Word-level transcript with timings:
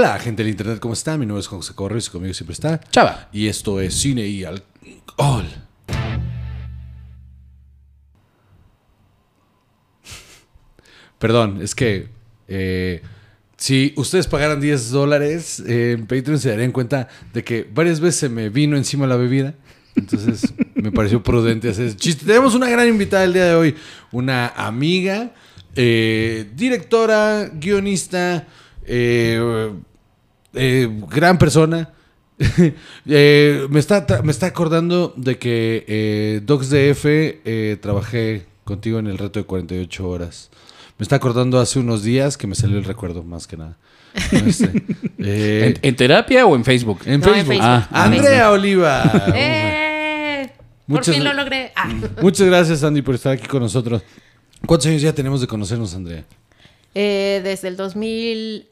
Hola, 0.00 0.18
gente 0.18 0.42
del 0.42 0.52
internet, 0.52 0.78
¿cómo 0.80 0.94
están? 0.94 1.20
Mi 1.20 1.26
nombre 1.26 1.40
es 1.40 1.46
José 1.46 1.74
Corres 1.74 2.06
y 2.06 2.10
conmigo 2.10 2.32
siempre 2.32 2.54
está 2.54 2.80
Chava. 2.90 3.28
Y 3.34 3.48
esto 3.48 3.82
es 3.82 3.92
Cine 3.92 4.26
y 4.26 4.44
Alcohol. 4.44 5.44
Perdón, 11.18 11.60
es 11.60 11.74
que 11.74 12.08
eh, 12.48 13.02
si 13.58 13.92
ustedes 13.94 14.26
pagaran 14.26 14.58
10 14.58 14.90
dólares 14.90 15.62
eh, 15.66 15.96
en 15.98 16.06
Patreon 16.06 16.38
se 16.38 16.48
darían 16.48 16.72
cuenta 16.72 17.06
de 17.34 17.44
que 17.44 17.68
varias 17.70 18.00
veces 18.00 18.20
se 18.20 18.28
me 18.30 18.48
vino 18.48 18.78
encima 18.78 19.06
la 19.06 19.16
bebida. 19.16 19.54
Entonces 19.96 20.54
me 20.76 20.92
pareció 20.92 21.22
prudente 21.22 21.68
hacer 21.68 21.88
ese 21.88 21.96
chiste. 21.96 22.24
Tenemos 22.24 22.54
una 22.54 22.70
gran 22.70 22.88
invitada 22.88 23.24
el 23.24 23.34
día 23.34 23.44
de 23.44 23.54
hoy, 23.54 23.76
una 24.12 24.48
amiga, 24.48 25.34
eh, 25.76 26.48
directora, 26.56 27.50
guionista, 27.52 28.48
eh, 28.86 29.70
eh, 30.54 30.88
gran 31.08 31.38
persona. 31.38 31.90
Eh, 33.06 33.66
me, 33.68 33.80
está, 33.80 34.06
me 34.22 34.30
está 34.32 34.46
acordando 34.46 35.12
de 35.16 35.38
que 35.38 35.84
eh, 35.86 36.40
DocsDF 36.44 37.04
eh, 37.06 37.76
trabajé 37.80 38.46
contigo 38.64 38.98
en 38.98 39.06
el 39.08 39.18
reto 39.18 39.40
de 39.40 39.44
48 39.46 40.08
horas. 40.08 40.50
Me 40.98 41.02
está 41.02 41.16
acordando 41.16 41.58
hace 41.60 41.78
unos 41.78 42.02
días 42.02 42.36
que 42.38 42.46
me 42.46 42.54
salió 42.54 42.78
el 42.78 42.84
recuerdo, 42.84 43.22
más 43.24 43.46
que 43.46 43.56
nada. 43.58 43.76
Este, 44.32 44.70
eh, 45.18 45.74
¿En, 45.82 45.88
en 45.88 45.96
terapia 45.96 46.46
o 46.46 46.56
en 46.56 46.64
Facebook? 46.64 47.00
en 47.04 47.20
No, 47.20 47.34
en 47.34 47.46
Facebook. 47.46 47.58
Ah, 47.66 47.88
Andrea 47.90 48.50
Oliva. 48.52 49.02
¡Eh! 49.34 50.50
Por 50.86 50.96
Muchas- 50.98 51.14
fin 51.14 51.24
lo 51.24 51.32
logré. 51.34 51.72
Ah. 51.76 51.92
Muchas 52.22 52.46
gracias, 52.46 52.82
Andy, 52.82 53.02
por 53.02 53.14
estar 53.16 53.32
aquí 53.32 53.46
con 53.46 53.60
nosotros. 53.60 54.02
¿Cuántos 54.66 54.86
años 54.88 55.02
ya 55.02 55.14
tenemos 55.14 55.40
de 55.40 55.46
conocernos, 55.46 55.94
Andrea? 55.94 56.24
Eh, 56.94 57.40
desde 57.44 57.68
el 57.68 57.76
2008. 57.76 58.66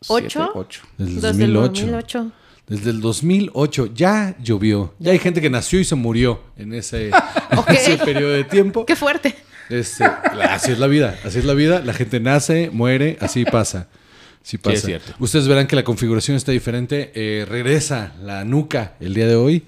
Siete, 0.00 0.38
ocho. 0.54 0.82
Desde 0.98 1.14
el 1.16 1.22
Desde 1.22 1.44
el 1.44 1.52
2008. 1.54 1.86
2008. 1.86 2.32
Desde 2.68 2.90
el 2.90 3.00
2008 3.00 3.90
ya 3.94 4.36
llovió. 4.42 4.94
Ya 4.98 5.12
hay 5.12 5.18
gente 5.18 5.40
que 5.40 5.48
nació 5.50 5.78
y 5.80 5.84
se 5.84 5.94
murió 5.94 6.42
en 6.56 6.74
ese, 6.74 7.08
en 7.50 7.58
Ok. 7.58 7.70
ese 7.70 7.96
periodo 7.98 8.32
de 8.32 8.44
tiempo. 8.44 8.84
¡Qué 8.84 8.96
fuerte! 8.96 9.36
Este, 9.68 10.04
así 10.04 10.72
es 10.72 10.78
la 10.78 10.86
vida, 10.86 11.18
así 11.24 11.38
es 11.38 11.44
la 11.44 11.54
vida. 11.54 11.80
La 11.84 11.92
gente 11.92 12.20
nace, 12.20 12.70
muere, 12.72 13.16
así 13.20 13.44
pasa. 13.44 13.88
Pasa. 14.62 14.76
es 14.76 14.82
cierto. 14.84 15.12
Ustedes 15.18 15.48
verán 15.48 15.66
que 15.66 15.74
la 15.74 15.82
configuración 15.82 16.36
está 16.36 16.52
diferente. 16.52 17.10
Eh, 17.16 17.44
regresa 17.46 18.12
la 18.22 18.44
nuca 18.44 18.94
el 19.00 19.12
día 19.14 19.26
de 19.26 19.34
hoy. 19.34 19.64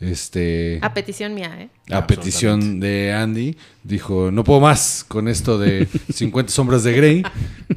Este, 0.00 0.78
A 0.80 0.94
petición 0.94 1.34
mía, 1.34 1.56
¿eh? 1.58 1.68
a 1.92 2.06
petición 2.06 2.78
de 2.78 3.12
Andy, 3.12 3.56
dijo, 3.82 4.30
no 4.30 4.44
puedo 4.44 4.60
más 4.60 5.04
con 5.08 5.26
esto 5.26 5.58
de 5.58 5.88
50 6.12 6.52
sombras 6.52 6.84
de 6.84 6.92
Grey. 6.92 7.22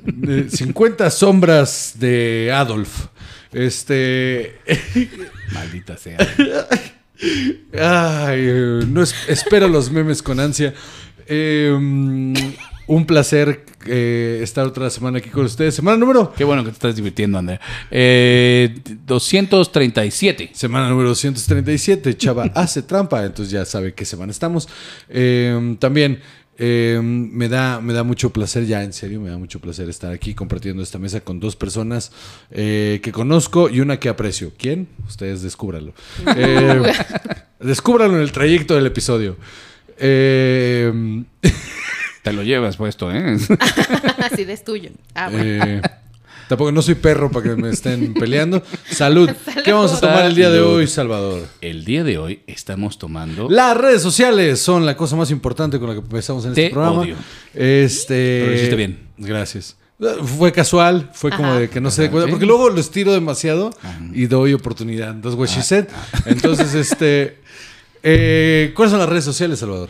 De 0.05 0.49
50 0.49 1.09
sombras 1.09 1.93
de 1.97 2.51
Adolf. 2.53 3.07
Este... 3.51 4.55
Maldita 5.53 5.97
sea. 5.97 6.17
Ay, 7.79 8.47
no 8.87 9.01
es- 9.03 9.15
espero 9.27 9.67
los 9.67 9.91
memes 9.91 10.21
con 10.21 10.39
ansia. 10.39 10.73
Eh, 11.27 12.33
un 12.91 13.05
placer 13.05 13.63
eh, 13.85 14.41
estar 14.43 14.67
otra 14.67 14.89
semana 14.89 15.19
aquí 15.19 15.29
con 15.29 15.45
ustedes. 15.45 15.73
Semana 15.73 15.97
número... 15.97 16.33
Qué 16.33 16.43
bueno 16.43 16.61
que 16.61 16.71
te 16.71 16.73
estás 16.73 16.93
divirtiendo, 16.93 17.37
Andrea. 17.37 17.61
Eh, 17.89 18.81
237. 19.07 20.49
Semana 20.53 20.89
número 20.89 21.07
237, 21.07 22.17
Chava 22.17 22.43
hace 22.53 22.81
trampa, 22.81 23.23
entonces 23.23 23.49
ya 23.49 23.63
sabe 23.63 23.93
qué 23.93 24.03
semana 24.03 24.33
estamos. 24.33 24.67
Eh, 25.07 25.77
también 25.79 26.19
eh, 26.57 26.99
me, 27.01 27.47
da, 27.47 27.79
me 27.79 27.93
da 27.93 28.03
mucho 28.03 28.31
placer, 28.31 28.65
ya 28.65 28.83
en 28.83 28.91
serio, 28.91 29.21
me 29.21 29.29
da 29.29 29.37
mucho 29.37 29.61
placer 29.61 29.87
estar 29.87 30.11
aquí 30.11 30.33
compartiendo 30.33 30.83
esta 30.83 30.99
mesa 30.99 31.21
con 31.21 31.39
dos 31.39 31.55
personas 31.55 32.11
que 32.51 33.11
conozco 33.13 33.69
y 33.69 33.79
una 33.79 34.01
que 34.01 34.09
aprecio. 34.09 34.51
¿Quién? 34.57 34.89
Ustedes 35.07 35.41
descúbranlo. 35.41 35.93
Eh, 36.35 36.81
descúbranlo 37.61 38.17
en 38.17 38.23
el 38.23 38.33
trayecto 38.33 38.75
del 38.75 38.87
episodio. 38.87 39.37
Eh, 39.97 41.23
Te 42.23 42.33
lo 42.33 42.43
llevas 42.43 42.77
puesto, 42.77 43.11
¿eh? 43.11 43.37
Así 44.31 44.45
de 44.45 44.53
es 44.53 44.63
tuyo. 44.63 44.91
Ah, 45.15 45.29
bueno. 45.29 45.43
eh, 45.65 45.81
tampoco 46.47 46.71
no 46.71 46.81
soy 46.81 46.95
perro 46.95 47.31
para 47.31 47.49
que 47.49 47.55
me 47.55 47.69
estén 47.69 48.13
peleando. 48.13 48.61
Salud. 48.89 49.29
Salud. 49.45 49.61
¿Qué 49.63 49.71
vamos 49.73 49.93
a 49.93 49.99
tomar 49.99 50.25
el 50.25 50.35
día 50.35 50.49
de 50.51 50.59
hoy, 50.59 50.85
Salvador? 50.87 51.47
El 51.61 51.83
día 51.83 52.03
de 52.03 52.17
hoy 52.19 52.41
estamos 52.45 52.99
tomando... 52.99 53.49
Las 53.49 53.75
redes 53.75 54.01
sociales 54.03 54.59
son 54.61 54.85
la 54.85 54.95
cosa 54.95 55.15
más 55.15 55.31
importante 55.31 55.79
con 55.79 55.87
la 55.89 55.95
que 55.95 56.01
empezamos 56.01 56.45
en 56.45 56.53
Te 56.53 56.65
este 56.65 56.73
programa. 56.73 57.01
odio. 57.01 57.15
Este, 57.55 58.39
Pero 58.41 58.51
lo 58.51 58.55
hiciste 58.57 58.75
bien. 58.75 58.99
Gracias. 59.17 59.77
Fue 60.37 60.51
casual, 60.51 61.11
fue 61.13 61.29
como 61.31 61.49
Ajá. 61.49 61.59
de 61.59 61.69
que 61.69 61.79
no 61.79 61.91
se 61.91 62.01
dé 62.01 62.07
Ajá, 62.07 62.11
cuenta, 62.13 62.25
sí. 62.27 62.31
porque 62.31 62.45
luego 62.47 62.69
lo 62.71 62.79
estiro 62.79 63.13
demasiado 63.13 63.69
Ajá. 63.83 63.99
y 64.13 64.25
doy 64.25 64.53
oportunidad. 64.53 65.15
That's 65.21 65.35
what 65.35 65.47
she 65.47 65.61
said. 65.61 65.85
Entonces, 66.25 66.73
este, 66.73 67.37
eh, 68.01 68.73
¿cuáles 68.75 68.89
son 68.91 68.99
las 68.99 69.07
redes 69.09 69.23
sociales, 69.25 69.59
Salvador? 69.59 69.89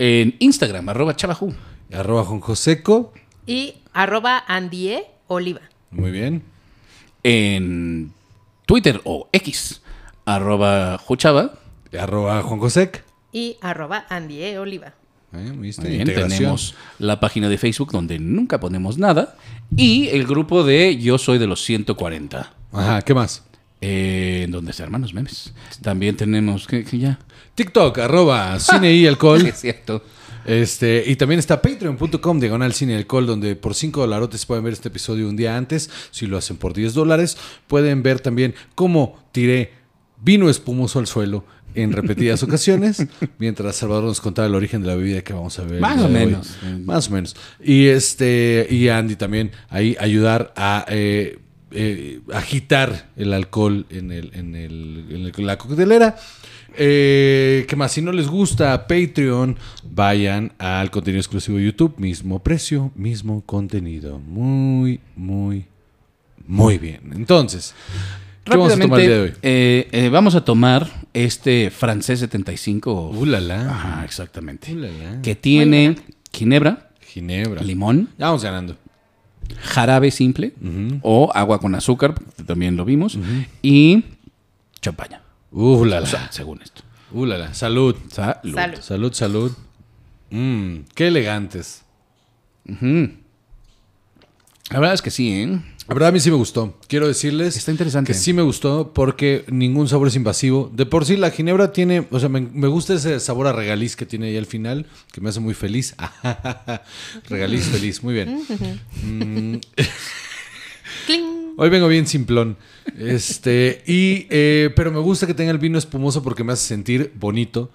En 0.00 0.34
Instagram, 0.40 0.88
arroba 0.88 1.14
chavajú. 1.14 1.54
Arroba 1.92 2.24
Joseco. 2.24 3.12
Y 3.46 3.74
arroba 3.92 4.42
Andie 4.46 5.04
Oliva. 5.28 5.60
Muy 5.90 6.10
bien. 6.10 6.42
En 7.22 8.12
Twitter 8.66 9.00
o 9.04 9.28
X, 9.32 9.82
arroba 10.24 10.98
juchava. 10.98 11.54
Arroba 11.98 12.42
Juan 12.42 12.58
Josec. 12.58 13.04
Y 13.32 13.56
arroba 13.60 14.06
Andie 14.08 14.58
Oliva. 14.58 14.94
Eh, 15.34 15.52
bien, 15.56 16.04
tenemos 16.06 16.74
la 16.98 17.18
página 17.20 17.48
de 17.48 17.56
Facebook 17.58 17.90
donde 17.92 18.18
nunca 18.18 18.60
ponemos 18.60 18.98
nada. 18.98 19.36
Y 19.76 20.08
el 20.08 20.26
grupo 20.26 20.64
de 20.64 20.98
Yo 20.98 21.18
Soy 21.18 21.38
de 21.38 21.46
los 21.46 21.62
140. 21.62 22.52
Ajá, 22.72 23.02
¿qué 23.02 23.14
más? 23.14 23.42
eh, 23.82 24.46
donde 24.48 24.72
se 24.72 24.82
arman 24.82 25.02
los 25.02 25.12
memes. 25.12 25.52
También 25.82 26.16
tenemos 26.16 26.66
que, 26.66 26.84
que 26.84 26.98
ya. 26.98 27.18
TikTok, 27.56 27.98
arroba 27.98 28.58
cine 28.58 28.94
y 28.94 29.06
alcohol. 29.06 29.44
Es 29.46 29.60
cierto. 29.60 30.02
Este, 30.46 31.04
y 31.06 31.16
también 31.16 31.38
está 31.38 31.62
patreon.com, 31.62 32.40
diagonal 32.40 32.72
cine 32.74 32.96
alcohol, 32.96 33.26
donde 33.26 33.56
por 33.56 33.74
5 33.74 34.00
dolarotes 34.00 34.44
pueden 34.46 34.64
ver 34.64 34.72
este 34.72 34.88
episodio 34.88 35.28
un 35.28 35.36
día 35.36 35.56
antes. 35.56 35.88
Si 36.10 36.26
lo 36.26 36.36
hacen 36.36 36.56
por 36.56 36.74
10 36.74 36.94
dólares, 36.94 37.36
pueden 37.68 38.02
ver 38.02 38.20
también 38.20 38.54
cómo 38.74 39.22
tiré 39.32 39.72
vino 40.22 40.48
espumoso 40.50 40.98
al 40.98 41.06
suelo 41.06 41.44
en 41.74 41.92
repetidas 41.92 42.42
ocasiones, 42.42 43.06
mientras 43.38 43.76
Salvador 43.76 44.04
nos 44.04 44.20
contaba 44.20 44.46
el 44.46 44.54
origen 44.54 44.82
de 44.82 44.88
la 44.88 44.94
bebida 44.94 45.22
que 45.22 45.32
vamos 45.32 45.58
a 45.58 45.64
ver. 45.64 45.80
Más 45.80 46.00
o 46.02 46.06
hoy. 46.06 46.12
menos. 46.12 46.56
Más 46.84 47.08
o 47.08 47.12
menos. 47.12 47.34
Y 47.62 47.86
este, 47.86 48.66
y 48.70 48.88
Andy 48.88 49.16
también 49.16 49.52
ahí 49.70 49.96
ayudar 49.98 50.52
a 50.56 50.84
eh, 50.88 51.38
eh, 51.70 52.20
agitar 52.34 53.10
el 53.16 53.32
alcohol 53.32 53.86
en, 53.88 54.12
el, 54.12 54.30
en, 54.34 54.54
el- 54.54 55.32
en 55.34 55.46
la 55.46 55.56
coctelera. 55.56 56.16
Eh, 56.76 57.64
¿Qué 57.68 57.76
más? 57.76 57.92
Si 57.92 58.02
no 58.02 58.12
les 58.12 58.28
gusta 58.28 58.86
Patreon, 58.86 59.56
vayan 59.90 60.52
al 60.58 60.90
contenido 60.90 61.20
exclusivo 61.20 61.58
de 61.58 61.64
YouTube. 61.66 61.94
Mismo 61.98 62.38
precio, 62.42 62.90
mismo 62.94 63.42
contenido. 63.46 64.18
Muy, 64.18 65.00
muy, 65.16 65.66
muy 66.46 66.78
bien. 66.78 67.00
Entonces, 67.14 67.74
¿qué 68.44 68.50
vamos 68.56 68.72
a 68.72 68.78
tomar 68.78 69.00
el 69.00 69.06
día 69.06 69.14
de 69.16 69.22
hoy? 69.22 69.32
eh, 69.42 69.88
eh, 69.92 70.08
vamos 70.08 70.34
a 70.34 70.44
tomar 70.44 70.88
este 71.12 71.70
francés 71.70 72.20
75. 72.20 73.10
Uh, 73.10 73.24
la, 73.26 73.40
la. 73.40 73.70
Ajá, 73.70 74.04
exactamente. 74.04 74.74
Uh. 74.74 75.22
Que 75.22 75.34
tiene 75.34 75.96
ginebra, 76.32 76.90
Ginebra. 77.00 77.62
limón, 77.62 78.08
Ya 78.18 78.26
vamos 78.26 78.42
ganando. 78.42 78.76
jarabe 79.60 80.10
simple 80.10 80.52
o 81.02 81.30
agua 81.34 81.58
con 81.60 81.74
azúcar, 81.74 82.14
que 82.36 82.42
también 82.44 82.76
lo 82.76 82.84
vimos, 82.84 83.18
y 83.62 84.04
champaña. 84.80 85.21
Uh, 85.52 85.84
la, 85.84 85.98
O 85.98 86.00
la. 86.00 86.06
sea, 86.06 86.32
según 86.32 86.60
esto. 86.62 86.82
Uh, 87.12 87.26
la, 87.26 87.38
la. 87.38 87.54
Salud. 87.54 87.94
Salud. 88.10 88.54
Salud. 88.54 88.80
Salud, 88.80 89.12
salud. 89.12 89.52
Mm, 90.30 90.76
qué 90.94 91.08
elegantes. 91.08 91.82
Ujú. 92.68 93.10
La 94.70 94.78
verdad 94.80 94.94
es 94.94 95.02
que 95.02 95.10
sí, 95.10 95.30
¿eh? 95.30 95.60
La 95.88 95.94
verdad 95.94 96.08
a 96.10 96.12
mí 96.12 96.20
sí 96.20 96.30
me 96.30 96.36
gustó. 96.36 96.78
Quiero 96.88 97.06
decirles 97.08 97.56
Está 97.56 97.70
interesante. 97.72 98.12
que 98.12 98.18
sí 98.18 98.32
me 98.32 98.40
gustó 98.40 98.92
porque 98.94 99.44
ningún 99.48 99.88
sabor 99.88 100.08
es 100.08 100.16
invasivo. 100.16 100.70
De 100.72 100.86
por 100.86 101.04
sí 101.04 101.16
la 101.16 101.30
ginebra 101.32 101.72
tiene, 101.72 102.06
o 102.10 102.18
sea, 102.20 102.28
me, 102.30 102.40
me 102.40 102.68
gusta 102.68 102.94
ese 102.94 103.20
sabor 103.20 103.48
a 103.48 103.52
regaliz 103.52 103.96
que 103.96 104.06
tiene 104.06 104.28
ahí 104.28 104.36
al 104.38 104.46
final, 104.46 104.86
que 105.12 105.20
me 105.20 105.28
hace 105.28 105.40
muy 105.40 105.52
feliz. 105.54 105.94
regaliz 107.28 107.64
feliz, 107.66 108.02
muy 108.02 108.14
bien. 108.14 108.42
Mm, 109.02 109.56
¡Cling! 111.06 111.41
Hoy 111.56 111.70
vengo 111.70 111.88
bien 111.88 112.06
simplón. 112.06 112.56
Este, 112.98 113.82
y, 113.86 114.26
eh, 114.30 114.70
pero 114.74 114.90
me 114.92 115.00
gusta 115.00 115.26
que 115.26 115.34
tenga 115.34 115.50
el 115.50 115.58
vino 115.58 115.78
espumoso 115.78 116.22
porque 116.22 116.44
me 116.44 116.52
hace 116.52 116.66
sentir 116.66 117.12
bonito. 117.14 117.70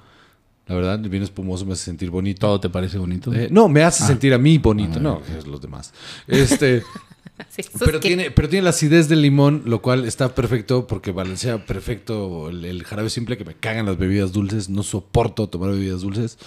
La 0.67 0.75
verdad, 0.75 0.99
el 1.01 1.09
vino 1.09 1.23
espumoso 1.23 1.65
me 1.65 1.73
hace 1.73 1.85
sentir 1.85 2.09
bonito. 2.09 2.41
¿Todo 2.41 2.59
te 2.59 2.69
parece 2.69 2.97
bonito? 2.97 3.33
Eh, 3.33 3.47
no, 3.49 3.69
me 3.69 3.83
hace 3.83 4.05
sentir 4.05 4.33
a 4.33 4.37
mí 4.37 4.57
bonito, 4.57 4.99
no, 4.99 5.21
es 5.37 5.47
los 5.47 5.61
demás. 5.61 5.93
Este, 6.27 6.83
Pero 7.79 7.99
que- 7.99 8.07
tiene, 8.07 8.31
pero 8.31 8.49
tiene 8.49 8.63
la 8.63 8.71
acidez 8.71 9.07
del 9.09 9.21
limón, 9.21 9.63
lo 9.65 9.81
cual 9.81 10.05
está 10.05 10.33
perfecto 10.33 10.87
porque 10.87 11.11
balancea 11.11 11.65
perfecto 11.65 12.49
el, 12.49 12.65
el 12.65 12.83
jarabe 12.83 13.09
simple 13.11 13.37
que 13.37 13.45
me 13.45 13.53
cagan 13.53 13.85
las 13.85 13.97
bebidas 13.97 14.31
dulces. 14.31 14.69
No 14.69 14.81
soporto 14.83 15.47
tomar 15.47 15.69
bebidas 15.71 16.01
dulces. 16.01 16.37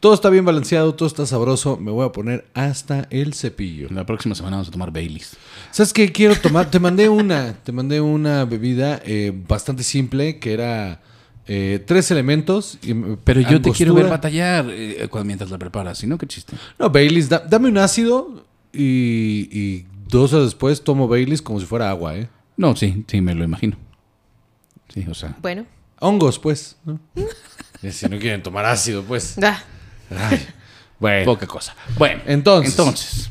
Todo 0.00 0.14
está 0.14 0.30
bien 0.30 0.44
balanceado, 0.44 0.94
todo 0.94 1.06
está 1.06 1.26
sabroso. 1.26 1.76
Me 1.76 1.90
voy 1.90 2.06
a 2.06 2.12
poner 2.12 2.46
hasta 2.54 3.06
el 3.10 3.34
cepillo. 3.34 3.88
La 3.90 4.06
próxima 4.06 4.34
semana 4.34 4.56
vamos 4.56 4.68
a 4.68 4.72
tomar 4.72 4.90
Baileys. 4.92 5.36
¿Sabes 5.70 5.92
qué 5.92 6.10
quiero 6.12 6.34
tomar? 6.36 6.70
Te 6.70 6.80
mandé 6.80 7.08
una, 7.08 7.52
te 7.62 7.72
mandé 7.72 8.00
una 8.00 8.44
bebida 8.46 9.02
eh, 9.04 9.32
bastante 9.48 9.82
simple 9.82 10.38
que 10.38 10.52
era 10.54 11.02
eh, 11.46 11.82
tres 11.86 12.10
elementos. 12.10 12.78
y, 12.82 12.94
Pero 13.24 13.40
yo 13.42 13.60
te 13.60 13.70
quiero 13.72 13.92
ver 13.94 14.08
batallar 14.08 14.66
eh, 14.70 15.08
cuando- 15.10 15.26
mientras 15.26 15.50
la 15.50 15.58
preparas. 15.58 15.98
Si 15.98 16.06
no, 16.06 16.16
qué 16.16 16.26
chiste. 16.26 16.54
No, 16.78 16.88
Baileys, 16.90 17.28
da- 17.28 17.44
dame 17.48 17.68
un 17.68 17.76
ácido 17.78 18.44
y, 18.72 19.48
y 19.52 19.86
dos 20.08 20.32
horas 20.32 20.46
después 20.46 20.82
tomo 20.82 21.08
Baileys 21.08 21.42
como 21.42 21.60
si 21.60 21.66
fuera 21.66 21.90
agua, 21.90 22.16
¿eh? 22.16 22.28
No, 22.56 22.74
sí, 22.76 23.04
sí, 23.06 23.20
me 23.20 23.34
lo 23.34 23.44
imagino. 23.44 23.76
Sí, 24.92 25.06
o 25.08 25.14
sea. 25.14 25.36
Bueno. 25.40 25.66
Hongos, 26.00 26.38
pues. 26.38 26.76
¿no? 26.84 26.98
Si 27.92 28.08
no 28.08 28.18
quieren 28.18 28.42
tomar 28.42 28.64
ácido, 28.66 29.04
pues. 29.04 29.36
Ah, 29.40 29.62
Ay, 30.10 30.44
bueno. 30.98 31.24
Poca 31.26 31.46
cosa. 31.46 31.76
Bueno, 31.96 32.22
Entonces. 32.26 32.76
entonces 32.76 33.30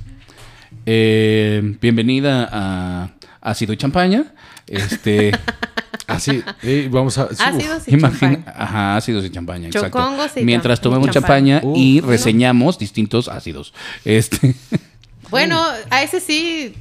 eh, 0.85 1.75
bienvenida 1.81 2.47
a 2.49 3.09
Ácido 3.41 3.73
y 3.73 3.77
Champaña. 3.77 4.33
Este, 4.67 5.33
Así, 6.07 6.41
eh, 6.63 6.87
vamos 6.89 7.17
a. 7.17 7.23
ácidos 7.23 7.87
y 7.87 7.95
imagina, 7.95 8.35
champán. 8.35 8.53
ajá, 8.55 8.95
ácidos 8.95 9.25
y 9.25 9.29
champaña, 9.29 9.67
exacto. 9.67 9.99
Chocongos 9.99 10.37
y 10.37 10.45
Mientras 10.45 10.79
tomamos 10.79 11.09
champaña. 11.11 11.59
champaña 11.59 11.77
y 11.77 11.99
reseñamos 11.99 12.79
distintos 12.79 13.27
ácidos. 13.27 13.73
Este, 14.05 14.55
Bueno, 15.29 15.61
a 15.89 16.03
ese 16.03 16.19
sí, 16.19 16.73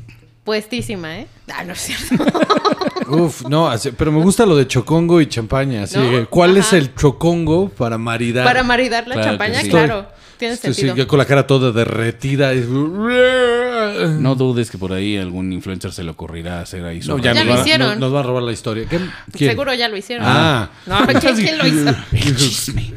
puestísima, 0.45 1.19
¿eh? 1.19 1.27
Ah, 1.53 1.65
no 1.65 1.73
es 1.75 1.81
cierto. 1.81 2.25
Uf, 3.09 3.43
no, 3.49 3.69
así- 3.69 3.93
pero 3.97 4.11
me 4.13 4.21
gusta 4.23 4.45
lo 4.47 4.57
de 4.57 4.67
chocongo 4.67 5.21
y 5.21 5.27
champaña. 5.29 5.85
Así, 5.85 5.97
¿No? 5.99 6.11
que, 6.11 6.27
¿Cuál 6.27 6.57
es 6.57 6.73
el 6.73 6.95
chocongo 6.95 7.69
para 7.69 7.99
maridar? 7.99 8.45
Para 8.45 8.63
maridar 8.63 9.07
la 9.07 9.15
Claro 9.15 9.21
que 9.23 9.31
champaña, 9.31 9.61
sí. 9.63 9.69
claro. 9.71 10.09
Tiene 10.39 10.55
Estoy- 10.55 10.75
sí, 10.75 10.81
sentido. 10.83 10.97
yo 10.97 11.09
con 11.09 11.19
la 11.19 11.25
cara 11.25 11.47
toda 11.47 11.73
derretida. 11.73 12.53
y- 12.55 12.61
no 12.61 14.35
dudes 14.35 14.71
que 14.71 14.77
por 14.77 14.93
ahí 14.93 15.17
algún 15.17 15.53
influencer 15.53 15.93
se 15.93 16.03
le 16.05 16.11
ocurrirá 16.11 16.61
hacer 16.61 16.85
ahí 16.85 17.01
su 17.01 17.13
No, 17.13 17.19
ya, 17.19 17.33
Ya 17.33 17.41
nos, 17.41 17.45
lo 17.47 17.51
van 17.53 17.59
a, 17.59 17.63
hicieron. 17.63 17.89
nos, 17.91 17.99
nos 17.99 18.13
van 18.13 18.25
a 18.25 18.27
robar 18.27 18.43
la 18.43 18.53
historia. 18.53 18.87
¿Qué- 18.89 19.01
quién? 19.33 19.51
Seguro 19.51 19.73
ya 19.73 19.89
lo 19.89 19.97
hicieron. 19.97 20.27
Ah. 20.29 20.71
No, 20.87 21.07
¿quién, 21.21 21.37
quién 21.37 21.59
lo 21.59 21.67
hizo? 21.67 21.89
El 22.13 22.37
chisme. 22.37 22.93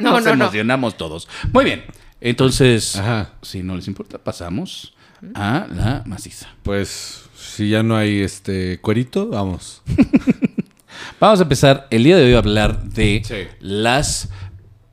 No, 0.00 0.12
Nos 0.12 0.24
no, 0.24 0.36
no. 0.36 0.44
emocionamos 0.44 0.96
todos. 0.96 1.28
Muy 1.52 1.64
bien. 1.64 1.84
Entonces, 2.20 2.96
Ajá. 2.96 3.30
si 3.42 3.62
no 3.62 3.76
les 3.76 3.86
importa, 3.88 4.18
pasamos 4.18 4.94
a 5.34 5.66
la 5.74 6.02
maciza. 6.06 6.48
Pues, 6.62 7.24
si 7.36 7.68
ya 7.70 7.82
no 7.82 7.96
hay 7.96 8.20
este 8.20 8.78
cuerito, 8.80 9.28
vamos. 9.28 9.82
Vamos 11.20 11.40
a 11.40 11.42
empezar 11.42 11.86
el 11.90 12.04
día 12.04 12.16
de 12.16 12.24
hoy 12.24 12.34
a 12.34 12.38
hablar 12.38 12.82
de 12.84 13.22
Sí. 13.24 13.34
las 13.60 14.30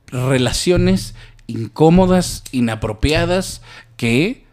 relaciones 0.08 1.14
incómodas, 1.46 2.44
inapropiadas 2.52 3.62
que 3.96 4.44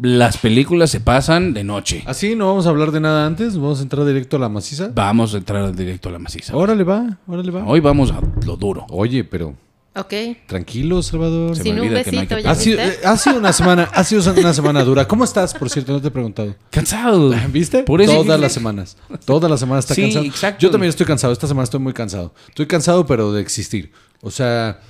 las 0.00 0.38
películas 0.38 0.90
se 0.90 1.00
pasan 1.00 1.54
de 1.54 1.64
noche. 1.64 2.02
Así, 2.06 2.34
no 2.34 2.48
vamos 2.48 2.66
a 2.66 2.70
hablar 2.70 2.90
de 2.92 3.00
nada 3.00 3.26
antes. 3.26 3.56
Vamos 3.56 3.80
a 3.80 3.82
entrar 3.82 4.04
directo 4.06 4.36
a 4.36 4.40
la 4.40 4.48
maciza. 4.48 4.90
Vamos 4.94 5.34
a 5.34 5.38
entrar 5.38 5.74
directo 5.74 6.08
a 6.08 6.12
la 6.12 6.18
maciza. 6.18 6.56
Órale, 6.56 6.82
va, 6.84 7.18
órale, 7.26 7.50
va. 7.50 7.64
Hoy 7.64 7.80
vamos 7.80 8.10
a 8.10 8.20
lo 8.44 8.56
duro. 8.56 8.86
Oye, 8.90 9.22
pero 9.24 9.54
Ok. 9.94 10.14
tranquilo, 10.46 11.02
Salvador. 11.02 11.54
Se 11.54 11.64
me 11.64 11.70
Sin 11.70 11.74
un 11.74 11.80
olvida 11.86 12.02
que 12.02 12.12
no 12.12 12.20
hay 12.20 12.26
besito, 12.26 12.36
que- 12.36 12.42
¿ya 12.44 12.50
Ha 12.50 12.54
sido, 12.54 12.78
viste? 12.82 12.94
eh, 13.02 13.06
ha 13.06 13.16
sido 13.18 13.38
una 13.38 13.52
semana, 13.52 13.90
ha 13.92 14.04
sido 14.04 14.32
una 14.32 14.54
semana 14.54 14.82
dura. 14.84 15.06
¿Cómo 15.06 15.22
estás? 15.24 15.52
Por 15.52 15.68
cierto, 15.68 15.92
no 15.92 16.00
te 16.00 16.08
he 16.08 16.10
preguntado. 16.10 16.56
Cansado. 16.70 17.30
¿Viste? 17.52 17.82
Por 17.82 18.00
eso- 18.00 18.14
Todas 18.22 18.40
las 18.40 18.52
semanas. 18.52 18.96
Todas 19.26 19.50
las 19.50 19.60
semanas 19.60 19.84
está 19.84 19.94
Sí, 19.94 20.02
cansado. 20.02 20.24
exacto. 20.24 20.60
Yo 20.62 20.70
también 20.70 20.88
estoy 20.88 21.04
cansado. 21.04 21.32
Esta 21.32 21.46
semana 21.46 21.64
estoy 21.64 21.80
muy 21.80 21.92
cansado. 21.92 22.32
Estoy 22.48 22.66
cansado, 22.66 23.04
pero 23.06 23.32
de 23.32 23.42
existir. 23.42 23.92
O 24.22 24.30
sea, 24.30 24.80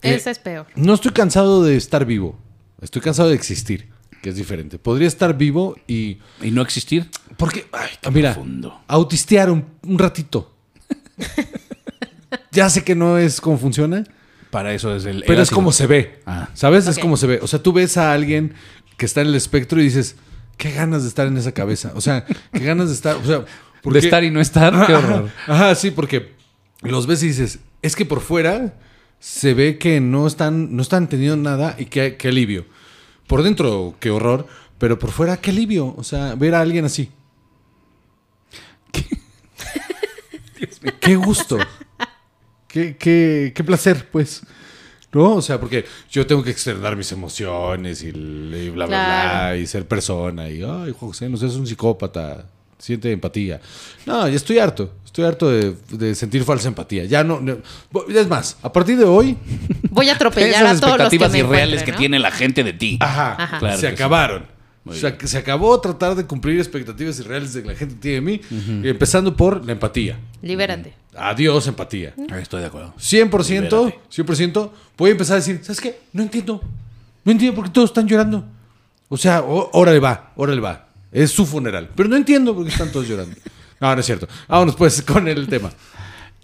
eh, 0.00 0.14
Ese 0.14 0.30
es 0.30 0.38
peor. 0.38 0.66
no 0.76 0.94
estoy 0.94 1.10
cansado 1.12 1.64
de 1.64 1.76
estar 1.76 2.04
vivo. 2.04 2.38
Estoy 2.80 3.02
cansado 3.02 3.30
de 3.30 3.34
existir, 3.34 3.88
que 4.22 4.30
es 4.30 4.36
diferente. 4.36 4.78
Podría 4.78 5.08
estar 5.08 5.36
vivo 5.36 5.74
y... 5.88 6.18
Y 6.40 6.50
no 6.52 6.62
existir. 6.62 7.08
Porque, 7.36 7.66
ay, 7.72 7.90
mira, 8.12 8.34
profundo. 8.34 8.80
autistear 8.86 9.50
un, 9.50 9.64
un 9.86 9.98
ratito. 9.98 10.52
ya 12.52 12.68
sé 12.70 12.84
que 12.84 12.94
no 12.94 13.18
es 13.18 13.40
como 13.40 13.58
funciona, 13.58 14.04
Para 14.52 14.74
eso 14.74 14.94
es 14.94 15.06
el. 15.06 15.24
pero 15.26 15.38
el 15.38 15.44
es 15.44 15.50
como 15.50 15.72
se 15.72 15.86
ve. 15.86 16.20
Ah. 16.26 16.50
¿Sabes? 16.52 16.86
Es 16.86 16.98
como 16.98 17.16
se 17.16 17.26
ve. 17.26 17.38
O 17.40 17.46
sea, 17.46 17.62
tú 17.62 17.72
ves 17.72 17.96
a 17.96 18.12
alguien 18.12 18.52
que 18.98 19.06
está 19.06 19.22
en 19.22 19.28
el 19.28 19.34
espectro 19.34 19.80
y 19.80 19.84
dices, 19.84 20.16
qué 20.58 20.72
ganas 20.72 21.04
de 21.04 21.08
estar 21.08 21.26
en 21.26 21.38
esa 21.38 21.52
cabeza. 21.52 21.92
O 21.94 22.02
sea, 22.02 22.26
qué 22.52 22.60
ganas 22.60 22.88
de 22.88 22.94
estar. 22.94 23.16
O 23.16 23.24
sea, 23.24 23.46
De 23.82 23.98
estar 23.98 24.22
y 24.22 24.30
no 24.30 24.42
estar. 24.42 24.86
Qué 24.86 24.92
horror. 24.92 25.30
Ajá, 25.46 25.68
ajá, 25.68 25.74
sí, 25.74 25.90
porque 25.90 26.34
los 26.82 27.06
ves 27.06 27.22
y 27.22 27.28
dices, 27.28 27.60
es 27.80 27.96
que 27.96 28.04
por 28.04 28.20
fuera 28.20 28.74
se 29.20 29.54
ve 29.54 29.78
que 29.78 30.02
no 30.02 30.26
están, 30.26 30.76
no 30.76 30.82
están 30.82 31.08
teniendo 31.08 31.38
nada 31.38 31.74
y 31.78 31.86
qué, 31.86 32.18
qué 32.18 32.28
alivio. 32.28 32.66
Por 33.26 33.42
dentro, 33.42 33.94
qué 34.00 34.10
horror, 34.10 34.46
pero 34.76 34.98
por 34.98 35.12
fuera, 35.12 35.38
qué 35.38 35.50
alivio. 35.50 35.94
O 35.96 36.04
sea, 36.04 36.34
ver 36.34 36.54
a 36.54 36.60
alguien 36.60 36.84
así. 36.84 37.10
Qué 41.00 41.16
gusto. 41.16 41.56
Qué, 42.72 42.96
qué, 42.96 43.52
qué 43.54 43.64
placer, 43.64 44.08
pues. 44.10 44.42
¿No? 45.12 45.34
O 45.34 45.42
sea, 45.42 45.60
porque 45.60 45.84
yo 46.10 46.26
tengo 46.26 46.42
que 46.42 46.50
externar 46.50 46.96
mis 46.96 47.12
emociones 47.12 48.02
y, 48.02 48.08
y 48.08 48.70
bla, 48.70 48.86
bla, 48.86 48.86
Claro. 48.86 49.28
bla, 49.50 49.56
y 49.58 49.66
ser 49.66 49.86
persona. 49.86 50.48
Y, 50.48 50.62
ay, 50.62 50.94
José, 50.98 51.28
no 51.28 51.36
seas 51.36 51.54
un 51.56 51.66
psicópata. 51.66 52.46
Siente 52.78 53.12
empatía. 53.12 53.60
No, 54.06 54.26
ya 54.26 54.34
estoy 54.34 54.58
harto. 54.58 54.92
Estoy 55.04 55.24
harto 55.26 55.50
de, 55.50 55.74
de 55.90 56.14
sentir 56.14 56.42
falsa 56.44 56.66
empatía. 56.68 57.04
Ya 57.04 57.22
no, 57.22 57.40
no- 57.40 57.58
Es 58.08 58.26
más, 58.26 58.56
a 58.62 58.72
partir 58.72 58.96
de 58.96 59.04
hoy, 59.04 59.36
Voy 59.90 60.08
a 60.08 60.14
atropellar 60.14 60.48
Esas 60.64 60.78
a 60.78 60.80
todos 60.80 60.98
los 60.98 61.08
que 61.10 61.16
expectativas 61.16 61.32
me 61.32 61.38
irreales 61.40 61.82
que 61.82 61.92
¿no? 61.92 61.98
tiene 61.98 62.18
la 62.18 62.30
gente 62.30 62.64
de 62.64 62.72
ti. 62.72 62.96
ajá, 63.00 63.36
Ajá. 63.38 63.58
Claro 63.58 63.76
se 63.78 63.86
sí. 63.88 63.92
acabaron. 63.92 64.46
Muy 64.84 64.96
O 64.96 64.98
sea, 64.98 65.16
que 65.18 65.28
se 65.28 65.36
acabó 65.38 65.78
tratar 65.80 66.16
de 66.16 66.24
cumplir 66.24 66.58
expectativas 66.58 67.20
irreales 67.20 67.52
de 67.52 67.62
que 67.62 67.68
la 67.68 67.74
gente 67.76 67.94
tiene 68.00 68.14
de 68.16 68.20
mí, 68.22 68.40
y 68.82 68.88
empezando 68.88 69.36
por 69.36 69.64
la 69.64 69.72
empatía. 69.72 70.18
Libérate. 70.40 70.94
Adiós, 71.14 71.66
empatía. 71.66 72.14
Ah, 72.30 72.38
Estoy 72.38 72.60
de 72.60 72.66
acuerdo. 72.68 72.94
100%, 72.98 73.48
Libérate. 73.48 73.98
100%, 74.10 74.70
voy 74.96 75.08
a 75.10 75.12
empezar 75.12 75.34
a 75.34 75.40
decir, 75.40 75.60
¿sabes 75.62 75.80
qué? 75.80 76.00
No 76.12 76.22
entiendo. 76.22 76.62
No 77.24 77.32
entiendo 77.32 77.54
por 77.54 77.64
qué 77.66 77.70
todos 77.70 77.90
están 77.90 78.08
llorando. 78.08 78.44
O 79.08 79.16
sea, 79.16 79.42
ó- 79.42 79.70
órale 79.74 80.00
va, 80.00 80.32
órale 80.36 80.60
va. 80.60 80.88
Es 81.12 81.30
su 81.30 81.44
funeral. 81.44 81.90
Pero 81.94 82.08
no 82.08 82.16
entiendo 82.16 82.54
por 82.54 82.64
qué 82.64 82.70
están 82.70 82.90
todos 82.90 83.06
llorando. 83.08 83.36
No, 83.80 83.94
no 83.94 84.00
es 84.00 84.06
cierto. 84.06 84.26
Vámonos 84.48 84.74
pues 84.76 85.02
con 85.06 85.28
el 85.28 85.46
tema. 85.48 85.70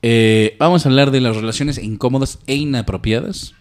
Eh, 0.02 0.54
vamos 0.58 0.84
a 0.84 0.88
hablar 0.90 1.10
de 1.10 1.20
las 1.20 1.34
relaciones 1.34 1.78
incómodas 1.78 2.38
e 2.46 2.54
inapropiadas 2.54 3.54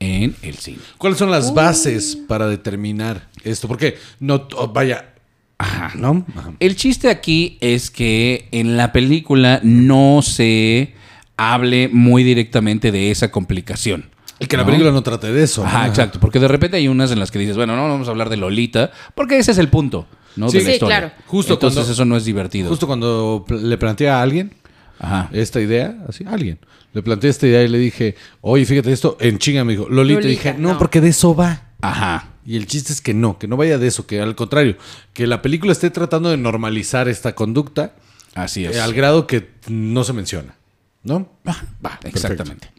en 0.00 0.34
el 0.42 0.56
cine. 0.56 0.78
¿Cuáles 0.98 1.18
son 1.18 1.30
las 1.30 1.54
bases 1.54 2.16
para 2.28 2.46
determinar 2.48 3.28
esto? 3.44 3.68
Porque 3.68 3.96
no, 4.20 4.42
t- 4.42 4.54
oh, 4.58 4.68
vaya, 4.68 5.14
Ajá. 5.58 5.92
¿no? 5.96 6.24
Ajá. 6.36 6.52
El 6.60 6.76
chiste 6.76 7.08
aquí 7.10 7.58
es 7.60 7.90
que 7.90 8.48
en 8.52 8.76
la 8.76 8.92
película 8.92 9.60
no 9.62 10.20
se 10.22 10.94
hable 11.36 11.88
muy 11.88 12.22
directamente 12.24 12.92
de 12.92 13.10
esa 13.10 13.30
complicación. 13.30 14.06
Y 14.40 14.46
que 14.46 14.56
la 14.56 14.64
película 14.64 14.92
no 14.92 15.02
trate 15.02 15.32
de 15.32 15.42
eso. 15.42 15.64
Ajá, 15.66 15.88
exacto. 15.88 16.20
Porque 16.20 16.38
de 16.38 16.46
repente 16.46 16.76
hay 16.76 16.86
unas 16.86 17.10
en 17.10 17.18
las 17.18 17.32
que 17.32 17.40
dices, 17.40 17.56
bueno, 17.56 17.74
no 17.74 17.82
vamos 17.88 18.06
a 18.06 18.12
hablar 18.12 18.28
de 18.28 18.36
Lolita, 18.36 18.92
porque 19.16 19.36
ese 19.36 19.50
es 19.50 19.58
el 19.58 19.68
punto, 19.68 20.06
¿no? 20.36 20.48
Sí. 20.48 20.58
de 20.58 20.62
la 20.62 20.68
Sí, 20.68 20.74
historia. 20.74 20.98
claro. 21.00 21.14
Justo 21.26 21.54
Entonces 21.54 21.78
cuando- 21.78 21.92
eso 21.92 22.04
no 22.04 22.16
es 22.16 22.24
divertido. 22.24 22.68
Justo 22.68 22.86
cuando 22.86 23.44
le 23.48 23.76
planteé 23.78 24.10
a 24.10 24.22
alguien 24.22 24.52
Ajá. 25.00 25.28
esta 25.32 25.60
idea, 25.60 25.96
así, 26.08 26.22
alguien, 26.24 26.60
le 26.92 27.02
planteé 27.02 27.30
esta 27.30 27.48
idea 27.48 27.64
y 27.64 27.68
le 27.68 27.78
dije, 27.78 28.14
oye, 28.40 28.64
fíjate 28.64 28.92
esto, 28.92 29.16
en 29.20 29.38
chinga 29.38 29.64
me 29.64 29.72
dijo, 29.72 29.88
Lolita, 29.88 30.20
Lolita, 30.20 30.28
dije, 30.28 30.54
no, 30.56 30.74
no. 30.74 30.78
porque 30.78 31.00
de 31.00 31.08
eso 31.08 31.34
va. 31.34 31.62
Ajá. 31.80 32.27
Y 32.48 32.56
el 32.56 32.66
chiste 32.66 32.94
es 32.94 33.02
que 33.02 33.12
no, 33.12 33.38
que 33.38 33.46
no 33.46 33.58
vaya 33.58 33.76
de 33.76 33.86
eso, 33.88 34.06
que 34.06 34.22
al 34.22 34.34
contrario, 34.34 34.78
que 35.12 35.26
la 35.26 35.42
película 35.42 35.70
esté 35.70 35.90
tratando 35.90 36.30
de 36.30 36.38
normalizar 36.38 37.06
esta 37.06 37.34
conducta 37.34 37.92
Así 38.34 38.64
es. 38.64 38.74
eh, 38.74 38.80
al 38.80 38.94
grado 38.94 39.26
que 39.26 39.50
no 39.68 40.02
se 40.02 40.14
menciona. 40.14 40.54
¿No? 41.02 41.28
Va, 41.46 41.62
Va, 41.84 42.00
exactamente. 42.04 42.70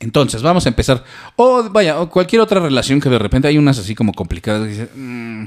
Entonces, 0.00 0.42
vamos 0.42 0.66
a 0.66 0.70
empezar. 0.70 1.04
O 1.36 1.70
vaya, 1.70 2.00
o 2.00 2.10
cualquier 2.10 2.42
otra 2.42 2.58
relación 2.58 3.00
que 3.00 3.08
de 3.08 3.18
repente 3.20 3.46
hay 3.46 3.58
unas 3.58 3.78
así 3.78 3.94
como 3.94 4.12
complicadas. 4.12 4.62
Que 4.64 4.68
dices, 4.70 4.88
"Mm, 4.96 5.44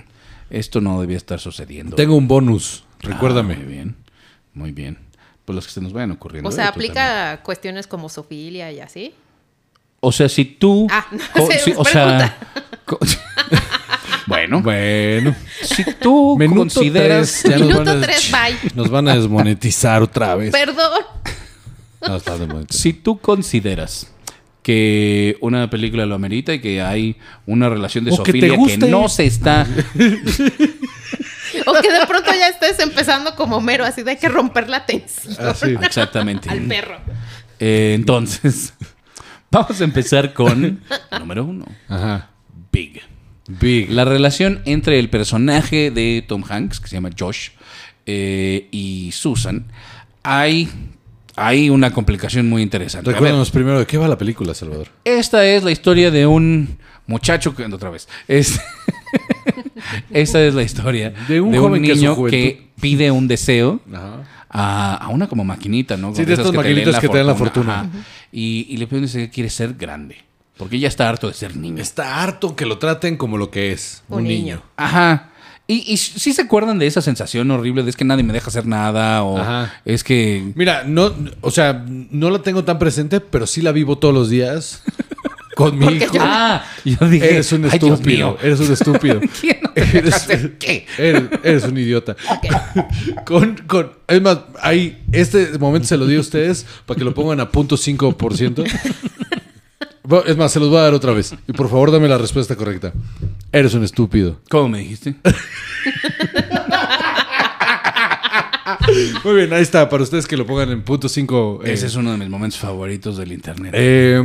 esto 0.52 0.80
no 0.80 1.02
debía 1.02 1.18
estar 1.18 1.40
sucediendo. 1.42 1.98
Tengo 1.98 2.16
un 2.16 2.30
bonus, 2.30 2.86
Ah, 3.04 3.10
recuérdame. 3.10 3.58
muy 3.58 3.66
bien, 3.66 3.96
muy 4.54 4.72
bien. 4.72 4.98
Pues 5.44 5.56
los 5.56 5.68
que 5.68 5.74
se 5.74 5.82
nos 5.82 5.92
vayan 5.92 6.12
ocurriendo. 6.12 6.48
O 6.48 6.52
sea, 6.54 6.70
¿eh? 6.70 6.72
También. 6.72 6.92
aplica 6.92 7.44
cuestiones 7.44 7.88
como 7.88 8.08
sofilia 8.08 8.72
y 8.72 8.80
así. 8.80 9.14
O 10.02 10.12
sea, 10.12 10.30
si 10.30 10.46
tú. 10.46 10.88
Ah, 10.90 11.06
no 11.12 11.48
si- 11.64 11.74
o 11.76 11.84
sea. 11.86 12.38
bueno, 14.28 14.62
Bueno, 14.62 15.36
si 15.62 15.84
tú 16.00 16.38
minuto 16.38 16.60
consideras. 16.62 17.40
tres, 17.42 17.52
ya 17.52 17.58
nos 17.60 17.68
Minuto 17.68 17.86
van 17.86 17.98
a- 17.98 18.02
tres, 18.06 18.32
bye. 18.32 18.72
Nos 18.76 18.90
van 18.90 19.08
a 19.08 19.16
desmonetizar 19.16 20.02
otra 20.02 20.36
vez. 20.36 20.52
Perdón. 20.52 21.04
No, 22.08 22.16
está 22.16 22.38
desmonetizado. 22.38 22.82
Si 22.82 22.94
tú 22.94 23.20
consideras 23.20 24.12
que 24.64 25.38
una 25.42 25.70
película 25.70 26.06
lo 26.06 26.16
amerita 26.16 26.54
y 26.54 26.60
que 26.62 26.82
hay 26.82 27.18
una 27.46 27.70
relación 27.70 28.06
de 28.06 28.12
O 28.12 28.24
que 28.24 28.78
no 28.78 29.10
se 29.10 29.26
está. 29.26 29.66
O 31.66 31.74
que 31.82 31.92
de 31.92 32.06
pronto 32.08 32.32
ya 32.34 32.50
estés 32.50 32.80
empezando 32.80 33.36
como 33.36 33.60
mero, 33.62 33.84
así 33.86 34.04
de 34.04 34.12
hay 34.12 34.18
que 34.18 34.30
romper 34.30 34.70
la 34.70 34.86
tensión 34.86 35.36
Ah, 35.40 35.54
sí. 35.56 35.76
Exactamente. 35.82 36.50
al 36.50 36.62
perro. 36.68 36.98
Eh, 37.60 37.94
entonces, 37.96 38.74
vamos 39.52 39.80
a 39.82 39.84
empezar 39.84 40.34
con 40.34 40.82
número 41.20 41.46
uno: 41.46 41.66
Ajá. 41.88 42.30
Big. 42.72 43.02
Big. 43.48 43.90
La 43.92 44.06
relación 44.06 44.62
entre 44.66 45.00
el 45.00 45.10
personaje 45.10 45.90
de 45.92 46.24
Tom 46.28 46.44
Hanks, 46.48 46.80
que 46.80 46.88
se 46.88 46.96
llama 46.98 47.10
Josh, 47.18 47.50
eh, 48.06 48.68
y 48.72 49.12
Susan, 49.12 49.66
hay, 50.22 50.70
hay 51.36 51.70
una 51.72 51.92
complicación 51.92 52.48
muy 52.48 52.62
interesante. 52.62 53.12
Recuérdanos 53.12 53.50
primero 53.50 53.80
de 53.80 53.88
qué 53.88 53.98
va 53.98 54.08
la 54.08 54.18
película, 54.20 54.54
Salvador. 54.54 54.90
esta 55.04 55.46
es 55.46 55.64
la 55.64 55.72
historia 55.72 56.12
de 56.12 56.28
un 56.28 56.78
muchacho 57.08 57.56
que 57.56 57.66
otra 57.66 57.90
vez. 57.90 58.08
Es, 58.28 58.60
esta 60.12 60.44
es 60.44 60.54
la 60.54 60.62
historia 60.64 61.12
De 61.28 61.42
un 61.42 61.56
joven 61.58 61.82
que 61.84 61.96
niño 61.96 62.16
juventud- 62.16 62.30
que 62.30 62.68
pide 62.80 63.10
un 63.12 63.28
deseo 63.28 63.80
Ajá. 63.92 64.24
A, 64.50 64.96
a 64.96 65.08
una 65.10 65.28
como 65.28 65.44
maquinita, 65.44 65.96
¿no? 65.98 66.14
Sí, 66.16 66.26
de 66.26 66.34
estas 66.34 66.54
maquinitas 66.54 67.00
que 67.00 67.08
te 67.10 67.18
dan 67.18 67.28
la 67.28 67.36
fortuna. 67.36 67.82
Ajá. 67.82 67.90
Y, 68.32 68.66
y 68.70 68.78
le 68.78 68.88
pide 68.88 69.00
un 69.00 69.06
deseo 69.06 69.22
que 69.26 69.30
quiere 69.30 69.50
ser 69.50 69.74
grande. 69.76 70.18
Porque 70.58 70.76
ella 70.76 70.88
está 70.90 71.08
harto 71.08 71.28
de 71.28 71.34
ser 71.34 71.56
niño. 71.56 71.82
Está 71.82 72.22
harto 72.22 72.56
que 72.56 72.66
lo 72.66 72.78
traten 72.80 73.16
como 73.16 73.38
lo 73.38 73.50
que 73.50 73.72
es. 73.72 74.04
Un, 74.10 74.18
Un 74.20 74.24
niño. 74.26 74.36
niño. 74.38 74.62
Ajá. 74.76 75.30
Y, 75.68 75.84
y 75.94 75.98
sí 75.98 76.34
se 76.34 76.42
acuerdan 76.42 76.80
de 76.80 76.88
esa 76.88 77.02
sensación 77.02 77.50
horrible 77.52 77.84
de 77.84 77.92
es 77.92 77.96
que 77.96 78.04
nadie 78.04 78.24
me 78.24 78.34
deja 78.34 78.48
hacer 78.48 78.66
nada 78.66 79.22
o 79.24 79.38
Ajá. 79.38 79.72
es 79.86 80.04
que... 80.04 80.52
Mira, 80.56 80.84
no, 80.84 81.14
o 81.42 81.52
sea, 81.52 81.86
no 81.88 82.32
la 82.32 82.42
tengo 82.42 82.64
tan 82.66 82.80
presente, 82.80 83.20
pero 83.22 83.46
sí 83.46 83.62
la 83.62 83.72
vivo 83.72 83.98
todos 84.00 84.14
los 84.14 84.30
días 84.32 84.82
con 85.56 85.78
mi 85.78 85.86
hijo. 85.94 86.12
yo- 86.14 86.22
Ah, 86.24 86.64
yo 86.84 87.08
dije, 87.08 87.34
Eres 87.36 87.52
un 87.54 87.66
"Ay, 87.66 87.78
Dios 87.78 87.92
estúpido. 88.00 88.32
mío". 88.32 88.38
Eres 88.42 88.60
un 88.62 88.74
estúpido. 88.74 89.22
¿Quién 89.40 89.59
hacer 89.82 90.58
qué? 90.58 90.86
Eres, 90.98 91.24
eres 91.44 91.64
un 91.64 91.78
idiota. 91.78 92.16
Con, 93.26 93.56
con, 93.68 93.92
es 94.08 94.22
más, 94.22 94.40
ahí, 94.62 95.02
este 95.12 95.58
momento 95.58 95.88
se 95.88 95.98
lo 95.98 96.08
di 96.08 96.16
a 96.16 96.20
ustedes 96.20 96.66
para 96.86 96.98
que 96.98 97.04
lo 97.04 97.14
pongan 97.14 97.40
a 97.40 97.50
punto 97.50 97.76
5%. 97.76 98.66
Bueno, 100.04 100.26
Es 100.26 100.36
más, 100.38 100.52
se 100.52 100.60
los 100.60 100.70
voy 100.70 100.80
a 100.80 100.82
dar 100.82 100.94
otra 100.96 101.14
vez. 101.14 101.36
Y 101.48 101.54
por 101.54 101.70
favor, 101.70 101.92
dame 101.92 102.08
la 102.08 102.18
respuesta 102.18 102.56
correcta. 102.56 102.92
Eres 103.52 103.76
un 103.76 103.84
estúpido. 103.84 104.40
¿Cómo 104.50 104.70
me 104.70 104.80
dijiste? 104.80 105.16
Muy 109.24 109.36
bien, 109.36 109.54
ahí 109.54 109.62
está. 109.62 109.88
Para 109.88 110.04
ustedes 110.04 110.26
que 110.26 110.36
lo 110.38 110.46
pongan 110.46 110.72
en 110.72 110.82
punto 110.84 111.10
5. 111.10 111.62
Ese 111.64 111.86
es 111.88 111.96
uno 111.96 112.12
de 112.12 112.18
mis 112.18 112.30
momentos 112.30 112.60
favoritos 112.60 113.18
del 113.18 113.32
internet. 113.32 113.74
Eh, 113.76 114.24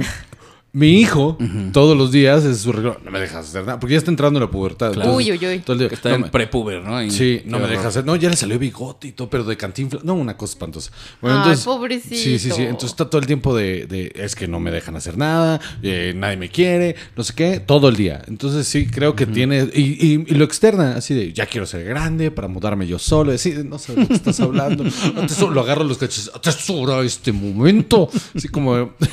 mi 0.74 1.00
hijo, 1.00 1.38
todos 1.72 1.96
los 1.96 2.10
días, 2.12 2.44
es 2.44 2.58
su 2.58 2.72
regalo. 2.72 3.00
No 3.04 3.10
me 3.12 3.20
dejas 3.20 3.46
hacer 3.48 3.64
nada. 3.64 3.78
Porque 3.80 3.92
ya 3.92 3.98
está 3.98 4.10
entrando 4.10 4.38
en 4.40 4.44
la 4.44 4.50
pubertad. 4.50 4.92
Claro. 4.92 5.10
entonces, 5.12 5.32
Uy, 5.32 5.38
uy, 5.46 5.54
uy. 5.54 5.58
todo 5.60 5.72
el 5.74 5.78
día, 5.78 5.88
que 5.88 5.94
está 5.94 6.08
no 6.10 6.14
en 6.16 6.20
me- 6.22 6.28
prepuber, 6.28 6.82
¿no? 6.82 7.02
Y- 7.02 7.10
Sí, 7.10 7.42
no 7.46 7.58
me 7.58 7.64
horror. 7.64 7.76
deja 7.76 7.88
hacer. 7.88 8.04
No, 8.04 8.16
ya 8.16 8.28
le 8.28 8.36
salió 8.36 8.58
bigote 8.58 9.06
y 9.08 9.12
todo, 9.12 9.30
pero 9.30 9.44
de 9.44 9.56
cantinfla. 9.56 10.00
No, 10.02 10.14
una 10.14 10.36
cosa 10.36 10.52
espantosa. 10.54 10.90
Bueno, 11.20 11.36
Ay, 11.36 11.42
entonces, 11.44 11.64
pobrecito. 11.64 12.16
Sí, 12.16 12.38
sí, 12.38 12.50
sí. 12.50 12.62
Entonces 12.62 12.90
está 12.90 13.08
todo 13.08 13.20
el 13.20 13.26
tiempo 13.28 13.56
de, 13.56 13.86
de, 13.86 14.12
es 14.16 14.34
que 14.34 14.48
no 14.48 14.58
me 14.58 14.70
dejan 14.72 14.96
hacer 14.96 15.16
nada, 15.16 15.60
eh, 15.82 16.12
nadie 16.16 16.36
me 16.36 16.48
quiere, 16.48 16.96
no 17.16 17.22
sé 17.22 17.34
qué, 17.34 17.60
todo 17.60 17.88
el 17.88 17.94
día. 17.96 18.22
Entonces 18.26 18.66
sí, 18.66 18.86
creo 18.86 19.14
que 19.14 19.26
tiene. 19.26 19.68
Y, 19.72 19.80
y- 19.82 20.24
y 20.26 20.34
lo 20.34 20.44
externa, 20.44 20.96
así 20.96 21.14
de, 21.14 21.32
ya 21.32 21.46
quiero 21.46 21.66
ser 21.66 21.84
grande 21.84 22.30
para 22.32 22.48
mudarme 22.48 22.86
yo 22.88 22.98
solo. 22.98 23.30
y 23.30 23.36
Así, 23.36 23.54
no 23.64 23.78
sé 23.78 23.94
de 23.94 24.08
qué 24.08 24.14
estás 24.14 24.40
hablando. 24.40 24.84
Lo 25.54 25.60
agarro 25.60 25.84
los 25.84 25.98
cachos. 25.98 26.32
Atesora 26.34 27.00
este 27.02 27.30
momento. 27.30 28.08
Así 28.34 28.48
como. 28.48 28.94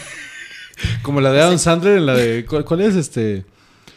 Como 1.01 1.21
la 1.21 1.31
de 1.31 1.41
Adam 1.41 1.57
Sandler 1.59 1.97
en 1.97 2.05
la 2.05 2.13
de. 2.15 2.45
¿Cuál, 2.45 2.65
cuál 2.65 2.81
es 2.81 2.95
este? 2.95 3.45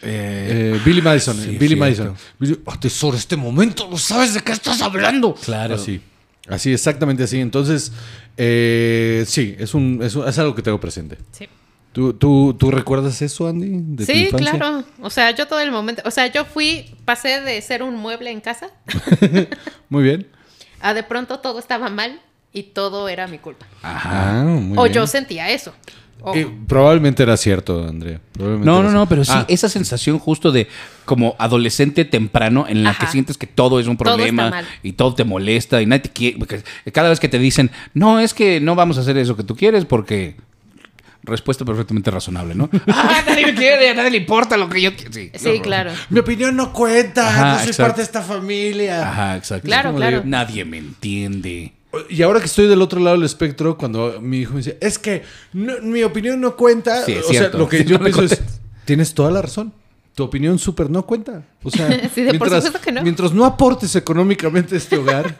Eh, 0.03 0.75
Eh, 0.77 0.81
Billy 0.85 1.01
Madison. 1.03 1.37
sí, 1.37 1.43
eh, 1.51 1.59
Billy 1.59 1.77
cierto. 1.77 1.81
Madison. 1.81 2.15
Billy- 2.39 2.61
Atesora 2.67 3.17
este 3.17 3.37
momento, 3.37 3.89
no 3.91 3.97
sabes 3.99 4.35
de 4.35 4.41
qué 4.43 4.53
estás 4.53 4.83
hablando. 4.83 5.35
Claro. 5.35 5.77
Así. 5.77 6.01
Así, 6.49 6.73
exactamente 6.73 7.23
así. 7.23 7.41
Entonces, 7.41 7.91
eh, 8.37 9.25
sí, 9.27 9.57
es, 9.59 9.73
un, 9.75 10.01
es, 10.03 10.15
un- 10.15 10.29
es 10.29 10.39
algo 10.39 10.55
que 10.55 10.61
tengo 10.63 10.79
presente. 10.79 11.17
Sí. 11.33 11.49
¿Tú, 11.93 12.13
tú, 12.13 12.55
tú 12.59 12.71
recuerdas 12.73 13.23
eso, 13.23 13.47
Andy? 13.49 13.69
De 13.71 14.05
Sí, 14.05 14.29
claro. 14.37 14.85
O 15.01 15.11
sea, 15.11 15.31
yo 15.31 15.47
todo 15.47 15.61
el 15.61 15.71
momento, 15.71 16.03
o 16.05 16.11
sea, 16.11 16.27
yo 16.27 16.45
fui, 16.45 16.95
pasé 17.05 17.41
de 17.41 17.63
ser 17.63 17.83
un 17.85 17.95
mueble 17.97 18.31
en 18.33 18.41
casa 18.41 18.67
Muy 19.89 20.03
bien. 20.03 20.27
a 20.81 20.93
de 20.93 21.03
pronto 21.05 21.39
todo 21.39 21.59
estaba 21.61 21.89
mal 21.91 22.21
y 22.53 22.65
todo 22.65 23.09
era 23.09 23.27
mi 23.29 23.39
culpa. 23.39 23.67
Ajá. 23.83 24.43
Muy 24.43 24.77
o 24.77 24.83
bien. 24.83 24.95
yo 24.95 25.07
sentía 25.07 25.51
eso. 25.51 25.73
O- 26.27 26.35
Eh, 26.35 26.49
probablemente 26.67 27.23
era 27.23 27.37
cierto, 27.37 27.87
Andrea. 27.87 28.19
Probablemente 28.33 28.67
No, 28.71 28.83
no, 28.83 28.91
no, 28.91 29.07
pero 29.09 29.25
sí, 29.25 29.33
Ah, 29.35 29.45
esa 29.49 29.69
sensación 29.69 30.19
justo 30.19 30.51
de 30.53 30.69
como 31.05 31.37
adolescente 31.39 32.05
temprano 32.07 32.65
en 32.69 32.83
la 32.83 32.91
Ajá. 32.91 33.05
que 33.05 33.13
sientes 33.13 33.37
que 33.37 33.47
todo 33.47 33.79
es 33.79 33.87
un 33.87 33.97
problema 33.99 34.63
y 34.83 34.93
todo 34.93 35.15
te 35.15 35.25
molesta 35.25 35.83
y 35.83 35.87
nadie 35.87 36.01
te 36.05 36.11
quiere. 36.11 36.39
porque 36.39 36.63
Cada 36.93 37.11
vez 37.11 37.21
que 37.21 37.29
te 37.29 37.39
dicen, 37.39 37.71
no, 37.93 38.21
es 38.21 38.33
que 38.33 38.59
no 38.61 38.75
vamos 38.75 38.97
a 38.97 39.03
hacer 39.03 39.17
eso 39.19 39.37
que 39.37 39.45
tú 39.45 39.55
quieres 39.55 39.85
porque. 39.85 40.37
Respuesta 41.27 41.65
perfectamente 41.65 42.11
razonable, 42.11 42.55
¿no? 42.55 42.69
ah, 42.89 43.23
nadie 43.27 43.47
me 43.47 43.55
quiere, 43.55 43.89
a 43.89 43.95
nadie 43.95 44.11
le 44.11 44.17
importa 44.19 44.59
lo 44.59 44.69
que 44.69 44.83
yo 44.83 44.95
quiero. 44.95 45.11
Sí, 45.11 45.31
sí, 45.35 45.59
claro. 45.63 45.91
Mi 46.11 46.21
opinión 46.21 46.55
no 46.55 46.71
cuenta. 46.71 47.27
Ajá, 47.27 47.53
no 47.53 47.59
soy 47.61 47.69
exacto. 47.69 47.83
parte 47.83 48.01
de 48.03 48.05
esta 48.05 48.21
familia. 48.21 49.09
Ajá, 49.11 49.37
exacto. 49.37 49.65
Claro, 49.67 49.93
Nadie 50.25 50.67
me 50.67 50.77
entiende. 50.77 51.73
Y 52.09 52.23
ahora 52.23 52.41
que 52.41 52.47
estoy 52.47 52.67
del 52.67 52.83
otro 52.83 53.01
lado 53.01 53.17
del 53.17 53.25
espectro, 53.27 53.77
cuando 53.77 54.21
mi 54.21 54.39
hijo 54.41 54.53
me 54.53 54.59
dice, 54.59 54.79
es 54.81 54.99
que 54.99 55.23
no- 55.53 55.81
mi 55.83 56.03
opinión 56.03 56.41
no 56.41 56.57
cuenta. 56.57 57.05
Sí, 57.05 57.13
es 57.13 57.25
o 57.25 57.29
sea, 57.31 57.39
cierto. 57.41 57.59
lo 57.59 57.69
que 57.69 57.79
Sí, 57.79 57.85
yo 57.85 57.99
no 57.99 58.05
pienso 58.05 58.23
es, 58.23 58.41
tienes 58.85 59.15
toda 59.15 59.31
la 59.31 59.43
razón. 59.43 59.73
Tu 60.15 60.23
opinión 60.23 60.59
súper 60.61 60.91
no 60.91 61.05
cuenta. 61.05 61.43
O 61.63 61.71
sea, 61.71 61.89
Sí, 62.15 62.23
de 62.23 62.35
por 62.35 62.49
mientras, 62.49 62.65
supuesto 62.65 62.81
que 62.85 62.93
no. 62.93 63.03
mientras 63.03 63.33
no 63.33 63.45
aportes 63.45 63.97
económicamente 63.97 64.77
a 64.77 64.79
este 64.79 64.97
hogar, 64.97 65.37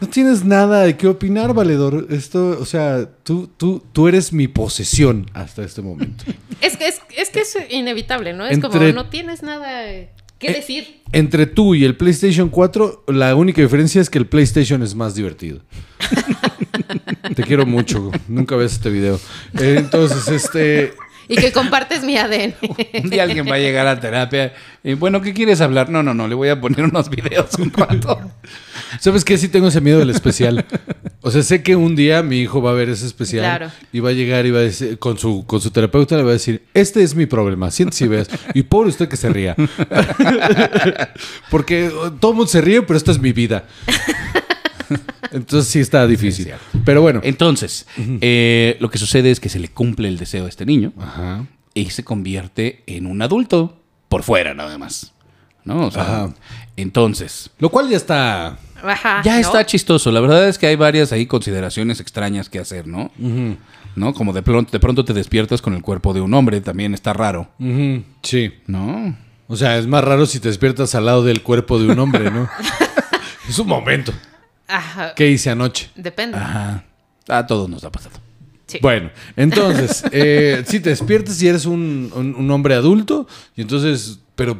no 0.00 0.08
tienes 0.08 0.44
nada 0.44 0.82
de 0.82 0.96
qué 0.96 1.06
opinar, 1.08 1.54
valedor. 1.54 2.06
Esto, 2.10 2.58
o 2.60 2.66
sea, 2.66 3.08
tú, 3.22 3.48
tú, 3.56 3.82
tú 3.92 4.08
eres 4.08 4.32
mi 4.32 4.46
posesión 4.46 5.30
hasta 5.32 5.62
este 5.64 5.80
momento. 5.82 6.24
Es 6.60 6.76
que 6.76 6.86
es, 6.88 7.00
es 7.16 7.30
que 7.30 7.40
es 7.40 7.56
inevitable, 7.70 8.34
¿no? 8.34 8.46
Es 8.46 8.58
como 8.58 8.78
no 8.78 9.08
tienes 9.08 9.42
nada 9.42 9.90
eh, 9.90 10.10
que 10.40 10.48
Eh, 10.48 10.54
decir. 10.54 11.02
Entre 11.12 11.46
tú 11.46 11.74
y 11.74 11.84
el 11.84 11.96
PlayStation 11.96 12.48
4, 12.48 13.04
la 13.08 13.36
única 13.36 13.62
diferencia 13.62 14.00
es 14.00 14.10
que 14.10 14.18
el 14.18 14.26
PlayStation 14.26 14.82
es 14.82 14.94
más 14.94 15.14
divertido. 15.14 15.60
Te 17.34 17.42
quiero 17.44 17.66
mucho. 17.66 18.10
Nunca 18.26 18.56
ves 18.56 18.72
este 18.72 18.90
video. 18.90 19.20
Entonces, 19.54 20.26
este. 20.28 20.94
Y 21.30 21.36
que 21.36 21.52
compartes 21.52 22.02
mi 22.02 22.16
ADN. 22.16 22.54
Un 23.04 23.10
día 23.10 23.22
alguien 23.22 23.46
va 23.48 23.54
a 23.54 23.58
llegar 23.58 23.86
a 23.86 24.00
terapia. 24.00 24.52
y, 24.82 24.94
bueno, 24.94 25.22
¿qué 25.22 25.32
quieres 25.32 25.60
hablar? 25.60 25.88
No, 25.88 26.02
no, 26.02 26.12
no, 26.12 26.26
le 26.26 26.34
voy 26.34 26.48
a 26.48 26.60
poner 26.60 26.84
unos 26.84 27.08
videos 27.08 27.54
un 27.58 27.72
rato. 27.72 28.20
¿Sabes 28.98 29.24
qué? 29.24 29.38
Sí 29.38 29.48
tengo 29.48 29.68
ese 29.68 29.80
miedo 29.80 30.00
del 30.00 30.10
especial. 30.10 30.64
O 31.22 31.30
sea, 31.30 31.42
sé 31.42 31.62
que 31.62 31.76
un 31.76 31.94
día 31.94 32.22
mi 32.22 32.38
hijo 32.40 32.60
va 32.60 32.70
a 32.70 32.74
ver 32.74 32.88
ese 32.88 33.06
especial 33.06 33.44
Claro. 33.44 33.70
y 33.92 34.00
va 34.00 34.08
a 34.08 34.12
llegar 34.12 34.46
y 34.46 34.50
va 34.50 34.58
a 34.58 34.62
decir, 34.62 34.98
con 34.98 35.18
su, 35.18 35.44
con 35.46 35.60
su 35.60 35.70
terapeuta 35.70 36.16
le 36.16 36.22
va 36.24 36.30
a 36.30 36.32
decir, 36.32 36.64
este 36.74 37.02
es 37.02 37.14
mi 37.14 37.26
problema, 37.26 37.70
siéntese 37.70 38.06
y 38.06 38.08
ves. 38.08 38.28
Y 38.54 38.62
pobre 38.64 38.88
usted 38.88 39.08
que 39.08 39.16
se 39.16 39.28
ría. 39.28 39.54
Porque 41.50 41.88
uh, 41.88 42.10
todo 42.12 42.32
el 42.32 42.36
mundo 42.38 42.50
se 42.50 42.60
ríe, 42.60 42.82
pero 42.82 42.96
esta 42.96 43.12
es 43.12 43.20
mi 43.20 43.32
vida. 43.32 43.64
Entonces 45.32 45.70
sí 45.70 45.78
está 45.80 46.06
difícil. 46.06 46.52
Pero 46.84 47.02
bueno. 47.02 47.20
Entonces, 47.22 47.86
eh, 48.20 48.76
lo 48.80 48.90
que 48.90 48.98
sucede 48.98 49.30
es 49.30 49.40
que 49.40 49.48
se 49.48 49.58
le 49.58 49.68
cumple 49.68 50.08
el 50.08 50.18
deseo 50.18 50.46
a 50.46 50.48
este 50.48 50.66
niño 50.66 50.92
Ajá. 50.98 51.46
y 51.74 51.90
se 51.90 52.02
convierte 52.04 52.82
en 52.86 53.06
un 53.06 53.22
adulto 53.22 53.80
por 54.08 54.22
fuera 54.22 54.54
nada 54.54 54.76
más. 54.78 55.12
¿No? 55.64 55.86
O 55.86 55.90
sea, 55.90 56.02
Ajá. 56.02 56.34
entonces, 56.76 57.50
Lo 57.58 57.68
cual 57.68 57.88
ya 57.90 57.96
está... 57.96 58.58
Ajá. 58.82 59.20
ya 59.22 59.34
¿no? 59.34 59.40
está 59.40 59.64
chistoso. 59.66 60.10
La 60.10 60.20
verdad 60.20 60.48
es 60.48 60.56
que 60.58 60.66
hay 60.66 60.76
varias 60.76 61.12
ahí 61.12 61.26
consideraciones 61.26 62.00
extrañas 62.00 62.48
que 62.48 62.58
hacer, 62.58 62.86
¿no? 62.86 63.10
¿No? 63.94 64.14
Como 64.14 64.32
de 64.32 64.42
pronto, 64.42 64.72
de 64.72 64.80
pronto 64.80 65.04
te 65.04 65.12
despiertas 65.12 65.60
con 65.60 65.74
el 65.74 65.82
cuerpo 65.82 66.14
de 66.14 66.20
un 66.22 66.32
hombre, 66.32 66.60
también 66.62 66.94
está 66.94 67.12
raro, 67.12 67.50
Ujú, 67.58 68.02
Sí. 68.22 68.52
¿no? 68.66 69.16
O 69.48 69.56
sea, 69.56 69.76
es 69.78 69.86
más 69.86 70.02
raro 70.04 70.26
si 70.26 70.38
te 70.40 70.48
despiertas 70.48 70.94
al 70.94 71.06
lado 71.06 71.24
del 71.24 71.42
cuerpo 71.42 71.78
de 71.78 71.88
un 71.88 71.98
hombre, 71.98 72.30
¿no? 72.30 72.48
es 73.48 73.58
un 73.58 73.66
momento. 73.66 74.12
Ajá. 74.70 75.14
¿Qué 75.14 75.28
hice 75.30 75.50
anoche? 75.50 75.90
Depende. 75.96 76.36
Ajá. 76.36 76.84
A 77.28 77.46
todos 77.46 77.68
nos 77.68 77.84
ha 77.84 77.90
pasado. 77.90 78.16
Sí. 78.66 78.78
Bueno, 78.82 79.10
entonces, 79.36 80.04
eh, 80.12 80.62
si 80.66 80.80
te 80.80 80.90
despiertas 80.90 81.42
y 81.42 81.48
eres 81.48 81.66
un, 81.66 82.10
un- 82.14 82.34
un 82.36 82.50
hombre 82.50 82.74
adulto, 82.74 83.26
y 83.56 83.62
entonces, 83.62 84.20
pero 84.36 84.58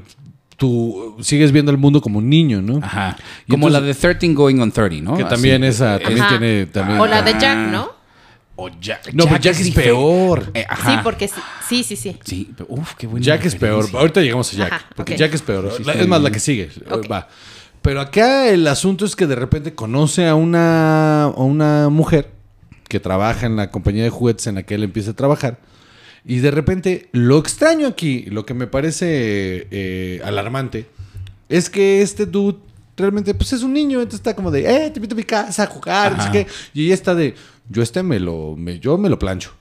tú 0.56 1.16
sigues 1.20 1.52
viendo 1.52 1.70
el 1.70 1.78
mundo 1.78 2.00
como 2.00 2.18
un 2.18 2.28
niño, 2.28 2.60
¿no? 2.60 2.84
Ajá. 2.84 3.16
Y 3.46 3.50
Como 3.50 3.68
entonces- 3.68 3.82
la 4.00 4.08
de 4.08 4.14
13 4.14 4.34
Going 4.34 4.58
on 4.60 4.72
30, 4.72 5.02
¿no? 5.10 5.16
Que 5.16 5.22
Así. 5.22 5.30
también 5.30 5.64
esa, 5.64 5.98
también 5.98 6.20
Ajá. 6.22 6.38
tiene... 6.38 6.66
También, 6.66 6.98
O 7.00 7.06
la 7.06 7.22
de. 7.22 7.32
Jack, 7.38 7.56
¿no? 7.70 7.90
O 8.56 8.68
Jack. 8.80 9.14
No, 9.14 9.24
pero 9.24 9.38
Jack 9.38 9.58
es 9.58 9.70
peor. 9.70 10.50
Eh, 10.52 10.66
ajá. 10.68 10.90
Sí, 10.96 10.98
porque 11.02 11.28
sí. 11.28 11.40
Sí, 11.66 11.82
sí, 11.82 11.96
sí. 11.96 12.18
Sí, 12.24 12.50
pero, 12.54 12.66
uf, 12.68 12.94
qué 12.94 13.06
buena 13.06 13.24
Jack 13.24 13.46
es 13.46 13.54
peor. 13.54 13.86
Ahorita 13.94 14.20
llegamos 14.20 14.52
a 14.52 14.56
Jack. 14.56 14.72
Ajá, 14.72 14.86
porque. 14.94 15.16
Jack 15.16 15.32
es 15.32 15.40
peor. 15.40 15.80
La- 15.86 15.94
es 15.94 16.06
más, 16.06 16.20
la 16.20 16.30
que 16.30 16.40
sigue. 16.40 16.68
Va. 17.10 17.26
Pero 17.82 18.00
acá 18.00 18.48
el 18.48 18.66
asunto 18.66 19.04
es 19.04 19.16
que 19.16 19.26
de 19.26 19.36
repente 19.36 19.74
conoce 19.74 20.26
a 20.26 20.34
una, 20.34 21.24
a 21.24 21.28
una 21.28 21.88
mujer 21.88 22.30
que 22.88 23.00
trabaja 23.00 23.46
en 23.46 23.56
la 23.56 23.70
compañía 23.70 24.02
de 24.04 24.10
juguetes 24.10 24.46
en 24.46 24.56
la 24.56 24.64
que 24.64 24.74
él 24.74 24.82
empieza 24.82 25.12
a 25.12 25.14
trabajar. 25.14 25.58
Y 26.24 26.40
de 26.40 26.50
repente, 26.50 27.08
lo 27.12 27.38
extraño 27.38 27.86
aquí, 27.86 28.24
lo 28.28 28.44
que 28.44 28.52
me 28.52 28.66
parece 28.66 29.66
eh, 29.70 30.20
alarmante, 30.24 30.86
es 31.48 31.70
que 31.70 32.02
este 32.02 32.26
dude 32.26 32.58
realmente 32.96 33.32
pues 33.32 33.54
es 33.54 33.62
un 33.62 33.72
niño, 33.72 33.98
entonces 34.00 34.20
está 34.20 34.36
como 34.36 34.50
de, 34.50 34.60
eh, 34.86 34.90
te 34.90 34.98
invito 34.98 35.14
a 35.14 35.16
mi 35.16 35.24
casa 35.24 35.62
a 35.62 35.66
jugar, 35.66 36.16
no 36.18 36.22
sé 36.24 36.30
qué. 36.32 36.46
Y 36.74 36.84
ella 36.86 36.94
está 36.94 37.14
de, 37.14 37.34
yo 37.70 37.82
este 37.82 38.02
me 38.02 38.20
lo, 38.20 38.54
me- 38.56 38.78
yo 38.78 38.98
me 38.98 39.08
lo 39.08 39.18
plancho. 39.18 39.52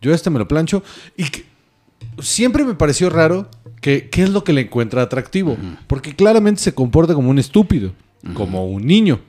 Yo 0.00 0.14
este 0.14 0.30
me 0.30 0.38
lo 0.38 0.46
plancho. 0.46 0.84
Y 1.16 1.24
que 1.24 1.44
siempre 2.20 2.64
me 2.64 2.74
pareció 2.74 3.10
raro 3.10 3.48
que 3.80 4.08
qué 4.08 4.22
es 4.22 4.30
lo 4.30 4.44
que 4.44 4.52
le 4.52 4.62
encuentra 4.62 5.02
atractivo. 5.02 5.56
Porque 5.86 6.14
claramente 6.14 6.62
se 6.62 6.74
comporta 6.74 7.14
como 7.14 7.30
un 7.30 7.38
estúpido, 7.38 7.92
como 8.34 8.66
un 8.66 8.86
niño. 8.86 9.20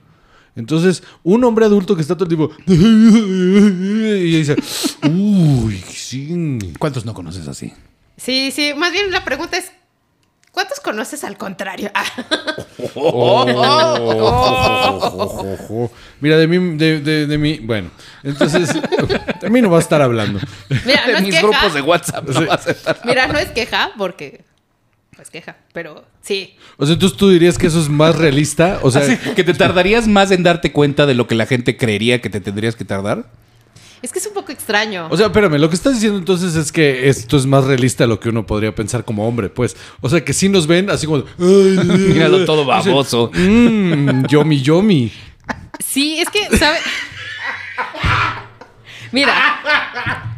Entonces, 0.55 1.03
un 1.23 1.43
hombre 1.43 1.65
adulto 1.65 1.95
que 1.95 2.01
está 2.01 2.15
todo 2.15 2.29
el 2.29 2.35
tiempo. 2.35 2.55
Y 2.67 4.37
dice, 4.37 4.55
uy, 5.09 5.83
sí. 5.87 6.57
¿Cuántos 6.79 7.05
no 7.05 7.13
conoces 7.13 7.47
así? 7.47 7.73
Sí, 8.15 8.51
sí. 8.51 8.71
Más 8.77 8.93
bien 8.93 9.11
la 9.11 9.25
pregunta 9.25 9.57
es: 9.57 9.71
¿cuántos 10.55 10.79
conoces 10.79 11.23
al 11.23 11.37
contrario? 11.37 11.91
Ah. 11.93 12.05
Mira, 16.21 16.37
de 16.37 16.47
mí, 16.47 16.77
de, 16.77 16.99
de, 17.01 17.27
de 17.27 17.37
mí, 17.37 17.59
bueno, 17.61 17.91
entonces, 18.23 18.73
de 19.41 19.49
mí 19.49 19.61
no 19.61 19.69
va 19.69 19.77
a 19.77 19.81
estar 19.81 20.01
hablando. 20.01 20.39
Mira, 20.85 21.01
no 21.05 21.11
de 21.11 21.17
es 21.17 21.21
mis 21.21 21.35
queja. 21.35 21.47
grupos 21.47 21.73
de 21.73 21.81
WhatsApp. 21.81 22.27
no 22.27 22.45
vas 22.47 22.67
a 22.67 22.71
estar- 22.71 22.99
Mira, 23.05 23.27
no 23.27 23.37
es 23.37 23.49
queja 23.51 23.91
porque. 23.97 24.43
Pues 25.15 25.29
queja, 25.29 25.55
pero 25.71 26.03
sí. 26.21 26.55
O 26.77 26.85
sea, 26.85 26.93
entonces 26.95 27.17
tú 27.17 27.29
dirías 27.29 27.57
que 27.57 27.67
eso 27.67 27.79
es 27.79 27.87
más 27.87 28.17
realista. 28.17 28.79
O 28.81 28.91
sea, 28.91 29.01
Así 29.03 29.15
que 29.33 29.45
te 29.45 29.53
tardarías 29.53 30.07
más 30.09 30.29
en 30.31 30.43
darte 30.43 30.73
cuenta 30.73 31.05
de 31.05 31.13
lo 31.13 31.25
que 31.27 31.35
la 31.35 31.45
gente 31.45 31.77
creería 31.77 32.21
que 32.21 32.29
te 32.29 32.41
tendrías 32.41 32.75
que 32.75 32.83
tardar. 32.83 33.25
Es 34.01 34.11
que 34.11 34.19
es 34.19 34.27
un 34.27 34.33
poco 34.33 34.51
extraño. 34.51 35.07
O 35.09 35.17
sea, 35.17 35.27
espérame, 35.27 35.57
lo 35.57 35.69
que 35.69 35.75
estás 35.75 35.93
diciendo 35.93 36.17
entonces 36.19 36.55
es 36.55 36.71
que 36.71 37.09
esto 37.09 37.37
es 37.37 37.45
más 37.45 37.63
realista 37.63 38.03
de 38.03 38.07
lo 38.09 38.19
que 38.19 38.29
uno 38.29 38.45
podría 38.45 38.73
pensar 38.75 39.03
como 39.05 39.27
hombre, 39.27 39.49
pues. 39.49 39.75
O 40.01 40.09
sea, 40.09 40.23
que 40.23 40.33
sí 40.33 40.47
nos 40.49 40.67
ven 40.67 40.89
así 40.89 41.05
como... 41.07 41.23
Míralo 41.37 42.45
todo 42.45 42.65
baboso. 42.65 43.31
Mmm, 43.33 44.25
yomi, 44.27 44.61
yomi. 44.61 45.11
Sí, 45.83 46.19
es 46.19 46.29
que, 46.29 46.55
¿sabe? 46.57 46.77
Mira, 49.11 49.33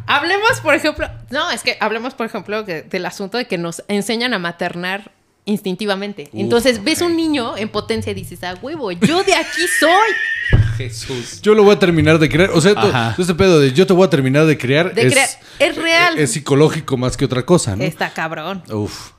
hablemos, 0.06 0.60
por 0.62 0.74
ejemplo, 0.74 1.08
no, 1.30 1.50
es 1.50 1.62
que 1.62 1.76
hablemos, 1.80 2.14
por 2.14 2.26
ejemplo, 2.26 2.64
que- 2.64 2.82
del 2.82 3.06
asunto 3.06 3.36
de 3.38 3.46
que 3.46 3.58
nos 3.58 3.82
enseñan 3.88 4.34
a 4.34 4.38
maternar 4.38 5.10
instintivamente. 5.48 6.28
Entonces, 6.34 6.84
ves 6.84 7.00
un 7.00 7.16
niño 7.16 7.56
en 7.56 7.68
potencia 7.70 8.12
y 8.12 8.14
dices, 8.14 8.44
ah, 8.44 8.54
huevo, 8.60 8.92
yo 8.92 9.24
de 9.24 9.34
aquí 9.34 9.62
soy. 9.80 10.60
Jesús. 10.76 11.40
Yo 11.42 11.54
lo 11.54 11.64
voy 11.64 11.74
a 11.74 11.78
terminar 11.78 12.18
de 12.18 12.28
crear. 12.28 12.50
O 12.50 12.60
sea, 12.60 12.74
todo 12.74 13.14
este 13.18 13.34
pedo 13.34 13.58
de 13.58 13.72
yo 13.72 13.86
te 13.86 13.92
voy 13.94 14.06
a 14.06 14.10
terminar 14.10 14.46
de 14.46 14.56
crear 14.56 14.94
De 14.94 15.06
es. 15.08 15.38
Es 15.58 15.76
real. 15.76 16.18
Es 16.18 16.32
psicológico 16.32 16.96
más 16.96 17.16
que 17.16 17.24
otra 17.24 17.44
cosa, 17.44 17.74
¿no? 17.74 17.82
Está 17.82 18.10
cabrón. 18.10 18.62
Uf. 18.70 19.12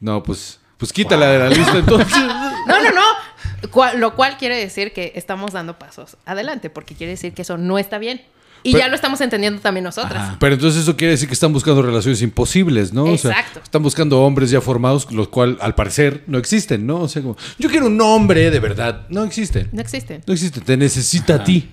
No, 0.00 0.22
pues, 0.22 0.58
pues 0.78 0.92
quítala 0.92 1.26
de 1.26 1.38
la 1.38 1.48
lista 1.48 1.76
entonces. 1.78 2.16
No, 2.64 2.80
no, 2.80 2.92
no. 2.92 3.68
Cual- 3.70 3.98
lo 3.98 4.14
cual 4.14 4.36
quiere 4.38 4.56
decir 4.56 4.92
que 4.92 5.12
estamos 5.16 5.52
dando 5.52 5.80
pasos 5.80 6.16
adelante, 6.24 6.70
porque 6.70 6.94
quiere 6.94 7.10
decir 7.12 7.32
que 7.34 7.42
eso 7.42 7.58
no 7.58 7.76
está 7.76 7.98
bien. 7.98 8.22
Y 8.64 8.72
Pero- 8.72 8.84
ya 8.84 8.88
lo 8.88 8.94
estamos 8.94 9.20
entendiendo 9.20 9.60
también 9.60 9.84
nosotras. 9.84 10.22
Ajá. 10.22 10.36
Pero 10.38 10.54
entonces 10.54 10.82
eso 10.82 10.96
quiere 10.96 11.12
decir 11.12 11.26
que 11.28 11.34
están 11.34 11.52
buscando 11.52 11.82
relaciones 11.82 12.22
imposibles, 12.22 12.92
¿no? 12.92 13.04
O 13.04 13.18
sea, 13.18 13.32
Exacto. 13.32 13.60
están 13.64 13.82
buscando 13.82 14.20
hombres 14.22 14.50
ya 14.50 14.60
formados, 14.60 15.10
los 15.10 15.28
cuales 15.28 15.56
al 15.60 15.74
parecer 15.74 16.22
no 16.28 16.38
existen, 16.38 16.86
¿no? 16.86 17.00
O 17.00 17.08
sea, 17.08 17.22
como, 17.22 17.36
yo 17.58 17.68
quiero 17.68 17.86
un 17.86 18.00
hombre 18.00 18.50
de 18.50 18.60
verdad. 18.60 19.06
No 19.08 19.24
existe. 19.24 19.68
No 19.72 19.80
existen. 19.80 20.22
No 20.26 20.32
existe. 20.32 20.60
Te 20.60 20.76
necesita 20.76 21.34
a 21.36 21.44
ti. 21.44 21.68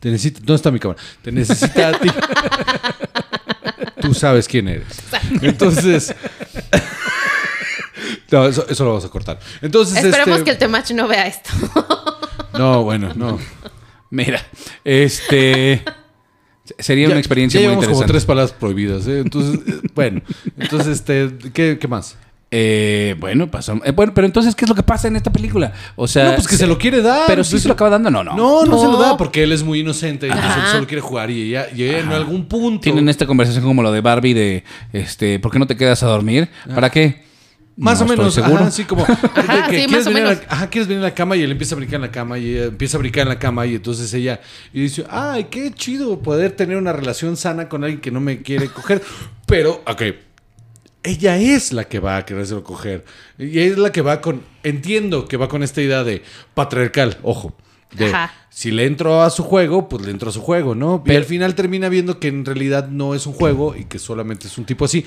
Te 0.00 0.10
necesita. 0.10 0.40
¿Dónde 0.40 0.54
está 0.56 0.70
mi 0.72 0.80
cámara? 0.80 1.00
Te 1.22 1.30
necesita 1.30 1.88
a 1.90 1.98
ti. 2.00 2.08
Tú 4.00 4.12
sabes 4.14 4.48
quién 4.48 4.66
eres. 4.68 4.86
Entonces. 5.42 6.14
No, 8.30 8.46
eso, 8.46 8.66
eso 8.68 8.84
lo 8.84 8.90
vamos 8.90 9.04
a 9.04 9.10
cortar. 9.10 9.38
Entonces, 9.60 10.02
Esperemos 10.02 10.38
este- 10.38 10.44
que 10.44 10.50
el 10.52 10.58
Temach 10.58 10.90
no 10.92 11.06
vea 11.06 11.26
esto. 11.26 11.50
No, 12.58 12.82
bueno, 12.82 13.12
no. 13.14 13.38
Mira, 14.10 14.40
este. 14.84 15.82
Sería 16.78 17.06
Ya- 17.06 17.12
una 17.12 17.18
experiencia 17.20 17.60
ya 17.60 17.66
muy 17.68 17.72
llevamos 17.76 17.84
como 17.86 17.96
interesante. 18.02 18.12
tres 18.12 18.24
palabras 18.26 18.52
prohibidas, 18.52 19.06
¿eh? 19.06 19.20
Entonces, 19.20 19.60
eh, 19.66 19.80
bueno. 19.94 20.20
Entonces, 20.58 20.88
este, 20.88 21.30
¿qué, 21.52 21.78
qué 21.80 21.88
más? 21.88 22.16
Eh, 22.54 23.16
bueno, 23.18 23.50
pasó. 23.50 23.80
eh, 23.82 23.92
bueno, 23.92 24.12
pero 24.14 24.26
entonces, 24.26 24.54
¿qué 24.54 24.66
es 24.66 24.68
lo 24.68 24.74
que 24.74 24.82
pasa 24.82 25.08
en 25.08 25.16
esta 25.16 25.32
película? 25.32 25.72
O 25.96 26.06
sea. 26.06 26.26
No, 26.30 26.34
pues 26.34 26.46
que 26.46 26.56
se 26.56 26.66
lo 26.66 26.76
quiere 26.76 27.00
dar. 27.00 27.22
Pero 27.26 27.44
sí 27.44 27.52
Pues, 27.52 27.62
se 27.62 27.68
lo 27.68 27.72
acaba 27.74 27.88
dando, 27.88 28.10
no, 28.10 28.22
no. 28.22 28.36
No, 28.36 28.64
no, 28.66 28.78
se 28.78 28.86
lo 28.88 28.98
da 28.98 29.16
porque 29.16 29.42
él 29.42 29.52
es 29.52 29.62
muy 29.62 29.80
inocente 29.80 30.26
y 30.26 30.30
entonces 30.30 30.62
solo 30.70 30.86
quiere 30.86 31.00
jugar 31.00 31.30
y 31.30 31.44
ella, 31.48 31.68
y 31.74 31.84
ella 31.84 32.00
en 32.00 32.12
algún 32.12 32.44
punto. 32.46 32.82
Tienen 32.82 33.08
esta 33.08 33.24
conversación 33.26 33.64
como 33.64 33.82
lo 33.82 33.90
de 33.90 34.02
Barbie 34.02 34.34
de, 34.34 34.64
este, 34.92 35.38
¿por 35.38 35.50
qué 35.50 35.58
no 35.58 35.66
te 35.66 35.76
quedas 35.78 36.02
a 36.02 36.06
dormir? 36.08 36.50
¿Para 36.74 36.90
qué? 36.90 37.22
Más 37.76 38.00
No 38.00 38.06
o 38.06 38.08
menos, 38.08 38.36
ajá, 38.38 38.70
como. 38.86 39.06
que 39.06 39.12
sí, 39.80 39.86
quieres 39.86 39.90
más 39.90 40.06
o 40.06 40.10
venir 40.10 40.22
a 40.24 40.26
la- 40.26 40.34
menos. 40.34 40.44
ajá, 40.48 40.70
quieres 40.70 40.88
venir 40.88 41.02
a 41.02 41.08
la 41.08 41.14
cama 41.14 41.36
y 41.36 41.42
él 41.42 41.50
empieza 41.52 41.74
a 41.74 41.78
brincar 41.78 41.96
en 41.96 42.02
la 42.02 42.10
cama 42.12 42.38
y 42.38 42.50
ella 42.56 42.64
empieza 42.66 42.96
a 42.96 43.00
brincar 43.00 43.22
en 43.22 43.28
la 43.30 43.38
cama 43.38 43.64
y 43.66 43.74
entonces 43.76 44.12
ella. 44.12 44.40
Y 44.74 44.82
dice, 44.82 45.04
ay, 45.08 45.44
qué 45.44 45.70
chido 45.72 46.20
poder 46.20 46.52
tener 46.52 46.76
una 46.76 46.92
relación 46.92 47.36
sana 47.36 47.68
con 47.68 47.82
alguien 47.84 48.00
que 48.00 48.10
no 48.10 48.20
me 48.20 48.42
quiere 48.42 48.68
coger. 48.68 49.02
Pero, 49.46 49.82
ok. 49.86 50.02
Ella 51.04 51.36
es 51.36 51.72
la 51.72 51.84
que 51.84 51.98
va 51.98 52.18
a 52.18 52.24
querérselo 52.24 52.62
coger. 52.62 53.04
Y 53.38 53.58
es 53.58 53.76
la 53.78 53.90
que 53.90 54.02
va 54.02 54.20
con. 54.20 54.42
Entiendo 54.62 55.26
que 55.26 55.36
va 55.36 55.48
con 55.48 55.62
esta 55.64 55.80
idea 55.82 56.04
de 56.04 56.22
patriarcal, 56.54 57.18
ojo. 57.22 57.56
De 57.92 58.06
Ajá. 58.06 58.32
si 58.48 58.70
le 58.70 58.86
entro 58.86 59.20
a 59.22 59.28
su 59.30 59.42
juego, 59.42 59.88
pues 59.88 60.04
le 60.04 60.10
entro 60.12 60.30
a 60.30 60.32
su 60.32 60.40
juego, 60.40 60.74
¿no? 60.74 61.02
y 61.04 61.14
al 61.14 61.24
final 61.26 61.54
termina 61.54 61.90
viendo 61.90 62.18
que 62.20 62.28
en 62.28 62.46
realidad 62.46 62.88
no 62.88 63.14
es 63.14 63.26
un 63.26 63.34
juego 63.34 63.76
y 63.76 63.84
que 63.84 63.98
solamente 63.98 64.46
es 64.46 64.56
un 64.56 64.64
tipo 64.64 64.86
así. 64.86 65.04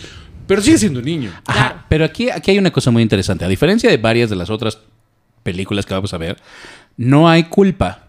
Pero 0.47 0.61
sigue 0.61 0.77
siendo 0.77 0.99
un 0.99 1.05
niño. 1.05 1.31
Ajá, 1.45 1.69
Claro. 1.69 1.83
pero 1.89 2.05
aquí, 2.05 2.29
aquí 2.29 2.51
hay 2.51 2.57
una 2.59 2.71
cosa 2.71 2.91
muy 2.91 3.01
interesante. 3.03 3.45
A 3.45 3.47
diferencia 3.47 3.89
de 3.89 3.97
varias 3.97 4.29
de 4.29 4.35
las 4.35 4.49
otras 4.49 4.79
películas 5.43 5.85
que 5.85 5.93
vamos 5.93 6.13
a 6.13 6.17
ver, 6.17 6.37
no 6.97 7.27
hay 7.29 7.43
culpa. 7.45 8.01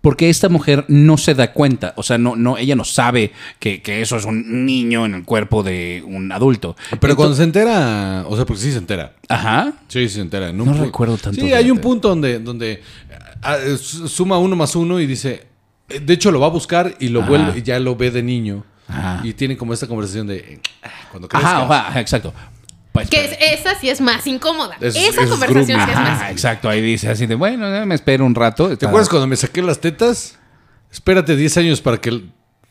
Porque 0.00 0.30
esta 0.30 0.48
mujer 0.48 0.84
no 0.86 1.18
se 1.18 1.34
da 1.34 1.52
cuenta. 1.52 1.92
O 1.96 2.04
sea, 2.04 2.18
no, 2.18 2.36
no, 2.36 2.56
ella 2.56 2.76
no 2.76 2.84
sabe 2.84 3.32
que, 3.58 3.82
que 3.82 4.00
eso 4.00 4.16
es 4.16 4.24
un 4.24 4.64
niño 4.64 5.04
en 5.04 5.14
el 5.14 5.24
cuerpo 5.24 5.64
de 5.64 6.04
un 6.06 6.30
adulto. 6.30 6.76
Pero 7.00 7.16
cuando 7.16 7.34
se 7.34 7.42
entera, 7.42 8.24
o 8.28 8.36
sea, 8.36 8.46
porque 8.46 8.62
sí 8.62 8.70
se 8.70 8.78
entera. 8.78 9.14
Ajá. 9.28 9.72
Sí, 9.88 10.08
sí 10.08 10.14
se 10.14 10.20
entera. 10.20 10.50
En 10.50 10.56
No 10.56 10.72
recuerdo 10.72 11.16
tanto, 11.18 11.40
Sí, 11.40 11.52
hay 11.52 11.70
un 11.72 11.78
punto 11.78 12.08
donde, 12.10 12.38
donde 12.38 12.80
ah, 13.42 13.56
su- 13.76 14.06
suma 14.08 14.38
uno 14.38 14.54
más 14.54 14.76
uno 14.76 15.00
y 15.00 15.06
dice, 15.06 15.46
eh, 15.88 15.98
de 15.98 16.14
hecho 16.14 16.30
lo 16.30 16.38
va 16.38 16.46
a 16.46 16.50
buscar 16.50 16.94
y 17.00 17.08
lo 17.08 17.20
Ajá. 17.20 17.28
vuelve, 17.28 17.58
y 17.58 17.62
ya 17.62 17.80
lo 17.80 17.96
ve 17.96 18.12
de 18.12 18.22
niño. 18.22 18.64
Ajá. 18.88 19.20
Y 19.22 19.32
tiene 19.34 19.56
como 19.56 19.72
esta 19.74 19.86
conversación 19.86 20.26
de, 20.26 20.60
ah, 20.82 20.88
cuando 21.10 21.28
crezcas. 21.28 21.52
Ajá, 21.70 22.00
exacto. 22.00 22.32
Pues, 22.92 23.10
Que 23.10 23.24
es- 23.26 23.60
esa 23.60 23.78
sí 23.78 23.88
es 23.90 24.00
más 24.00 24.26
incómoda. 24.26 24.76
Es- 24.80 24.96
esa 24.96 25.22
es 25.22 25.28
conversación 25.30 25.66
sí 25.66 25.72
es 25.72 25.78
más 25.78 25.88
Ajá, 25.90 26.30
exacto. 26.30 26.68
Ahí 26.68 26.80
dice 26.80 27.08
así 27.08 27.26
de, 27.26 27.34
bueno, 27.34 27.66
eh, 27.74 27.86
me 27.86 27.94
espero 27.94 28.24
un 28.24 28.34
rato. 28.34 28.76
¿Te 28.76 28.86
acuerdas 28.86 29.08
cuando 29.08 29.26
me 29.26 29.36
saqué 29.36 29.62
las 29.62 29.78
tetas? 29.80 30.38
Espérate 30.90 31.36
10 31.36 31.56
años 31.58 31.80
para 31.80 31.98
que 31.98 32.22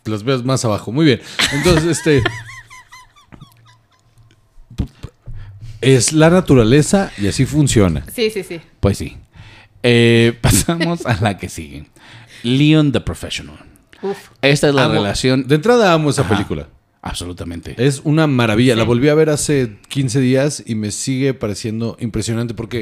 las 0.06 0.24
veas 0.24 0.44
más 0.44 0.66
abajo. 0.66 0.92
Muy 0.92 1.06
bien. 1.06 1.22
Entonces, 1.54 1.86
este... 1.98 2.24
Es 5.80 6.12
la 6.12 6.30
naturaleza 6.32 7.12
y 7.20 7.28
así 7.28 7.46
funciona. 7.46 8.04
Sí, 8.14 8.32
sí, 8.32 8.44
sí. 8.44 8.60
Pues 8.80 8.98
sí. 8.98 9.16
Eh, 9.84 10.38
pasamos 10.42 11.06
a 11.06 11.22
la 11.22 11.38
que 11.38 11.50
sigue. 11.50 11.86
Leon 12.44 12.92
the 12.92 13.00
Professional. 13.02 13.58
Uf. 14.02 14.18
Esta 14.42 14.70
es 14.70 14.76
la 14.76 14.86
Amo- 14.86 14.94
relación... 14.94 15.48
De 15.48 15.56
entrada 15.56 15.94
amo 15.94 16.10
esa 16.10 16.22
Ajá. 16.24 16.36
película. 16.36 16.68
Absolutamente. 17.02 17.76
Es 17.78 18.02
una 18.04 18.28
maravilla. 18.28 18.76
La 18.76 18.84
volví 18.84 19.08
a 19.10 19.14
ver 19.16 19.30
hace 19.30 19.78
15 19.88 20.20
días 20.20 20.64
y 20.66 20.76
me 20.76 20.92
sigue 20.92 21.34
pareciendo 21.34 21.96
impresionante 22.00 22.54
porque 22.54 22.82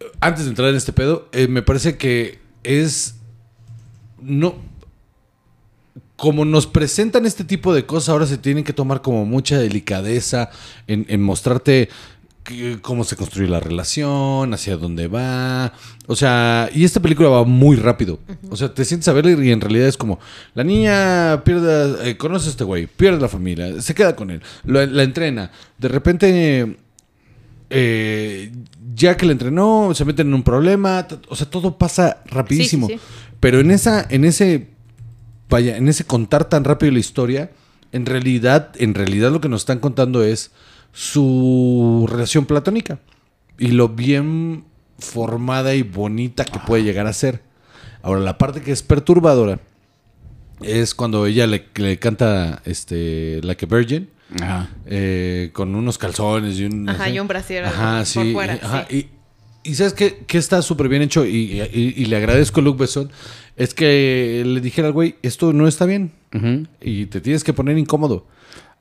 eh, 0.00 0.04
antes 0.20 0.44
de 0.44 0.50
entrar 0.50 0.68
en 0.68 0.76
este 0.76 0.92
pedo, 0.92 1.28
eh, 1.32 1.48
me 1.48 1.62
parece 1.62 1.96
que 1.96 2.38
es 2.62 3.16
no 4.20 4.54
como 6.16 6.44
nos 6.44 6.66
presentan 6.66 7.24
este 7.24 7.44
tipo 7.44 7.72
de 7.72 7.86
cosas, 7.86 8.10
ahora 8.10 8.26
se 8.26 8.36
tienen 8.36 8.62
que 8.62 8.74
tomar 8.74 9.00
como 9.00 9.24
mucha 9.24 9.58
delicadeza 9.58 10.50
en, 10.86 11.06
en 11.08 11.22
mostrarte 11.22 11.88
cómo 12.82 13.04
se 13.04 13.16
construye 13.16 13.48
la 13.48 13.60
relación, 13.60 14.52
hacia 14.54 14.76
dónde 14.76 15.06
va. 15.08 15.72
O 16.06 16.16
sea, 16.16 16.68
y 16.74 16.84
esta 16.84 17.00
película 17.00 17.28
va 17.28 17.44
muy 17.44 17.76
rápido. 17.76 18.18
O 18.50 18.56
sea, 18.56 18.72
te 18.74 18.84
sientes 18.84 19.08
a 19.08 19.12
verla 19.12 19.44
y 19.44 19.50
en 19.52 19.60
realidad 19.60 19.86
es 19.88 19.96
como, 19.96 20.18
la 20.54 20.64
niña 20.64 21.42
pierde, 21.44 22.10
eh, 22.10 22.16
conoce 22.16 22.48
a 22.48 22.50
este 22.50 22.64
güey, 22.64 22.86
pierde 22.86 23.20
la 23.20 23.28
familia, 23.28 23.80
se 23.80 23.94
queda 23.94 24.16
con 24.16 24.30
él, 24.30 24.42
lo- 24.64 24.84
la 24.86 25.02
entrena. 25.02 25.50
De 25.78 25.88
repente, 25.88 26.76
eh, 27.70 28.52
ya 28.94 29.16
que 29.16 29.26
la 29.26 29.32
entrenó, 29.32 29.92
se 29.94 30.04
meten 30.04 30.28
en 30.28 30.34
un 30.34 30.42
problema. 30.42 31.06
O 31.28 31.36
sea, 31.36 31.48
todo 31.48 31.78
pasa 31.78 32.22
rapidísimo. 32.26 32.86
Sí, 32.88 32.94
sí, 32.94 33.00
Pero 33.38 33.60
en 33.60 33.70
esa, 33.70 34.06
en 34.10 34.24
ese, 34.24 34.68
vaya, 35.48 35.76
en 35.76 35.88
ese 35.88 36.04
contar 36.04 36.46
tan 36.48 36.64
rápido 36.64 36.92
la 36.92 36.98
historia, 36.98 37.50
en 37.92 38.06
realidad, 38.06 38.70
en 38.78 38.94
realidad 38.94 39.30
lo 39.32 39.40
que 39.40 39.48
nos 39.48 39.62
están 39.62 39.78
contando 39.78 40.22
es 40.24 40.50
su 40.92 42.06
relación 42.10 42.46
platónica 42.46 42.98
y 43.58 43.68
lo 43.68 43.88
bien 43.88 44.64
formada 44.98 45.74
y 45.74 45.82
bonita 45.82 46.44
que 46.44 46.58
puede 46.60 46.82
llegar 46.82 47.06
a 47.06 47.12
ser. 47.12 47.42
Ahora, 48.02 48.20
la 48.20 48.38
parte 48.38 48.60
que 48.62 48.72
es 48.72 48.82
perturbadora 48.82 49.60
es 50.62 50.94
cuando 50.94 51.26
ella 51.26 51.46
le, 51.46 51.66
le 51.74 51.98
canta 51.98 52.62
este 52.64 53.40
Like 53.42 53.66
a 53.66 53.68
Virgin. 53.76 54.08
Ajá. 54.40 54.70
eh, 54.86 55.50
con 55.52 55.74
unos 55.74 55.98
calzones 55.98 56.56
y 56.60 56.64
un... 56.64 56.88
Ajá, 56.88 57.06
así. 57.06 57.14
y 57.14 57.18
un 57.18 57.26
brasier 57.26 57.64
Ajá, 57.64 57.96
por 57.98 58.06
sí. 58.06 58.32
fuera, 58.32 58.60
ajá, 58.62 58.86
sí. 58.88 59.08
Y, 59.64 59.70
y 59.70 59.74
¿sabes 59.74 59.92
qué 59.92 60.24
está 60.38 60.62
súper 60.62 60.88
bien 60.88 61.02
hecho? 61.02 61.26
Y, 61.26 61.60
y- 61.60 61.94
y 61.96 62.04
le 62.04 62.16
agradezco 62.16 62.60
a 62.60 62.62
Luke 62.62 62.78
Besson. 62.78 63.10
Es 63.56 63.74
que 63.74 64.44
le 64.46 64.60
dijera 64.60 64.86
al 64.86 64.92
güey, 64.94 65.16
esto 65.22 65.52
no 65.52 65.66
está 65.66 65.84
bien. 65.84 66.12
Y 66.80 67.06
te 67.06 67.20
tienes 67.20 67.42
que 67.42 67.52
poner 67.52 67.76
incómodo. 67.76 68.24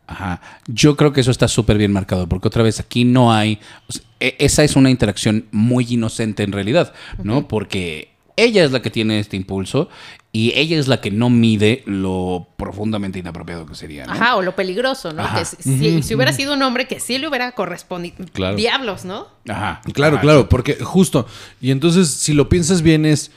Ajá. 0.09 0.41
Yo 0.67 0.95
creo 0.97 1.13
que 1.13 1.21
eso 1.21 1.31
está 1.31 1.47
súper 1.47 1.77
bien 1.77 1.91
marcado, 1.93 2.27
porque 2.27 2.47
otra 2.47 2.63
vez 2.63 2.79
aquí 2.79 3.03
no 3.05 3.31
hay. 3.31 3.59
o 3.87 3.91
sea, 3.93 4.01
e- 4.19 4.35
esa 4.39 4.63
es 4.63 4.75
una 4.75 4.89
interacción 4.89 5.45
muy 5.51 5.85
inocente 5.89 6.43
en 6.43 6.51
realidad, 6.51 6.93
¿no? 7.23 7.47
Porque 7.47 8.09
ella 8.35 8.63
es 8.63 8.71
la 8.71 8.81
que 8.81 8.89
tiene 8.89 9.19
este 9.19 9.35
impulso 9.37 9.89
y 10.31 10.53
ella 10.55 10.79
es 10.79 10.87
la 10.87 11.01
que 11.01 11.11
no 11.11 11.29
mide 11.29 11.83
lo 11.85 12.47
profundamente 12.57 13.19
inapropiado 13.19 13.65
que 13.65 13.75
sería. 13.75 14.05
¿no? 14.05 14.13
Ajá, 14.13 14.35
o 14.37 14.41
lo 14.41 14.55
peligroso, 14.55 15.11
¿no? 15.13 15.21
Ajá. 15.23 15.39
Que 15.39 15.45
si, 15.45 15.57
si- 15.61 16.01
si 16.03 16.15
hubiera 16.15 16.31
sido 16.33 16.53
un 16.53 16.61
hombre 16.63 16.87
que 16.87 16.99
sí 16.99 17.17
le 17.17 17.27
hubiera 17.27 17.51
correspondido. 17.51 18.15
Claro. 18.33 18.55
Diablos, 18.55 19.05
¿no? 19.05 19.27
Ajá. 19.47 19.81
Claro, 19.93 20.15
Ajá. 20.15 20.21
claro, 20.23 20.49
porque 20.49 20.75
justo. 20.81 21.27
Y 21.61 21.71
entonces, 21.71 22.09
si 22.09 22.33
lo 22.33 22.49
piensas 22.49 22.81
bien, 22.81 23.05
es 23.05 23.31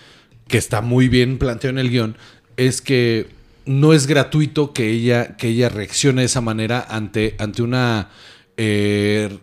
que 0.49 0.57
está 0.59 0.81
muy 0.81 1.09
bien 1.09 1.37
planteado 1.39 1.73
en 1.73 1.79
el 1.85 1.91
guion, 1.91 2.17
es 2.57 2.81
que 2.81 3.29
no 3.67 3.93
es 3.93 4.07
gratuito 4.07 4.73
que 4.73 4.91
ella, 4.91 5.37
que 5.37 5.49
ella 5.49 5.69
reaccione 5.69 6.23
de 6.23 6.27
esa 6.27 6.41
manera 6.41 6.85
ante, 6.89 7.37
ante 7.39 7.63
una 7.63 8.11
eh, 8.57 9.39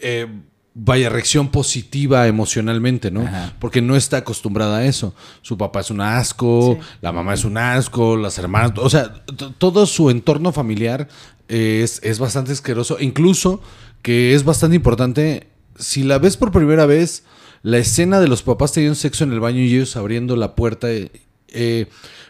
eh, 0.00 0.26
vaya 0.74 1.10
reacción 1.10 1.50
positiva 1.50 2.26
emocionalmente, 2.26 3.10
¿no? 3.10 3.22
Ajá. 3.22 3.54
Porque 3.58 3.82
no 3.82 3.94
está 3.94 4.18
acostumbrada 4.18 4.78
a 4.78 4.84
eso. 4.86 5.14
Su 5.42 5.58
papá 5.58 5.80
es 5.80 5.90
un 5.90 6.00
asco, 6.00 6.78
Sí. 6.80 6.86
la 7.02 7.12
mamá 7.12 7.34
es 7.34 7.44
un 7.44 7.58
asco, 7.58 8.16
las 8.16 8.38
hermanas, 8.38 8.72
o 8.76 8.88
sea, 8.88 9.24
todo 9.58 9.86
su 9.86 10.08
entorno 10.10 10.52
familiar 10.52 11.08
eh, 11.48 11.80
es, 11.84 12.00
es 12.02 12.18
bastante 12.18 12.52
asqueroso, 12.52 12.96
incluso 13.00 13.60
que 14.00 14.34
es 14.34 14.44
bastante 14.44 14.76
importante, 14.76 15.48
si 15.78 16.02
la 16.02 16.18
ves 16.18 16.36
por 16.36 16.52
primera 16.52 16.86
vez, 16.86 17.24
la 17.62 17.78
escena 17.78 18.18
de 18.20 18.28
los 18.28 18.42
papás 18.42 18.72
teniendo 18.72 18.94
sexo 18.96 19.24
en 19.24 19.32
el 19.32 19.40
baño 19.40 19.60
y 19.60 19.74
ellos 19.74 19.94
abriendo 19.96 20.34
la 20.36 20.54
puerta, 20.56 20.88
eh, 21.52 21.86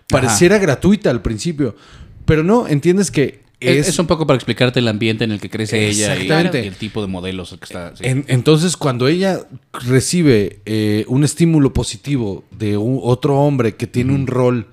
pareciera 0.09 0.59
gratuita 0.59 1.11
al 1.11 1.23
principio, 1.23 1.77
pero 2.25 2.43
no, 2.43 2.67
entiendes 2.69 3.11
que 3.11 3.43
Es, 3.61 3.89
es, 3.89 3.99
un 3.99 4.07
poco 4.09 4.27
para 4.27 4.37
explicarte 4.37 4.81
el 4.81 4.89
ambiente 4.89 5.23
en 5.25 5.31
el 5.33 5.41
que 5.41 5.49
crece 5.49 5.87
ella 5.89 6.17
y, 6.17 6.29
el 6.67 6.75
tipo 6.75 7.01
de 7.01 7.07
modelos 7.07 7.51
que 7.59 7.65
está. 7.65 7.95
sí. 7.97 8.03
En- 8.05 8.25
entonces, 8.29 8.77
cuando 8.77 9.07
ella 9.09 9.41
recibe 9.73 10.61
eh, 10.67 11.05
un 11.09 11.23
estímulo 11.25 11.73
positivo 11.73 12.45
de 12.51 12.77
un- 12.77 12.99
otro 13.03 13.39
hombre 13.39 13.77
que 13.77 13.87
tiene 13.87 14.13
un 14.15 14.27
rol 14.27 14.67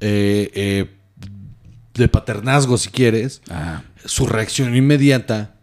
eh, 0.00 0.50
eh, 0.54 0.86
de 1.94 2.08
paternazgo, 2.08 2.76
si 2.76 2.90
quieres, 2.90 3.40
Ajá. 3.48 3.84
su 4.04 4.26
reacción 4.26 4.74
inmediata 4.76 5.54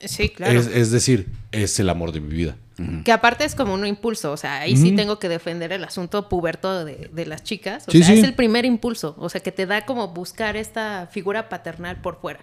Sí, 0.00 0.28
claro. 0.28 0.58
es, 0.58 0.66
es 0.68 0.90
decir, 0.90 1.26
es 1.50 1.80
el 1.80 1.88
amor 1.88 2.12
de 2.12 2.20
mi 2.20 2.34
vida. 2.34 2.56
Que 3.04 3.12
aparte 3.12 3.44
es 3.44 3.54
como 3.54 3.72
un 3.74 3.86
impulso, 3.86 4.32
o 4.32 4.36
sea, 4.36 4.58
ahí 4.60 4.76
sí 4.76 4.96
tengo 4.96 5.20
que 5.20 5.28
defender 5.28 5.70
el 5.70 5.84
asunto 5.84 6.28
puberto 6.28 6.84
de, 6.84 7.08
de 7.12 7.24
las 7.26 7.44
chicas. 7.44 7.84
O 7.86 7.92
Sí, 7.92 7.98
sea, 8.02 8.08
sí. 8.08 8.18
es 8.18 8.24
el 8.24 8.34
primer 8.34 8.64
impulso, 8.64 9.14
o 9.18 9.28
sea, 9.28 9.40
que 9.40 9.52
te 9.52 9.64
da 9.66 9.86
como 9.86 10.08
buscar 10.08 10.56
esta 10.56 11.08
figura 11.12 11.48
paternal 11.48 12.00
por 12.00 12.20
fuera. 12.20 12.40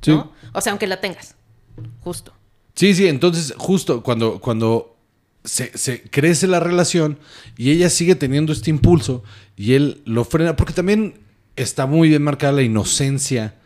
Sí. 0.00 0.12
¿no? 0.12 0.30
O 0.52 0.60
sea, 0.60 0.70
aunque 0.70 0.86
la 0.86 1.00
tengas, 1.00 1.34
justo. 2.00 2.32
Sí, 2.76 2.94
sí, 2.94 3.08
entonces 3.08 3.52
justo 3.56 4.02
cuando, 4.04 4.40
cuando 4.40 4.96
se, 5.42 5.76
se 5.76 6.02
crece 6.02 6.46
la 6.46 6.60
relación 6.60 7.18
y 7.56 7.72
ella 7.72 7.90
sigue 7.90 8.14
teniendo 8.14 8.52
este 8.52 8.70
impulso 8.70 9.24
y 9.56 9.74
él 9.74 10.02
lo 10.04 10.24
frena, 10.24 10.54
porque 10.54 10.72
también 10.72 11.18
está 11.56 11.86
muy 11.86 12.08
bien 12.10 12.22
marcada 12.22 12.52
la 12.52 12.62
inocencia 12.62 13.56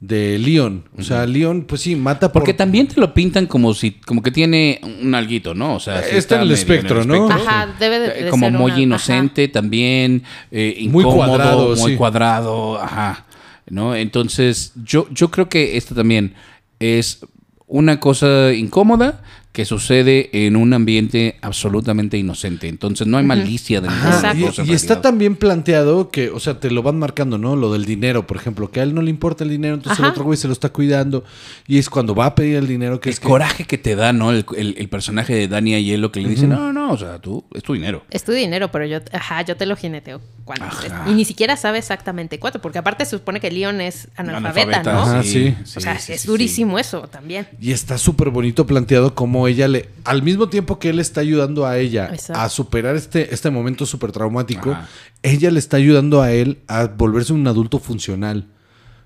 de 0.00 0.38
Leon. 0.38 0.84
O 0.98 1.02
sea, 1.02 1.26
Leon, 1.26 1.62
pues 1.62 1.80
sí, 1.80 1.96
mata 1.96 2.30
por... 2.30 2.42
Porque 2.42 2.52
también 2.54 2.86
te 2.86 3.00
lo 3.00 3.14
pintan 3.14 3.46
como 3.46 3.72
si, 3.72 3.92
como 3.92 4.22
que 4.22 4.30
tiene 4.30 4.80
un 5.02 5.14
alguito, 5.14 5.54
¿no? 5.54 5.74
O 5.76 5.80
sea, 5.80 6.02
sí 6.02 6.16
Está 6.16 6.36
en 6.36 6.42
el 6.42 6.50
espectro, 6.52 7.04
¿no? 7.04 7.30
Ajá, 7.30 7.74
debe 7.80 7.98
de, 8.00 8.24
de 8.24 8.30
como 8.30 8.46
ser 8.46 8.52
muy 8.58 8.72
una- 8.72 8.80
inocente 8.82 9.48
también, 9.48 10.22
eh, 10.50 10.76
Muy 10.90 11.02
incómodo, 11.02 11.26
cuadrado, 11.28 11.76
muy 11.76 11.90
sí. 11.92 11.96
cuadrado, 11.96 12.80
ajá, 12.80 13.24
¿no? 13.68 13.94
Entonces, 13.96 14.72
yo, 14.84 15.08
yo 15.10 15.30
creo 15.30 15.48
que 15.48 15.76
esta 15.78 15.94
también 15.94 16.34
es 16.78 17.20
una 17.66 17.98
cosa 17.98 18.52
incómoda 18.52 19.22
que 19.56 19.64
sucede 19.64 20.28
en 20.46 20.54
un 20.54 20.74
ambiente 20.74 21.36
absolutamente 21.40 22.18
inocente. 22.18 22.68
Entonces, 22.68 23.06
no 23.06 23.16
hay 23.16 23.24
malicia 23.24 23.80
de 23.80 23.88
ninguna 23.88 24.34
y, 24.66 24.70
y 24.70 24.74
está 24.74 25.10
bien 25.12 25.34
planteado 25.34 26.10
que, 26.10 26.28
o 26.28 26.38
sea, 26.40 26.60
te 26.60 26.70
lo 26.70 26.82
van 26.82 26.98
marcando, 26.98 27.38
¿no? 27.38 27.56
Lo 27.56 27.72
del 27.72 27.86
dinero, 27.86 28.26
por 28.26 28.36
ejemplo, 28.36 28.70
que 28.70 28.80
a 28.80 28.82
él 28.82 28.94
no 28.94 29.00
le 29.00 29.08
importa 29.08 29.44
el 29.44 29.50
dinero, 29.50 29.76
entonces 29.76 29.98
el 30.04 30.10
otro 30.10 30.24
güey 30.24 30.36
se 30.36 30.46
lo 30.46 30.52
está 30.52 30.68
cuidando. 30.68 31.24
Y 31.66 31.78
es 31.78 31.88
cuando 31.88 32.14
va 32.14 32.26
a 32.26 32.34
pedir 32.34 32.56
el 32.56 32.68
dinero 32.68 33.00
que 33.00 33.08
el 33.08 33.14
es 33.14 33.20
coraje 33.20 33.64
que 33.64 33.78
te 33.78 33.96
da, 33.96 34.12
¿no? 34.12 34.30
El, 34.30 34.44
el- 34.58 34.74
el 34.76 34.88
personaje 34.90 35.34
de 35.34 35.48
Dani 35.48 35.72
Aiello 35.72 36.12
que 36.12 36.20
le 36.20 36.28
dice, 36.28 36.46
no, 36.46 36.70
no, 36.74 36.92
o 36.92 36.98
sea, 36.98 37.18
tú, 37.18 37.42
es 37.54 37.62
tu 37.62 37.72
dinero. 37.72 38.02
Es 38.10 38.24
tu 38.24 38.32
dinero, 38.32 38.70
pero 38.70 38.84
yo, 38.84 38.98
ajá, 39.10 39.40
yo 39.40 39.56
te 39.56 39.64
lo 39.64 39.74
jineteo 39.74 40.20
estés. 40.54 40.92
Y 41.06 41.14
ni 41.14 41.24
siquiera 41.24 41.56
sabe 41.56 41.78
exactamente 41.78 42.38
cuánto, 42.38 42.60
porque 42.60 42.78
aparte 42.78 43.04
se 43.04 43.12
supone 43.12 43.40
que 43.40 43.50
Leon 43.50 43.80
es 43.80 44.08
analfabeta, 44.16 44.80
Analfabeta, 44.80 44.92
¿no? 44.92 45.02
Ajá, 45.02 45.22
sí. 45.22 45.54
o 45.62 45.80
sea, 45.80 45.98
sí, 45.98 46.12
es 46.12 46.20
sí, 46.20 46.28
durísimo 46.28 46.78
eso 46.78 47.08
también. 47.08 47.48
Y 47.60 47.72
está 47.72 47.98
súper 47.98 48.30
bonito 48.30 48.66
planteado 48.66 49.14
ella 49.48 49.68
le, 49.68 49.88
al 50.04 50.22
mismo 50.22 50.48
tiempo 50.48 50.78
que 50.78 50.88
él 50.90 50.98
está 51.00 51.20
ayudando 51.20 51.66
a 51.66 51.78
ella 51.78 52.08
Exacto. 52.12 52.40
a 52.40 52.48
superar 52.48 52.96
este, 52.96 53.32
este 53.34 53.50
momento 53.50 53.86
súper 53.86 54.12
traumático, 54.12 54.72
Ajá. 54.72 54.88
ella 55.22 55.50
le 55.50 55.58
está 55.58 55.76
ayudando 55.76 56.22
a 56.22 56.32
él 56.32 56.58
a 56.68 56.86
volverse 56.86 57.32
un 57.32 57.46
adulto 57.46 57.78
funcional. 57.78 58.48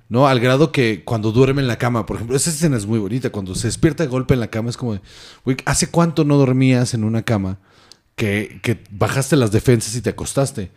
¿No? 0.09 0.27
Al 0.27 0.41
grado 0.41 0.73
que 0.73 1.05
cuando 1.05 1.31
duerme 1.31 1.63
en 1.63 1.69
la 1.69 1.79
cama, 1.79 2.05
por 2.05 2.17
ejemplo, 2.17 2.37
esa 2.37 2.51
escena 2.51 2.77
es 2.77 2.85
muy 2.85 2.99
bonita. 2.99 3.31
Cuando 3.31 3.55
se 3.55 3.69
despierta 3.69 4.03
de 4.03 4.09
golpe 4.09 4.35
en 4.35 4.41
la 4.41 4.49
cama, 4.49 4.69
es 4.69 4.77
como, 4.77 4.95
de, 4.95 5.01
güey, 5.45 5.57
¿hace 5.67 5.87
cuánto 5.87 6.25
no 6.25 6.37
dormías 6.37 6.95
en 6.95 7.05
una 7.05 7.23
cama 7.23 7.59
que, 8.17 8.59
que 8.61 8.83
bajaste 8.91 9.37
las 9.37 9.53
defensas 9.53 9.95
y 9.95 10.01
te 10.03 10.11
acostaste? 10.11 10.73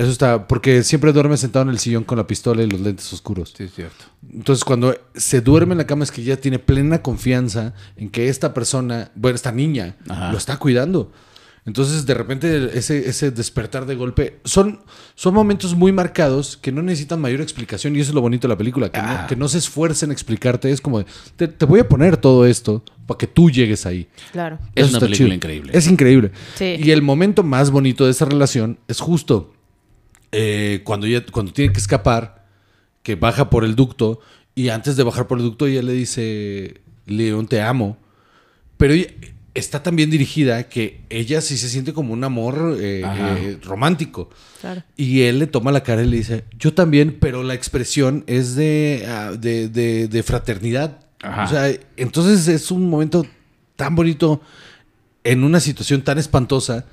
Eso 0.00 0.10
está, 0.10 0.46
porque 0.48 0.82
siempre 0.82 1.12
duermes 1.12 1.40
sentado 1.40 1.64
en 1.64 1.68
el 1.68 1.78
sillón 1.78 2.04
con 2.04 2.16
la 2.16 2.26
pistola 2.26 2.62
y 2.62 2.66
los 2.70 2.80
lentes 2.80 3.12
oscuros. 3.12 3.52
Sí, 3.56 3.64
es 3.64 3.74
cierto. 3.74 4.06
Entonces, 4.32 4.64
cuando 4.64 4.96
se 5.14 5.42
duerme 5.42 5.72
en 5.74 5.78
la 5.78 5.86
cama 5.86 6.04
es 6.04 6.10
que 6.10 6.22
ya 6.22 6.38
tiene 6.38 6.58
plena 6.58 7.02
confianza 7.02 7.74
en 7.96 8.08
que 8.08 8.28
esta 8.28 8.54
persona, 8.54 9.10
bueno, 9.14 9.36
esta 9.36 9.52
niña, 9.52 9.96
Ajá. 10.08 10.32
lo 10.32 10.38
está 10.38 10.56
cuidando. 10.58 11.12
Entonces, 11.66 12.06
de 12.06 12.14
repente, 12.14 12.70
ese, 12.78 13.06
ese 13.10 13.30
despertar 13.30 13.84
de 13.84 13.94
golpe 13.94 14.40
son, 14.44 14.80
son 15.14 15.34
momentos 15.34 15.74
muy 15.74 15.92
marcados 15.92 16.56
que 16.56 16.72
no 16.72 16.80
necesitan 16.80 17.20
mayor 17.20 17.42
explicación. 17.42 17.94
Y 17.94 18.00
eso 18.00 18.12
es 18.12 18.14
lo 18.14 18.22
bonito 18.22 18.48
de 18.48 18.54
la 18.54 18.58
película, 18.58 18.90
que, 18.90 18.98
Ah. 19.00 19.20
no, 19.22 19.28
que 19.28 19.36
no 19.36 19.46
se 19.48 19.58
esfuercen 19.58 20.08
en 20.08 20.12
explicarte. 20.12 20.70
Es 20.70 20.80
como, 20.80 21.00
de, 21.00 21.06
te, 21.36 21.46
te 21.48 21.66
voy 21.66 21.80
a 21.80 21.86
poner 21.86 22.16
todo 22.16 22.46
esto 22.46 22.82
para 23.06 23.18
que 23.18 23.26
tú 23.26 23.50
llegues 23.50 23.84
ahí. 23.84 24.08
Claro. 24.32 24.58
Es 24.74 24.88
una 24.88 25.00
película 25.00 25.16
chido. 25.26 25.34
increíble. 25.34 25.72
Es 25.74 25.86
increíble. 25.86 26.32
Sí. 26.54 26.76
Y 26.82 26.90
el 26.92 27.02
momento 27.02 27.42
más 27.42 27.70
bonito 27.70 28.06
de 28.06 28.12
esa 28.12 28.24
relación 28.24 28.78
es 28.88 28.98
justo 29.00 29.52
eh, 30.32 30.80
cuando, 30.84 31.06
ella, 31.06 31.24
cuando 31.30 31.52
tiene 31.52 31.72
que 31.72 31.80
escapar, 31.80 32.46
que 33.02 33.14
baja 33.14 33.50
por 33.50 33.64
el 33.64 33.74
ducto 33.76 34.20
y 34.54 34.68
antes 34.68 34.96
de 34.96 35.02
bajar 35.02 35.26
por 35.26 35.38
el 35.38 35.44
ducto 35.44 35.66
ella 35.66 35.82
le 35.82 35.92
dice, 35.92 36.80
León, 37.06 37.46
te 37.46 37.60
amo. 37.62 37.96
Pero 38.76 38.94
ella 38.94 39.06
está 39.54 39.82
tan 39.82 39.96
bien 39.96 40.10
dirigida 40.10 40.68
que 40.68 41.00
ella 41.10 41.40
sí 41.40 41.56
se 41.56 41.68
siente 41.68 41.92
como 41.92 42.12
un 42.12 42.22
amor 42.24 42.76
eh, 42.80 43.02
eh, 43.04 43.58
romántico. 43.62 44.30
Claro. 44.60 44.82
Y 44.96 45.22
él 45.22 45.38
le 45.38 45.46
toma 45.46 45.72
la 45.72 45.82
cara 45.82 46.02
y 46.02 46.06
le 46.06 46.16
dice, 46.18 46.44
yo 46.58 46.72
también, 46.74 47.16
pero 47.20 47.42
la 47.42 47.54
expresión 47.54 48.24
es 48.26 48.54
de, 48.54 49.04
ah, 49.08 49.32
de, 49.38 49.68
de- 49.68 50.08
de 50.08 50.22
fraternidad. 50.22 50.98
Ajá. 51.22 51.44
O 51.44 51.48
sea, 51.48 51.78
entonces 51.96 52.46
es 52.48 52.70
un 52.70 52.88
momento 52.88 53.26
tan 53.76 53.94
bonito 53.94 54.40
en 55.24 55.44
una 55.44 55.60
situación 55.60 56.02
tan 56.02 56.18
espantosa 56.18 56.86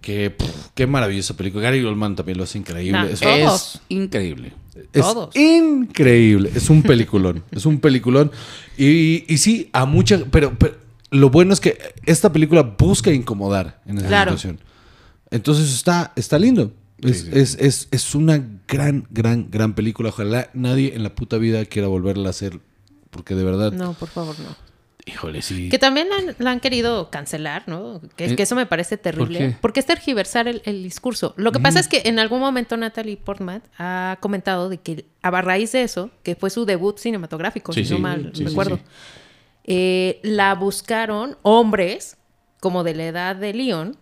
que 0.00 0.30
pff, 0.30 0.68
qué 0.74 0.86
maravillosa 0.86 1.36
película. 1.36 1.62
Gary 1.64 1.84
Oldman 1.84 2.16
también 2.16 2.38
lo 2.38 2.44
hace 2.44 2.58
increíble. 2.58 2.92
Nah, 2.92 3.04
es, 3.06 3.20
Todos. 3.20 3.74
Es 3.76 3.80
increíble. 3.88 4.52
es 4.92 5.02
todos. 5.02 5.36
increíble. 5.36 6.50
Es 6.54 6.70
un 6.70 6.82
peliculón. 6.82 7.42
es 7.50 7.66
un 7.66 7.80
peliculón. 7.80 8.30
Y, 8.78 9.24
y 9.32 9.38
sí, 9.38 9.68
a 9.72 9.84
mucha... 9.86 10.24
Pero, 10.30 10.56
pero 10.58 10.76
lo 11.10 11.28
bueno 11.30 11.52
es 11.52 11.60
que 11.60 11.78
esta 12.06 12.32
película 12.32 12.62
busca 12.62 13.12
incomodar 13.12 13.80
en 13.86 13.98
esa 13.98 14.06
Claro. 14.08 14.30
situación. 14.36 14.60
Entonces 15.30 15.72
está, 15.72 16.12
está 16.16 16.38
lindo. 16.38 16.72
Es, 17.02 17.20
Sí, 17.20 17.24
sí. 17.24 17.38
Es, 17.38 17.54
es- 17.60 17.88
es 17.90 18.14
una 18.14 18.42
gran, 18.68 19.06
gran, 19.10 19.48
gran 19.50 19.74
película. 19.74 20.10
Ojalá 20.10 20.50
nadie 20.54 20.94
en 20.94 21.02
la 21.02 21.14
puta 21.14 21.36
vida 21.38 21.64
quiera 21.64 21.88
volverla 21.88 22.28
a 22.28 22.30
hacer. 22.30 22.60
Porque 23.10 23.34
de 23.34 23.42
verdad... 23.44 23.72
No, 23.72 23.92
por 23.94 24.08
favor, 24.08 24.38
no. 24.38 24.54
Híjole, 25.12 25.42
sí. 25.42 25.68
Que 25.68 25.78
también 25.78 26.08
la 26.08 26.16
han, 26.16 26.36
la 26.38 26.50
han 26.52 26.60
querido 26.60 27.10
cancelar, 27.10 27.64
¿no? 27.66 28.00
Que, 28.16 28.26
Eh, 28.26 28.36
que 28.36 28.42
eso 28.44 28.54
me 28.54 28.66
parece 28.66 28.96
terrible. 28.96 29.38
qué? 29.38 29.56
Porque 29.60 29.80
es 29.80 29.86
tergiversar 29.86 30.48
el, 30.48 30.62
el 30.64 30.82
discurso. 30.82 31.34
Lo 31.36 31.52
que 31.52 31.60
pasa 31.60 31.80
es 31.80 31.88
que 31.88 32.02
en 32.04 32.18
algún 32.18 32.40
momento 32.40 32.76
Natalie 32.76 33.16
Portman 33.16 33.62
ha 33.78 34.18
comentado 34.20 34.68
de 34.68 34.78
que 34.78 35.06
a 35.22 35.30
raíz 35.40 35.72
de 35.72 35.82
eso, 35.82 36.10
que 36.22 36.34
fue 36.36 36.50
su 36.50 36.64
debut 36.64 36.98
cinematográfico, 36.98 37.72
Sí, 37.72 37.84
si 37.84 37.94
no 37.94 38.00
mal 38.00 38.30
sí, 38.34 38.44
recuerdo, 38.44 38.78
eh, 39.64 40.20
la 40.22 40.54
buscaron 40.54 41.36
hombres 41.42 42.16
como 42.60 42.84
de 42.84 42.94
la 42.94 43.06
edad 43.06 43.36
de 43.36 43.52
Leon 43.54 43.96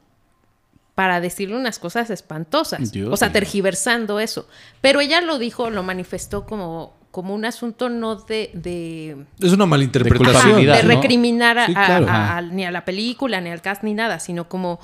para 0.94 1.21
decirle 1.21 1.55
unas 1.57 1.79
cosas 1.79 2.11
espantosas. 2.11 2.90
Dios 2.90 3.09
o 3.12 3.16
sea, 3.16 3.31
tergiversando 3.33 4.18
eso. 4.18 4.49
Pero 4.81 5.01
ella 5.01 5.21
lo 5.21 5.38
dijo, 5.38 5.71
lo 5.71 5.85
manifestó 5.85 6.44
como, 6.44 6.97
como 7.11 7.35
un 7.35 7.44
asunto 7.44 7.88
no 7.88 8.16
de, 8.16 8.51
de, 8.55 9.16
Es 9.40 9.53
una 9.53 9.64
De 9.64 9.71
malinterpretación. 9.71 10.57
de 10.64 10.66
¿no? 10.66 10.88
recriminar 10.88 11.59
a- 11.59 11.66
Sí, 11.66 11.73
a- 11.77 11.87
claro. 11.87 12.07
a- 12.09 12.37
a- 12.37 12.42
ni 12.42 12.64
a 12.66 12.71
la 12.71 12.85
película, 12.85 13.40
ni 13.40 13.51
al 13.51 13.62
cast, 13.62 13.83
ni 13.83 13.94
nada, 13.94 14.18
sino 14.21 14.49
como 14.49 14.79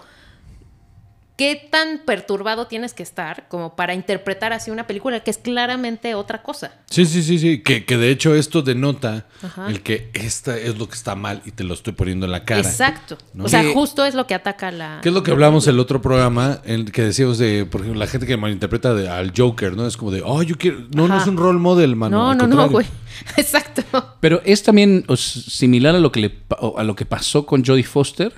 qué 1.37 1.68
tan 1.70 1.99
perturbado 2.05 2.66
tienes 2.66 2.94
que 2.94 3.03
estar 3.03 3.49
como 3.49 3.75
para 3.77 3.94
interpretar 3.94 4.53
así 4.53 4.70
una 4.70 4.87
película 4.87 5.20
que 5.20 5.31
es 5.31 5.38
claramente 5.38 6.14
otra 6.14 6.42
cosa. 6.42 6.73
Sí, 6.90 7.07
sí, 7.07 7.23
sí, 7.23 7.38
sí. 7.38 7.61
Que, 7.62 7.85
que 7.85 7.97
de 7.97 8.11
hecho 8.11 8.35
esto 8.35 8.62
denota 8.62 9.27
Ajá. 9.42 9.68
el 9.68 9.83
que 9.83 10.11
esta 10.14 10.57
es 10.57 10.79
lo 10.79 10.88
que 10.88 10.94
está 10.94 11.16
mal 11.16 11.42
y 11.44 11.51
te 11.51 11.64
lo 11.64 11.75
estoy 11.75 11.92
poniendo 11.92 12.27
en 12.27 12.33
la 12.33 12.44
cara. 12.44 12.61
Exacto. 12.61 13.18
¿no? 13.33 13.44
O 13.44 13.49
sea, 13.49 13.64
justo 13.73 14.05
es 14.05 14.14
lo 14.14 14.27
que 14.27 14.35
ataca 14.35 14.70
la... 14.70 15.01
¿Qué 15.03 15.09
es 15.09 15.14
lo 15.14 15.23
que 15.23 15.33
hablamos 15.33 15.66
el 15.66 15.81
otro 15.81 16.01
programa? 16.01 16.61
En 16.64 16.85
que 16.85 17.03
decíamos 17.03 17.38
de, 17.38 17.66
por 17.66 17.81
ejemplo, 17.81 17.99
la 17.99 18.07
gente 18.07 18.27
que 18.27 18.37
malinterpreta 18.37 18.94
de- 18.94 19.09
al 19.09 19.33
Joker, 19.37 19.77
¿no? 19.77 19.87
Es 19.87 19.97
como 19.97 20.11
de, 20.12 20.23
oh, 20.25 20.42
yo 20.42 20.57
quiero. 20.57 20.87
No, 20.94 21.09
no 21.09 21.18
es 21.20 21.27
un 21.27 21.37
role 21.37 21.59
model, 21.59 21.97
mano. 21.97 22.16
No, 22.16 22.31
al 22.31 22.38
no, 22.38 22.47
no, 22.47 22.68
güey. 22.68 22.87
Exacto. 23.37 23.83
Pero 24.20 24.40
es 24.44 24.62
también 24.62 25.05
similar 25.16 25.94
a 25.94 25.99
lo 25.99 26.11
que 26.11 26.20
le 26.20 26.35
a 26.77 26.83
lo 26.83 26.94
que 26.97 27.07
pasó 27.07 27.47
con 27.47 27.64
Jodie 27.64 27.85
Foster 27.85 28.33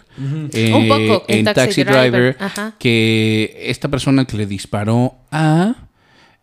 eh, 0.53 0.73
Un 0.75 0.89
poco, 0.89 1.25
en 1.29 1.39
en 1.39 1.45
Taxi 1.47 1.61
Taxi, 1.61 1.85
Driver. 1.85 2.11
Driver, 2.11 2.37
Ajá. 2.41 2.75
Que 2.91 3.65
esta 3.65 3.89
persona 3.89 4.25
que 4.27 4.37
le 4.37 4.47
disparó 4.47 5.15
a 5.33 5.75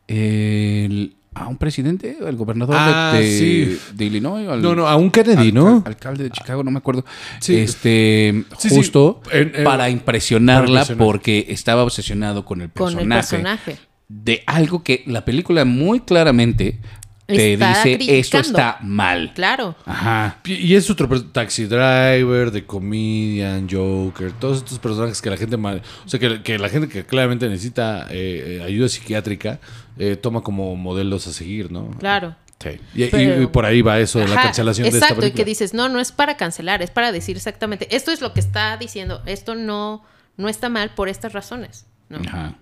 el- 0.08 1.16
a 1.36 1.48
un 1.48 1.58
presidente, 1.58 2.18
al 2.28 2.36
gobernador 2.36 2.76
de- 2.76 2.82
Ah, 2.84 3.14
de, 3.18 3.40
sí. 3.40 3.80
de 3.96 4.06
Illinois, 4.06 4.48
al- 4.48 4.62
No, 4.62 4.76
no, 4.76 4.88
a 4.88 4.96
un 4.98 5.10
Kennedy, 5.10 5.52
¿no? 5.54 5.82
alcalde 5.86 6.26
de 6.26 6.30
Chicago, 6.30 6.64
no 6.64 6.70
me 6.70 6.78
acuerdo. 6.78 7.06
Sí. 7.40 7.56
Este, 7.56 8.44
Sí, 8.60 8.70
sí. 8.70 8.76
justo 8.76 9.22
En- 9.32 9.52
en- 9.56 9.64
para 9.64 9.90
impresionarla 9.90 10.84
para 10.86 10.98
porque 10.98 11.46
estaba 11.50 11.84
obsesionado 11.84 12.44
con 12.46 12.62
el 12.62 12.70
Con 12.70 12.94
personaje. 12.94 13.36
el 13.38 13.42
personaje. 13.42 13.78
De 14.10 14.44
algo 14.46 14.84
que 14.84 15.04
la 15.08 15.24
película 15.26 15.66
muy 15.66 16.02
claramente 16.02 16.78
te 17.26 17.54
Está 17.54 17.84
dice 17.84 18.20
esto 18.20 18.38
está 18.40 18.78
mal. 18.82 19.32
Claro. 19.34 19.76
Ajá. 19.86 20.38
Y 20.46 20.76
es 20.76 20.90
otro 20.90 21.08
taxi 21.32 21.66
driver, 21.66 22.52
de 22.52 22.66
comedian, 22.66 23.68
Joker, 23.70 24.32
todos 24.34 24.58
estos 24.58 24.80
personajes 24.80 25.22
que 25.22 25.30
la 25.30 25.38
gente 25.38 25.56
mal, 25.58 25.82
o 26.06 26.10
sea 26.10 26.20
que, 26.20 26.42
que 26.44 26.60
la 26.60 26.70
gente 26.70 26.88
que 26.90 27.06
claramente 27.06 27.48
necesita 27.48 28.08
eh, 28.10 28.60
eh, 28.60 28.64
ayuda 28.64 28.90
psiquiátrica 28.90 29.60
eh, 29.98 30.16
toma 30.16 30.42
como 30.42 30.76
modelos 30.76 31.28
a 31.28 31.34
seguir, 31.34 31.72
¿no? 31.72 31.90
Claro. 32.00 32.36
Sí. 32.60 32.80
Y, 32.96 33.04
y- 33.04 33.08
Pero- 33.10 33.42
y 33.42 33.48
por 33.48 33.66
ahí 33.66 33.82
va 33.82 34.00
eso 34.00 34.20
de 34.20 34.28
la 34.28 34.36
Ajá, 34.36 34.44
cancelación 34.44 34.84
de 34.86 34.90
esta 34.90 34.98
Exacto, 35.08 35.16
y 35.16 35.22
película. 35.22 35.38
que 35.44 35.46
dices, 35.50 35.74
no, 35.74 35.90
no 35.90 36.00
es 36.00 36.12
para 36.14 36.38
cancelar, 36.38 36.82
es 36.82 36.92
para 36.92 37.12
decir 37.12 37.36
exactamente, 37.36 37.94
esto 37.96 38.12
es 38.12 38.22
lo 38.22 38.34
que 38.34 38.40
está 38.40 38.78
diciendo, 38.78 39.22
esto 39.26 39.56
no, 39.56 40.04
no 40.38 40.48
está 40.50 40.70
mal 40.70 40.92
por 40.96 41.10
estas 41.10 41.34
razones. 41.34 41.86
¿no? 42.10 42.20
Ajá. 42.20 42.56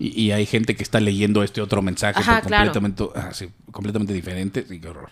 Y, 0.00 0.18
y 0.20 0.32
hay 0.32 0.46
gente 0.46 0.74
que 0.74 0.82
está 0.82 0.98
leyendo 0.98 1.42
este 1.44 1.60
otro 1.60 1.82
mensaje 1.82 2.18
Ajá, 2.18 2.40
por 2.40 2.48
claro. 2.48 2.72
completamente, 2.72 3.04
ah, 3.14 3.30
completamente 3.70 4.12
diferente. 4.14 4.64
Sí, 4.66 4.80
qué 4.80 4.88
horror. 4.88 5.10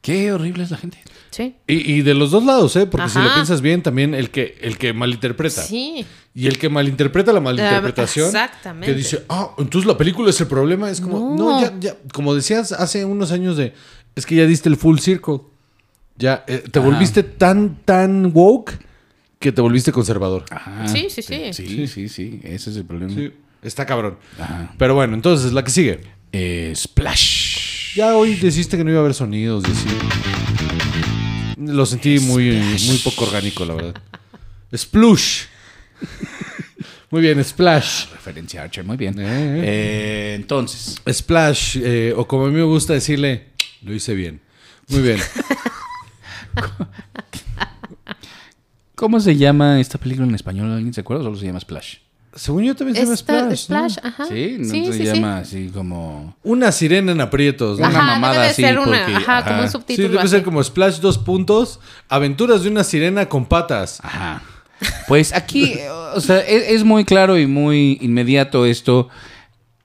Qué 0.00 0.32
horrible 0.32 0.64
es 0.64 0.70
la 0.70 0.76
gente. 0.76 0.98
Sí. 1.30 1.54
Y, 1.66 1.92
y 1.94 2.02
de 2.02 2.14
los 2.14 2.30
dos 2.30 2.44
lados, 2.44 2.74
¿eh? 2.76 2.86
Porque 2.86 3.08
si 3.08 3.18
lo 3.18 3.32
piensas 3.34 3.60
bien, 3.60 3.82
también 3.82 4.14
el 4.14 4.30
que, 4.30 4.58
el 4.60 4.76
que 4.78 4.92
malinterpreta. 4.92 5.62
Sí. 5.62 6.04
Y 6.34 6.46
el 6.46 6.58
que 6.58 6.68
malinterpreta 6.68 7.32
la 7.32 7.40
malinterpretación. 7.40 8.26
exactamente. 8.26 8.86
Que 8.92 8.98
dice, 8.98 9.24
ah, 9.28 9.50
entonces 9.58 9.86
la 9.86 9.96
película 9.96 10.30
es 10.30 10.40
el 10.40 10.46
problema. 10.46 10.90
Es 10.90 11.00
como, 11.00 11.34
no, 11.36 11.52
No. 11.52 11.60
ya, 11.62 11.72
ya. 11.80 11.96
Como 12.12 12.34
decías 12.34 12.72
hace 12.72 13.04
unos 13.04 13.30
años 13.32 13.56
de, 13.56 13.72
es 14.14 14.26
que 14.26 14.34
ya 14.36 14.46
diste 14.46 14.68
el 14.68 14.76
full 14.76 14.98
circle. 14.98 15.40
Ya, 16.16 16.44
eh, 16.46 16.62
te 16.70 16.78
Ajá. 16.78 16.88
volviste 16.88 17.22
tan, 17.22 17.76
tan 17.84 18.30
woke 18.34 18.78
que 19.44 19.52
te 19.52 19.60
volviste 19.60 19.92
conservador. 19.92 20.46
Ajá. 20.48 20.88
Sí, 20.88 21.08
sí, 21.10 21.20
sí. 21.20 21.52
Sí, 21.52 21.86
sí, 21.86 22.08
sí. 22.08 22.40
Ese 22.42 22.70
es 22.70 22.76
el 22.78 22.86
problema. 22.86 23.12
Sí, 23.14 23.30
está 23.60 23.84
cabrón. 23.84 24.16
Ajá. 24.40 24.72
Pero 24.78 24.94
bueno, 24.94 25.12
entonces, 25.12 25.52
la 25.52 25.62
que 25.62 25.70
sigue. 25.70 26.00
Eh, 26.32 26.72
Splash. 26.74 27.94
Ya 27.94 28.16
hoy 28.16 28.36
deciste 28.36 28.78
que 28.78 28.84
no 28.84 28.90
iba 28.90 29.00
a 29.00 29.02
haber 29.02 29.12
sonidos 29.12 29.64
y 29.68 29.72
así. 29.72 29.88
Lo 31.58 31.84
sentí 31.84 32.18
muy, 32.20 32.52
muy 32.86 32.96
poco 33.04 33.26
orgánico, 33.26 33.66
la 33.66 33.74
verdad. 33.74 33.94
Splush. 34.74 35.42
Muy 37.10 37.20
bien, 37.20 37.44
Splash. 37.44 38.06
Referencia 38.12 38.62
a 38.62 38.64
Archer, 38.64 38.82
muy 38.82 38.96
bien. 38.96 39.14
Eh. 39.18 39.60
Eh, 39.62 40.32
entonces, 40.36 40.96
Splash, 41.06 41.76
eh, 41.82 42.14
o 42.16 42.26
como 42.26 42.46
a 42.46 42.48
mí 42.48 42.54
me 42.54 42.62
gusta 42.62 42.94
decirle, 42.94 43.50
lo 43.82 43.92
hice 43.92 44.14
bien. 44.14 44.40
Muy 44.88 45.02
bien. 45.02 45.20
¿cómo 48.94 49.20
se 49.20 49.36
llama 49.36 49.80
esta 49.80 49.98
película 49.98 50.26
en 50.26 50.34
español? 50.34 50.72
¿Alguien 50.72 50.92
se 50.94 51.00
acuerda? 51.02 51.24
Solo 51.24 51.36
se 51.36 51.46
llama 51.46 51.60
Splash. 51.60 51.96
Según 52.36 52.64
yo 52.64 52.74
también 52.74 52.96
se 52.96 53.02
llama 53.02 53.14
Esta- 53.14 53.34
Splash. 53.56 53.70
¿no? 53.70 53.88
Splash, 53.90 53.98
ajá. 54.12 54.24
Sí, 54.26 54.56
no 54.58 54.64
sí, 54.68 54.86
se 54.86 54.92
sí, 54.92 54.98
sí. 54.98 55.04
llama 55.04 55.38
así 55.38 55.70
como. 55.72 56.36
Una 56.42 56.72
sirena 56.72 57.12
en 57.12 57.20
aprietos. 57.20 57.78
¿no? 57.78 57.88
Una 57.88 58.02
mamada 58.02 58.32
debe 58.32 58.44
de 58.46 58.50
así, 58.50 58.62
ser 58.62 58.78
una, 58.78 58.98
porque- 59.04 59.14
ajá, 59.16 59.38
ajá. 59.38 59.48
como 59.50 59.60
un 59.62 59.68
Sí, 59.68 59.72
subtítulo. 59.72 60.08
debe 60.08 60.20
así. 60.20 60.28
ser 60.30 60.42
como 60.42 60.62
Splash 60.64 60.98
dos 60.98 61.18
puntos. 61.18 61.78
Aventuras 62.08 62.62
de 62.64 62.70
una 62.70 62.82
sirena 62.82 63.28
con 63.28 63.46
patas. 63.46 64.00
Ajá. 64.02 64.42
Pues 65.06 65.32
aquí, 65.32 65.74
o 66.14 66.20
sea, 66.20 66.40
es, 66.40 66.70
es 66.70 66.84
muy 66.84 67.04
claro 67.04 67.38
y 67.38 67.46
muy 67.46 67.98
inmediato 68.02 68.66
esto. 68.66 69.08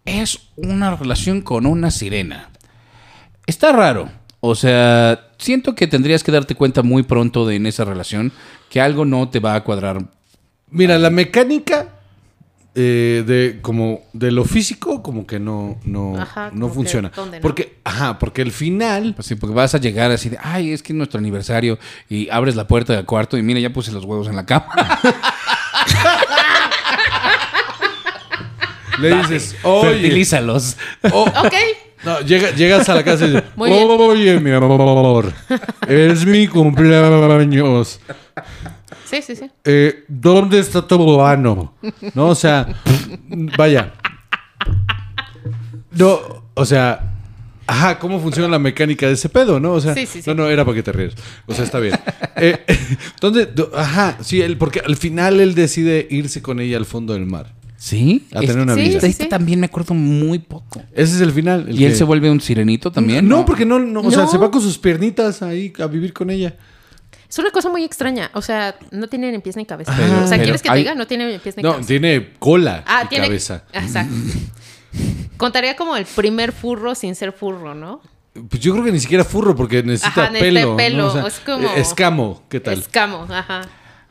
Es 0.06 0.40
una 0.56 0.96
relación 0.96 1.42
con 1.42 1.68
una 1.68 1.92
sirena. 1.92 2.50
Está 3.46 3.72
raro. 3.72 4.10
O 4.42 4.56
sea, 4.56 5.28
siento 5.38 5.76
que 5.76 5.88
tendrías 5.88 6.24
que 6.24 6.32
darte 6.32 6.56
cuenta 6.56 6.82
muy 6.82 7.04
pronto 7.04 7.46
de 7.46 7.56
en 7.56 7.66
esa 7.66 7.84
relación 7.86 8.32
que 8.70 8.80
algo 8.80 9.06
no 9.06 9.30
te 9.30 9.40
va 9.40 9.56
a 9.56 9.64
cuadrar. 9.64 10.04
Mira, 10.70 10.98
la 10.98 11.10
mecánica 11.10 12.00
eh, 12.76 13.24
de 13.26 13.60
como 13.62 14.02
de 14.14 14.32
lo 14.32 14.46
físico 14.46 15.02
como 15.02 15.26
que 15.26 15.40
no 15.40 15.80
no, 15.84 16.16
Ajá, 16.18 16.52
no 16.54 16.68
que, 16.68 16.74
funciona. 16.74 17.12
Porque 17.42 17.80
ajá, 17.84 18.20
porque 18.20 18.42
el 18.42 18.52
final 18.52 19.16
Pues 19.16 19.28
sí, 19.28 19.36
porque 19.36 19.56
vas 19.56 19.76
a 19.76 19.80
llegar 19.80 20.12
así 20.12 20.30
de, 20.30 20.38
ay, 20.42 20.72
es 20.72 20.84
que 20.84 20.94
es 20.94 20.98
nuestro 20.98 21.18
aniversario 21.18 21.80
y 22.08 22.30
abres 22.30 22.56
la 22.56 22.68
puerta 22.68 22.94
del 22.94 23.06
cuarto 23.06 23.38
y 23.38 23.42
mira, 23.42 23.60
ya 23.60 23.74
puse 23.74 23.92
los 23.92 24.06
huevos 24.06 24.28
en 24.28 24.36
la 24.38 24.46
cama. 24.46 24.68
le 29.00 29.16
dices, 29.18 29.56
"Oye, 29.64 29.90
Fertilízalos. 29.90 30.78
oh, 31.12 31.24
Ok. 31.24 31.54
No, 32.06 32.20
llega- 32.22 32.52
llegas 32.52 32.88
a 32.90 32.96
la 32.96 33.04
casa 33.04 33.26
y 33.26 33.30
dices, 33.32 33.44
Muy 33.56 33.70
bien. 33.70 33.88
oye, 33.90 34.40
mi 34.40 34.52
amor, 34.52 35.34
es 35.88 36.26
mi 36.26 36.48
cumpleaños. 36.48 38.00
Sí, 39.06 39.22
sí, 39.22 39.36
sí. 39.36 39.50
Eh, 39.66 40.04
¿Dónde 40.08 40.60
está 40.60 40.86
tu 40.88 40.98
bobano? 40.98 41.74
No, 42.14 42.28
o 42.28 42.36
sea, 42.36 42.68
vaya. 43.58 43.94
No, 45.92 46.20
o 46.54 46.66
sea, 46.66 47.14
ajá, 47.68 47.98
¿cómo 48.00 48.20
funciona 48.20 48.48
la 48.48 48.60
mecánica 48.60 49.08
de 49.08 49.14
ese 49.14 49.28
pedo, 49.30 49.60
no? 49.60 49.74
O 49.74 49.82
sea, 49.82 49.94
Sí, 49.96 50.06
sí, 50.06 50.22
sí. 50.22 50.30
no, 50.30 50.36
no, 50.36 50.48
era 50.50 50.64
para 50.64 50.76
que 50.76 50.84
te 50.84 50.92
rías. 50.92 51.14
O 51.48 51.54
sea, 51.54 51.64
está 51.66 51.80
bien. 51.80 51.96
Eh, 52.36 52.64
Ajá, 53.76 54.18
sí, 54.22 54.42
él, 54.42 54.58
porque 54.58 54.80
al 54.80 54.96
final 54.96 55.40
él 55.40 55.56
decide 55.56 56.08
irse 56.10 56.42
con 56.42 56.60
ella 56.60 56.78
al 56.78 56.86
fondo 56.86 57.14
del 57.14 57.26
mar. 57.26 57.54
¿Sí? 57.80 58.28
A 58.36 58.42
tener 58.42 58.60
una 58.60 58.76
Sí, 58.76 58.82
vida. 58.82 59.00
Este 59.00 59.24
sí. 59.24 59.30
también 59.30 59.60
me 59.62 59.68
acuerdo 59.68 59.94
muy 59.94 60.38
poco. 60.40 60.82
Ese 60.94 61.16
es 61.16 61.22
el 61.22 61.32
final. 61.32 61.66
el 61.70 61.80
¿Y 61.80 61.86
él 61.86 61.96
se 61.96 62.04
vuelve 62.04 62.30
un 62.30 62.42
sirenito 62.42 62.92
también? 62.92 63.28
No, 63.28 63.46
porque 63.46 63.66
no, 63.66 63.80
no, 63.80 64.02
o 64.02 64.12
sea, 64.12 64.24
No. 64.24 64.32
se 64.32 64.38
va 64.38 64.52
con 64.52 64.62
sus 64.62 64.78
piernitas 64.78 65.42
ahí 65.42 65.72
a 65.80 65.88
vivir 65.88 66.12
con 66.12 66.30
ella. 66.30 66.56
Es 67.30 67.40
una 67.40 67.52
cosa 67.52 67.70
muy 67.70 67.84
extraña. 67.84 68.32
O 68.34 68.42
sea, 68.42 68.76
no 68.92 69.08
tiene 69.08 69.32
ni 69.32 69.40
pies 69.40 69.56
ni 69.56 69.66
cabeza. 69.66 69.94
Pero- 69.96 70.24
o 70.24 70.28
sea, 70.28 70.32
pero 70.32 70.44
¿quieres 70.44 70.62
que 70.62 70.70
hay- 70.70 70.74
te 70.74 70.80
diga? 70.80 70.96
No 70.96 71.08
tiene 71.08 71.32
ni 71.32 71.40
pies 71.40 71.56
ni 71.56 71.64
No, 71.64 71.72
cabeza. 71.72 71.88
tiene 71.88 72.34
cola 72.40 72.84
Ah, 72.86 73.04
y 73.06 73.08
tiene. 73.08 73.28
cabeza. 73.28 73.64
Exacto. 73.72 74.14
Contaría 75.38 75.76
como 75.76 75.96
el 75.96 76.06
primer 76.06 76.52
furro 76.52 76.96
sin 76.96 77.16
ser 77.16 77.32
furro, 77.32 77.76
¿no? 77.76 78.02
Pues 78.50 78.62
yo 78.62 78.74
creo 78.74 78.84
que 78.86 78.92
ni 78.92 79.00
siquiera 79.00 79.24
furro 79.24 79.56
porque 79.56 79.84
necesita 79.84 80.24
Ajá, 80.24 80.32
necesita 80.32 80.60
pelo. 80.62 80.78
pelo, 80.78 80.98
¿no? 80.98 81.08
O 81.08 81.14
sea, 81.14 81.28
es 81.28 81.40
como- 81.40 81.70
Escamo, 81.76 82.44
¿qué 82.50 82.60
tal? 82.60 82.80
Escamo, 82.80 83.26
ajá. 83.30 83.62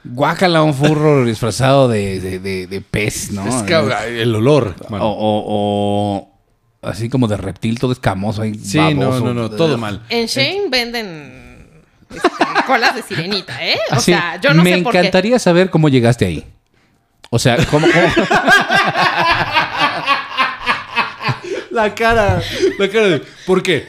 Guácala 0.05 0.63
un 0.63 0.75
furro 0.75 1.25
disfrazado 1.27 1.89
de, 1.89 2.21
de, 2.21 2.39
de- 2.39 2.67
de 2.67 2.81
pez, 2.81 3.31
¿no? 3.33 3.47
Escamo, 3.47 3.91
el 4.07 4.35
olor. 4.35 4.75
O, 4.91 4.97
o- 4.97 6.29
o 6.83 6.89
así 6.89 7.09
como 7.09 7.27
de 7.29 7.37
reptil 7.37 7.79
todo 7.79 7.93
escamoso 7.93 8.43
ahí. 8.43 8.55
sí, 8.55 8.79
no, 8.95 9.11
baboso. 9.11 9.25
no, 9.25 9.35
no, 9.35 9.51
todo 9.51 9.77
mal. 9.79 10.03
En 10.09 10.27
Shane 10.27 10.69
venden 10.71 11.83
este, 12.11 12.29
colas 12.67 12.95
de 12.95 13.03
sirenita, 13.03 13.65
¿eh? 13.67 13.79
O 13.91 13.95
Así, 13.97 14.13
sea, 14.13 14.41
yo 14.41 14.55
no 14.55 14.63
me 14.63 14.75
sé 14.77 14.83
por 14.83 14.93
qué. 14.93 14.99
encantaría 14.99 15.39
saber 15.39 15.69
cómo 15.71 15.89
llegaste 15.89 16.25
ahí. 16.27 16.45
O 17.31 17.39
sea, 17.39 17.57
¿cómo, 17.67 17.87
cómo- 17.87 18.27
La 21.71 21.95
cara, 21.95 22.41
la 22.79 22.89
cara 22.89 23.07
de. 23.09 23.23
¿Por 23.47 23.63
qué? 23.63 23.87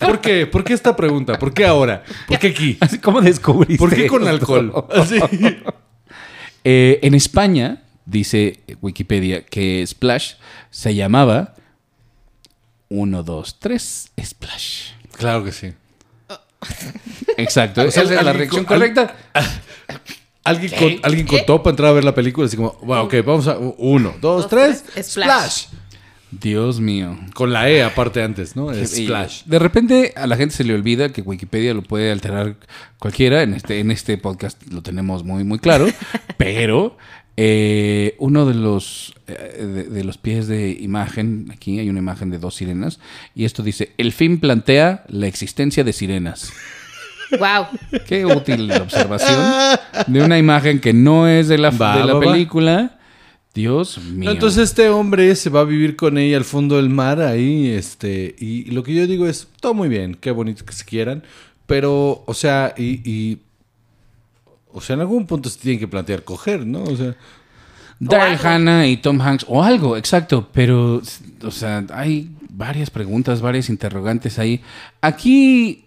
¿Por 0.00 0.20
qué? 0.20 0.46
¿Por 0.46 0.64
qué 0.64 0.72
esta 0.72 0.96
pregunta? 0.96 1.38
¿Por 1.38 1.52
qué 1.52 1.66
ahora? 1.66 2.02
¿Por 2.26 2.38
qué 2.38 2.48
aquí? 2.48 2.78
así, 2.80 2.98
cómo 2.98 3.20
descubriste? 3.20 3.78
¿Por 3.78 3.94
qué 3.94 4.06
con 4.06 4.22
esto? 4.22 4.30
alcohol? 4.30 4.86
Así. 4.94 5.18
Eh, 6.62 6.98
en 7.00 7.14
España, 7.14 7.84
dice 8.04 8.60
Wikipedia, 8.82 9.46
que 9.46 9.82
Splash 9.86 10.34
se 10.68 10.94
llamaba 10.94 11.54
1, 12.90 13.22
2, 13.22 13.58
3, 13.58 14.12
Splash. 14.22 14.90
Claro 15.16 15.42
que 15.42 15.52
sí. 15.52 15.72
Exacto, 17.38 17.80
esa 17.86 18.02
es 18.02 18.10
la 18.10 18.34
reacción 18.34 18.66
correcta. 18.66 19.16
Alguien, 20.44 20.72
con, 20.78 21.00
alguien 21.02 21.26
contó 21.26 21.62
para 21.62 21.72
entrar 21.72 21.88
a 21.90 21.92
ver 21.92 22.04
la 22.04 22.14
película. 22.14 22.46
Así 22.46 22.58
como, 22.58 22.76
bueno, 22.82 23.04
ok, 23.04 23.14
vamos 23.24 23.46
a. 23.46 23.56
Uno, 23.56 24.14
dos, 24.20 24.48
tres, 24.48 24.84
Splash. 25.00 25.66
Dios 26.30 26.80
mío. 26.80 27.18
Con 27.34 27.52
la 27.52 27.68
E 27.70 27.82
aparte 27.82 28.22
antes, 28.22 28.56
¿no? 28.56 28.70
Es 28.72 28.96
Splash. 28.96 29.44
De 29.44 29.58
repente 29.58 30.12
a 30.16 30.26
la 30.26 30.36
gente 30.36 30.54
se 30.54 30.64
le 30.64 30.74
olvida 30.74 31.10
que 31.10 31.22
Wikipedia 31.22 31.74
lo 31.74 31.82
puede 31.82 32.10
alterar 32.10 32.56
cualquiera. 32.98 33.42
En 33.42 33.54
este, 33.54 33.80
en 33.80 33.90
este 33.90 34.16
podcast 34.18 34.62
lo 34.72 34.82
tenemos 34.82 35.24
muy, 35.24 35.44
muy 35.44 35.58
claro. 35.58 35.86
pero 36.36 36.96
eh, 37.36 38.16
uno 38.18 38.46
de 38.46 38.54
los, 38.54 39.14
eh, 39.26 39.64
de, 39.64 39.84
de 39.84 40.04
los 40.04 40.18
pies 40.18 40.46
de 40.46 40.70
imagen, 40.70 41.50
aquí 41.52 41.78
hay 41.78 41.88
una 41.88 42.00
imagen 42.00 42.30
de 42.30 42.38
dos 42.38 42.56
sirenas, 42.56 43.00
y 43.34 43.44
esto 43.44 43.62
dice, 43.62 43.92
el 43.96 44.12
film 44.12 44.40
plantea 44.40 45.04
la 45.08 45.26
existencia 45.26 45.82
de 45.84 45.92
sirenas. 45.92 46.52
Wow. 47.38 47.66
Qué 48.06 48.26
útil 48.26 48.66
la 48.66 48.78
observación 48.78 49.78
de 50.06 50.22
una 50.22 50.38
imagen 50.38 50.80
que 50.80 50.92
no 50.92 51.28
es 51.28 51.48
de 51.48 51.58
la, 51.58 51.70
Va, 51.70 51.98
de 51.98 52.04
la 52.04 52.14
va, 52.14 52.26
va. 52.26 52.99
Dios 53.54 53.98
mío. 53.98 54.26
No, 54.26 54.30
entonces 54.30 54.70
este 54.70 54.88
hombre 54.88 55.34
se 55.34 55.50
va 55.50 55.60
a 55.60 55.64
vivir 55.64 55.96
con 55.96 56.18
ella 56.18 56.36
al 56.36 56.44
fondo 56.44 56.76
del 56.76 56.88
mar 56.88 57.20
ahí, 57.20 57.68
este, 57.68 58.34
y, 58.38 58.70
lo 58.70 58.82
que 58.82 58.94
yo 58.94 59.06
digo 59.06 59.26
es, 59.26 59.48
todo 59.60 59.74
muy 59.74 59.88
bien, 59.88 60.14
qué 60.14 60.30
bonito 60.30 60.64
que 60.64 60.72
se 60.72 60.84
quieran, 60.84 61.24
pero, 61.66 62.22
o 62.26 62.34
sea, 62.34 62.74
y, 62.76 63.00
y- 63.04 63.38
o 64.72 64.80
sea, 64.80 64.94
en 64.94 65.00
algún 65.00 65.26
punto 65.26 65.48
se 65.50 65.58
tienen 65.58 65.80
que 65.80 65.88
plantear 65.88 66.22
coger, 66.22 66.64
¿no? 66.64 66.84
O 66.84 66.96
sea, 66.96 67.16
Daryl. 67.98 68.38
Hannah 68.42 68.86
y 68.86 68.96
Tom 68.98 69.20
Hanks, 69.20 69.44
o 69.48 69.62
algo, 69.62 69.96
exacto, 69.96 70.48
pero, 70.52 71.02
o 71.42 71.50
sea, 71.50 71.84
hay 71.92 72.30
varias 72.48 72.88
preguntas, 72.88 73.40
varias 73.40 73.68
interrogantes 73.68 74.38
ahí. 74.38 74.60
Aquí 75.00 75.84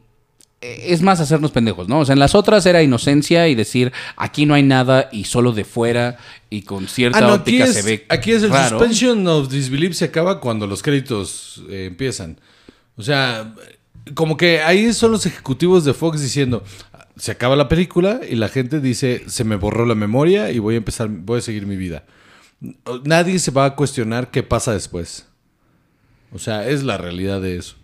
es 0.64 1.02
más 1.02 1.20
hacernos 1.20 1.52
pendejos, 1.52 1.88
¿no? 1.88 2.00
O 2.00 2.06
sea, 2.06 2.14
en 2.14 2.20
las 2.20 2.36
otras 2.36 2.66
era 2.66 2.82
inocencia 2.82 3.48
y 3.48 3.56
decir, 3.56 3.92
aquí 4.16 4.46
no 4.46 4.54
hay 4.54 4.64
nada 4.64 5.10
y 5.12 5.26
solo 5.26 5.52
de 5.52 5.66
fuera 5.66 6.18
y 6.50 6.62
con 6.62 6.88
cierta 6.88 7.18
Ah, 7.18 7.22
no, 7.22 7.34
óptica 7.34 7.66
es, 7.66 7.74
se 7.74 7.82
ve 7.82 8.06
aquí 8.10 8.32
es 8.32 8.44
el 8.44 8.50
raro. 8.50 8.78
suspension 8.80 9.28
of 9.28 9.50
disbelief 9.50 9.96
se 9.96 10.06
acaba 10.06 10.40
cuando 10.40 10.68
los 10.68 10.82
créditos 10.82 11.62
eh, 11.70 11.86
empiezan. 11.88 12.40
O 12.96 13.04
sea, 13.04 13.54
como 14.14 14.38
que 14.38 14.62
ahí 14.62 14.94
son 14.94 15.12
los 15.12 15.26
ejecutivos 15.26 15.86
de 15.86 15.94
Fox 15.94 16.22
diciendo, 16.22 16.64
se 17.18 17.32
acaba 17.32 17.56
la 17.56 17.68
película 17.68 18.22
y 18.28 18.36
la 18.36 18.48
gente 18.50 18.80
dice, 18.80 19.24
se 19.28 19.44
me 19.44 19.56
borró 19.56 19.86
la 19.86 19.96
memoria 19.96 20.52
y 20.52 20.60
voy 20.60 20.76
a 20.76 20.78
empezar, 20.78 21.10
voy 21.10 21.40
a 21.40 21.42
seguir 21.42 21.66
mi 21.66 21.76
vida. 21.76 22.04
Nadie 23.04 23.40
se 23.40 23.52
va 23.52 23.66
a 23.66 23.76
cuestionar 23.76 24.32
qué 24.32 24.42
pasa 24.44 24.74
después. 24.74 25.26
O 26.32 26.40
sea, 26.40 26.68
es 26.68 26.84
la 26.84 26.98
realidad 26.98 27.42
de 27.42 27.58
eso. 27.58 27.76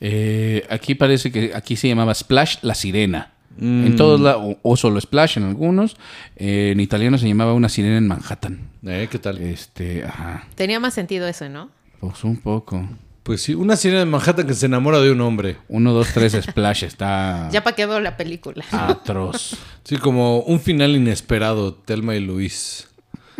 Eh, 0.00 0.66
aquí 0.70 0.94
parece 0.94 1.32
que 1.32 1.52
aquí 1.54 1.76
se 1.76 1.88
llamaba 1.88 2.14
Splash 2.14 2.58
la 2.62 2.74
sirena. 2.74 3.32
Mm. 3.56 3.86
En 3.86 3.96
todos 3.96 4.20
lados, 4.20 4.56
o, 4.62 4.70
o 4.72 4.76
solo 4.76 5.00
Splash 5.00 5.38
en 5.38 5.44
algunos. 5.44 5.96
Eh, 6.36 6.70
en 6.72 6.80
italiano 6.80 7.18
se 7.18 7.26
llamaba 7.26 7.54
una 7.54 7.68
sirena 7.68 7.98
en 7.98 8.06
Manhattan. 8.06 8.60
¿Eh? 8.86 9.08
¿Qué 9.10 9.18
tal? 9.18 9.38
Este, 9.38 10.04
ajá. 10.04 10.46
Tenía 10.54 10.78
más 10.78 10.94
sentido 10.94 11.26
eso, 11.26 11.48
¿no? 11.48 11.70
Pues 12.00 12.22
un 12.24 12.36
poco. 12.36 12.88
Pues 13.24 13.42
sí, 13.42 13.54
una 13.54 13.76
sirena 13.76 13.98
de 14.00 14.06
Manhattan 14.06 14.46
que 14.46 14.54
se 14.54 14.66
enamora 14.66 15.00
de 15.00 15.10
un 15.10 15.20
hombre. 15.20 15.56
Uno, 15.68 15.92
dos, 15.92 16.08
tres, 16.14 16.32
Splash 16.42 16.84
está 16.84 17.48
Ya 17.52 17.62
para 17.64 17.74
qué 17.76 17.84
veo 17.86 18.00
la 18.00 18.16
película. 18.16 18.64
atroz. 18.70 19.56
Sí, 19.84 19.96
como 19.96 20.38
un 20.40 20.60
final 20.60 20.94
inesperado, 20.96 21.74
Telma 21.74 22.14
y 22.14 22.20
Luis. 22.20 22.87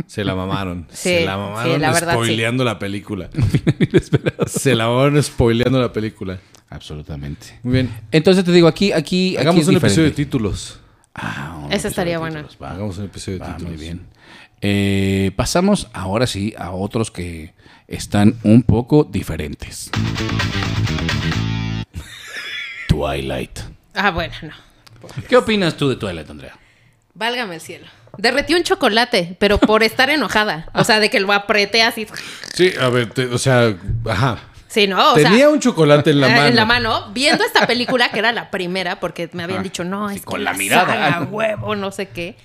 Se 0.06 0.24
la 0.24 0.34
mamaron. 0.34 0.86
Sí, 0.90 1.08
se 1.10 1.24
la 1.24 1.36
mamaron 1.36 1.74
sí, 1.74 1.80
la 1.80 1.92
verdad, 1.92 2.12
sí. 2.12 2.16
spoileando 2.16 2.64
la 2.64 2.78
película. 2.78 3.28
se 4.46 4.74
la 4.74 4.86
mamaron 4.88 5.22
spoileando 5.22 5.80
la 5.80 5.92
película. 5.92 6.38
Absolutamente. 6.70 7.58
Muy 7.62 7.72
bien. 7.74 7.90
Entonces 8.12 8.44
te 8.44 8.52
digo, 8.52 8.68
aquí, 8.68 8.92
aquí, 8.92 9.36
aquí 9.36 9.38
Hagamos 9.38 9.62
es 9.62 9.68
un 9.68 9.74
diferente. 9.74 9.86
episodio 10.00 10.10
de 10.10 10.14
títulos. 10.16 10.80
Ah, 11.14 11.66
Esa 11.70 11.88
estaría 11.88 12.18
buena. 12.18 12.46
va. 12.62 12.70
Hagamos 12.72 12.98
un 12.98 13.06
episodio 13.06 13.38
de 13.38 13.44
Va, 13.44 13.56
títulos. 13.56 13.72
muy 13.72 13.80
bien. 13.82 14.06
Eh, 14.60 15.32
pasamos 15.36 15.88
ahora 15.92 16.26
sí 16.26 16.54
a 16.58 16.70
otros 16.72 17.10
que 17.10 17.54
están 17.86 18.34
un 18.44 18.62
poco 18.62 19.04
diferentes. 19.04 19.90
Twilight. 22.88 23.58
Ah, 23.94 24.10
bueno, 24.10 24.34
no. 24.42 24.50
¿Qué 25.28 25.36
opinas 25.36 25.76
tú 25.76 25.88
de 25.88 25.96
Twilight, 25.96 26.28
Andrea? 26.30 26.56
Válgame 27.14 27.56
el 27.56 27.60
cielo. 27.60 27.86
Derretí 28.18 28.52
un 28.54 28.64
chocolate, 28.64 29.36
pero 29.38 29.58
por 29.58 29.82
estar 29.82 30.10
enojada. 30.10 30.68
O 30.74 30.84
sea, 30.84 30.98
de 31.00 31.08
que 31.08 31.20
lo 31.20 31.32
apreté 31.32 31.82
así. 31.82 32.06
Sí, 32.52 32.72
a 32.78 32.88
ver, 32.90 33.08
te- 33.10 33.26
o 33.26 33.38
sea, 33.38 33.74
ajá. 34.06 34.38
Sí, 34.66 34.86
no, 34.86 35.12
o 35.12 35.14
Tenía 35.14 35.30
sea. 35.38 35.48
un 35.48 35.60
chocolate 35.60 36.10
en 36.10 36.20
la 36.20 36.28
eh, 36.28 36.30
mano. 36.36 36.46
En 36.48 36.56
la 36.56 36.64
mano, 36.66 37.10
viendo 37.14 37.42
esta 37.44 37.66
película, 37.66 38.10
que 38.10 38.18
era 38.18 38.32
la 38.32 38.50
primera, 38.50 39.00
porque 39.00 39.30
me 39.32 39.44
habían 39.44 39.60
Ah, 39.60 39.62
dicho, 39.62 39.84
no, 39.84 40.10
sí, 40.10 40.16
es 40.16 40.22
con 40.22 40.38
que 40.38 40.44
la 40.44 40.52
mirada. 40.52 40.86
saga, 40.86 41.22
huevo, 41.30 41.74
no 41.76 41.90
sé 41.92 42.08
qué. 42.08 42.36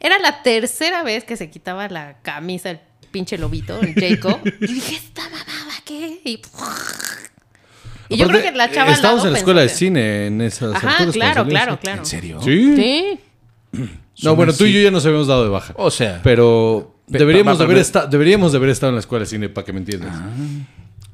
Era 0.00 0.18
la 0.18 0.42
tercera 0.42 1.02
vez 1.02 1.24
que 1.24 1.36
se 1.36 1.48
quitaba 1.50 1.88
la 1.88 2.16
camisa 2.22 2.70
el 2.70 2.80
pinche 3.10 3.38
lobito, 3.38 3.80
el 3.80 3.94
Jacob. 3.94 4.40
y 4.60 4.66
dije, 4.74 4.96
¿esta 4.96 5.22
mamada 5.22 5.74
qué? 5.84 6.20
Y, 6.24 6.42
y 8.08 8.16
yo 8.16 8.26
creo 8.26 8.42
que 8.42 8.50
la 8.52 8.70
chava 8.70 8.88
al 8.88 8.94
Estábamos 8.94 9.18
lado 9.18 9.26
en 9.28 9.32
la 9.34 9.38
escuela 9.38 9.60
de 9.62 9.68
cine 9.68 10.26
en 10.26 10.40
esas 10.40 10.74
Ajá, 10.74 10.90
alturas, 10.98 11.14
claro, 11.14 11.46
claro, 11.46 11.78
claro. 11.80 11.98
¿En 12.00 12.06
serio? 12.06 12.40
Sí. 12.42 12.74
Sí. 12.76 13.20
No, 14.22 14.36
bueno, 14.36 14.52
tú 14.52 14.64
y 14.64 14.72
yo 14.72 14.80
ya 14.80 14.90
nos 14.90 15.04
habíamos 15.06 15.26
dado 15.26 15.44
de 15.44 15.50
baja. 15.50 15.74
O 15.76 15.90
sea, 15.90 16.20
Pero 16.22 16.94
Pe- 17.10 17.18
deberíamos, 17.18 17.58
de 17.58 17.64
haber 17.64 17.78
esta- 17.78 18.06
deberíamos 18.06 18.52
de 18.52 18.58
haber 18.58 18.70
estado 18.70 18.90
en 18.90 18.96
la 18.96 19.00
escuela 19.00 19.24
de 19.24 19.30
cine 19.30 19.48
para 19.48 19.64
que 19.64 19.72
me 19.72 19.78
entiendas. 19.80 20.14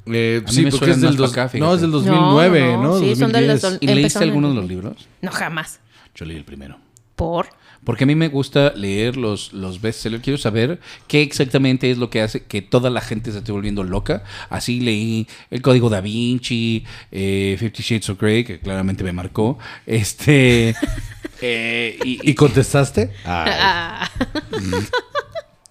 Eh, 0.08 0.42
A 0.44 0.48
mí 0.48 0.54
sí, 0.54 0.62
me 0.64 0.70
porque 0.70 0.78
suenan 0.86 0.94
es 0.96 1.00
del, 1.02 1.10
más 1.10 1.16
pa' 1.16 1.22
dos- 1.22 1.32
acá, 1.32 1.48
fíjate. 1.48 1.58
no, 1.68 1.74
es 1.74 1.80
del 1.80 1.90
No, 1.90 1.96
2009, 1.98 2.60
¿no? 2.60 2.82
no, 2.82 2.88
no. 2.88 2.98
Sí, 3.00 3.16
son 3.16 3.32
del 3.32 3.46
2010. 3.48 3.62
dos- 3.62 3.78
¿y 3.80 3.86
leíste 3.86 4.00
Empezaron 4.00 4.22
en 4.22 4.28
alguno 4.30 4.48
de 4.50 4.54
los 4.54 4.68
libros? 4.68 5.08
No, 5.22 5.30
jamás. 5.32 5.80
Yo 6.14 6.24
leí 6.24 6.36
el 6.36 6.44
primero. 6.44 6.78
¿Por? 7.16 7.48
Porque 7.82 8.04
a 8.04 8.06
mí 8.06 8.14
me 8.16 8.28
gusta 8.28 8.72
leer 8.74 9.16
los, 9.16 9.52
los 9.52 9.80
bestsellers. 9.80 10.22
Quiero 10.22 10.38
saber 10.38 10.80
qué 11.06 11.22
exactamente 11.22 11.88
es 11.90 11.98
lo 11.98 12.10
que 12.10 12.20
hace 12.20 12.42
que 12.44 12.60
toda 12.60 12.90
la 12.90 13.00
gente 13.00 13.30
se 13.32 13.38
esté 13.38 13.52
volviendo 13.52 13.84
loca. 13.84 14.24
Así 14.50 14.80
leí 14.80 15.26
El 15.50 15.62
Código 15.62 15.88
Da 15.88 16.00
Vinci, 16.00 16.84
eh, 17.12 17.56
Fifty 17.58 17.82
Shades 17.82 18.10
of 18.10 18.20
Grey, 18.20 18.42
que 18.44 18.58
claramente 18.58 19.02
me 19.04 19.12
marcó. 19.12 19.58
Este. 19.86 20.74
eh, 21.40 21.98
y, 22.04 22.30
¿Y 22.30 22.34
contestaste? 22.34 23.12
Ah, 23.24 24.08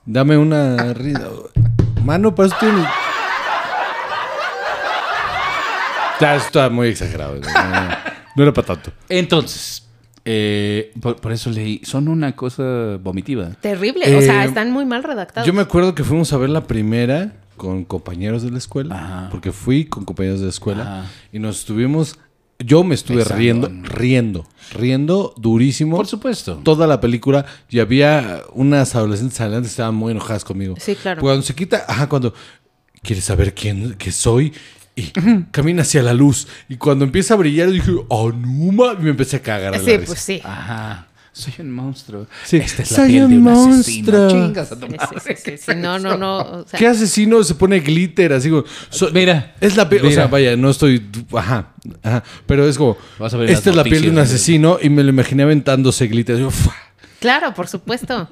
dame 0.06 0.38
una 0.38 0.93
rida. 0.93 1.30
Mano, 2.04 2.36
para 2.36 2.49
tiene... 2.60 2.86
Ya, 6.19 6.36
está 6.36 6.69
muy 6.69 6.88
exagerado. 6.89 7.36
No, 7.41 7.51
no, 7.51 7.89
no 8.38 8.43
era 8.43 8.54
para 8.54 8.67
tanto. 8.67 8.91
entonces, 9.10 9.86
eh, 10.23 10.93
por, 11.01 11.17
por 11.17 11.32
eso 11.34 11.49
leí. 11.49 11.82
Son 11.84 12.08
una 12.08 12.36
cosa 12.36 12.97
vomitiva. 13.01 13.49
terrible. 13.62 14.15
O 14.15 14.21
sea, 14.21 14.43
Eh, 14.45 14.47
están 14.47 14.71
muy 14.71 14.86
mal 14.86 15.04
redactados. 15.04 15.45
Yo 15.45 15.54
me 15.54 15.62
acuerdo 15.62 15.93
que 15.93 16.04
fuimos 16.04 16.32
a 16.32 16.38
ver 16.38 16.49
la 16.49 16.65
primera 16.67 17.34
con 17.58 17.84
compañeros 17.84 18.43
de 18.43 18.51
la 18.51 18.58
escuela. 18.58 18.95
Ajá. 18.95 19.28
Porque 19.30 19.51
fui 19.51 19.86
con 19.86 20.06
compañeros 20.06 20.39
de 20.39 20.45
la 20.45 20.51
escuela. 20.51 20.84
Ajá. 20.84 21.12
Y 21.34 21.39
nos 21.39 21.60
estuvimos... 21.60 22.17
Yo 22.59 22.83
me 22.85 22.95
estuve 22.95 23.17
Pensando 23.17 23.37
riendo, 23.39 23.67
en- 23.67 23.83
riendo, 23.83 24.47
riendo 24.73 25.33
durísimo. 25.37 25.97
Por 25.97 26.07
supuesto. 26.07 26.55
toda 26.63 26.87
la 26.87 27.01
película 27.01 27.45
y 27.69 27.79
había 27.79 28.43
unas 28.53 28.95
adolescentes 28.95 29.39
adelante 29.41 29.67
que 29.67 29.71
estaban 29.71 29.95
muy 29.95 30.11
enojadas 30.11 30.45
conmigo. 30.45 30.75
Sí, 30.79 30.95
claro. 30.95 31.21
Cuando 31.21 31.41
se 31.41 31.53
quita, 31.53 31.83
ajá, 31.87 32.07
cuando 32.07 32.33
quieres 33.01 33.25
saber 33.25 33.53
quién 33.53 33.95
que 33.95 34.11
soy 34.11 34.53
y 34.95 35.11
camina 35.51 35.81
hacia 35.81 36.01
la 36.01 36.13
luz 36.13 36.47
y 36.69 36.77
cuando 36.77 37.03
empieza 37.03 37.33
a 37.33 37.37
brillar 37.37 37.69
dije, 37.69 37.91
"Oh, 38.07 38.31
no, 38.31 38.71
ma", 38.71 38.95
y 38.97 39.03
me 39.03 39.09
empecé 39.09 39.35
a 39.35 39.41
cagar 39.41 39.73
a 39.73 39.77
la 39.77 39.83
Sí, 39.83 39.91
risa. 39.97 40.05
pues 40.05 40.19
sí. 40.21 40.41
Ajá. 40.43 41.07
Soy 41.37 41.53
un 41.59 41.69
monstruo. 41.71 42.27
Sí, 42.45 42.55
Esta 42.57 42.83
es 42.83 42.91
la 42.91 42.97
soy 42.97 43.07
piel 43.09 43.27
de 43.29 43.37
un 43.37 43.47
asesino. 43.49 44.27
Chingas 44.29 44.71
a 44.71 44.79
tu 44.79 44.87
madre. 44.87 45.19
sí, 45.21 45.33
sí, 45.35 45.51
sí, 45.51 45.57
sí. 45.57 45.71
No, 45.75 45.99
no, 45.99 46.17
no. 46.17 46.37
o 46.37 46.65
sea, 46.65 46.79
¿Qué 46.79 46.87
asesino 46.87 47.43
se 47.43 47.55
pone 47.55 47.81
glitter 47.81 48.31
así 48.31 48.49
como 48.49 48.63
so- 48.89 49.09
Mira, 49.11 49.53
es 49.59 49.75
la 49.75 49.89
piel, 49.89 50.03
o 50.03 50.03
mira. 50.05 50.15
sea, 50.15 50.27
vaya, 50.27 50.55
no 50.55 50.69
estoy 50.69 51.05
ajá, 51.33 51.73
ajá, 52.01 52.23
pero 52.45 52.65
es 52.65 52.77
como 52.77 52.95
Vas 53.19 53.33
a 53.33 53.37
ver 53.37 53.49
esta 53.49 53.69
es 53.69 53.75
la 53.75 53.83
piel 53.83 54.03
de 54.03 54.09
un 54.09 54.15
noticias 54.15 54.35
asesino 54.39 54.77
y 54.81 54.89
me 54.89 55.03
lo 55.03 55.09
imaginé 55.09 55.43
aventándose 55.43 56.07
glitter. 56.07 56.37
Yo, 56.37 56.51
"Fua, 56.51 56.73
Claro, 57.19 57.53
por 57.53 57.67
supuesto. 57.67 58.29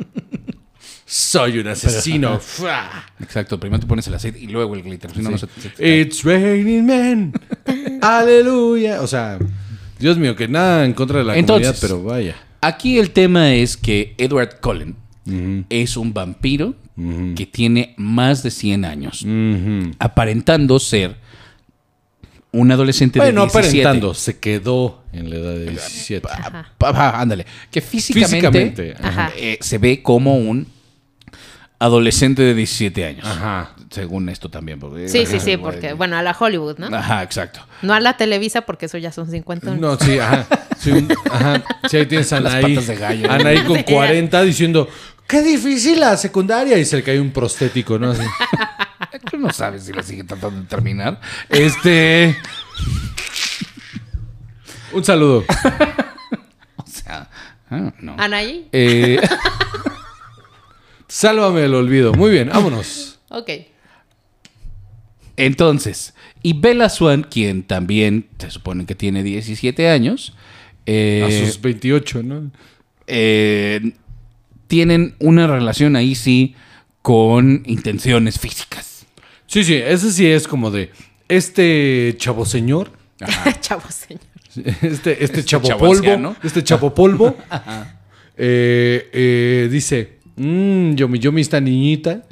soy 1.05 1.59
un 1.59 1.67
asesino. 1.67 2.39
Fua. 2.39 2.89
Exacto, 3.19 3.59
primero 3.59 3.81
te 3.81 3.87
pones 3.87 4.07
el 4.07 4.13
aceite 4.13 4.39
y 4.39 4.47
luego 4.47 4.75
el 4.75 4.81
glitter. 4.83 5.11
Si 5.13 5.21
no, 5.21 5.31
no 5.31 5.37
se- 5.37 5.47
se 5.61 5.71
cae. 5.73 5.99
It's 6.01 6.23
raining 6.23 6.85
men. 6.85 7.33
Aleluya. 8.01 9.01
O 9.01 9.07
sea, 9.07 9.37
Dios 9.99 10.17
mío, 10.17 10.35
que 10.37 10.47
nada 10.47 10.85
en 10.85 10.93
contra 10.93 11.19
de 11.19 11.25
la 11.25 11.35
Entonces- 11.37 11.67
comunidad, 11.67 11.81
pero 11.81 12.03
vaya. 12.03 12.35
Aquí 12.63 12.97
el 12.97 13.11
tema 13.11 13.53
es 13.53 13.77
que 13.77 14.15
Edward 14.17 14.59
Cullen 14.61 14.95
es 15.69 15.97
un 15.97 16.13
vampiro 16.13 16.75
que 17.35 17.45
tiene 17.45 17.93
más 17.97 18.43
de 18.43 18.51
100 18.51 18.85
años, 18.85 19.25
aparentando 19.99 20.79
ser 20.79 21.17
un 22.51 22.71
adolescente 22.71 23.19
Bueno, 23.19 23.41
de 23.41 23.47
17. 23.47 23.81
aparentando, 23.81 24.13
se 24.13 24.37
quedó 24.37 25.03
en 25.11 25.29
la 25.29 25.37
edad 25.37 25.53
de 25.55 25.71
17. 25.71 26.27
Ajá. 26.31 26.71
Ajá, 26.79 27.19
ándale. 27.19 27.47
Que 27.71 27.81
físicamente, 27.81 28.95
eh, 29.35 29.57
se 29.59 29.77
ve 29.79 30.03
como 30.03 30.37
un 30.37 30.67
adolescente 31.79 32.41
de 32.41 32.53
17 32.53 33.05
años. 33.05 33.25
Ajá. 33.25 33.71
Según 33.89 34.29
esto 34.29 34.49
también. 34.49 34.79
Porque, 34.79 35.07
Sí, 35.09 35.25
sí, 35.25 35.39
sí, 35.39 35.57
porque, 35.57 35.93
bueno, 35.93 36.15
a 36.17 36.21
la 36.21 36.35
Hollywood, 36.37 36.77
¿no? 36.79 36.95
Ajá, 36.95 37.21
exacto. 37.23 37.59
No 37.81 37.93
a 37.93 37.99
la 37.99 38.15
Televisa, 38.17 38.61
porque 38.61 38.85
eso 38.87 38.97
ya 38.97 39.11
son 39.11 39.29
50 39.29 39.67
años. 39.71 39.79
No, 39.81 39.97
sí, 39.97 40.17
ajá. 40.19 40.47
Sí, 40.79 40.91
un- 40.91 41.13
ajá. 41.31 41.63
Sí, 41.89 41.97
ahí 41.97 42.05
tienes 42.05 42.31
a 42.33 42.39
Las 42.39 42.53
Anaí. 42.55 42.75
patas 42.75 42.87
de 42.87 42.95
gallo. 42.95 43.31
Anaí 43.31 43.63
con 43.65 43.77
Sí. 43.77 43.83
40 43.83 44.41
diciendo, 44.43 44.89
qué 45.27 45.41
difícil 45.41 45.99
la 45.99 46.15
secundaria. 46.17 46.77
Y 46.77 46.85
se 46.85 46.97
le 46.97 47.03
cae 47.03 47.19
un 47.19 47.31
prostético, 47.31 47.99
¿no? 47.99 48.11
Así. 48.11 48.23
Tú 49.31 49.37
no 49.37 49.51
sabes 49.51 49.83
si 49.83 49.93
la 49.93 50.01
sigue 50.03 50.23
tratando 50.23 50.61
de 50.61 50.67
terminar. 50.67 51.19
Este. 51.49 52.35
Un 54.93 55.03
saludo. 55.03 55.43
O 56.77 56.85
sea. 56.87 57.27
ah, 57.71 57.91
no. 57.99 58.15
Anaí. 58.19 58.67
Eh, 58.71 59.19
Sálvame 61.13 61.61
del 61.61 61.75
olvido. 61.75 62.11
Muy 62.15 62.31
bien, 62.31 62.49
vámonos. 62.49 63.19
Ok. 63.29 63.49
entonces, 65.37 66.15
y 66.41 66.53
Bella 66.59 66.89
Swan, 66.89 67.21
quien 67.29 67.61
también 67.61 68.25
se 68.39 68.49
supone 68.49 68.87
que 68.87 68.95
tiene 68.95 69.21
17 69.21 69.89
años, 69.89 70.33
eh, 70.87 71.23
A 71.23 71.45
sus 71.45 71.61
28, 71.61 72.23
¿no? 72.23 72.51
eh, 73.05 73.93
tienen 74.65 75.15
una 75.19 75.45
relación 75.45 75.95
ahí 75.95 76.15
sí 76.15 76.55
con 77.03 77.61
intenciones 77.67 78.39
físicas. 78.39 79.05
Sí, 79.45 79.63
sí, 79.63 79.75
ese 79.75 80.11
sí 80.11 80.25
es 80.25 80.47
como 80.47 80.71
de 80.71 80.89
este 81.29 82.15
chavo 82.17 82.43
señor, 82.43 82.91
Chavo 83.61 83.83
señor. 83.91 84.23
este, 84.81 85.23
este 85.23 85.45
chavo 85.45 85.67
chavo 85.67 85.79
polvo, 85.79 85.93
anciano. 85.97 86.35
este 86.41 86.63
chavo 86.63 86.91
polvo, 86.95 87.37
eh, 88.37 89.09
eh, 89.13 89.69
dice, 89.71 90.22
mmm, 90.35 90.93
Yomi 90.95 91.19
Yomi 91.19 91.41
esta 91.41 91.59
niñita, 91.61 92.23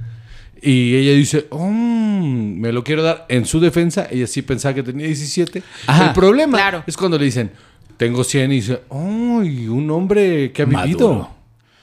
y 0.61 0.95
ella 0.95 1.13
dice, 1.13 1.47
oh, 1.49 1.69
me 1.69 2.71
lo 2.71 2.83
quiero 2.83 3.01
dar. 3.01 3.25
En 3.29 3.45
su 3.45 3.59
defensa, 3.59 4.07
ella 4.11 4.27
sí 4.27 4.41
pensaba 4.43 4.75
que 4.75 4.83
tenía 4.83 5.07
17. 5.07 5.63
Ajá. 5.87 6.07
El 6.09 6.13
problema 6.13 6.57
Claro. 6.57 6.83
es 6.85 6.95
cuando 6.97 7.17
le 7.17 7.25
dicen, 7.25 7.51
tengo 7.97 8.23
100, 8.23 8.51
y 8.51 8.55
dice, 8.55 8.81
oh, 8.89 8.97
un 9.39 9.89
hombre 9.91 10.51
que 10.51 10.61
ha 10.61 10.65
vivido. 10.65 11.29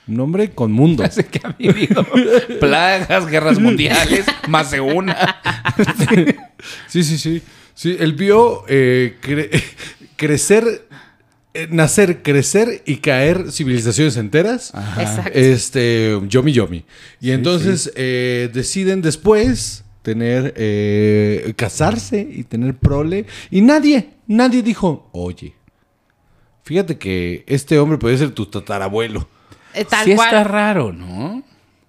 Un 0.07 0.21
hombre 0.21 0.51
con 0.53 0.73
mundo. 0.73 1.03
Parece 1.03 1.25
que 1.31 1.41
ha 1.45 1.51
vivido 1.59 2.05
plagas, 2.61 3.27
guerras 3.27 3.59
mundiales, 3.59 4.25
más 4.49 4.71
de 4.71 4.81
una. 4.81 5.37
Sí, 6.87 7.03
sí, 7.05 7.19
sí. 7.19 7.43
Sí, 7.75 7.97
él 8.01 8.15
vio 8.15 8.65
eh, 8.69 9.17
cre- 9.23 9.63
crecer, 10.17 10.88
nacer, 11.71 12.23
crecer 12.23 12.83
y 12.87 12.97
caer 12.97 13.51
civilizaciones 13.51 14.17
enteras. 14.17 14.73
Exacto. 14.99 15.31
Este, 15.35 16.19
Yomi 16.29 16.53
Yomi. 16.53 16.85
Y 17.21 17.31
entonces 17.33 17.93
eh, 17.97 18.51
deciden 18.53 19.03
después 19.03 19.85
tener, 20.03 20.55
eh, 20.57 21.53
casarse 21.57 22.21
y 22.31 22.45
tener 22.45 22.75
prole. 22.75 23.27
Y 23.51 23.61
nadie, 23.61 24.11
nadie 24.27 24.63
dijo, 24.63 25.09
oye, 25.13 25.55
fíjate 26.65 26.99
que 26.99 27.45
este 27.47 27.79
hombre 27.79 27.99
puede 27.99 28.17
ser 28.19 28.31
tu 28.31 28.47
tatarabuelo. 28.47 29.29
Eh, 29.75 29.85
Tal 29.85 30.05
sí 30.05 30.15
cual. 30.15 30.29
está 30.29 30.45
raro, 30.45 30.93
¿no? 30.93 31.43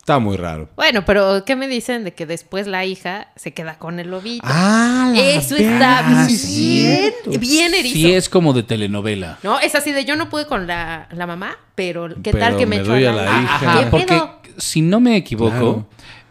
Está 0.09 0.17
muy 0.17 0.37
raro. 0.37 0.67
Bueno, 0.75 1.05
pero 1.05 1.45
¿qué 1.45 1.55
me 1.55 1.67
dicen 1.67 2.03
de 2.03 2.15
que 2.15 2.25
después 2.25 2.65
la 2.65 2.83
hija 2.83 3.27
se 3.35 3.53
queda 3.53 3.77
con 3.77 3.99
el 3.99 4.09
lobito? 4.09 4.43
Ah, 4.43 5.11
la 5.13 5.21
Eso 5.21 5.55
está 5.55 6.01
verga, 6.01 6.27
bien, 6.27 7.13
bien 7.39 7.73
erizo. 7.75 7.93
Sí 7.93 8.11
es 8.13 8.27
como 8.27 8.53
de 8.53 8.63
telenovela. 8.63 9.37
No, 9.43 9.59
es 9.59 9.75
así 9.75 9.91
de 9.91 10.05
yo 10.05 10.15
no 10.15 10.27
pude 10.29 10.47
con 10.47 10.65
la, 10.65 11.07
la 11.11 11.27
mamá, 11.27 11.57
pero 11.75 12.07
¿qué 12.23 12.31
Pero 12.31 12.39
tal 12.39 12.57
que 12.57 12.65
me, 12.65 12.77
me 12.77 12.81
echó 12.81 12.93
doy 12.93 13.05
a 13.05 13.13
la, 13.13 13.23
la 13.25 13.31
hija? 13.31 13.41
hija. 13.43 13.71
Ajá, 13.71 13.79
¿Qué 13.83 13.85
porque 13.91 14.05
pedo? 14.07 14.41
si 14.57 14.81
no 14.81 14.99
me 14.99 15.15
equivoco, 15.15 15.51
Claro. 15.51 15.87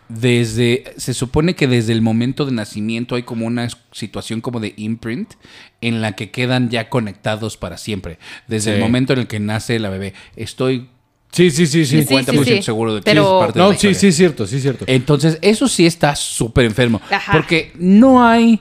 desde 0.08 0.82
se 0.96 1.14
supone 1.14 1.54
que 1.54 1.68
desde 1.68 1.92
el 1.92 2.02
momento 2.02 2.46
de 2.46 2.50
nacimiento 2.52 3.14
hay 3.14 3.22
como 3.22 3.46
una 3.46 3.68
situación 3.92 4.40
como 4.40 4.58
de 4.58 4.74
imprint 4.76 5.34
en 5.80 6.00
la 6.02 6.16
que 6.16 6.32
quedan 6.32 6.68
ya 6.68 6.88
conectados 6.88 7.56
para 7.56 7.76
siempre. 7.78 8.18
Desde 8.48 8.72
Sí. 8.72 8.76
el 8.76 8.80
momento 8.82 9.12
en 9.12 9.20
el 9.20 9.28
que 9.28 9.38
nace 9.38 9.78
la 9.78 9.88
bebé. 9.88 10.14
Estoy 10.34 10.88
Sí, 11.32 11.50
sí, 11.50 11.66
sí, 11.66 11.84
sí. 11.84 12.02
Sí, 12.02 12.06
sí, 12.06 12.14
50% 12.14 12.44
sí. 12.44 12.62
seguro 12.62 12.94
de 12.94 13.00
que 13.00 13.04
Pero- 13.04 13.38
es 13.40 13.44
parte 13.46 13.58
de 13.58 13.64
No, 13.64 13.72
la 13.72 13.78
sí, 13.78 13.88
historia. 13.88 14.00
sí, 14.12 14.16
cierto, 14.16 14.46
sí, 14.46 14.56
es 14.56 14.62
cierto. 14.62 14.84
Entonces, 14.88 15.38
eso 15.42 15.68
sí 15.68 15.86
está 15.86 16.16
súper 16.16 16.64
enfermo. 16.64 17.00
Ajá. 17.10 17.32
Porque 17.32 17.72
no 17.78 18.24
hay 18.26 18.60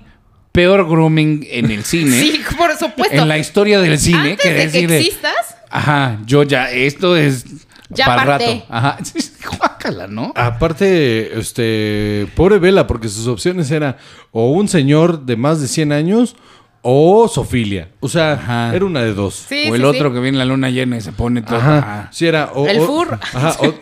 peor 0.51 0.88
grooming 0.88 1.45
en 1.49 1.72
el 1.72 1.84
cine. 1.84 2.11
Sí, 2.22 2.41
por 2.57 2.76
supuesto. 2.78 3.15
En 3.15 3.28
la 3.28 3.38
historia 3.38 3.80
del 3.80 3.97
cine. 3.97 4.32
Antes 4.32 4.38
que 4.41 4.49
de 4.53 4.55
que 4.59 4.65
decir 4.65 4.89
de, 4.89 4.97
existas, 4.99 5.34
Ajá, 5.70 6.20
yo 6.26 6.43
ya, 6.43 6.72
esto 6.72 7.15
es 7.15 7.45
Ya 7.89 8.05
para 8.05 8.24
rato. 8.26 8.65
Ajá, 8.70 8.97
guácala, 9.59 10.07
¿no? 10.07 10.34
Aparte, 10.36 11.38
este, 11.39 12.28
pobre 12.36 12.59
Vela, 12.59 12.86
porque 12.88 13.07
sus 13.09 13.28
opciones 13.28 13.72
eran 13.72 13.95
o 14.32 14.51
un 14.51 14.68
señor 14.68 15.26
de 15.26 15.36
más 15.38 15.61
de 15.61 15.68
100 15.68 15.91
años 15.93 16.36
o 16.82 17.28
Sofilia. 17.28 17.90
O 18.00 18.08
sea, 18.10 18.34
Ajá. 18.34 18.76
era 18.76 18.86
una 18.86 19.02
de 19.02 19.14
dos. 19.14 19.46
sí, 19.48 19.70
o 19.70 19.76
el 19.76 19.82
sí, 19.82 19.88
otro 19.88 20.10
sí. 20.10 20.16
que 20.16 20.20
viene 20.22 20.36
en 20.36 20.40
la 20.40 20.46
luna 20.46 20.70
llena 20.70 20.98
y 20.98 21.02
se 21.02 21.12
pone 21.12 21.42
todo. 21.42 21.58
Ajá. 21.58 21.78
Ajá. 21.78 22.10
Sí, 22.12 22.26
era. 22.28 22.52
O, 22.54 22.68
El 22.68 22.80
furro. 22.82 23.20
Ajá 23.34 23.56
o, 23.60 23.74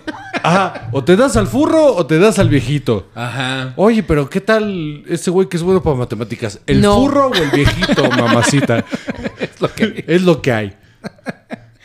ajá, 0.43 0.89
o 0.91 1.03
te 1.03 1.15
das 1.15 1.35
al 1.37 1.47
furro 1.47 1.95
o 1.95 2.05
te 2.05 2.17
das 2.19 2.39
al 2.39 2.49
viejito. 2.49 3.07
Ajá. 3.15 3.73
Oye, 3.75 4.03
pero 4.03 4.29
¿qué 4.29 4.41
tal 4.41 5.03
ese 5.07 5.29
güey 5.31 5.47
que 5.49 5.57
es 5.57 5.63
bueno 5.63 5.81
para 5.83 5.95
matemáticas? 5.95 6.59
¿El 6.67 6.81
No. 6.81 6.95
furro 6.95 7.27
o 7.27 7.33
el 7.33 7.49
viejito, 7.51 8.09
mamacita? 8.17 8.83
Es 9.39 9.61
lo 9.61 9.73
que. 9.73 10.03
es 10.07 10.21
lo 10.23 10.41
que 10.41 10.51
hay. 10.51 10.73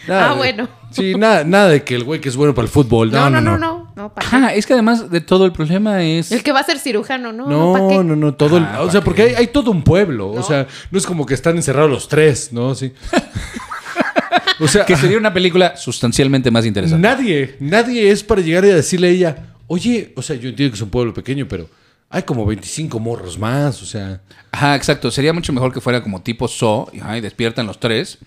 Nada 0.09 0.27
Ah, 0.27 0.31
de- 0.31 0.37
bueno. 0.37 0.69
Sí, 0.91 1.15
nada, 1.17 1.45
nada 1.45 1.69
de 1.69 1.85
que 1.85 1.95
el 1.95 2.03
güey 2.05 2.21
que 2.21 2.29
es 2.29 2.37
bueno 2.37 2.53
para 2.55 2.65
el 2.65 2.71
fútbol. 2.73 3.13
No, 3.13 3.31
no, 3.31 3.41
no, 3.41 3.53
no. 3.53 3.59
no, 3.59 3.77
¿para 3.77 3.80
qué? 4.09 4.25
Ajá, 4.25 4.55
es 4.55 4.67
que 4.67 4.73
además 4.73 5.11
de 5.11 5.21
todo 5.21 5.45
el 5.45 5.53
problema 5.53 6.03
es. 6.03 6.33
El 6.33 6.43
que 6.43 6.53
va 6.53 6.61
a 6.61 6.65
ser 6.65 6.79
cirujano, 6.79 7.33
¿no? 7.33 7.47
No, 7.49 7.73
¿para 7.73 7.85
No, 7.85 7.89
qué? 7.91 7.95
no, 8.05 8.17
no, 8.17 8.35
todo 8.35 8.57
el- 8.59 8.65
Ah, 8.65 8.77
o 8.77 8.79
¿para 8.81 8.93
sea, 8.93 9.01
porque 9.03 9.23
hay, 9.23 9.35
hay 9.35 9.47
todo 9.49 9.71
un 9.71 9.83
pueblo, 9.83 10.31
o 10.31 10.37
No. 10.37 10.43
sea, 10.43 10.67
no 10.91 10.99
es 10.99 11.07
como 11.07 11.27
que 11.27 11.35
están 11.35 11.57
encerrados 11.57 11.91
los 11.91 12.09
tres, 12.09 12.53
¿no? 12.53 12.75
Sí. 12.75 12.93
o 14.61 14.69
sea, 14.69 14.85
Que 14.85 14.97
sería 14.97 15.19
una 15.19 15.33
película 15.33 15.77
sustancialmente 15.77 16.51
más 16.51 16.67
interesante. 16.67 17.07
nadie, 17.07 17.57
nadie 17.61 18.11
es 18.11 18.23
para 18.23 18.41
llegar 18.43 18.65
y 18.65 18.69
decirle 18.69 19.09
a 19.09 19.11
ella, 19.11 19.37
oye, 19.67 20.13
o 20.17 20.23
sea, 20.23 20.37
yo 20.37 20.49
entiendo 20.49 20.73
que 20.73 20.77
es 20.77 20.83
un 20.83 20.91
pueblo 20.91 21.15
pequeño, 21.15 21.47
pero 21.49 21.69
hay 22.11 22.23
como 22.25 22.45
25 22.45 22.99
morros 22.99 23.39
más, 23.39 23.83
o 23.83 23.87
sea, 23.87 24.21
Ajá, 24.53 24.75
exacto. 24.75 25.11
Sería 25.13 25.33
mucho 25.33 25.53
mejor 25.53 25.73
que 25.73 25.81
fuera 25.81 26.03
como 26.03 26.23
tipo 26.23 26.49
So, 26.49 26.91
y, 26.93 26.99
ajá, 26.99 27.17
y 27.17 27.21
despiertan 27.21 27.69
los 27.69 27.79
tres. 27.79 28.19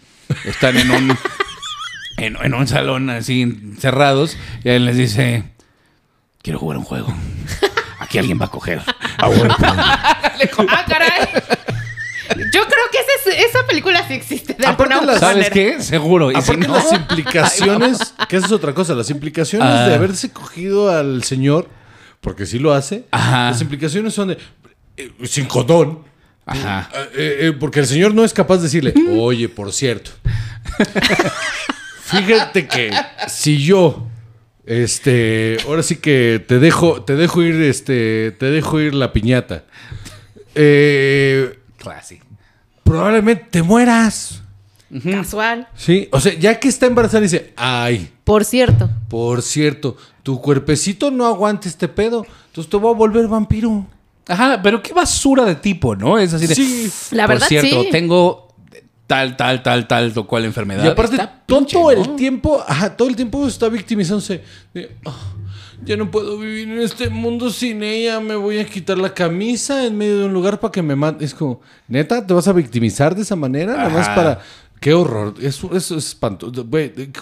Están 0.45 0.78
en 0.78 0.89
un. 0.89 1.17
en, 2.17 2.38
en 2.41 2.53
un 2.53 2.65
salón 2.65 3.09
así 3.09 3.41
encerrados. 3.41 4.38
Y 4.63 4.69
él 4.69 4.86
les 4.86 4.95
dice: 4.95 5.43
Quiero 6.44 6.60
jugar 6.60 6.78
un 6.78 6.84
juego. 6.84 7.12
Aquí 8.00 8.20
alguien 8.20 8.38
va 8.39 8.46
a 8.46 8.50
coger. 8.52 8.82
Ah, 9.18 9.30
caray. 10.88 11.10
Yo 12.54 12.62
creo 12.66 12.86
que 12.91 12.98
ese 13.32 13.44
esa 13.46 13.66
película 13.66 14.06
sí 14.08 14.14
existe 14.14 14.54
de 14.54 14.66
Aparte 14.68 14.94
alguna 14.94 15.14
las- 15.14 15.22
¿Sabes 15.22 15.50
manera. 15.50 15.54
qué? 15.54 15.82
Seguro. 15.82 16.32
Y 16.32 16.36
si 16.36 16.41
aparte 16.41 16.68
no- 16.68 16.74
las 16.76 16.91
implicaciones, 16.91 18.14
que 18.28 18.36
esa 18.38 18.46
es 18.48 18.52
otra 18.52 18.74
cosa, 18.74 18.94
las 18.94 19.10
implicaciones 19.10 19.68
Ah. 19.68 19.88
de 19.88 19.96
haberse 19.96 20.32
cogido 20.32 20.89
al 20.91 21.24
señor, 21.24 21.70
porque 22.20 22.46
sí 22.46 22.60
lo 22.60 22.74
hace, 22.74 23.06
Ajá. 23.12 23.52
las 23.52 23.62
implicaciones 23.62 24.14
son 24.14 24.28
de, 24.30 24.38
eh, 24.98 25.12
sin 25.24 25.46
condón, 25.46 26.04
Ajá. 26.46 26.89
Eh, 27.16 27.38
eh, 27.41 27.52
porque 27.58 27.80
el 27.80 27.88
señor 27.88 28.14
no 28.14 28.26
es 28.26 28.34
capaz 28.34 28.58
de 28.58 28.64
decirle, 28.64 28.94
oye, 29.18 29.48
por 29.48 29.72
cierto, 29.72 30.12
fíjate 32.04 32.68
que 32.68 32.91
si 33.28 33.64
yo, 33.64 34.08
este, 34.66 35.57
ahora 35.68 35.84
sí 35.84 35.97
que 35.97 36.43
te 36.47 36.59
dejo, 36.59 37.03
te 37.03 37.16
dejo 37.16 37.41
ir, 37.43 37.61
este, 37.61 38.32
te 38.32 38.45
dejo 38.51 38.80
ir 38.80 38.93
la 38.93 39.11
piñata, 39.14 39.64
eh, 40.55 41.59
Classy. 41.78 42.20
probablemente 42.84 43.47
te 43.49 43.64
mueras. 43.64 44.39
Casual. 45.09 45.68
Sí, 45.76 46.07
o 46.11 46.20
sea, 46.20 46.34
ya 46.36 46.59
que 46.59 46.68
está 46.68 46.86
embarazada 46.86 47.22
dice, 47.22 47.51
ay, 47.55 48.11
Por 48.24 48.45
cierto. 48.45 48.91
por 49.09 49.41
cierto, 49.41 49.97
tu 50.22 50.39
cuerpecito 50.39 51.09
no 51.09 51.26
aguanta 51.26 51.68
este 51.68 51.88
pedo, 51.88 52.26
entonces 52.47 52.70
te 52.70 52.78
voy 52.78 52.93
a 52.93 52.97
volver 52.97 53.28
vampiro. 53.28 53.88
Ajá, 54.28 54.61
pero 54.61 54.82
qué 54.84 54.93
basura 54.93 55.45
de 55.45 55.55
tipo, 55.55 55.95
¿no? 55.95 56.18
Es 56.20 56.34
así 56.34 56.45
de. 56.47 56.55
Sí. 56.55 56.91
La 57.11 57.24
Por 57.26 57.36
verdad, 57.36 57.47
cierto, 57.47 57.82
sí. 57.84 57.89
tengo 57.91 58.43
tal, 59.14 59.38
tal, 59.38 59.61
tal, 59.64 59.88
tal, 59.88 60.14
o 60.16 60.28
cual 60.28 60.45
enfermedad. 60.45 60.84
Y 60.84 60.88
aparte, 60.88 61.18
pinche, 61.45 61.78
el 61.91 61.99
¿no? 61.99 62.16
tiempo, 62.16 62.64
ajá, 62.68 62.95
todo 62.97 63.07
el 63.09 63.16
tiempo 63.16 63.45
está 63.47 63.70
victimizándose. 63.70 64.41
de, 64.74 64.95
"Ah, 65.05 65.34
ya 65.86 65.97
no 65.97 66.09
puedo 66.09 66.38
vivir 66.39 66.68
en 66.70 66.80
este 66.80 67.09
mundo 67.09 67.49
sin 67.51 67.84
ella, 67.84 68.20
me 68.20 68.36
voy 68.36 68.57
a 68.59 68.66
quitar 68.66 68.97
la 68.97 69.14
camisa 69.14 69.86
en 69.86 69.97
medio 69.97 70.20
de 70.20 70.26
un 70.26 70.34
lugar 70.34 70.59
para 70.59 70.72
que 70.72 70.82
me 70.82 70.95
mate. 70.95 71.24
Es 71.26 71.34
como, 71.34 71.61
neta, 71.88 72.26
¿te 72.26 72.34
vas 72.34 72.47
a 72.47 72.53
victimizar 72.53 73.14
de 73.16 73.22
esa 73.22 73.36
manera? 73.36 73.76
Nada 73.76 73.89
más 73.89 74.07
para... 74.09 74.39
Qué 74.80 74.93
horror, 74.93 75.36
eso, 75.41 75.74
eso 75.78 75.95
es 75.97 76.07
espantoso. 76.07 76.66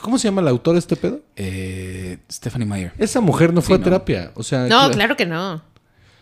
¿Cómo 0.02 0.18
se 0.18 0.28
llama 0.28 0.42
el 0.42 0.48
autor 0.48 0.74
de 0.74 0.80
este 0.80 0.96
pedo? 0.96 1.20
Eh, 1.36 2.18
Stephanie 2.32 2.66
Meyer. 2.68 2.92
Esa 2.98 3.20
mujer 3.22 3.54
no 3.54 3.62
fue 3.62 3.68
Sí, 3.68 3.74
a 3.76 3.78
¿no? 3.78 3.84
terapia. 3.84 4.32
O 4.34 4.42
sea, 4.42 4.66
No, 4.68 4.90
cla- 4.90 4.94
claro 4.94 5.16
que 5.16 5.28
no. 5.28 5.62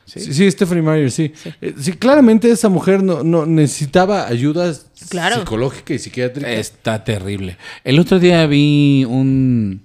Sí, 0.09 0.33
sí, 0.33 0.51
Stephanie 0.51 0.81
Meyer, 0.83 1.11
sí. 1.11 1.31
Eh, 1.61 1.73
Sí, 1.79 1.93
claramente 1.93 2.49
esa 2.51 2.69
mujer 2.69 3.03
no, 3.03 3.23
no 3.23 3.45
necesitaba 3.45 4.27
ayuda 4.27 4.73
Claro. 5.09 5.35
psicológica 5.39 5.93
y 5.93 5.99
psiquiátrica. 5.99 6.51
Está 6.51 7.03
terrible. 7.03 7.57
El 7.83 7.99
otro 7.99 8.19
día 8.19 8.45
vi 8.47 9.05
un 9.07 9.81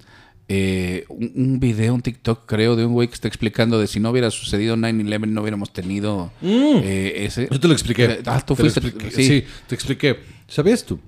eh, 0.48 1.04
un, 1.08 1.32
un 1.36 1.60
video, 1.60 1.94
un 1.94 2.02
TikTok, 2.02 2.42
creo, 2.46 2.76
de 2.76 2.84
un 2.84 2.92
güey 2.92 3.08
que 3.08 3.14
está 3.14 3.28
explicando 3.28 3.78
de 3.78 3.86
si 3.86 3.98
no 3.98 4.10
hubiera 4.10 4.30
sucedido 4.30 4.76
9-11, 4.76 5.26
no 5.28 5.40
hubiéramos 5.40 5.72
tenido 5.72 6.32
eh, 6.42 7.24
ese. 7.26 7.48
Yo 7.50 7.58
te 7.60 7.66
lo 7.68 7.72
expliqué. 7.72 8.20
Ah, 8.26 8.42
tú 8.44 8.54
Te 8.54 8.62
lo 8.62 8.70
fuiste. 8.70 8.80
expliqué. 8.88 9.10
sí. 9.14 9.24
Sí. 9.24 9.44
te 9.66 9.74
expliqué. 9.74 10.18
¿Sabías 10.48 10.84
tú? 10.84 11.00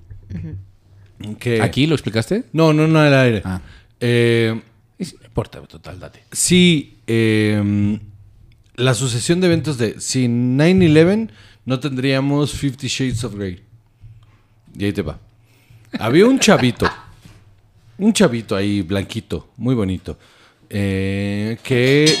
Que... 1.39 1.61
¿Aquí 1.61 1.87
lo 1.87 1.95
explicaste? 1.95 2.43
No, 2.53 2.73
no, 2.73 2.87
no 2.87 2.99
al 2.99 3.13
aire. 3.13 3.41
Ah. 3.45 3.61
Eh, 3.99 4.59
Y 4.99 5.05
sí, 5.05 5.15
no 5.19 5.25
importa, 5.27 5.61
total, 5.61 5.99
date. 5.99 6.23
sí, 6.31 6.97
eh, 7.07 7.99
la 8.77 8.93
sucesión 8.93 9.41
de 9.41 9.47
eventos 9.47 9.77
de 9.77 9.99
sin 9.99 10.57
9-11 10.57 11.29
no 11.65 11.79
tendríamos 11.79 12.51
50 12.51 12.87
Shades 12.87 13.23
of 13.23 13.35
Grey. 13.35 13.61
Y 14.77 14.85
ahí 14.85 14.93
te 14.93 15.01
va. 15.01 15.19
Había 15.99 16.27
un 16.27 16.39
chavito, 16.39 16.87
un 17.97 18.13
chavito 18.13 18.55
ahí 18.55 18.83
blanquito, 18.83 19.49
muy 19.57 19.73
bonito, 19.73 20.17
eh, 20.69 21.57
que 21.63 22.13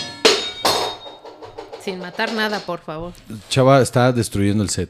Sin 1.81 1.99
matar 1.99 2.33
nada, 2.33 2.59
por 2.59 2.79
favor. 2.79 3.13
Chava 3.49 3.81
está 3.81 4.11
destruyendo 4.11 4.63
el 4.63 4.69
set. 4.69 4.89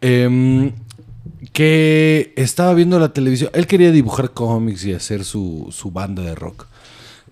Em, 0.00 0.72
que 1.52 2.32
estaba 2.36 2.74
viendo 2.74 2.98
la 2.98 3.12
televisión. 3.12 3.50
Él 3.54 3.66
quería 3.66 3.92
dibujar 3.92 4.32
cómics 4.32 4.84
y 4.84 4.92
hacer 4.92 5.24
su, 5.24 5.68
su 5.70 5.90
banda 5.90 6.22
de 6.22 6.34
rock. 6.34 6.66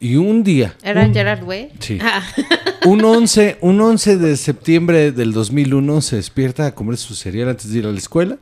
Y 0.01 0.17
un 0.17 0.43
día, 0.43 0.75
¿Era 0.83 1.09
Gerard 1.09 1.45
Way? 1.45 1.73
Sí. 1.79 1.99
Ah, 2.03 2.23
un 2.85 3.05
11, 3.05 3.59
un 3.61 3.81
11 3.81 4.19
de 4.19 4.37
septiembre 4.37 5.13
del 5.13 5.33
2001, 5.33 6.01
se 6.01 6.17
despierta 6.17 6.67
a 6.67 6.75
comer 6.75 6.97
su 6.97 7.15
cereal 7.15 7.49
antes 7.49 7.73
de 7.73 7.79
ir 7.79 7.87
a 7.87 7.93
la 7.93 7.99
escuela. 7.99 8.37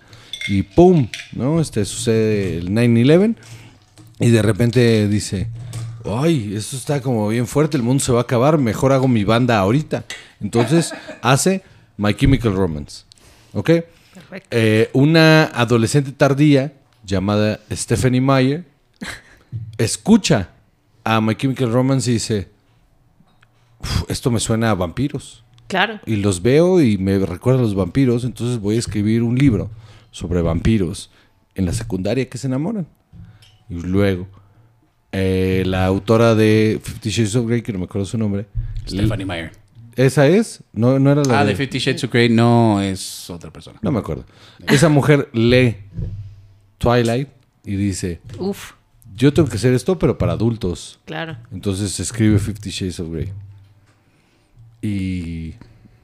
Y 0.49 0.63
¡pum! 0.63 1.09
¿no? 1.33 1.61
Este, 1.61 1.85
sucede 1.85 2.59
el 2.59 2.71
9-11. 2.71 3.37
Y 4.21 4.31
de 4.31 4.43
repente 4.43 5.09
dice, 5.09 5.49
ay, 6.05 6.55
esto 6.57 6.77
está 6.77 7.01
como 7.01 7.29
bien 7.29 7.47
fuerte, 7.47 7.77
el 7.77 7.83
mundo 7.83 8.03
se 8.03 8.13
va 8.13 8.21
a 8.21 8.23
acabar, 8.23 8.59
mejor 8.59 8.93
hago 8.93 9.09
mi 9.09 9.25
banda 9.25 9.59
ahorita. 9.59 10.05
Entonces 10.41 10.93
hace 11.23 11.63
My 11.97 12.15
Chemical 12.15 12.55
Romance. 12.55 13.05
¿Ok? 13.53 13.71
Perfecto. 14.15 14.49
Eh, 14.51 14.91
una 14.93 15.45
adolescente 15.45 16.13
tardía 16.13 16.73
llamada 17.05 17.61
Stephanie 17.71 18.21
Meyer 18.21 18.65
escucha 19.79 20.51
a 21.05 21.21
My 21.21 21.35
Chemical 21.35 21.73
Romance 21.73 22.11
y 22.11 22.15
dice, 22.15 22.49
"Uf, 23.81 24.05
esto 24.11 24.31
me 24.31 24.41
suena 24.41 24.71
a 24.71 24.75
vampiros. 24.75 25.45
claro. 25.69 26.01
Y 26.05 26.17
los 26.17 26.43
veo 26.43 26.83
y 26.83 26.99
me 26.99 27.19
recuerda 27.21 27.61
a 27.61 27.63
los 27.63 27.75
vampiros, 27.75 28.25
entonces 28.25 28.59
voy 28.61 28.77
a 28.77 28.79
escribir 28.79 29.23
un 29.23 29.37
libro 29.39 29.71
sobre 30.11 30.43
vampiros 30.43 31.11
en 31.55 31.65
la 31.65 31.73
secundaria 31.73 32.29
que 32.29 32.37
se 32.37 32.47
enamoran. 32.47 32.87
Y 33.71 33.81
luego, 33.81 34.29
eh, 35.13 35.63
la 35.65 35.87
autora 35.87 36.35
de 36.35 36.79
Fifty 36.83 37.09
Shades 37.11 37.37
of 37.37 37.47
Grey, 37.47 37.63
que 37.63 37.73
no 37.73 37.79
me 37.79 37.87
acuerdo 37.87 38.05
su 38.05 38.19
nombre, 38.19 38.47
Stephanie 38.87 39.25
Meyer. 39.25 39.53
¿esa 39.97 40.27
es? 40.27 40.63
No, 40.75 40.99
no 40.99 41.11
era 41.13 41.23
la 41.25 41.41
Ah, 41.41 41.45
de 41.47 41.57
Fifty 41.57 41.79
Shades 41.79 42.05
of 42.05 42.13
Grey 42.13 42.29
no 42.29 42.81
es 42.83 43.31
otra 43.31 43.51
persona. 43.51 43.79
No 43.83 43.91
me 43.93 43.99
acuerdo. 44.01 44.25
Esa 44.67 44.91
mujer 44.91 45.31
lee 45.33 45.77
Twilight 46.79 47.29
y 47.65 47.77
dice, 47.77 48.21
Uf, 48.39 48.73
yo 49.17 49.33
tengo 49.33 49.49
que 49.49 49.57
hacer 49.57 49.73
esto, 49.75 49.99
pero 49.99 50.17
para 50.19 50.33
adultos. 50.33 50.99
claro. 51.05 51.37
Entonces 51.53 51.99
escribe 52.01 52.39
Fifty 52.39 52.71
Shades 52.71 53.01
of 53.01 53.11
Grey. 53.11 53.33
Y 54.81 55.55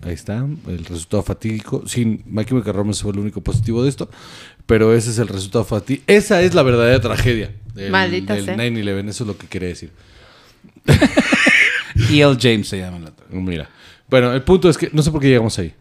ahí 0.02 0.12
está, 0.14 0.46
el 0.68 0.84
resultado 0.84 1.22
fatídico. 1.22 1.82
Sin 1.86 2.22
My 2.26 2.44
Chemical 2.44 2.74
Romance 2.74 3.02
fue 3.02 3.12
el 3.12 3.18
único 3.18 3.40
positivo 3.40 3.82
de 3.82 3.88
esto, 3.88 4.08
pero 4.66 4.94
ese 4.94 5.10
es 5.10 5.18
el 5.18 5.28
resultado 5.28 5.64
fatídico. 5.64 6.04
Esa 6.06 6.40
es 6.42 6.54
la 6.54 6.62
verdadera 6.62 7.00
tragedia 7.00 7.52
del, 7.74 7.90
Maldita 7.90 8.34
del 8.34 8.44
sea. 8.44 8.56
9-11, 8.56 9.08
eso 9.08 9.24
es 9.24 9.28
lo 9.28 9.36
que 9.36 9.46
quería 9.48 9.68
decir. 9.68 9.90
E.L. 12.10 12.36
James 12.40 12.68
se 12.68 12.78
llama 12.78 12.98
la 13.00 13.12
Mira, 13.30 13.68
bueno, 14.08 14.32
el 14.32 14.42
punto 14.42 14.68
es 14.70 14.78
que 14.78 14.88
no 14.92 15.02
sé 15.02 15.10
por 15.10 15.20
qué 15.20 15.28
llegamos 15.28 15.58
ahí. 15.58 15.74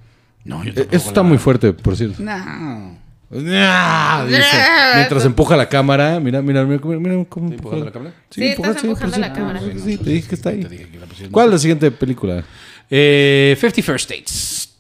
No, 0.43 0.63
yo 0.63 0.71
Eh, 0.71 0.88
Eso 0.91 1.09
está 1.09 1.21
la- 1.21 1.30
muy 1.30 1.38
fuerte, 1.38 1.73
por 1.73 1.95
cierto. 1.95 2.21
No. 2.23 2.97
¡Ah! 3.32 4.25
Dice, 4.28 4.41
mientras 4.95 5.25
empuja 5.25 5.57
la 5.57 5.67
cámara, 5.67 6.19
mira, 6.19 6.41
mira, 6.41 6.63
mira, 6.63 6.80
mira 6.97 7.25
cómo 7.30 7.47
¿Estoy 7.47 7.57
empujando 7.57 7.86
la 7.86 7.91
cámara? 7.91 8.13
Sí, 8.30 8.45
estás 8.45 8.65
empuja, 8.84 8.88
empujando 8.88 9.11
por 9.11 9.19
la 9.19 9.34
cámara. 9.34 9.59
Sí, 9.59 9.80
sí, 9.80 9.97
te 9.97 10.09
dije 10.11 10.28
que 10.30 10.36
está 10.36 10.49
ahí. 10.49 10.63
Que 10.63 11.30
¿Cuál 11.30 11.47
es 11.47 11.53
la 11.53 11.59
siguiente 11.59 11.91
película? 11.91 12.45
Eh, 12.89 13.57
50 13.59 13.82
First 13.82 14.09
Dates. 14.09 14.73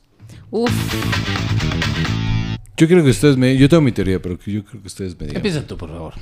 Uf, 0.49 0.71
Yo 2.77 2.87
creo 2.87 3.03
que 3.03 3.09
ustedes 3.09 3.35
me... 3.35 3.57
Yo 3.57 3.67
tengo 3.67 3.81
mi 3.81 3.91
teoría, 3.91 4.21
pero 4.21 4.37
yo 4.45 4.63
creo 4.63 4.81
que 4.81 4.87
ustedes 4.87 5.13
me 5.19 5.25
digan. 5.27 5.37
Empieza 5.37 5.65
tú, 5.67 5.77
por 5.77 5.89
favor. 5.89 6.13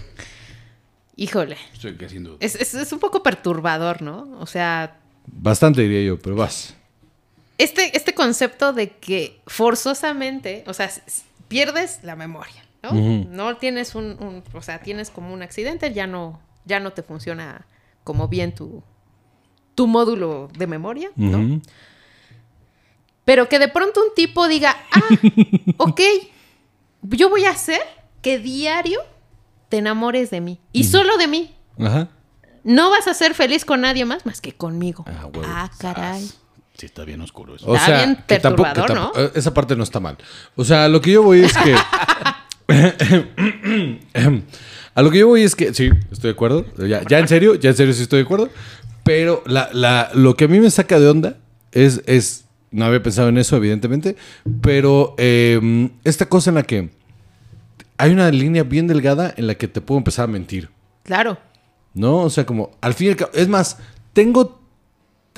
híjole. 1.15 1.57
Estoy 1.73 1.95
haciendo. 2.03 2.38
Es, 2.39 2.55
es, 2.55 2.73
es 2.73 2.91
un 2.91 2.99
poco 2.99 3.21
perturbador, 3.21 4.01
¿no? 4.01 4.38
O 4.39 4.47
sea, 4.47 4.97
Bastante 5.28 5.82
diría 5.82 6.01
yo, 6.03 6.17
pero 6.19 6.36
vas. 6.36 6.73
este, 7.57 7.95
este 7.95 8.13
concepto 8.15 8.73
de 8.73 8.89
que 8.89 9.39
forzosamente, 9.47 10.63
o 10.67 10.73
sea, 10.73 10.89
pierdes 11.47 11.99
la 12.03 12.15
memoria, 12.15 12.63
¿no? 12.83 12.91
No 13.29 13.57
tienes 13.57 13.95
un, 13.95 14.17
un- 14.21 14.43
o 14.53 14.61
sea, 14.61 14.79
tienes 14.81 15.09
como 15.09 15.33
un 15.33 15.41
accidente, 15.41 15.93
ya 15.93 16.07
no, 16.07 16.39
ya 16.65 16.79
no 16.79 16.93
te 16.93 17.03
funciona 17.03 17.65
como 18.03 18.27
bien 18.27 18.53
tu, 18.55 18.83
tu 19.75 19.87
módulo 19.87 20.49
de 20.57 20.67
memoria, 20.67 21.09
¿no? 21.15 21.61
Pero 23.25 23.49
que 23.49 23.57
de 23.59 23.67
pronto 23.67 24.01
un 24.03 24.13
tipo 24.15 24.47
diga, 24.47 24.75
ah, 24.91 24.99
ok, 25.77 26.01
yo 27.03 27.29
voy 27.29 27.45
a 27.45 27.51
hacer 27.51 27.81
que 28.21 28.37
diario 28.37 28.99
te 29.69 29.77
enamores 29.77 30.29
de 30.29 30.41
mí. 30.41 30.59
Y 30.71 30.83
solo 30.83 31.17
de 31.17 31.27
mí. 31.27 31.55
Ajá. 31.79 32.09
No 32.63 32.89
vas 32.91 33.07
a 33.07 33.13
ser 33.13 33.33
feliz 33.35 33.65
con 33.65 33.81
nadie 33.81 34.05
más 34.05 34.25
más 34.25 34.41
que 34.41 34.51
conmigo. 34.53 35.05
Ah. 35.07 35.29
Ah, 35.45 35.71
caray. 35.79 36.27
Sí, 36.78 36.86
está 36.88 37.05
bien 37.05 37.21
oscuro 37.21 37.55
eso. 37.55 37.65
O 37.67 37.76
Está 37.76 37.86
sea, 37.88 37.97
bien 37.97 38.17
que 38.28 38.39
tampoco- 38.39 38.69
que 38.69 38.76
perturbador, 38.76 39.13
tampoco- 39.13 39.19
eh, 39.21 39.32
Esa 39.39 39.53
parte 39.53 39.76
no 39.76 39.84
está 39.84 39.99
mal. 39.99 40.17
O 40.55 40.63
sea, 40.65 40.88
lo 40.89 40.99
que 41.01 41.11
yo 41.11 41.23
voy 41.23 41.41
es 41.45 41.53
que... 41.57 41.76
a 44.95 45.01
lo 45.01 45.11
que 45.11 45.19
yo 45.19 45.28
voy 45.28 45.41
es 45.43 45.55
que... 45.55 45.73
Sí, 45.73 45.89
estoy 46.11 46.30
de 46.30 46.34
acuerdo. 46.34 46.65
Ya, 46.78 47.01
ya 47.07 47.19
en 47.19 47.28
serio, 47.28 47.55
ya 47.55 47.69
en 47.69 47.76
serio 47.76 47.93
sí 47.93 48.01
estoy 48.03 48.19
de 48.19 48.26
acuerdo. 48.26 48.49
Pero 49.03 49.43
la, 49.45 49.69
la- 49.73 50.09
lo 50.13 50.36
que 50.36 50.45
a 50.45 50.47
mí 50.47 50.59
me 50.59 50.69
saca 50.69 50.99
de 50.99 51.07
onda 51.07 51.38
es... 51.71 52.01
es 52.05 52.43
no 52.71 52.84
había 52.86 53.01
pensado 53.01 53.30
en 53.30 53.38
eso, 53.38 53.55
evidentemente. 53.55 54.17
Pero 54.61 55.15
eh, 55.17 55.89
esta 56.03 56.28
cosa 56.28 56.49
en 56.51 56.55
la 56.55 56.63
que... 56.63 56.89
Hay 57.97 58.11
una 58.11 58.30
línea 58.32 58.63
bien 58.63 58.88
delgada 58.88 59.34
en 59.38 59.47
la 59.47 59.55
que 59.55 59.69
te 59.69 59.80
puedo 59.80 59.97
empezar 59.99 60.26
a 60.26 60.28
mentir. 60.28 60.69
Claro. 61.03 61.38
¿No? 61.93 62.17
O 62.17 62.30
sea, 62.30 62.45
como 62.45 62.71
al 62.82 62.93
fin 62.93 63.07
y 63.07 63.09
al 63.11 63.15
cabo. 63.15 63.32
Es 63.34 63.47
más, 63.47 63.78
tengo 64.11 64.61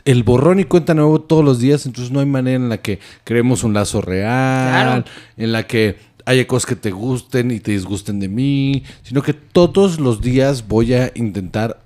el 0.07 0.23
borrón 0.23 0.59
y 0.59 0.63
cuenta 0.65 0.93
nuevo 0.95 1.21
todos 1.21 1.45
los 1.45 1.59
días, 1.59 1.85
entonces 1.85 2.11
no 2.11 2.19
hay 2.21 2.25
manera 2.25 2.55
en 2.55 2.69
la 2.69 2.77
que 2.77 2.99
creemos 3.23 3.63
un 3.63 3.73
lazo 3.75 4.01
real, 4.01 5.03
Claro. 5.03 5.03
en 5.37 5.51
la 5.51 5.67
que 5.67 5.97
haya 6.25 6.47
cosas 6.47 6.65
que 6.65 6.75
te 6.75 6.91
gusten 6.91 7.51
y 7.51 7.59
te 7.59 7.71
disgusten 7.71 8.19
de 8.19 8.27
mí, 8.27 8.83
sino 9.03 9.21
que 9.21 9.33
todos 9.33 9.99
los 9.99 10.19
días 10.21 10.67
voy 10.67 10.93
a 10.93 11.11
intentar 11.15 11.79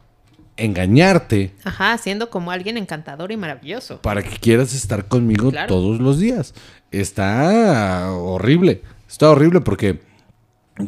engañarte 0.58 1.54
Ajá, 1.64 1.98
siendo 1.98 2.30
como 2.30 2.52
alguien 2.52 2.78
encantador 2.78 3.32
y 3.32 3.38
maravilloso. 3.38 4.02
para 4.02 4.22
que 4.22 4.38
quieras 4.38 4.74
estar 4.74 5.06
conmigo 5.08 5.50
Claro. 5.52 5.68
todos 5.68 6.00
los 6.00 6.20
días. 6.20 6.54
Está 6.92 8.12
horrible. 8.12 8.82
Está 9.10 9.30
horrible 9.32 9.62
porque. 9.62 10.00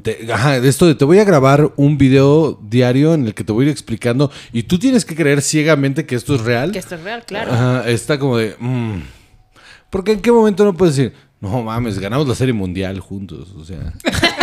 Te- 0.01 0.31
ajá, 0.31 0.59
de 0.59 0.67
esto 0.69 0.85
de 0.87 0.95
te 0.95 1.05
voy 1.05 1.19
a 1.19 1.23
grabar 1.23 1.71
un 1.75 1.97
video 1.97 2.59
diario 2.67 3.13
en 3.13 3.25
el 3.27 3.33
que 3.33 3.43
te 3.43 3.51
voy 3.51 3.63
a 3.65 3.67
ir 3.67 3.71
explicando 3.71 4.31
y 4.51 4.63
tú 4.63 4.79
tienes 4.79 5.05
que 5.05 5.15
creer 5.15 5.41
ciegamente 5.41 6.05
que 6.05 6.15
esto 6.15 6.35
es 6.35 6.41
real. 6.41 6.71
Que 6.71 6.79
esto 6.79 6.95
es 6.95 7.01
real, 7.03 7.23
claro. 7.25 7.51
Ajá, 7.51 7.89
está 7.89 8.17
como 8.19 8.37
de. 8.37 8.55
mm. 8.59 8.99
Porque 9.89 10.13
en 10.13 10.21
qué 10.21 10.31
momento 10.31 10.63
no 10.65 10.73
puedes 10.73 10.95
decir, 10.95 11.13
no 11.39 11.61
mames, 11.63 11.99
ganamos 11.99 12.27
la 12.27 12.35
serie 12.35 12.53
mundial 12.53 12.99
juntos. 12.99 13.53
O 13.57 13.63
sea, 13.65 13.93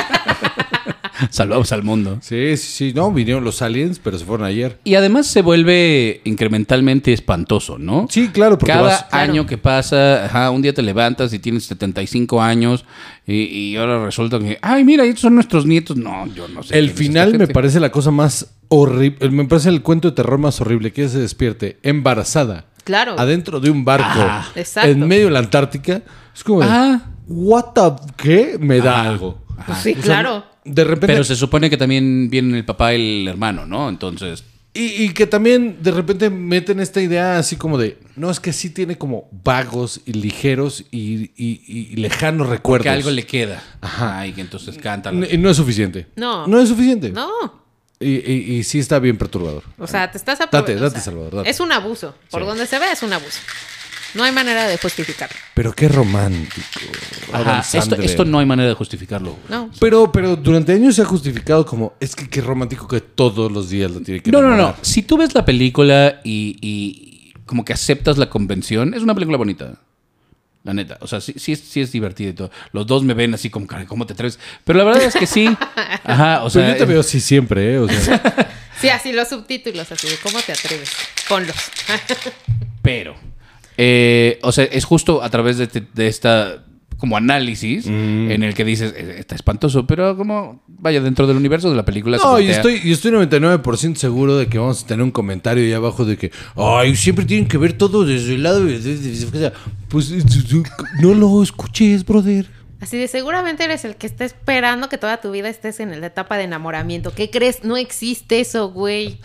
Saludos 1.30 1.72
al 1.72 1.82
mundo. 1.82 2.18
sí, 2.22 2.56
sí, 2.56 2.88
sí. 2.88 2.92
No, 2.94 3.12
vinieron 3.12 3.44
los 3.44 3.62
aliens, 3.62 3.98
pero 4.02 4.18
se 4.18 4.24
fueron 4.24 4.46
ayer. 4.46 4.78
Y 4.84 4.94
además 4.94 5.26
se 5.26 5.42
vuelve 5.42 6.20
incrementalmente 6.24 7.12
espantoso, 7.12 7.78
¿no? 7.78 8.06
Sí, 8.10 8.28
claro, 8.28 8.58
porque 8.58 8.72
Cada 8.72 8.82
vas- 8.82 9.04
Claro. 9.10 9.32
año 9.32 9.46
que 9.46 9.58
pasa, 9.58 10.24
ajá, 10.26 10.50
un 10.50 10.62
día 10.62 10.72
te 10.74 10.82
levantas 10.82 11.32
y 11.32 11.38
tienes 11.38 11.64
75 11.64 12.40
años 12.42 12.84
y, 13.26 13.42
y 13.44 13.76
ahora 13.76 14.04
resulta 14.04 14.38
que, 14.38 14.58
ay, 14.62 14.84
mira, 14.84 15.04
estos 15.04 15.22
son 15.22 15.34
nuestros 15.34 15.66
nietos. 15.66 15.96
No, 15.96 16.26
yo 16.34 16.48
no 16.48 16.62
sé. 16.62 16.78
El 16.78 16.90
final 16.90 17.36
me 17.38 17.46
parece 17.46 17.78
la 17.80 17.90
cosa 17.90 18.10
más 18.10 18.54
horrible. 18.68 19.30
Me 19.30 19.44
parece 19.44 19.68
el 19.68 19.82
cuento 19.82 20.10
de 20.10 20.14
terror 20.16 20.38
más 20.38 20.60
horrible. 20.60 20.92
Que 20.92 21.02
ella 21.02 21.10
se 21.12 21.18
despierte 21.20 21.78
embarazada. 21.82 22.66
Claro. 22.84 23.14
Adentro 23.18 23.60
de 23.60 23.70
un 23.70 23.84
barco. 23.84 24.06
Ah, 24.16 24.48
exacto. 24.56 24.90
En 24.90 25.06
medio 25.06 25.26
de 25.26 25.30
la 25.32 25.38
Antártica. 25.40 26.02
Es 26.34 26.42
como. 26.42 26.62
Ah. 26.62 27.02
¿What 27.28 27.64
the. 27.74 28.12
¿Qué? 28.16 28.56
Me 28.58 28.78
da 28.80 29.02
algo. 29.02 29.38
Pues 29.66 29.78
sí, 29.78 29.90
O 29.92 29.94
sea, 29.96 30.02
claro. 30.02 30.44
De 30.64 30.84
repente. 30.84 31.08
Pero 31.14 31.24
se 31.24 31.36
supone 31.36 31.70
que 31.70 31.76
también 31.76 32.28
vienen 32.30 32.54
el 32.54 32.64
papá 32.64 32.94
y 32.94 33.22
el 33.22 33.28
hermano, 33.28 33.66
¿no? 33.66 33.88
Entonces, 33.88 34.44
Y, 34.72 35.02
y 35.04 35.08
que 35.14 35.26
también 35.26 35.78
de 35.82 35.90
repente 35.90 36.30
meten 36.30 36.78
esta 36.78 37.00
idea 37.00 37.38
así 37.38 37.56
como 37.56 37.76
de. 37.76 37.98
No, 38.14 38.30
es 38.30 38.38
que 38.38 38.52
sí 38.52 38.70
tiene 38.70 38.96
como 38.96 39.28
vagos 39.44 40.00
y 40.06 40.12
ligeros 40.12 40.84
y, 40.92 41.32
y- 41.36 41.60
y 41.66 41.96
lejanos 41.96 42.48
recuerdos. 42.48 42.84
porque 42.86 42.88
algo 42.90 43.10
le 43.10 43.24
queda. 43.26 43.62
Ajá. 43.80 44.26
Y 44.28 44.32
que 44.32 44.42
entonces 44.42 44.78
canta. 44.78 45.10
N- 45.10 45.26
Y 45.28 45.38
no 45.38 45.50
es 45.50 45.56
suficiente. 45.56 46.06
No. 46.14 46.46
No 46.46 46.60
es 46.60 46.68
suficiente. 46.68 47.10
No. 47.10 47.28
Y, 47.98 48.10
y- 48.32 48.54
y 48.58 48.62
sí 48.62 48.78
está 48.78 48.98
bien 49.00 49.18
perturbador. 49.18 49.64
O 49.76 49.86
sea, 49.86 50.10
te 50.10 50.18
estás 50.18 50.38
Date, 50.38 50.76
date, 50.76 51.00
Salvador, 51.00 51.34
date. 51.36 51.50
Es 51.50 51.58
un 51.60 51.72
abuso. 51.72 52.14
Por 52.30 52.42
Sí. 52.42 52.46
donde 52.46 52.66
se 52.66 52.78
ve, 52.78 52.92
es 52.92 53.02
un 53.02 53.12
abuso. 53.12 53.40
No 54.14 54.24
hay 54.24 54.32
manera 54.32 54.66
de 54.66 54.76
justificarlo. 54.78 55.36
Pero 55.54 55.72
qué 55.72 55.88
romántico. 55.88 56.60
Ajá, 57.32 57.64
esto, 57.76 57.94
esto 57.96 58.24
no 58.24 58.38
hay 58.40 58.46
manera 58.46 58.68
de 58.68 58.74
justificarlo. 58.74 59.36
No. 59.48 59.70
Pero, 59.80 60.10
pero 60.10 60.36
durante 60.36 60.72
años 60.72 60.96
se 60.96 61.02
ha 61.02 61.04
justificado 61.04 61.64
como, 61.64 61.94
es 62.00 62.16
que 62.16 62.28
qué 62.28 62.40
romántico 62.40 62.88
que 62.88 63.00
todos 63.00 63.50
los 63.52 63.70
días 63.70 63.90
lo 63.90 64.00
tiene 64.00 64.20
que 64.20 64.30
No, 64.32 64.40
no, 64.42 64.48
no. 64.48 64.54
enamorar". 64.54 64.78
Si 64.82 65.02
tú 65.02 65.16
ves 65.16 65.34
la 65.34 65.44
película 65.44 66.20
y, 66.24 66.56
y 66.60 67.32
como 67.46 67.64
que 67.64 67.72
aceptas 67.72 68.18
la 68.18 68.28
convención, 68.28 68.94
es 68.94 69.02
una 69.02 69.14
película 69.14 69.36
bonita. 69.38 69.74
La 70.62 70.74
neta. 70.74 70.98
O 71.00 71.06
sea, 71.06 71.20
sí, 71.22 71.32
sí, 71.38 71.52
es, 71.52 71.60
sí 71.60 71.80
es 71.80 71.90
divertida 71.90 72.28
y 72.30 72.32
todo. 72.34 72.50
Los 72.72 72.86
dos 72.86 73.02
me 73.02 73.14
ven 73.14 73.32
así 73.32 73.48
como, 73.48 73.66
"Caray, 73.66 73.86
¿cómo 73.86 74.04
te 74.06 74.12
atreves? 74.12 74.38
Pero 74.64 74.78
la 74.80 74.84
verdad 74.84 75.02
es 75.04 75.14
que 75.14 75.26
sí. 75.26 75.46
Ajá, 76.04 76.40
o 76.44 76.50
Pero 76.50 76.66
sea. 76.66 76.72
yo 76.72 76.76
te 76.76 76.84
veo 76.84 77.00
así 77.00 77.18
siempre, 77.20 77.74
¿eh? 77.74 77.78
O 77.78 77.88
sea, 77.88 78.48
Sí, 78.78 78.88
así 78.88 79.12
los 79.12 79.28
subtítulos, 79.28 79.90
así 79.92 80.06
de 80.08 80.16
cómo 80.22 80.38
te 80.40 80.52
atreves. 80.52 80.90
Ponlos. 81.28 81.54
Pero, 82.82 83.14
eh, 83.82 84.38
o 84.42 84.52
sea, 84.52 84.64
es 84.64 84.84
justo 84.84 85.22
a 85.22 85.30
través 85.30 85.56
de, 85.56 85.64
este- 85.64 85.86
de 85.94 86.06
esta 86.06 86.64
como 86.98 87.16
análisis 87.16 87.86
Mm. 87.86 88.30
en 88.30 88.42
el 88.42 88.52
que 88.52 88.62
dices, 88.62 88.92
"Eh, 88.94 89.16
está 89.18 89.34
espantoso, 89.34 89.86
pero 89.86 90.18
como, 90.18 90.62
vaya, 90.68 91.00
dentro 91.00 91.26
del 91.26 91.38
universo 91.38 91.70
de 91.70 91.76
la 91.76 91.84
película. 91.86 92.18
no, 92.18 92.38
y 92.38 92.50
estoy, 92.50 92.78
y 92.84 92.92
estoy 92.92 93.10
99% 93.10 93.98
seguro 93.98 94.36
de 94.36 94.48
que 94.48 94.58
vamos 94.58 94.84
a 94.84 94.86
tener 94.86 95.02
un 95.02 95.10
comentario 95.10 95.64
ahí 95.64 95.72
abajo 95.72 96.04
de 96.04 96.18
que, 96.18 96.30
ay, 96.56 96.94
siempre 96.96 97.24
tienen 97.24 97.48
que 97.48 97.56
ver 97.56 97.72
todo 97.72 98.04
desde 98.04 98.34
el 98.34 98.42
lado 98.42 98.62
de... 98.66 99.52
Pues 99.88 100.12
no 101.00 101.14
lo 101.14 101.42
escuches, 101.42 102.04
brother. 102.04 102.46
Así 102.82 102.98
de 102.98 103.08
seguramente 103.08 103.64
eres 103.64 103.84
el 103.86 103.96
que 103.96 104.06
está 104.06 104.24
esperando 104.26 104.88
que 104.90 104.96
toda 104.98 105.20
tu 105.22 105.30
vida 105.30 105.48
estés 105.48 105.80
en 105.80 105.98
la 106.00 106.06
etapa 106.06 106.36
de 106.36 106.44
enamoramiento. 106.44 107.12
¿Qué 107.14 107.30
crees? 107.30 107.64
No 107.64 107.76
existe 107.78 108.40
eso, 108.40 108.70
güey. 108.72 109.18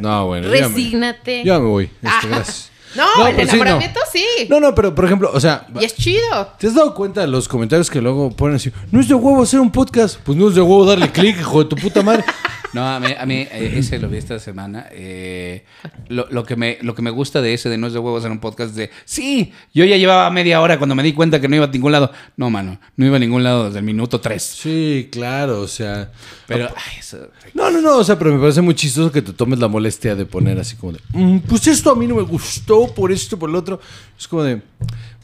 No, 0.00 0.26
bueno. 0.26 0.46
ya 0.54 0.68
me- 0.68 0.74
Resígnate. 0.74 1.42
Ya 1.44 1.58
me 1.58 1.66
voy. 1.66 1.84
Este, 1.84 2.08
Ah. 2.08 2.20
gracias. 2.28 2.70
No, 2.96 3.04
No, 3.18 3.26
el 3.26 3.34
pues 3.36 3.50
sí, 3.50 3.56
no. 3.56 3.62
enamoramiento 3.62 4.00
sí. 4.12 4.24
No, 4.48 4.60
no, 4.60 4.74
pero 4.74 4.94
por 4.94 5.04
ejemplo, 5.04 5.30
o 5.32 5.40
sea, 5.40 5.66
Y 5.80 5.84
es 5.84 5.94
chido. 5.94 6.52
¿te 6.58 6.66
has 6.66 6.74
dado 6.74 6.94
cuenta 6.94 7.20
de 7.20 7.26
los 7.28 7.46
comentarios 7.48 7.90
que 7.90 8.00
luego 8.00 8.30
ponen 8.30 8.56
así? 8.56 8.70
No 8.90 9.00
es 9.00 9.08
de 9.08 9.14
huevo 9.14 9.42
hacer 9.42 9.60
un 9.60 9.70
podcast. 9.70 10.18
Pues 10.24 10.36
no 10.38 10.48
es 10.48 10.54
de 10.54 10.60
huevo 10.62 10.84
darle 10.84 11.10
clic, 11.10 11.38
hijo 11.40 11.62
de 11.62 11.68
tu 11.70 11.76
puta 11.76 12.02
madre. 12.02 12.24
No, 12.72 12.86
a 12.86 13.00
mí, 13.00 13.06
a 13.18 13.24
mí, 13.24 13.36
eh, 13.36 13.74
ese 13.76 13.98
lo 13.98 14.06
vi 14.08 14.18
esta 14.18 14.38
semana. 14.38 14.86
eh, 14.90 15.64
lo, 16.08 16.26
lo 16.30 16.44
que 16.44 16.56
me, 16.56 16.76
lo 16.82 16.94
que 16.94 17.00
me 17.00 17.10
gusta 17.10 17.40
de 17.40 17.54
ese 17.54 17.70
de 17.70 17.78
No 17.78 17.86
es 17.86 17.94
de 17.94 17.98
huevos 18.00 18.22
en 18.26 18.32
un 18.32 18.38
podcast 18.40 18.74
de, 18.74 18.90
sí, 19.06 19.50
yo 19.72 19.86
ya 19.86 19.96
llevaba 19.96 20.28
media 20.30 20.60
hora 20.60 20.76
cuando 20.76 20.94
me 20.94 21.02
di 21.02 21.14
cuenta 21.14 21.40
que 21.40 21.48
no 21.48 21.56
iba 21.56 21.64
a 21.64 21.68
ningún 21.68 21.92
lado. 21.92 22.10
No, 22.36 22.50
mano, 22.50 22.78
no 22.96 23.06
iba 23.06 23.16
a 23.16 23.20
ningún 23.20 23.42
lado 23.44 23.66
desde 23.66 23.78
el 23.78 23.84
minuto 23.84 24.20
3. 24.20 24.42
Sí, 24.42 25.08
claro, 25.10 25.60
o 25.60 25.68
sea. 25.68 26.10
Pero, 26.46 26.68
ay, 26.76 26.98
eso... 26.98 27.28
No, 27.54 27.70
no, 27.70 27.80
no, 27.80 27.96
o 27.96 28.04
sea, 28.04 28.18
pero 28.18 28.34
me 28.34 28.40
parece 28.40 28.60
muy 28.60 28.74
chistoso 28.74 29.10
que 29.10 29.22
te 29.22 29.32
tomes 29.32 29.58
la 29.58 29.68
molestia 29.68 30.14
de 30.14 30.26
poner 30.26 30.58
así 30.58 30.76
como 30.76 30.92
de, 30.92 30.98
"Mm, 31.14 31.38
pues 31.48 31.66
esto 31.68 31.90
a 31.92 31.94
mí 31.96 32.06
no 32.06 32.16
me 32.16 32.22
gustó 32.22 32.85
por 32.94 33.12
esto, 33.12 33.38
por 33.38 33.50
lo 33.50 33.58
otro. 33.58 33.80
Es 34.18 34.26
como 34.28 34.42
de, 34.42 34.62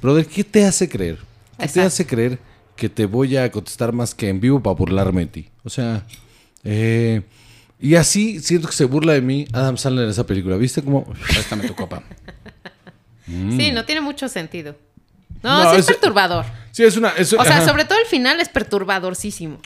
brother, 0.00 0.26
¿qué 0.26 0.44
te 0.44 0.64
hace 0.64 0.88
creer? 0.88 1.18
¿Qué 1.58 1.68
te 1.68 1.80
hace 1.82 2.06
creer 2.06 2.38
que 2.76 2.88
te 2.88 3.06
voy 3.06 3.36
a 3.36 3.50
contestar 3.50 3.92
más 3.92 4.14
que 4.14 4.28
en 4.28 4.40
vivo 4.40 4.62
para 4.62 4.74
burlarme 4.74 5.22
de 5.22 5.26
ti? 5.26 5.48
O 5.64 5.70
sea, 5.70 6.04
eh, 6.64 7.22
y 7.80 7.94
así 7.96 8.40
siento 8.40 8.68
que 8.68 8.74
se 8.74 8.84
burla 8.84 9.12
de 9.12 9.20
mí 9.20 9.46
Adam 9.52 9.76
Sandler 9.76 10.04
en 10.04 10.10
esa 10.10 10.24
película. 10.26 10.56
¿Viste 10.56 10.82
cómo? 10.82 11.04
Préstame 11.28 11.66
tu 11.66 11.74
copa. 11.74 12.02
Sí, 13.26 13.70
no 13.72 13.84
tiene 13.84 14.00
mucho 14.00 14.28
sentido. 14.28 14.76
No, 15.42 15.58
Mm. 15.58 15.62
No, 15.64 15.70
sí 15.70 15.76
es, 15.76 15.80
es- 15.80 15.86
perturbador. 15.96 16.44
Sí, 16.70 16.84
es 16.84 16.96
una... 16.96 17.10
es- 17.10 17.32
O 17.32 17.42
sea, 17.44 17.58
ajá. 17.58 17.66
sobre 17.66 17.84
todo 17.84 17.98
el 17.98 18.06
final 18.06 18.40
es 18.40 18.48
perturbadorcísimo. 18.48 19.58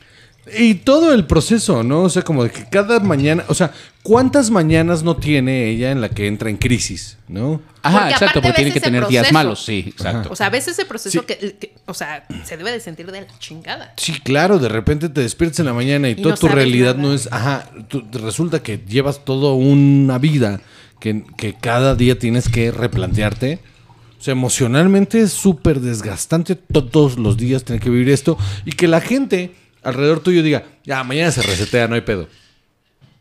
Y 0.59 0.75
todo 0.75 1.13
el 1.13 1.27
proceso, 1.27 1.83
¿no? 1.83 2.03
O 2.03 2.09
sea, 2.09 2.23
como 2.23 2.45
de 2.45 2.51
que 2.51 2.65
cada 2.69 3.01
mañana, 3.01 3.45
o 3.49 3.55
sea, 3.55 3.73
¿cuántas 4.05 4.51
mañanas 4.51 5.03
no 5.03 5.17
tiene 5.17 5.69
ella 5.71 5.91
en 5.91 6.01
la 6.01 6.09
que 6.09 6.29
entra 6.29 6.51
en 6.51 6.57
crisis, 6.57 7.19
¿no? 7.27 7.61
Ajá, 7.83 7.99
Porque 7.99 8.13
exacto, 8.13 8.43
porque 8.43 8.53
tiene 8.57 8.73
que 8.73 8.81
tener 8.81 9.09
días 9.09 9.33
malos, 9.33 9.65
sí, 9.65 9.85
exacto. 9.89 10.29
O 10.31 10.37
sea, 10.37 10.49
ves 10.49 10.69
ese 10.69 10.85
proceso 10.85 11.19
Sí. 11.21 11.27
que, 11.27 11.37
que- 11.59 11.75
o 11.87 11.95
sea, 11.95 12.25
se 12.45 12.57
debe 12.57 12.71
de 12.71 12.79
sentir 12.79 13.11
de 13.11 13.23
la 13.23 13.27
chingada. 13.41 13.93
Sí, 13.97 14.13
claro, 14.23 14.61
de 14.61 14.69
repente 14.69 15.09
te 15.09 15.21
despiertas 15.21 15.59
en 15.61 15.67
la 15.67 15.73
mañana 15.73 16.09
y, 16.09 16.13
Y 16.13 16.15
toda 16.23 16.35
no 16.37 16.39
tu 16.41 16.47
realidad 16.49 16.95
nada. 16.97 17.09
no 17.09 17.13
es, 17.15 17.29
ajá, 17.33 17.69
tú- 17.89 18.05
resulta 18.13 18.63
que 18.63 18.79
llevas 18.87 19.25
toda 19.25 19.53
una 19.53 20.19
vida 20.19 20.61
que, 21.01 21.25
que 21.37 21.55
cada 21.55 21.97
día 21.97 22.19
tienes 22.21 22.49
que 22.49 22.71
replantearte. 22.71 23.59
O 24.21 24.23
sea, 24.23 24.33
emocionalmente 24.33 25.21
es 25.21 25.33
súper 25.33 25.81
desgastante 25.81 26.55
todos 26.55 27.19
los 27.19 27.37
días 27.37 27.65
tener 27.65 27.83
que 27.83 27.91
vivir 27.91 28.11
esto 28.11 28.39
y 28.65 28.71
que 28.73 28.87
la 28.89 29.01
gente 29.01 29.55
alrededor 29.87 30.21
tuyo 30.21 30.43
diga, 30.43 30.65
ya, 30.85 31.03
mañana 31.05 31.31
se 31.31 31.43
resetea, 31.43 31.89
no 31.89 31.95
hay 31.95 32.01
pedo. 32.03 32.29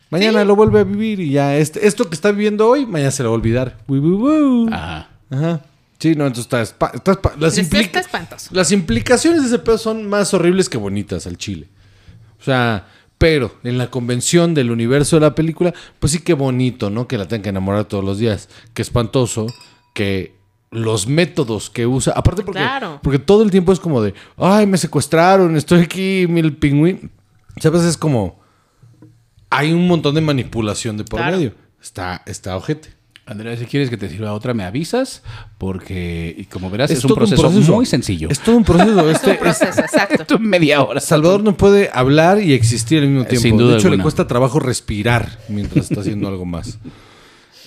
Mañana 0.10 0.42
Sí. 0.42 0.48
lo 0.48 0.56
vuelve 0.56 0.80
a 0.80 0.84
vivir 0.84 1.20
y 1.20 1.32
ya, 1.32 1.58
este, 1.58 1.88
esto 1.88 2.08
que 2.10 2.16
está 2.16 2.32
viviendo 2.32 2.68
hoy, 2.70 2.86
mañana 2.86 3.12
se 3.12 3.24
lo 3.24 3.30
va 3.30 3.36
a 3.36 3.38
olvidar. 3.40 3.78
Wu. 3.88 4.70
Ajá. 4.72 5.10
Ajá. 5.32 5.62
Sí, 6.00 6.14
no, 6.16 6.28
entonces 6.28 6.46
está, 6.46 6.62
espa- 6.62 6.94
está 6.94 7.14
espa- 7.14 7.36
las, 7.40 7.56
Les 7.58 7.66
implica- 7.66 7.86
está 7.86 8.00
espantoso. 8.02 8.50
las 8.54 8.72
implicaciones 8.72 9.42
de 9.42 9.48
ese 9.48 9.60
pedo 9.60 9.78
son 9.78 10.08
más 10.08 10.34
horribles 10.34 10.70
que 10.70 10.78
bonitas 10.78 11.26
al 11.26 11.38
chile. 11.38 11.68
O 12.40 12.44
sea, 12.44 12.86
pero 13.18 13.56
en 13.64 13.78
la 13.78 13.90
convención 13.90 14.54
del 14.54 14.72
universo 14.72 15.16
de 15.16 15.22
la 15.22 15.34
película, 15.34 15.74
pues 16.00 16.12
sí 16.12 16.20
que 16.20 16.34
bonito, 16.34 16.90
¿no? 16.90 17.08
Que 17.08 17.18
la 17.18 17.28
tengan 17.28 17.44
que 17.44 17.50
enamorar 17.50 17.86
todos 17.86 18.04
los 18.04 18.20
días. 18.20 18.50
Que 18.74 18.82
espantoso 18.82 19.48
que 19.94 20.35
los 20.76 21.08
métodos 21.08 21.70
que 21.70 21.88
usa, 21.88 22.14
aparte 22.16 22.44
porque, 22.44 22.60
Claro. 22.60 23.00
porque 23.02 23.20
todo 23.20 23.44
el 23.44 23.52
tiempo 23.52 23.72
es 23.72 23.80
como 23.80 24.02
de, 24.02 24.14
ay, 24.38 24.68
me 24.68 24.78
secuestraron, 24.78 25.56
estoy 25.56 25.82
aquí, 25.82 26.26
mil 26.30 26.56
pingüín. 26.58 27.12
¿Sabes? 27.60 27.84
Es 27.84 27.98
como, 27.98 28.40
hay 29.50 29.72
un 29.72 29.88
montón 29.88 30.16
de 30.16 30.22
manipulación 30.22 30.98
de 30.98 31.04
por 31.06 31.20
Claro. 31.20 31.38
medio. 31.38 31.54
Está, 31.82 32.22
está 32.26 32.56
ojete. 32.58 32.90
Andrea, 33.28 33.58
si 33.58 33.66
quieres 33.66 33.90
que 33.90 33.98
te 33.98 34.08
sirva 34.08 34.34
otra, 34.34 34.54
me 34.54 34.64
avisas, 34.64 35.24
porque, 35.58 36.36
y 36.38 36.44
como 36.46 36.70
verás, 36.70 36.92
es, 36.92 37.04
un, 37.04 37.08
todo 37.08 37.16
proceso 37.16 37.50
muy 37.74 37.88
sencillo. 37.88 38.28
Es 38.30 38.40
todo 38.40 38.56
un 38.58 38.64
proceso. 38.64 39.10
Este, 39.10 39.32
Un 39.32 39.38
proceso, 39.38 39.82
exacto. 39.82 40.22
Esto 40.22 40.36
es 40.36 40.42
media 40.42 40.84
hora. 40.84 41.00
Salvador 41.00 41.42
no 41.44 41.58
puede 41.58 41.90
hablar 41.92 42.40
y 42.40 42.54
existir 42.54 43.02
al 43.02 43.08
mismo 43.08 43.26
tiempo. 43.26 43.42
Sin 43.42 43.58
duda 43.58 43.72
de 43.72 43.78
hecho, 43.78 43.88
alguna. 43.88 43.98
le 43.98 44.04
cuesta 44.04 44.28
trabajo 44.28 44.60
respirar 44.60 45.40
mientras 45.50 45.90
está 45.90 46.02
haciendo 46.02 46.28
algo 46.28 46.46
más. 46.46 46.78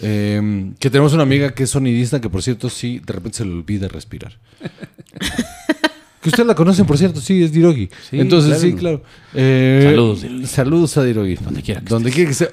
Eh, 0.03 0.72
que 0.78 0.90
tenemos 0.90 1.12
una 1.12 1.22
amiga 1.24 1.51
que 1.55 1.64
es 1.64 1.70
sonidista 1.70 2.20
que, 2.20 2.28
por 2.30 2.42
cierto, 2.42 2.68
sí, 2.70 3.01
de 3.05 3.12
repente 3.12 3.38
se 3.38 3.44
le 3.44 3.53
olvida 3.53 3.88
respirar. 3.88 4.38
que 6.22 6.28
usted 6.28 6.44
la 6.46 6.55
conocen, 6.55 6.86
por 6.86 6.99
cierto, 6.99 7.20
sí, 7.20 7.42
es 7.42 7.53
Dirogi. 7.53 7.88
Sí, 8.11 8.20
Entonces, 8.20 8.51
claro. 8.59 8.62
sí, 8.68 8.74
claro. 8.74 9.03
Eh, 9.34 9.80
Saludos, 9.84 10.22
Dirogi. 10.22 10.46
Saludos 10.46 10.96
a 10.99 11.05
Dirogi. 11.05 11.34
Donde 11.36 11.62
quiera 11.62 11.80
que 11.80 11.86
Donde 11.88 12.11
quiera 12.11 12.28
que 12.30 12.34
sea. 12.34 12.49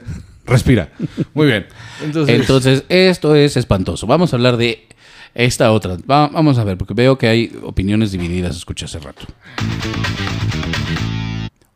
Respira. 0.45 0.91
Muy 1.33 1.47
bien. 1.47 1.65
Entonces, 2.03 2.39
Entonces, 2.39 2.83
esto 2.89 3.35
es 3.35 3.57
espantoso. 3.57 4.05
Vamos 4.05 4.31
a 4.31 4.35
hablar 4.35 4.57
de 4.57 4.87
esta 5.33 5.71
otra. 5.71 5.97
Va- 6.09 6.27
vamos 6.27 6.57
a 6.59 6.63
ver, 6.63 6.77
porque 6.77 6.93
veo 6.93 7.17
que 7.17 7.27
hay 7.27 7.51
opiniones 7.63 8.11
divididas, 8.11 8.55
escuché 8.55 8.85
hace 8.85 8.99
rato. 8.99 9.25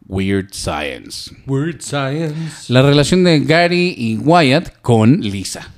Weird 0.09 0.49
Science. 0.53 1.31
Weird 1.45 1.81
Science. 1.81 2.71
La 2.73 2.81
relación 2.81 3.23
de 3.23 3.39
Gary 3.41 3.93
y 3.95 4.17
Wyatt 4.17 4.81
con 4.81 5.21
Lisa. 5.21 5.69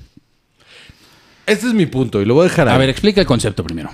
Este 1.46 1.66
es 1.66 1.74
mi 1.74 1.84
punto 1.86 2.20
y 2.22 2.24
lo 2.24 2.34
voy 2.34 2.46
a 2.46 2.48
dejar 2.48 2.68
A 2.68 2.72
ahí. 2.72 2.78
ver, 2.78 2.88
explica 2.88 3.20
el 3.20 3.26
concepto 3.26 3.62
primero. 3.62 3.90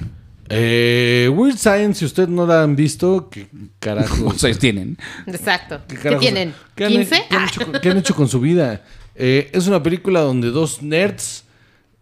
Eh, 0.48 1.28
Weird 1.34 1.58
Science, 1.58 1.98
si 1.98 2.04
ustedes 2.04 2.28
no 2.28 2.46
la 2.46 2.62
han 2.62 2.76
visto, 2.76 3.28
¿qué 3.30 3.48
carajo? 3.80 4.26
Ustedes 4.26 4.58
tienen. 4.60 4.96
Exacto. 5.26 5.80
¿Qué, 5.88 6.16
tienen? 6.16 6.54
¿Qué 6.74 6.84
han, 6.86 6.92
¿15? 6.92 7.08
qué 7.28 7.36
han 7.36 7.44
hecho, 7.48 7.64
con- 7.64 7.80
qué 7.80 7.90
han 7.90 7.98
hecho 7.98 8.14
con 8.14 8.28
su 8.28 8.40
vida? 8.40 8.82
Eh, 9.16 9.50
es 9.52 9.66
una 9.66 9.82
película 9.82 10.20
donde 10.20 10.50
dos 10.50 10.80
nerds 10.82 11.44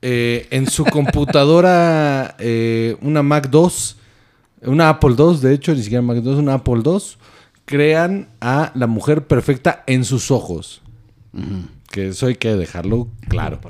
eh, 0.03 0.47
en 0.51 0.69
su 0.69 0.85
computadora, 0.85 2.37
eh, 2.39 2.97
una 3.01 3.23
Mac 3.23 3.49
2, 3.49 3.97
una 4.63 4.91
Apple 4.91 5.15
2, 5.17 5.41
de 5.41 5.55
hecho, 5.55 5.75
ni 5.75 5.83
siquiera 5.83 6.03
Mac 6.03 6.19
2, 6.19 6.39
una 6.39 6.55
Apple 6.55 6.81
2, 6.83 7.19
crean 7.67 8.29
a 8.41 8.73
la 8.75 8.87
mujer 8.87 9.27
perfecta 9.27 9.85
en 9.87 10.05
sus 10.05 10.31
ojos. 10.31 10.81
Que 11.91 12.09
eso 12.09 12.27
hay 12.27 12.37
que 12.37 12.55
dejarlo 12.57 13.09
claro. 13.29 13.61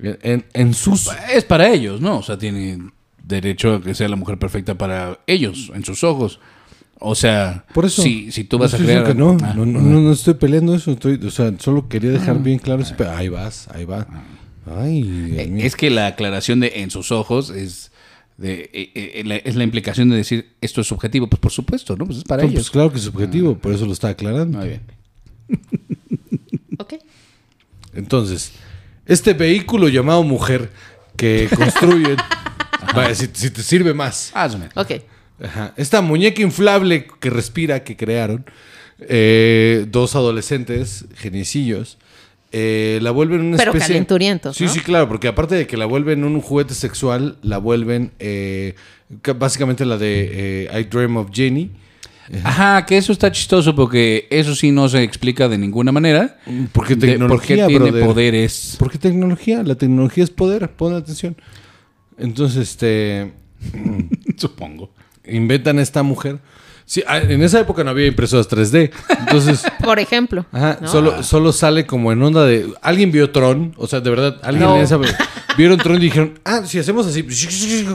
En, 0.00 0.44
en 0.52 0.74
sus... 0.74 1.08
Es 1.32 1.44
para 1.44 1.68
ellos, 1.72 2.00
¿no? 2.02 2.18
O 2.18 2.22
sea, 2.22 2.36
tiene 2.38 2.78
derecho 3.22 3.74
a 3.74 3.80
que 3.82 3.94
sea 3.94 4.08
la 4.08 4.16
mujer 4.16 4.38
perfecta 4.38 4.76
para 4.76 5.18
ellos, 5.26 5.72
en 5.74 5.84
sus 5.84 6.04
ojos. 6.04 6.38
O 7.00 7.14
sea, 7.14 7.64
Por 7.74 7.84
eso. 7.86 8.02
si, 8.02 8.30
si 8.32 8.44
tú 8.44 8.58
No 8.58 8.64
vas 8.64 8.74
a 8.74 8.76
estoy 8.76 8.86
crear... 8.88 9.06
que 9.06 9.14
no, 9.14 9.36
Ah, 9.42 9.54
no, 9.56 9.64
no, 9.64 9.80
no, 9.80 10.00
no 10.00 10.12
estoy 10.12 10.34
peleando 10.34 10.74
eso. 10.74 10.90
Estoy, 10.90 11.14
o 11.24 11.30
sea, 11.30 11.52
solo 11.58 11.88
quería 11.88 12.10
dejar 12.10 12.42
bien 12.42 12.58
claro 12.58 12.82
ese 12.82 12.94
pe- 12.94 13.06
Ahí 13.08 13.28
vas, 13.28 13.68
ahí 13.72 13.84
va. 13.84 14.06
Ay, 14.66 15.34
Eh. 15.38 15.58
Es 15.62 15.76
que 15.76 15.90
la 15.90 16.08
aclaración 16.08 16.60
de 16.60 16.72
en 16.76 16.90
sus 16.90 17.12
ojos 17.12 17.50
es 17.50 17.92
de 18.38 18.70
eh, 18.72 18.90
eh, 18.94 19.22
la- 19.26 19.36
es 19.36 19.54
la 19.56 19.64
implicación 19.64 20.08
de 20.08 20.16
decir 20.16 20.54
esto 20.60 20.80
es 20.80 20.86
subjetivo. 20.86 21.26
Pues 21.28 21.40
por 21.40 21.52
supuesto, 21.52 21.96
¿no? 21.96 22.06
Pues 22.06 22.18
es 22.18 22.24
para 22.24 22.42
Pues, 22.42 22.54
ellos. 22.54 22.70
claro 22.70 22.90
que 22.90 22.98
es 22.98 23.04
subjetivo, 23.04 23.58
por 23.58 23.74
eso 23.74 23.84
lo 23.84 23.92
está 23.92 24.08
aclarando. 24.08 24.58
Muy 24.58 24.68
bien. 24.68 24.82
Ok. 26.80 26.94
Entonces, 27.94 28.52
este 29.06 29.32
vehículo 29.34 29.88
llamado 29.88 30.22
mujer 30.22 30.70
que 31.16 31.48
construyen, 31.56 32.16
vaya, 32.94 33.14
si, 33.14 33.28
si 33.32 33.50
te 33.50 33.62
sirve 33.62 33.94
más, 33.94 34.30
Hazme. 34.34 34.68
Ok. 34.76 34.92
Ajá, 35.42 35.74
esta 35.76 36.00
muñeca 36.02 36.40
inflable 36.42 37.06
que 37.20 37.30
respira 37.30 37.82
que 37.84 37.96
crearon, 37.96 38.44
eh, 39.00 39.86
dos 39.88 40.14
adolescentes, 40.14 41.06
genicillos, 41.16 41.98
eh, 42.52 42.98
la 43.02 43.10
vuelven 43.10 43.40
una 43.42 43.56
Pero 43.56 43.72
especie... 43.72 43.88
calenturientos, 43.94 44.56
Sí, 44.56 44.64
¿no? 44.64 44.70
sí, 44.70 44.80
claro, 44.80 45.08
porque 45.08 45.28
aparte 45.28 45.54
de 45.54 45.66
que 45.66 45.76
la 45.76 45.86
vuelven 45.86 46.24
un 46.24 46.40
juguete 46.40 46.74
sexual, 46.74 47.36
la 47.42 47.58
vuelven 47.58 48.12
eh, 48.18 48.74
ca- 49.22 49.34
básicamente 49.34 49.84
la 49.84 49.98
de 49.98 50.66
eh, 50.70 50.80
I 50.80 50.84
Dream 50.84 51.16
of 51.18 51.28
Jenny. 51.32 51.70
Ajá, 52.44 52.84
que 52.84 52.98
eso 52.98 53.10
está 53.12 53.32
chistoso 53.32 53.74
porque 53.74 54.26
eso 54.30 54.54
sí 54.54 54.70
no 54.70 54.86
se 54.90 55.02
explica 55.02 55.48
de 55.48 55.56
ninguna 55.56 55.92
manera. 55.92 56.38
Porque 56.72 56.94
De- 56.94 57.06
tecnología, 57.12 57.64
¿Por 57.64 57.72
qué 57.72 57.78
tiene 57.78 57.90
brother. 57.90 58.04
poderes? 58.06 58.76
Porque 58.78 58.98
tecnología, 58.98 59.62
la 59.62 59.76
tecnología 59.76 60.24
es 60.24 60.30
poder, 60.30 60.70
pon 60.70 60.94
atención. 60.94 61.36
Entonces, 62.18 62.68
este, 62.68 63.32
Supongo. 64.36 64.90
inventan 65.26 65.78
a 65.78 65.82
esta 65.82 66.02
mujer. 66.02 66.38
Sí, 66.90 67.04
ah, 67.06 67.18
en 67.18 67.42
esa 67.42 67.60
época 67.60 67.84
no 67.84 67.90
había 67.90 68.06
impresoras 68.06 68.48
3D. 68.48 68.90
Entonces, 69.20 69.62
Por 69.84 69.98
ejemplo. 69.98 70.46
ajá, 70.52 70.78
¿no? 70.80 70.88
solo, 70.88 71.22
solo 71.22 71.52
sale 71.52 71.84
como 71.84 72.12
en 72.12 72.22
onda 72.22 72.46
de. 72.46 72.72
Alguien 72.80 73.12
vio 73.12 73.30
Tron, 73.30 73.74
o 73.76 73.86
sea, 73.86 74.00
de 74.00 74.08
verdad, 74.08 74.38
alguien 74.42 74.64
No. 74.66 74.76
en 74.76 74.82
esa. 74.82 74.98
Vieron 75.58 75.76
Tron 75.76 75.96
y 75.96 76.04
dijeron, 76.04 76.38
ah, 76.44 76.62
si 76.64 76.78
hacemos 76.78 77.06
así, 77.06 77.24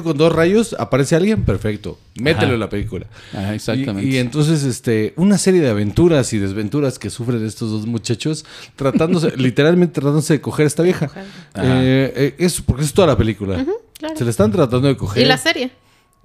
con 0.03 0.15
dos 0.15 0.31
rayos, 0.31 0.75
aparece 0.77 1.15
alguien, 1.15 1.43
perfecto. 1.43 1.97
Mételo 2.15 2.45
Ajá. 2.47 2.53
en 2.53 2.59
la 2.59 2.69
película. 2.69 3.07
Ajá, 3.31 3.55
exactamente. 3.55 4.07
Y, 4.07 4.15
y 4.15 4.17
entonces, 4.19 4.63
este, 4.63 5.13
una 5.15 5.39
serie 5.39 5.61
de 5.61 5.69
aventuras 5.69 6.31
y 6.33 6.37
desventuras 6.37 6.99
que 6.99 7.09
sufren 7.09 7.43
estos 7.43 7.71
dos 7.71 7.87
muchachos, 7.87 8.45
tratándose, 8.75 9.31
literalmente 9.37 9.93
tratándose 9.93 10.33
de 10.33 10.41
coger 10.41 10.65
a 10.65 10.67
esta 10.67 10.83
vieja. 10.83 11.09
Eh, 11.55 12.13
eh, 12.15 12.35
eso, 12.37 12.61
porque 12.65 12.83
es 12.83 12.93
toda 12.93 13.07
la 13.07 13.17
película. 13.17 13.65
claro. 13.97 14.15
Se 14.17 14.23
le 14.23 14.29
están 14.29 14.51
tratando 14.51 14.87
de 14.87 14.95
coger. 14.97 15.23
Y 15.23 15.25
la 15.25 15.37
serie. 15.37 15.71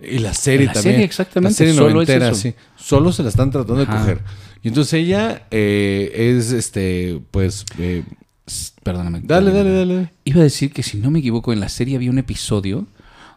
Y 0.02 0.18
la 0.18 0.32
serie 0.34 0.66
La 0.66 0.72
también. 0.74 0.92
serie, 0.94 1.04
exactamente, 1.06 1.52
La 1.52 1.56
serie 1.56 1.72
solo 1.74 1.86
es 1.88 1.94
noventera, 1.94 2.28
eso. 2.28 2.34
sí. 2.40 2.54
Solo 2.76 3.12
se 3.12 3.22
la 3.22 3.28
están 3.30 3.50
tratando 3.50 3.80
de 3.80 3.86
coger. 3.86 4.20
Y 4.62 4.68
entonces 4.68 4.94
ella 4.94 5.46
eh, 5.50 6.34
es, 6.36 6.52
este, 6.52 7.20
pues... 7.30 7.64
eh, 7.78 8.04
Perdóname. 8.82 9.20
dale, 9.24 9.52
dale, 9.52 9.70
dale. 9.72 10.10
Iba 10.24 10.40
a 10.40 10.44
decir 10.44 10.72
que 10.72 10.82
si 10.82 10.96
no 10.98 11.10
me 11.10 11.18
equivoco, 11.18 11.52
en 11.52 11.60
la 11.60 11.68
serie 11.68 11.96
había 11.96 12.10
un 12.10 12.18
episodio 12.18 12.86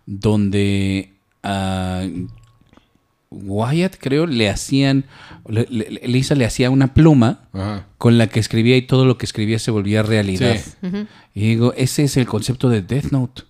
donde 0.05 1.12
a 1.43 2.05
Wyatt, 3.30 3.95
creo, 3.99 4.26
le 4.28 4.49
hacían. 4.49 5.05
le- 5.47 5.68
le- 5.70 6.01
Lisa 6.07 6.36
le 6.36 6.45
hacía 6.45 6.70
una 6.70 6.93
pluma 6.93 7.41
Ajá. 7.53 7.88
con 7.97 8.18
la 8.18 8.28
que 8.28 8.39
escribía 8.39 8.76
y 8.78 8.82
todo 8.84 9.05
lo 9.05 9.18
que 9.18 9.26
escribía 9.26 9.57
se 9.59 9.72
volvía 9.72 10.03
realidad. 10.03 10.55
Sí. 10.82 10.88
Y 11.34 11.39
digo, 11.41 11.74
ese 11.78 12.03
es 12.03 12.18
el 12.18 12.26
concepto 12.26 12.70
de 12.70 12.82
Death 12.82 13.12
Note. 13.12 13.43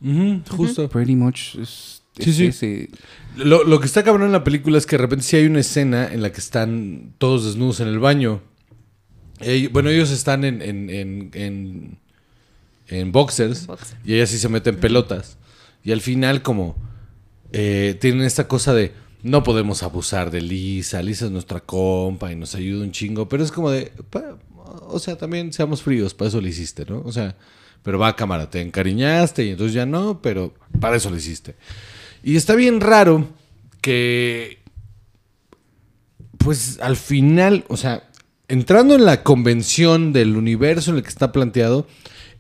Justo. 0.50 0.88
Pretty 0.90 1.16
much. 1.16 1.56
Es, 1.56 2.01
Sí, 2.24 2.34
sí. 2.34 2.46
ese- 2.48 2.90
Lo, 3.36 3.64
lo 3.64 3.80
que 3.80 3.86
está 3.86 4.04
cabrón 4.04 4.26
en 4.28 4.32
la 4.34 4.44
película 4.44 4.78
es 4.78 4.86
que 4.86 4.98
de 4.98 5.02
repente 5.04 5.26
sí 5.26 5.38
hay 5.38 5.46
una 5.46 5.60
escena 5.62 6.12
en 6.12 6.22
la 6.22 6.32
que 6.32 6.40
están 6.40 7.14
todos 7.18 7.46
desnudos 7.46 7.80
en 7.80 7.88
el 7.88 8.00
baño. 8.00 8.42
Bueno, 9.72 9.90
ellos 9.90 10.12
están 10.12 10.44
en, 10.46 10.62
en, 10.62 10.90
en, 10.90 11.32
en, 11.34 11.98
en 12.90 13.12
boxers 13.12 13.66
Boxer. 13.66 13.98
y 14.06 14.14
ella 14.16 14.28
sí 14.28 14.38
se 14.38 14.50
mete 14.50 14.70
en 14.70 14.78
pelotas. 14.78 15.38
Y 15.84 15.92
al 15.92 16.02
final 16.02 16.44
como 16.44 16.76
eh, 17.52 17.98
tienen 18.00 18.22
esta 18.22 18.48
cosa 18.48 18.74
de 18.74 18.92
no 19.24 19.44
podemos 19.44 19.82
abusar 19.84 20.30
de 20.32 20.42
Lisa, 20.42 21.02
Lisa 21.02 21.26
es 21.26 21.32
nuestra 21.32 21.60
compa 21.60 22.32
y 22.32 22.36
nos 22.36 22.54
ayuda 22.56 22.84
un 22.84 22.92
chingo, 22.92 23.28
pero 23.30 23.44
es 23.44 23.52
como 23.52 23.70
de, 23.72 23.92
pa- 24.10 24.38
o 24.90 25.00
sea, 25.00 25.16
también 25.18 25.52
seamos 25.54 25.82
fríos, 25.82 26.14
para 26.14 26.30
eso 26.30 26.40
lo 26.42 26.48
hiciste, 26.48 26.86
¿no? 26.86 27.02
O 27.02 27.12
sea, 27.12 27.36
pero 27.84 27.98
va 28.00 28.16
cámara, 28.16 28.50
te 28.50 28.62
encariñaste 28.62 29.44
y 29.46 29.50
entonces 29.50 29.74
ya 29.74 29.86
no, 29.88 30.22
pero 30.22 30.54
para 30.80 30.96
eso 30.98 31.10
lo 31.10 31.18
hiciste. 31.18 31.56
Y 32.24 32.36
está 32.36 32.56
bien 32.56 32.82
raro 32.82 33.28
que, 33.82 34.60
pues 36.38 36.80
al 36.82 36.96
final, 36.98 37.66
o 37.68 37.78
sea, 37.78 38.10
entrando 38.48 38.96
en 38.96 39.06
la 39.06 39.24
convención 39.24 40.14
del 40.14 40.36
universo 40.36 40.92
en 40.92 40.98
el 40.98 41.04
que 41.04 41.10
está 41.10 41.32
planteado, 41.32 41.88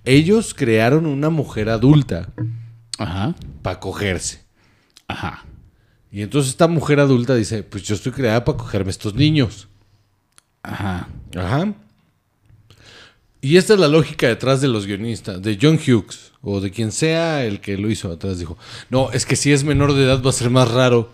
ellos 0.03 0.53
crearon 0.53 1.05
una 1.05 1.29
mujer 1.29 1.69
adulta 1.69 2.29
Ajá. 2.97 3.35
para 3.61 3.79
cogerse. 3.79 4.43
Ajá. 5.07 5.45
Y 6.11 6.21
entonces 6.21 6.51
esta 6.51 6.67
mujer 6.67 6.99
adulta 6.99 7.35
dice, 7.35 7.63
pues 7.63 7.83
yo 7.83 7.95
estoy 7.95 8.11
creada 8.11 8.43
para 8.43 8.57
cogerme 8.57 8.91
estos 8.91 9.15
niños. 9.15 9.67
Ajá. 10.63 11.07
Ajá. 11.35 11.73
Y 13.41 13.57
esta 13.57 13.73
es 13.73 13.79
la 13.79 13.87
lógica 13.87 14.27
detrás 14.27 14.61
de 14.61 14.67
los 14.67 14.85
guionistas, 14.85 15.41
de 15.41 15.57
John 15.59 15.79
Hughes, 15.79 16.31
o 16.41 16.61
de 16.61 16.69
quien 16.69 16.91
sea 16.91 17.43
el 17.43 17.59
que 17.59 17.77
lo 17.77 17.89
hizo 17.89 18.11
atrás. 18.11 18.37
Dijo, 18.37 18.57
no, 18.89 19.11
es 19.11 19.25
que 19.25 19.35
si 19.35 19.51
es 19.51 19.63
menor 19.63 19.93
de 19.93 20.03
edad 20.03 20.21
va 20.23 20.29
a 20.29 20.33
ser 20.33 20.51
más 20.51 20.69
raro 20.69 21.11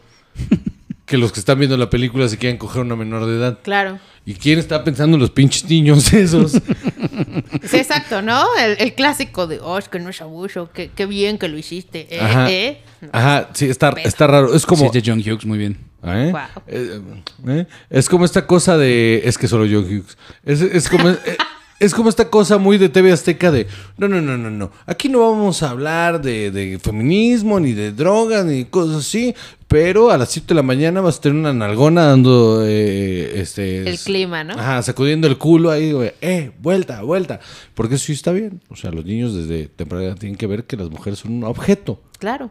que 1.05 1.17
los 1.17 1.31
que 1.31 1.39
están 1.39 1.57
viendo 1.57 1.77
la 1.77 1.89
película 1.89 2.27
se 2.27 2.37
quieran 2.37 2.57
coger 2.57 2.81
una 2.81 2.97
menor 2.97 3.25
de 3.25 3.37
edad. 3.37 3.59
Claro. 3.63 3.99
¿Y 4.25 4.33
quién 4.33 4.59
está 4.59 4.83
pensando 4.83 5.15
en 5.15 5.21
los 5.21 5.31
pinches 5.31 5.63
niños 5.69 6.11
esos? 6.13 6.51
Sí, 6.51 7.77
exacto, 7.77 8.21
¿no? 8.21 8.43
El, 8.57 8.75
el 8.79 8.93
clásico 8.93 9.47
de, 9.47 9.61
oh, 9.61 9.77
es 9.77 9.87
que 9.87 9.99
no 9.99 10.09
es 10.09 10.21
abuso, 10.21 10.69
qué, 10.73 10.91
qué 10.93 11.05
bien 11.05 11.37
que 11.37 11.47
lo 11.47 11.57
hiciste. 11.57 12.07
¿eh? 12.13 12.19
Ajá. 12.19 12.51
¿eh? 12.51 12.81
Ajá, 13.13 13.49
sí, 13.53 13.67
está, 13.67 13.91
está 14.03 14.27
raro. 14.27 14.53
Es 14.53 14.65
como... 14.65 14.91
Sí, 14.91 14.99
de 14.99 15.09
John 15.09 15.19
Hughes, 15.19 15.45
muy 15.45 15.57
bien. 15.57 15.77
¿Eh? 16.03 16.31
Wow. 16.31 16.63
Eh, 16.67 17.01
eh, 17.47 17.65
Es 17.89 18.07
como 18.09 18.25
esta 18.25 18.45
cosa 18.45 18.77
de. 18.77 19.21
Es 19.25 19.37
que 19.37 19.47
solo 19.47 19.63
John 19.63 19.85
Hughes. 19.85 20.17
Es, 20.43 20.61
es 20.61 20.89
como. 20.89 21.09
Es 21.79 21.93
como 21.93 22.09
esta 22.09 22.29
cosa 22.29 22.57
muy 22.57 22.79
de 22.79 22.89
TV 22.89 23.11
Azteca 23.11 23.51
de, 23.51 23.67
no, 23.97 24.07
no, 24.07 24.19
no, 24.19 24.35
no, 24.35 24.49
no. 24.49 24.71
Aquí 24.87 25.09
no 25.09 25.19
vamos 25.19 25.61
a 25.61 25.69
hablar 25.69 26.21
de, 26.21 26.49
de 26.49 26.79
feminismo, 26.79 27.59
ni 27.59 27.73
de 27.73 27.91
drogas, 27.91 28.45
ni 28.45 28.65
cosas 28.65 28.97
así. 28.97 29.35
Pero 29.67 30.09
a 30.09 30.17
las 30.17 30.29
7 30.31 30.47
de 30.47 30.55
la 30.55 30.63
mañana 30.63 31.01
vas 31.01 31.17
a 31.17 31.21
tener 31.21 31.37
una 31.37 31.53
nalgona 31.53 32.05
dando, 32.05 32.63
eh, 32.65 33.39
este... 33.39 33.87
El 33.87 33.99
clima, 33.99 34.43
¿no? 34.43 34.53
Ajá, 34.53 34.81
sacudiendo 34.81 35.27
el 35.27 35.37
culo 35.37 35.69
ahí, 35.69 35.91
güey. 35.91 36.13
Eh, 36.21 36.51
vuelta, 36.59 37.03
vuelta. 37.03 37.41
Porque 37.75 37.95
eso 37.95 38.05
sí 38.05 38.13
está 38.13 38.31
bien. 38.31 38.61
O 38.69 38.75
sea, 38.75 38.91
los 38.91 39.05
niños 39.05 39.35
desde 39.35 39.67
temprana 39.67 40.15
tienen 40.15 40.37
que 40.37 40.47
ver 40.47 40.63
que 40.63 40.77
las 40.77 40.89
mujeres 40.89 41.19
son 41.19 41.33
un 41.33 41.43
objeto. 41.43 42.01
Claro. 42.17 42.49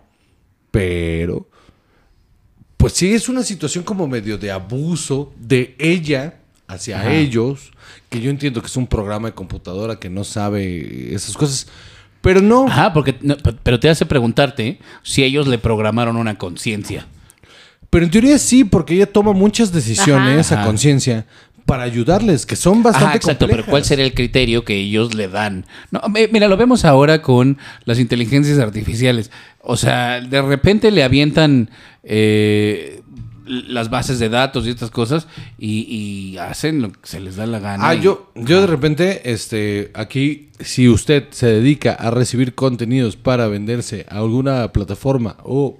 Pero, 0.70 1.48
pues 2.76 2.92
sí 2.92 3.12
es 3.12 3.28
una 3.28 3.42
situación 3.42 3.82
como 3.82 4.06
medio 4.06 4.38
de 4.38 4.52
abuso 4.52 5.32
de 5.36 5.74
ella 5.78 6.42
hacia 6.68 7.00
Ajá. 7.00 7.12
ellos, 7.12 7.72
que 8.08 8.20
yo 8.20 8.30
entiendo 8.30 8.60
que 8.60 8.66
es 8.66 8.76
un 8.76 8.86
programa 8.86 9.28
de 9.28 9.34
computadora 9.34 9.98
que 9.98 10.10
no 10.10 10.24
sabe 10.24 11.14
esas 11.14 11.36
cosas, 11.36 11.68
pero 12.20 12.40
no. 12.40 12.66
Ajá, 12.66 12.92
porque, 12.92 13.16
no, 13.20 13.36
pero 13.62 13.78
te 13.78 13.88
hace 13.88 14.06
preguntarte 14.06 14.78
si 15.02 15.22
ellos 15.22 15.46
le 15.46 15.58
programaron 15.58 16.16
una 16.16 16.36
conciencia. 16.36 17.06
Pero 17.90 18.04
en 18.04 18.10
teoría 18.10 18.38
sí, 18.38 18.64
porque 18.64 18.94
ella 18.94 19.06
toma 19.06 19.32
muchas 19.32 19.72
decisiones 19.72 20.50
Ajá. 20.50 20.62
a 20.62 20.66
conciencia 20.66 21.26
para 21.66 21.82
ayudarles, 21.82 22.46
que 22.46 22.54
son 22.54 22.82
bastante 22.82 23.08
Ajá, 23.08 23.16
exacto, 23.16 23.48
pero. 23.48 23.66
¿cuál 23.66 23.84
sería 23.84 24.04
el 24.04 24.14
criterio 24.14 24.64
que 24.64 24.76
ellos 24.76 25.14
le 25.14 25.28
dan? 25.28 25.66
No, 25.90 26.00
mira, 26.08 26.46
lo 26.48 26.56
vemos 26.56 26.84
ahora 26.84 27.22
con 27.22 27.58
las 27.84 27.98
inteligencias 27.98 28.58
artificiales. 28.60 29.30
O 29.60 29.76
sea, 29.76 30.20
de 30.20 30.42
repente 30.42 30.92
le 30.92 31.02
avientan 31.02 31.70
eh, 32.04 33.02
las 33.46 33.90
bases 33.90 34.18
de 34.18 34.28
datos 34.28 34.66
y 34.66 34.70
estas 34.70 34.90
cosas 34.90 35.26
y, 35.58 35.80
y 36.34 36.38
hacen 36.38 36.82
lo 36.82 36.92
que 36.92 36.98
se 37.04 37.20
les 37.20 37.36
da 37.36 37.46
la 37.46 37.58
gana. 37.60 37.88
Ah, 37.88 37.94
y- 37.94 38.00
yo, 38.00 38.30
yo 38.34 38.60
de 38.60 38.66
repente, 38.66 39.30
este, 39.32 39.90
aquí, 39.94 40.50
si 40.60 40.88
usted 40.88 41.24
se 41.30 41.46
dedica 41.46 41.92
a 41.92 42.10
recibir 42.10 42.54
contenidos 42.54 43.16
para 43.16 43.46
venderse 43.48 44.06
a 44.08 44.18
alguna 44.18 44.72
plataforma 44.72 45.36
o 45.44 45.78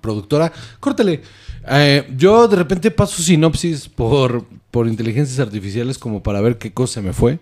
productora, 0.00 0.52
córtele. 0.80 1.22
Eh, 1.70 2.06
yo 2.16 2.48
de 2.48 2.56
repente 2.56 2.90
paso 2.90 3.22
sinopsis 3.22 3.88
por, 3.88 4.44
por 4.70 4.86
inteligencias 4.88 5.38
artificiales 5.38 5.98
como 5.98 6.22
para 6.22 6.40
ver 6.40 6.58
qué 6.58 6.72
cosa 6.72 7.00
me 7.02 7.12
fue. 7.12 7.38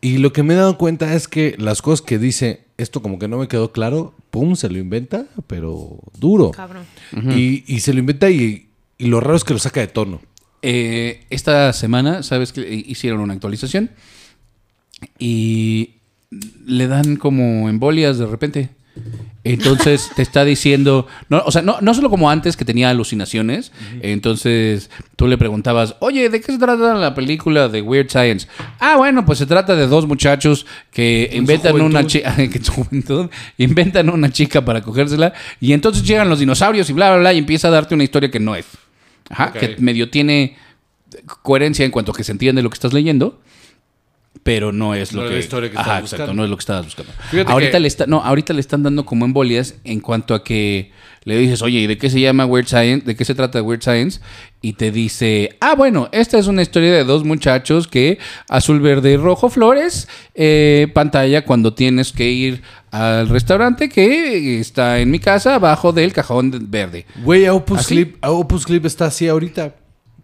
Y 0.00 0.18
lo 0.18 0.32
que 0.32 0.42
me 0.42 0.54
he 0.54 0.56
dado 0.56 0.78
cuenta 0.78 1.14
es 1.14 1.28
que 1.28 1.54
las 1.58 1.82
cosas 1.82 2.00
que 2.02 2.18
dice, 2.18 2.64
esto 2.78 3.02
como 3.02 3.18
que 3.18 3.28
no 3.28 3.36
me 3.38 3.48
quedó 3.48 3.70
claro, 3.72 4.14
pum, 4.30 4.56
se 4.56 4.68
lo 4.68 4.78
inventa, 4.78 5.26
pero 5.46 5.98
duro. 6.18 6.50
Cabrón. 6.50 6.84
y, 7.36 7.64
y 7.66 7.80
se 7.80 7.92
lo 7.92 8.00
inventa 8.00 8.30
y, 8.30 8.68
y 8.98 9.06
lo 9.06 9.20
raro 9.20 9.36
es 9.36 9.44
que 9.44 9.52
lo 9.54 9.58
saca 9.58 9.80
de 9.80 9.88
tono. 9.88 10.20
Eh, 10.62 11.24
esta 11.30 11.72
semana, 11.72 12.22
¿sabes 12.22 12.52
que 12.52 12.60
hicieron 12.86 13.20
una 13.20 13.32
actualización? 13.34 13.90
Y 15.18 15.94
le 16.66 16.86
dan 16.86 17.16
como 17.16 17.68
embolias 17.68 18.18
de 18.18 18.26
repente. 18.26 18.70
Entonces 19.42 20.10
te 20.14 20.20
está 20.20 20.44
diciendo, 20.44 21.06
no, 21.30 21.42
o 21.46 21.50
sea, 21.50 21.62
no, 21.62 21.80
no 21.80 21.94
solo 21.94 22.10
como 22.10 22.30
antes 22.30 22.58
que 22.58 22.66
tenía 22.66 22.90
alucinaciones, 22.90 23.72
entonces 24.02 24.90
tú 25.16 25.26
le 25.28 25.38
preguntabas, 25.38 25.96
oye, 26.00 26.28
¿de 26.28 26.40
qué 26.42 26.52
se 26.52 26.58
trata 26.58 26.94
la 26.94 27.14
película 27.14 27.68
de 27.68 27.80
Weird 27.80 28.10
Science? 28.10 28.46
Ah, 28.78 28.96
bueno, 28.96 29.24
pues 29.24 29.38
se 29.38 29.46
trata 29.46 29.74
de 29.76 29.86
dos 29.86 30.06
muchachos 30.06 30.66
que 30.90 31.30
inventan 31.32 31.80
una 31.80 32.06
chica, 32.06 32.36
que 32.36 32.58
en 32.58 32.64
su 32.64 32.72
juventud 32.72 33.30
inventan 33.56 34.10
una 34.10 34.30
chica 34.30 34.62
para 34.62 34.82
cogérsela 34.82 35.32
y 35.58 35.72
entonces 35.72 36.02
llegan 36.02 36.28
los 36.28 36.40
dinosaurios 36.40 36.90
y 36.90 36.92
bla, 36.92 37.10
bla, 37.10 37.20
bla 37.20 37.32
y 37.32 37.38
empieza 37.38 37.68
a 37.68 37.70
darte 37.70 37.94
una 37.94 38.04
historia 38.04 38.30
que 38.30 38.40
no 38.40 38.54
es. 38.54 38.66
Ajá, 39.30 39.52
que 39.52 39.76
medio 39.78 40.10
tiene 40.10 40.56
coherencia 41.42 41.84
en 41.84 41.90
cuanto 41.90 42.12
a 42.12 42.14
que 42.14 42.24
se 42.24 42.32
entiende 42.32 42.62
lo 42.62 42.68
que 42.68 42.74
estás 42.74 42.92
leyendo. 42.92 43.40
Pero 44.42 44.72
no 44.72 44.94
es 44.94 45.12
lo 45.12 45.20
No 45.20 45.26
es 45.26 45.30
que, 45.30 45.34
la 45.36 45.40
historia 45.40 45.70
que 45.70 45.76
Ajá, 45.76 45.82
estabas 45.82 46.02
exacto, 46.04 46.22
buscando. 46.24 46.34
no 46.40 46.44
es 46.44 46.50
lo 46.50 46.56
que 46.56 46.60
estabas 46.60 46.84
buscando. 46.86 47.12
Fíjate 47.30 47.52
ahorita 47.52 47.72
que- 47.72 47.80
le 47.80 47.88
está, 47.88 48.06
no, 48.06 48.22
ahorita 48.22 48.52
le 48.54 48.60
están 48.60 48.82
dando 48.82 49.04
como 49.04 49.24
embolias 49.26 49.74
en 49.84 50.00
cuanto 50.00 50.34
a 50.34 50.42
que 50.42 50.92
le 51.24 51.36
dices, 51.36 51.60
oye, 51.60 51.80
¿y 51.80 51.86
de 51.86 51.98
qué 51.98 52.08
se 52.08 52.18
llama 52.18 52.46
Weird 52.46 52.66
Science? 52.66 53.04
¿De 53.04 53.14
qué 53.14 53.26
se 53.26 53.34
trata 53.34 53.60
Weird 53.62 53.82
Science? 53.82 54.20
Y 54.62 54.72
te 54.72 54.90
dice, 54.90 55.56
ah, 55.60 55.74
bueno, 55.74 56.08
esta 56.12 56.38
es 56.38 56.46
una 56.46 56.62
historia 56.62 56.90
de 56.92 57.04
dos 57.04 57.24
muchachos 57.24 57.86
que 57.86 58.18
azul, 58.48 58.80
verde 58.80 59.12
y 59.12 59.16
rojo 59.18 59.50
flores, 59.50 60.08
eh, 60.34 60.88
pantalla 60.94 61.44
cuando 61.44 61.74
tienes 61.74 62.12
que 62.12 62.30
ir 62.30 62.62
al 62.90 63.28
restaurante 63.28 63.90
que 63.90 64.58
está 64.60 64.98
en 65.00 65.10
mi 65.10 65.18
casa 65.18 65.56
abajo 65.56 65.92
del 65.92 66.14
cajón 66.14 66.50
de- 66.50 66.58
verde. 66.62 67.06
Güey, 67.22 67.46
Opus. 67.48 67.86
Clip, 67.88 68.16
Opus 68.24 68.64
Clip 68.64 68.86
está 68.86 69.04
así 69.06 69.28
ahorita. 69.28 69.74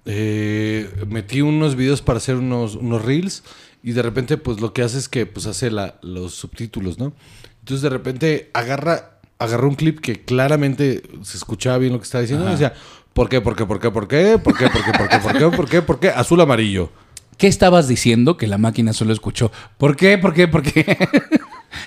Eh, 0.08 0.88
metí 1.08 1.40
unos 1.42 1.74
videos 1.74 2.00
para 2.00 2.18
hacer 2.18 2.36
unos, 2.36 2.76
unos 2.76 3.04
reels 3.04 3.42
y 3.86 3.92
de 3.92 4.02
repente 4.02 4.36
pues 4.36 4.60
lo 4.60 4.72
que 4.72 4.82
hace 4.82 4.98
es 4.98 5.08
que 5.08 5.26
pues 5.26 5.46
hace 5.46 5.70
la- 5.70 5.94
los 6.02 6.34
subtítulos, 6.34 6.98
¿no? 6.98 7.12
Entonces 7.60 7.82
de 7.82 7.88
repente 7.88 8.50
agarra, 8.52 9.20
agarra 9.38 9.68
un 9.68 9.76
clip 9.76 10.00
que 10.00 10.24
claramente 10.24 11.02
se 11.22 11.36
escuchaba 11.36 11.78
bien 11.78 11.92
lo 11.92 12.00
que 12.00 12.04
estaba 12.04 12.22
diciendo 12.22 12.48
y 12.48 12.50
decía, 12.50 12.74
¿por 13.12 13.28
qué, 13.28 13.40
por 13.40 13.54
qué, 13.54 13.64
por 13.64 13.78
qué, 13.78 13.90
por 13.92 14.08
qué, 14.08 14.38
por 14.42 14.56
qué, 14.58 14.68
por 14.68 14.84
qué, 14.84 14.92
por 14.92 15.08
qué, 15.08 15.18
por 15.20 15.32
qué, 15.38 15.56
por 15.56 15.68
qué, 15.70 15.82
por 15.82 16.00
qué, 16.00 16.08
azul, 16.10 16.40
amarillo? 16.40 16.90
¿Qué 17.38 17.46
estabas 17.46 17.86
diciendo 17.86 18.36
que 18.36 18.46
la 18.48 18.58
máquina 18.58 18.92
solo 18.92 19.12
escuchó? 19.12 19.52
¿Por 19.78 19.94
qué? 19.94 20.18
¿Por 20.18 20.34
qué? 20.34 20.48
¿Por 20.48 20.62
qué? 20.62 20.84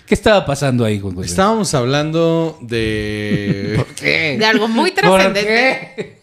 ¿Qué 0.05 0.13
estaba 0.13 0.45
pasando 0.45 0.85
ahí, 0.85 0.99
Juan? 0.99 1.21
Estábamos 1.23 1.73
hablando 1.73 2.57
de... 2.61 3.83
¿Qué? 3.99 4.37
De 4.39 4.45
algo 4.45 4.67
muy 4.67 4.91
¿Por 4.91 5.01
trascendente. 5.01 6.18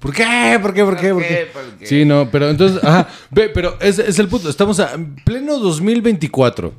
¿Por 0.00 0.12
qué? 0.14 0.58
¿Por 0.62 0.72
qué? 0.74 0.84
¿Por 0.84 0.96
qué? 0.96 1.12
¿Por 1.12 1.22
qué? 1.22 1.28
qué? 1.28 1.48
¿Por 1.52 1.62
qué? 1.78 1.86
Sí, 1.86 2.04
no, 2.04 2.30
pero 2.30 2.48
entonces, 2.50 2.82
ajá, 2.84 3.08
ve, 3.30 3.48
pero 3.48 3.76
es, 3.80 3.98
es 3.98 4.18
el 4.18 4.28
punto. 4.28 4.48
Estamos 4.48 4.78
a- 4.80 4.94
en 4.94 5.16
pleno 5.16 5.58
2024, 5.58 6.72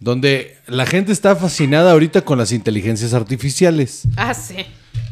donde 0.00 0.56
la 0.66 0.84
gente 0.86 1.12
está 1.12 1.36
fascinada 1.36 1.92
ahorita 1.92 2.22
con 2.22 2.38
las 2.38 2.50
inteligencias 2.52 3.14
artificiales. 3.14 4.02
Ah, 4.16 4.34
sí. 4.34 4.56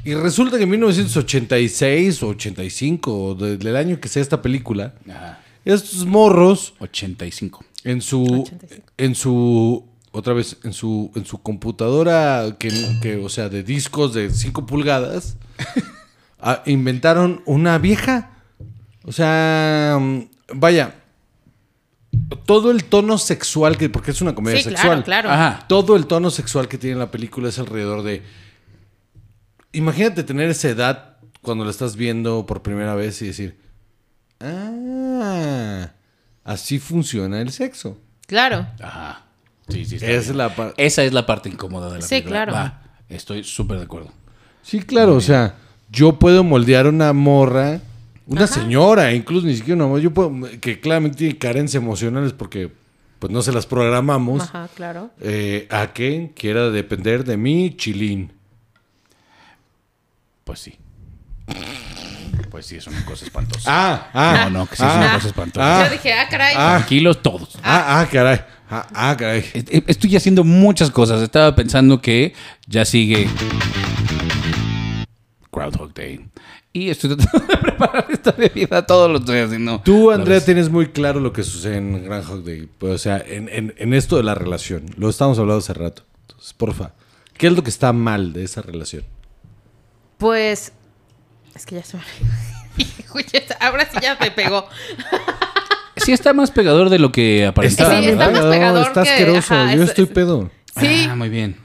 Y 0.05 0.15
resulta 0.15 0.57
que 0.59 0.65
en 0.65 0.71
1986 0.71 2.23
o 2.23 2.29
85, 2.29 3.25
o 3.25 3.35
de- 3.35 3.57
del 3.57 3.77
año 3.77 4.01
que 4.01 4.09
sea 4.09 4.21
esta 4.23 4.43
película, 4.43 4.95
Ajá. 5.09 5.41
estos 5.65 6.05
morros 6.07 6.75
85. 6.81 7.65
en 7.85 8.03
su 8.03 8.23
85. 8.25 8.93
en 8.99 9.15
su 9.15 9.89
otra 10.11 10.33
vez 10.33 10.57
en 10.65 10.73
su 10.73 11.11
en 11.17 11.25
su 11.27 11.39
computadora 11.43 12.57
que, 12.59 12.71
que, 13.03 13.17
o 13.17 13.29
sea 13.29 13.49
de 13.49 13.63
discos 13.63 14.15
de 14.15 14.31
5 14.31 14.65
pulgadas 14.67 15.37
inventaron 16.67 17.43
una 17.47 17.79
vieja 17.79 18.31
o 19.05 19.13
sea 19.13 19.97
mm, 20.01 20.21
vaya 20.55 20.95
todo 22.47 22.71
el 22.71 22.85
tono 22.85 23.19
sexual 23.19 23.77
que 23.77 23.89
porque 23.89 24.11
es 24.13 24.21
una 24.21 24.35
comedia 24.35 24.59
Sí, 24.59 24.65
sexual 24.71 25.03
claro, 25.05 25.29
claro. 25.29 25.31
Ajá. 25.31 25.65
todo 25.69 25.97
el 25.97 26.07
tono 26.07 26.31
sexual 26.31 26.69
que 26.69 26.79
tiene 26.79 26.97
la 26.97 27.11
película 27.11 27.49
es 27.49 27.59
alrededor 27.59 28.03
de 28.03 28.23
imagínate 29.73 30.23
tener 30.23 30.49
esa 30.51 30.69
edad 30.69 31.17
cuando 31.43 31.65
la 31.65 31.71
estás 31.71 31.97
viendo 31.97 32.47
por 32.47 32.63
primera 32.63 32.95
vez 32.95 33.21
y 33.23 33.27
decir 33.29 33.59
ah 34.41 35.91
así 36.45 36.79
funciona 36.79 37.41
el 37.41 37.51
sexo 37.51 37.99
Claro. 38.27 38.67
Ajá. 38.81 39.21
Sí, 39.69 39.85
sí. 39.85 39.97
está 39.97 40.07
es 40.11 40.35
la 40.35 40.51
Esa 40.79 41.03
es 41.05 41.13
la 41.13 41.27
parte 41.27 41.51
incómoda 41.51 41.91
de 41.91 41.97
la 41.99 42.03
Sí, 42.03 42.09
película. 42.17 42.45
claro. 42.47 42.53
Va, 42.55 42.83
estoy 43.11 43.45
súper 43.45 43.77
de 43.77 43.85
acuerdo. 43.85 44.11
Sí, 44.63 44.81
claro, 44.81 45.15
o 45.17 45.21
sea, 45.21 45.57
yo 45.95 46.19
puedo 46.19 46.43
moldear 46.45 46.87
una 46.87 47.13
morra, 47.13 47.81
una 48.27 48.47
señora, 48.47 49.13
incluso 49.13 49.47
ni 49.47 49.55
siquiera 49.55 49.77
una 49.77 49.87
morra, 49.87 50.03
yo 50.03 50.13
puedo, 50.13 50.33
que 50.61 50.81
claramente 50.81 51.19
tiene 51.19 51.39
carencias 51.39 51.83
emocionales 51.83 52.33
porque 52.33 52.71
pues 53.19 53.33
no 53.33 53.41
se 53.43 53.53
las 53.53 53.65
programamos, 53.67 54.43
Ajá, 54.43 54.69
claro. 54.75 55.11
eh, 55.21 55.67
a 55.71 55.93
que 55.93 56.33
quiera 56.35 56.71
depender 56.71 57.25
de 57.25 57.37
mí, 57.37 57.75
chilín. 57.77 58.33
Pues 60.45 60.59
sí. 60.61 60.75
Pues 62.51 62.67
sí, 62.67 62.77
es 62.77 62.87
una 62.87 63.05
cosa 63.05 63.25
espantosa. 63.25 63.63
Ah, 63.67 64.11
ah, 64.13 64.45
no, 64.51 64.59
no, 64.61 64.67
que 64.67 64.77
sí 64.77 64.83
es 64.83 64.89
ah, 64.89 64.97
una 64.99 65.15
cosa 65.15 65.27
espantosa. 65.29 65.81
ah, 65.81 65.85
Yo 65.87 65.93
dije, 65.93 66.13
ah, 66.13 66.29
caray. 66.29 66.55
ah. 66.57 66.77
Tranquilos 66.79 67.23
todos. 67.23 67.57
ah, 67.63 68.01
ah, 68.01 68.09
caray, 68.11 68.41
ah, 68.71 68.87
ah, 68.95 69.17
caray. 69.19 69.45
Estoy 69.87 70.15
haciendo 70.17 70.45
muchas 70.45 70.91
cosas. 70.91 71.21
Estaba 71.23 71.55
pensando 71.57 72.01
que 72.01 72.35
ya 72.67 72.85
sigue 72.85 73.29
Groundhog 75.55 75.95
Day. 75.95 76.27
Y 76.73 76.91
estoy 76.91 77.17
tratando 77.17 77.47
de 77.47 77.57
preparar 77.63 78.07
esta 78.11 78.33
bebida 78.33 78.85
todos 78.87 79.11
los 79.11 79.25
días. 79.25 79.53
Y 79.53 79.59
no, 79.59 79.81
Tú, 79.83 80.11
Andrea, 80.11 80.45
tienes 80.45 80.69
muy 80.71 80.89
claro 80.89 81.21
lo 81.21 81.33
que 81.33 81.43
sucede 81.45 81.77
en 81.77 82.05
Groundhog 82.05 82.43
Day. 82.45 82.69
Pues, 82.79 82.93
o 82.95 82.99
sea, 82.99 83.19
en, 83.27 83.49
en- 83.49 83.75
en 83.77 83.95
esto 83.95 84.17
de 84.17 84.23
la 84.25 84.35
relación. 84.35 84.85
Lo 84.97 85.09
estamos 85.09 85.39
hablando 85.39 85.59
hace 85.59 85.75
rato. 85.75 86.03
Entonces, 86.23 86.53
porfa, 86.55 86.93
¿qué 87.37 87.47
es 87.47 87.53
lo 87.53 87.63
que 87.63 87.71
está 87.71 87.93
mal 87.93 88.33
de 88.33 88.45
esa 88.45 88.63
relación? 88.63 89.05
Pues. 90.19 90.73
Es 91.55 91.67
que 91.67 91.77
ya 91.77 91.85
se 91.85 91.97
me. 91.97 92.03
Ahora 93.61 93.89
sí 93.91 93.99
ya 94.03 94.17
me 94.21 94.31
pegó. 94.31 94.67
Sí 95.97 96.13
está 96.13 96.33
más 96.35 96.51
pegador 96.51 96.91
de 96.91 96.99
lo 96.99 97.13
que 97.13 97.47
aparentaba. 97.47 97.91
Sí, 98.01 98.09
está 98.09 98.27
¿verdad? 98.27 98.33
más 98.33 98.45
No, 98.45 98.51
pegador 98.51 98.87
Está 98.89 99.03
que- 99.05 99.11
asqueroso. 99.11 99.55
ajá, 99.55 99.75
Yo 99.77 99.83
es- 99.85 99.89
estoy 99.91 100.05
es- 100.07 100.11
pedo. 100.11 100.51
Sí. 100.79 101.07
Ah, 101.09 101.15
muy 101.15 101.29
bien. 101.29 101.57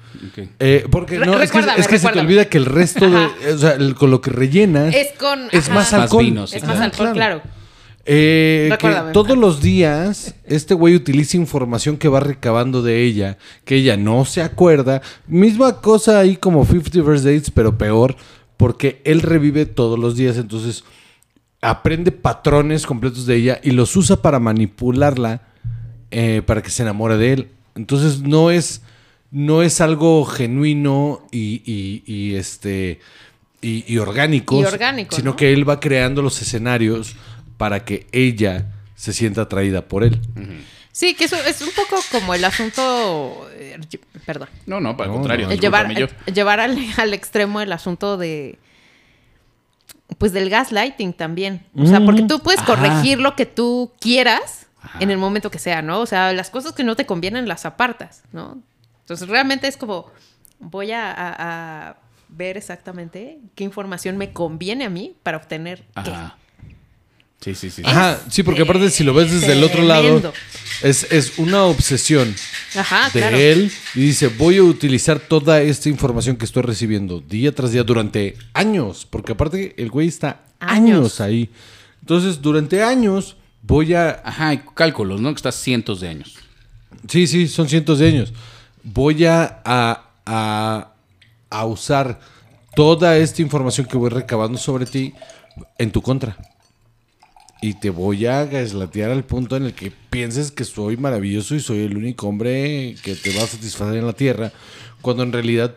Eh, 0.59 0.85
porque 0.91 1.19
Re- 1.19 1.25
no, 1.25 1.33
es 1.33 1.51
que, 1.51 1.57
recuérdame, 1.59 1.79
es 1.81 1.87
que 1.87 1.99
se 1.99 2.09
te 2.09 2.19
olvida 2.19 2.45
que 2.45 2.57
el 2.57 2.65
resto 2.65 3.09
de. 3.09 3.53
O 3.53 3.57
sea, 3.57 3.71
el- 3.73 3.95
con 3.95 4.11
lo 4.11 4.21
que 4.21 4.31
rellenas. 4.31 4.93
Es 4.95 5.09
con. 5.17 5.47
Es 5.51 5.65
ajá. 5.65 5.75
más 5.75 5.91
Más 5.91 5.93
alcohol. 5.93 6.23
vino, 6.25 6.47
sí, 6.47 6.55
Es 6.57 6.63
claro. 6.63 6.79
más 6.79 6.85
alcohol, 6.91 7.11
claro. 7.13 7.41
Eh, 8.11 8.71
que 8.79 8.95
todos 9.13 9.37
los 9.37 9.61
días 9.61 10.33
este 10.45 10.73
güey 10.73 10.95
utiliza 10.95 11.37
información 11.37 11.97
que 11.97 12.07
va 12.07 12.19
recabando 12.19 12.81
de 12.81 13.03
ella, 13.03 13.37
que 13.65 13.75
ella 13.75 13.97
no 13.97 14.25
se 14.25 14.41
acuerda. 14.41 15.01
Misma 15.27 15.79
cosa 15.81 16.19
ahí 16.19 16.35
como 16.35 16.65
50 16.65 17.03
First 17.03 17.25
Dates, 17.25 17.51
pero 17.51 17.77
peor, 17.77 18.15
porque 18.57 18.99
él 19.03 19.21
revive 19.21 19.65
todos 19.67 19.99
los 19.99 20.15
días, 20.15 20.37
entonces 20.37 20.83
aprende 21.61 22.11
patrones 22.11 22.85
completos 22.87 23.25
de 23.27 23.35
ella 23.35 23.59
y 23.61 23.71
los 23.71 23.95
usa 23.95 24.15
para 24.21 24.39
manipularla 24.39 25.41
eh, 26.09 26.41
para 26.45 26.63
que 26.63 26.69
se 26.71 26.81
enamore 26.81 27.17
de 27.17 27.33
él. 27.33 27.47
Entonces 27.75 28.21
no 28.21 28.49
es, 28.49 28.81
no 29.31 29.61
es 29.61 29.81
algo 29.81 30.25
genuino 30.25 31.21
y, 31.31 31.61
y- 31.65 32.03
y, 32.05 32.35
este 32.35 32.99
y, 33.61 33.83
y 33.91 33.97
orgánico, 33.97 34.59
Y 34.61 34.65
orgánico, 34.65 35.15
sino 35.15 35.31
¿no? 35.31 35.35
que 35.35 35.53
él 35.53 35.67
va 35.69 35.79
creando 35.79 36.21
los 36.21 36.41
escenarios 36.41 37.15
para 37.57 37.83
que 37.85 38.07
ella 38.11 38.65
se 38.95 39.13
sienta 39.13 39.41
atraída 39.43 39.81
por 39.87 40.03
él. 40.03 40.19
Sí, 40.91 41.13
que 41.13 41.25
eso 41.25 41.35
es 41.37 41.61
un 41.61 41.69
poco 41.75 41.97
como 42.11 42.33
el 42.33 42.43
asunto. 42.43 43.47
eh, 43.53 43.77
Perdón. 44.25 44.49
No, 44.65 44.79
no, 44.81 44.97
para 44.97 45.05
el 45.05 45.11
No, 45.11 45.19
contrario. 45.19 45.47
no. 45.47 45.53
Llevar, 45.53 45.87
discúlpame 45.87 46.13
yo. 46.17 46.23
el 46.25 46.33
llevar 46.33 46.59
al, 46.59 46.77
al 46.97 47.13
extremo 47.13 47.61
el 47.61 47.71
asunto 47.71 48.17
de. 48.17 48.57
Pues 50.17 50.33
del 50.33 50.49
gaslighting 50.49 51.13
también. 51.13 51.63
O 51.77 51.85
sea, 51.85 52.03
porque 52.03 52.23
tú 52.23 52.39
puedes 52.41 52.59
Ajá. 52.61 52.75
corregir 52.75 53.19
lo 53.19 53.35
que 53.35 53.45
tú 53.45 53.91
quieras 54.01 54.67
en 54.99 55.11
el 55.11 55.17
momento 55.17 55.51
que 55.51 55.59
sea, 55.59 55.81
¿no? 55.81 55.99
O 55.99 56.05
sea, 56.05 56.33
las 56.33 56.49
cosas 56.49 56.73
que 56.73 56.83
no 56.83 56.95
te 56.95 57.05
convienen 57.05 57.47
las 57.47 57.65
apartas, 57.65 58.23
¿no? 58.33 58.57
Entonces 59.09 59.27
realmente 59.27 59.67
es 59.67 59.75
como. 59.77 60.11
Voy 60.59 60.91
a, 60.91 61.09
a- 61.11 61.89
a 61.89 61.95
ver 62.27 62.57
exactamente 62.57 63.39
qué 63.55 63.63
información 63.63 64.17
me 64.17 64.31
conviene 64.33 64.85
a 64.85 64.89
mí 64.89 65.15
para 65.23 65.37
obtener 65.37 65.79
qué. 66.03 66.11
Ajá. 66.11 66.37
Sí, 67.41 67.55
sí, 67.55 67.69
sí. 67.71 67.81
Ajá, 67.85 68.19
sí, 68.29 68.43
porque 68.43 68.63
aparte 68.63 68.89
si 68.89 69.05
lo 69.05 69.13
ves 69.13 69.31
desde 69.31 69.53
el 69.53 69.63
otro 69.63 69.81
lado, 69.81 70.33
es, 70.83 71.09
es 71.09 71.39
una 71.39 71.63
obsesión 71.63 72.35
Ajá, 72.75 73.05
de 73.13 73.21
claro. 73.21 73.37
él 73.37 73.71
y 73.95 74.01
dice, 74.01 74.27
voy 74.27 74.57
a 74.57 74.63
utilizar 74.63 75.19
toda 75.21 75.61
esta 75.61 75.87
información 75.87 76.35
que 76.35 76.43
estoy 76.43 76.63
recibiendo 76.63 77.21
día 77.21 77.55
tras 77.55 77.71
día 77.71 77.83
durante 77.85 78.35
años, 78.53 79.07
porque 79.09 79.31
aparte 79.31 79.73
el 79.81 79.89
güey 79.89 80.09
está 80.09 80.41
años, 80.59 80.97
Años. 80.97 81.21
ahí. 81.21 81.49
Entonces, 82.01 82.41
durante 82.41 82.83
años 82.83 83.37
voy 83.61 83.93
a... 83.93 84.21
Ajá, 84.25 84.65
cálculos, 84.75 85.21
¿no? 85.21 85.29
Que 85.29 85.37
estás 85.37 85.55
cientos 85.55 86.01
de 86.01 86.09
años. 86.09 86.35
Sí, 87.07 87.25
sí, 87.25 87.47
son 87.47 87.69
cientos 87.69 87.99
de 87.99 88.09
años. 88.09 88.33
Voy 88.83 89.25
a, 89.25 89.61
a, 89.65 90.09
a, 90.25 90.93
a 91.49 91.65
usar 91.65 92.19
toda 92.75 93.17
esta 93.17 93.41
información 93.41 93.87
que 93.87 93.97
voy 93.97 94.09
recabando 94.09 94.57
sobre 94.57 94.85
ti 94.85 95.13
en 95.77 95.91
tu 95.91 96.01
contra. 96.01 96.37
Y 97.61 97.73
te 97.73 97.89
voy 97.89 98.25
a 98.25 98.45
gaslatear 98.45 99.11
al 99.11 99.25
punto 99.25 99.57
en 99.57 99.65
el 99.65 99.73
que 99.73 99.91
pienses 99.91 100.49
que 100.51 100.63
soy 100.63 100.95
maravilloso 100.95 101.55
y 101.55 101.59
soy 101.59 101.79
el 101.79 101.97
único 101.97 102.27
hombre 102.27 102.95
que 103.03 103.15
te 103.15 103.35
va 103.37 103.43
a 103.43 103.47
satisfacer 103.47 103.97
en 103.97 104.05
la 104.07 104.13
tierra, 104.13 104.53
cuando 105.01 105.23
en 105.23 105.33
realidad 105.33 105.75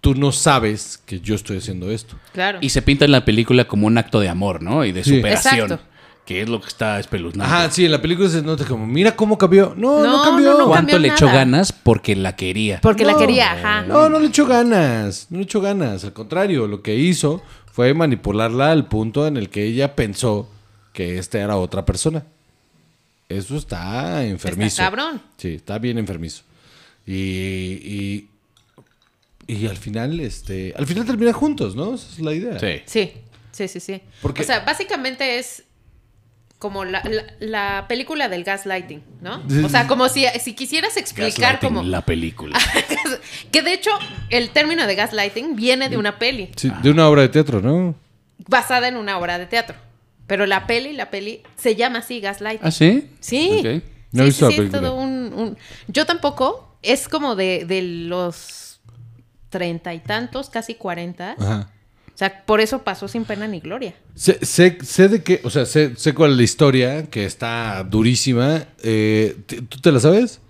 tú 0.00 0.14
no 0.14 0.30
sabes 0.30 1.00
que 1.04 1.18
yo 1.20 1.34
estoy 1.34 1.58
haciendo 1.58 1.90
esto. 1.90 2.14
Claro. 2.32 2.58
Y 2.62 2.68
se 2.68 2.80
pinta 2.80 3.04
en 3.06 3.10
la 3.10 3.24
película 3.24 3.66
como 3.66 3.88
un 3.88 3.98
acto 3.98 4.20
de 4.20 4.28
amor, 4.28 4.62
¿no? 4.62 4.84
Y 4.84 4.92
de 4.92 5.02
Sí. 5.02 5.16
superación. 5.16 5.72
Exacto. 5.72 5.84
Que 6.26 6.42
es 6.42 6.48
lo 6.48 6.60
que 6.60 6.68
está 6.68 7.00
espeluznante. 7.00 7.52
Ajá, 7.52 7.70
sí, 7.70 7.84
en 7.86 7.90
la 7.92 8.00
película 8.00 8.28
se 8.28 8.40
nota 8.42 8.64
como, 8.64 8.86
mira 8.86 9.16
cómo 9.16 9.36
cambió. 9.36 9.74
No, 9.76 9.98
no, 10.04 10.18
No, 10.18 10.22
cambió. 10.22 10.52
no, 10.52 10.58
no 10.60 10.66
¿Cuánto 10.66 10.92
cambió 10.92 10.98
le 11.00 11.08
echó 11.08 11.26
ganas? 11.26 11.72
Porque 11.72 12.14
la 12.14 12.36
quería. 12.36 12.80
Porque 12.80 13.04
la 13.04 13.16
quería, 13.16 13.52
ajá. 13.52 13.82
No, 13.82 14.08
no 14.08 14.20
le 14.20 14.26
echó 14.28 14.46
ganas. 14.46 15.26
No 15.30 15.38
le 15.38 15.44
echó 15.44 15.60
ganas. 15.60 16.04
Al 16.04 16.12
contrario, 16.12 16.68
lo 16.68 16.82
que 16.82 16.94
hizo 16.94 17.42
fue 17.72 17.94
manipularla 17.94 18.70
al 18.70 18.86
punto 18.86 19.26
en 19.26 19.36
el 19.36 19.48
que 19.50 19.64
ella 19.64 19.96
pensó 19.96 20.48
que 20.92 21.18
esta 21.18 21.40
era 21.40 21.56
otra 21.56 21.84
persona. 21.84 22.24
Eso 23.28 23.56
está 23.56 24.24
enfermizo. 24.24 24.66
Está 24.68 24.84
cabrón. 24.84 25.22
Sí, 25.36 25.54
está 25.54 25.78
bien 25.78 25.98
enfermizo. 25.98 26.42
Y, 27.06 27.14
y, 27.14 28.28
y 29.46 29.66
al 29.66 29.76
final, 29.76 30.20
este, 30.20 30.74
al 30.76 30.86
final 30.86 31.04
terminan 31.06 31.32
juntos, 31.32 31.74
¿no? 31.74 31.94
Esa 31.94 32.06
es 32.12 32.20
la 32.20 32.34
idea. 32.34 32.58
Sí. 32.58 32.82
Sí, 32.86 33.12
sí, 33.52 33.68
sí, 33.68 33.80
sí. 33.80 34.00
Porque- 34.22 34.42
O 34.42 34.44
sea, 34.44 34.60
básicamente 34.60 35.38
es 35.38 35.64
como 36.60 36.84
la, 36.84 37.02
la- 37.02 37.24
la 37.40 37.84
película 37.88 38.28
del 38.28 38.44
gaslighting, 38.44 39.02
¿no? 39.22 39.42
O 39.64 39.68
sea, 39.68 39.88
como 39.88 40.08
si, 40.08 40.26
si 40.40 40.54
quisieras 40.54 40.96
explicar 40.96 41.54
Gaslighting, 41.54 41.68
como... 41.78 41.82
la 41.82 42.02
película. 42.02 42.56
que 43.50 43.62
de 43.62 43.72
hecho, 43.72 43.90
el 44.28 44.50
término 44.50 44.86
de 44.86 44.94
gaslighting 44.94 45.56
viene 45.56 45.88
de 45.88 45.96
una 45.96 46.18
peli, 46.18 46.50
Sí, 46.56 46.70
de 46.82 46.90
una 46.90 47.08
obra 47.08 47.22
de 47.22 47.30
teatro, 47.30 47.60
¿no? 47.60 47.96
basada 48.46 48.86
en 48.88 48.96
una 48.96 49.18
obra 49.18 49.38
de 49.38 49.46
teatro. 49.46 49.74
Pero 50.26 50.46
la 50.46 50.66
peli, 50.66 50.92
la 50.92 51.10
peli, 51.10 51.42
se 51.56 51.74
llama 51.76 51.98
así, 52.00 52.20
gaslighting. 52.20 52.66
¿Ah, 52.66 52.70
sí? 52.70 53.10
Sí. 53.20 53.56
Ok. 53.58 53.82
No 54.12 54.22
he 54.22 54.26
sí, 54.26 54.30
visto 54.30 54.44
la 54.44 54.50
sí, 54.50 54.54
sí, 54.54 54.58
película. 54.58 54.80
todo 54.82 54.94
un, 54.94 55.32
un- 55.34 55.58
Yo 55.88 56.06
tampoco. 56.06 56.76
Es 56.82 57.08
como 57.08 57.36
de, 57.36 57.64
de 57.66 57.82
los 57.82 58.80
treinta 59.50 59.92
y 59.94 59.98
tantos, 60.00 60.48
casi 60.50 60.74
cuarenta. 60.74 61.36
Ajá. 61.38 61.70
O 62.14 62.18
sea, 62.20 62.44
por 62.44 62.60
eso 62.60 62.82
pasó 62.82 63.08
sin 63.08 63.24
pena 63.24 63.46
ni 63.48 63.60
gloria. 63.60 63.94
Sé, 64.14 64.38
sé, 64.44 64.76
sé 64.82 65.08
de 65.08 65.22
qué, 65.22 65.40
o 65.42 65.48
sea, 65.50 65.64
sé, 65.64 65.92
sé 65.96 66.12
cuál 66.12 66.32
es 66.32 66.36
la 66.36 66.42
historia, 66.42 67.06
que 67.06 67.24
está 67.24 67.82
durísima. 67.84 68.64
Eh, 68.82 69.36
¿t- 69.46 69.62
¿Tú 69.62 69.78
te 69.80 69.90
la 69.90 70.00
sabes? 70.00 70.40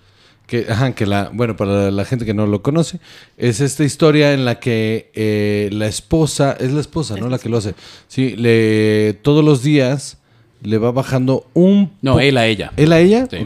Que, 0.48 0.66
ajá, 0.68 0.92
que 0.96 1.06
la, 1.06 1.30
bueno, 1.32 1.54
para 1.56 1.92
la 1.92 2.04
gente 2.04 2.24
que 2.24 2.34
no 2.34 2.44
lo 2.48 2.60
conoce, 2.60 2.98
es 3.36 3.60
esta 3.60 3.84
historia 3.84 4.32
en 4.32 4.44
la 4.44 4.58
que 4.58 5.12
eh, 5.14 5.68
la 5.72 5.86
esposa, 5.86 6.56
es 6.58 6.72
la 6.72 6.80
esposa, 6.80 7.14
¿no? 7.16 7.28
La 7.28 7.38
que 7.38 7.48
lo 7.48 7.58
hace. 7.58 7.74
Sí, 8.08 8.34
le, 8.36 9.12
todos 9.22 9.44
los 9.44 9.62
días 9.62 10.18
le 10.62 10.78
va 10.78 10.90
bajando 10.92 11.46
un... 11.54 11.90
No, 12.02 12.20
él 12.20 12.36
a 12.36 12.46
ella. 12.46 12.72
¿Él 12.76 12.92
a 12.92 13.00
ella? 13.00 13.26
Sí. 13.30 13.38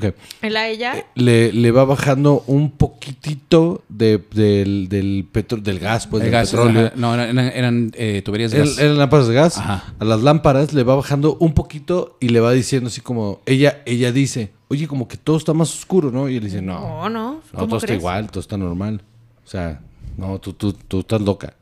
Él 0.42 0.56
a 0.56 0.68
ella. 0.68 1.04
Le, 1.14 1.52
le 1.52 1.70
va 1.70 1.84
bajando 1.84 2.42
un 2.46 2.70
poquitito 2.70 3.82
de, 3.88 4.18
del, 4.32 4.88
del, 4.88 5.26
petro- 5.30 5.60
del 5.60 5.78
gas, 5.78 6.06
pues, 6.06 6.22
El 6.22 6.30
del 6.30 6.32
gas, 6.32 6.50
petróleo. 6.50 6.86
ajá. 6.86 6.92
No, 6.96 7.14
eran, 7.14 7.38
eran, 7.38 7.52
eran, 7.54 7.92
eh, 7.94 8.22
tuberías 8.24 8.50
de 8.50 8.58
gas. 8.58 8.78
Eran 8.78 8.98
lámparas 8.98 9.28
de 9.28 9.34
gas. 9.34 9.58
Ajá. 9.58 9.94
A 9.98 10.04
las 10.04 10.22
lámparas 10.22 10.72
le 10.72 10.82
va 10.82 10.96
bajando 10.96 11.36
un 11.40 11.54
poquito 11.54 12.16
y 12.20 12.28
le 12.30 12.40
va 12.40 12.52
diciendo 12.52 12.88
así 12.88 13.00
como, 13.00 13.40
ella, 13.46 13.82
ella 13.86 14.10
dice, 14.12 14.52
oye, 14.68 14.86
como 14.88 15.06
que 15.08 15.16
todo 15.16 15.36
está 15.36 15.52
más 15.54 15.72
oscuro, 15.72 16.10
¿no? 16.10 16.28
Y 16.28 16.36
él 16.36 16.44
dice, 16.44 16.62
no, 16.62 16.80
No, 16.80 17.08
no. 17.08 17.32
no, 17.34 17.40
¿Cómo 17.52 17.66
todo 17.68 17.78
está 17.78 17.94
igual, 17.94 18.30
todo 18.30 18.40
está 18.40 18.56
normal. 18.56 19.00
O 19.44 19.48
sea, 19.48 19.80
no, 20.16 20.38
tú, 20.40 20.52
tú, 20.54 20.72
tú 20.72 21.00
estás 21.00 21.20
loca. 21.20 21.54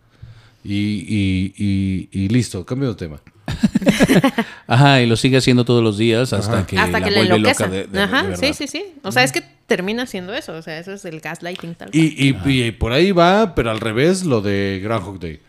Y, 0.64 0.74
y, 0.74 1.54
y, 1.58 2.08
y 2.12 2.28
listo, 2.28 2.64
cambio 2.64 2.88
de 2.90 2.94
tema. 2.94 3.20
Ajá, 4.66 5.00
y 5.02 5.06
lo 5.06 5.16
sigue 5.16 5.36
haciendo 5.36 5.64
todos 5.64 5.82
los 5.82 5.98
días 5.98 6.32
hasta 6.32 6.66
que 6.66 6.78
Hasta 6.78 7.00
la 7.00 7.04
que 7.04 7.10
le 7.10 7.16
vuelve 7.18 7.38
loca 7.38 7.68
de, 7.68 7.86
de- 7.86 8.02
Ajá, 8.02 8.22
de 8.24 8.36
sí, 8.36 8.54
sí, 8.54 8.66
sí. 8.66 8.84
O 9.02 9.12
sea, 9.12 9.22
es 9.24 9.32
que 9.32 9.42
termina 9.66 10.06
siendo 10.06 10.32
eso. 10.34 10.52
O 10.54 10.62
sea, 10.62 10.78
eso 10.78 10.92
es 10.92 11.04
el 11.04 11.20
gaslighting 11.20 11.74
tal 11.74 11.90
cual. 11.90 12.02
Y, 12.02 12.28
y, 12.28 12.62
y 12.66 12.70
por 12.72 12.92
ahí 12.92 13.12
va, 13.12 13.54
pero 13.54 13.70
al 13.70 13.80
revés, 13.80 14.24
lo 14.24 14.40
de 14.40 14.80
Groundhog 14.82 15.18
Day. 15.20 15.40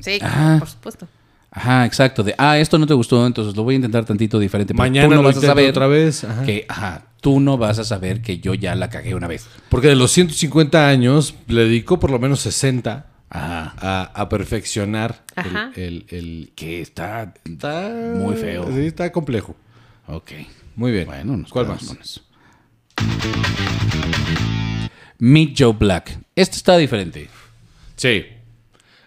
Sí, 0.00 0.18
Ajá. 0.22 0.56
por 0.58 0.68
supuesto. 0.68 1.08
Ajá, 1.50 1.86
exacto. 1.86 2.22
De, 2.22 2.34
ah, 2.38 2.58
esto 2.58 2.78
no 2.78 2.86
te 2.86 2.94
gustó, 2.94 3.26
entonces 3.26 3.56
lo 3.56 3.64
voy 3.64 3.74
a 3.74 3.76
intentar 3.76 4.04
tantito 4.04 4.38
diferente. 4.38 4.74
pero 4.74 4.82
Mañana 4.84 5.08
tú 5.08 5.14
no 5.14 5.22
lo 5.22 5.28
vas 5.28 5.38
a 5.38 5.40
saber 5.40 5.70
otra 5.70 5.86
vez. 5.86 6.24
Ajá. 6.24 6.42
que, 6.44 6.66
ajá, 6.68 7.06
tú 7.20 7.40
no 7.40 7.56
vas 7.56 7.78
a 7.78 7.84
saber 7.84 8.20
que 8.20 8.38
yo 8.38 8.54
ya 8.54 8.74
la 8.74 8.90
cagué 8.90 9.14
una 9.14 9.26
vez. 9.26 9.46
Porque 9.70 9.88
de 9.88 9.96
los 9.96 10.12
150 10.12 10.88
años 10.88 11.34
le 11.48 11.62
dedicó 11.64 11.98
por 11.98 12.10
lo 12.10 12.18
menos 12.18 12.40
60 12.40 13.06
Ajá. 13.30 13.74
a, 13.78 14.02
a 14.22 14.28
perfeccionar 14.28 15.22
el- 15.36 15.46
Ajá. 15.46 15.70
el, 15.76 16.06
el- 16.08 16.52
Que 16.54 16.80
está 16.80 17.34
Está 17.44 17.88
Muy 18.16 18.36
feo. 18.36 18.66
Sí, 18.72 18.86
está 18.86 19.12
complejo. 19.12 19.54
Ok. 20.06 20.30
Muy 20.76 20.92
bien. 20.92 21.06
Bueno, 21.06 21.36
nos 21.36 21.50
¿Cuál 21.50 21.68
más? 21.68 21.84
con 21.84 21.98
eso. 22.00 22.22
Meet 25.18 25.54
Joe 25.58 25.72
Black. 25.72 26.18
Este 26.36 26.56
está 26.56 26.76
diferente. 26.76 27.28
Sí. 27.96 28.24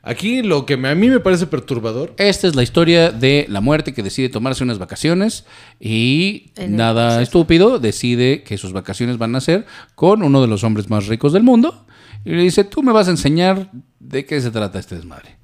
Aquí 0.04 0.42
lo 0.42 0.66
que 0.66 0.78
me- 0.78 0.90
a 0.90 0.96
mí 0.96 1.10
me 1.10 1.20
parece 1.20 1.46
perturbador. 1.48 2.14
Esta 2.18 2.48
es 2.48 2.56
la 2.56 2.64
historia 2.64 3.12
de 3.12 3.46
la 3.50 3.62
muerte 3.62 3.94
que 3.94 4.02
decide 4.02 4.30
tomarse 4.30 4.64
unas 4.64 4.80
vacaciones 4.80 5.46
y 5.80 6.52
nada 6.68 7.10
proceso. 7.10 7.22
estúpido 7.22 7.80
decide 7.80 8.42
que 8.44 8.58
sus 8.58 8.74
vacaciones 8.74 9.18
van 9.20 9.36
a 9.36 9.42
ser 9.42 9.66
con 9.96 10.24
uno 10.24 10.42
de 10.42 10.48
los 10.48 10.64
hombres 10.64 10.90
más 10.90 11.06
ricos 11.06 11.34
del 11.34 11.44
mundo 11.44 11.86
y 12.26 12.32
le 12.32 12.44
dice, 12.44 12.64
tú 12.64 12.84
me 12.84 12.92
vas 12.92 13.08
a 13.08 13.12
enseñar 13.12 13.70
de 14.00 14.26
qué 14.26 14.40
se 14.42 14.52
trata 14.52 14.80
este 14.80 14.96
desmadre. 14.96 15.36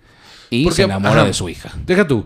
Y 0.50 0.64
Porque- 0.64 0.76
se 0.78 0.84
enamora 0.84 1.16
ajá. 1.22 1.26
de 1.26 1.34
su 1.34 1.50
hija. 1.50 1.72
Deja 1.86 2.08
tú. 2.08 2.26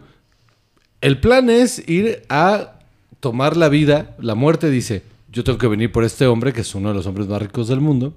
El 1.02 1.20
plan 1.20 1.50
es 1.50 1.88
ir 1.90 2.24
a 2.30 2.80
tomar 3.20 3.58
la 3.58 3.70
vida. 3.70 4.16
La 4.20 4.36
muerte 4.36 4.70
dice: 4.70 5.04
Yo 5.32 5.44
tengo 5.44 5.58
que 5.58 5.68
venir 5.68 5.92
por 5.92 6.04
este 6.04 6.28
hombre, 6.28 6.54
que 6.54 6.62
es 6.62 6.76
uno 6.76 6.90
de 6.90 6.96
los 6.96 7.06
hombres 7.08 7.28
más 7.28 7.42
ricos 7.42 7.68
del 7.68 7.80
mundo. 7.82 8.14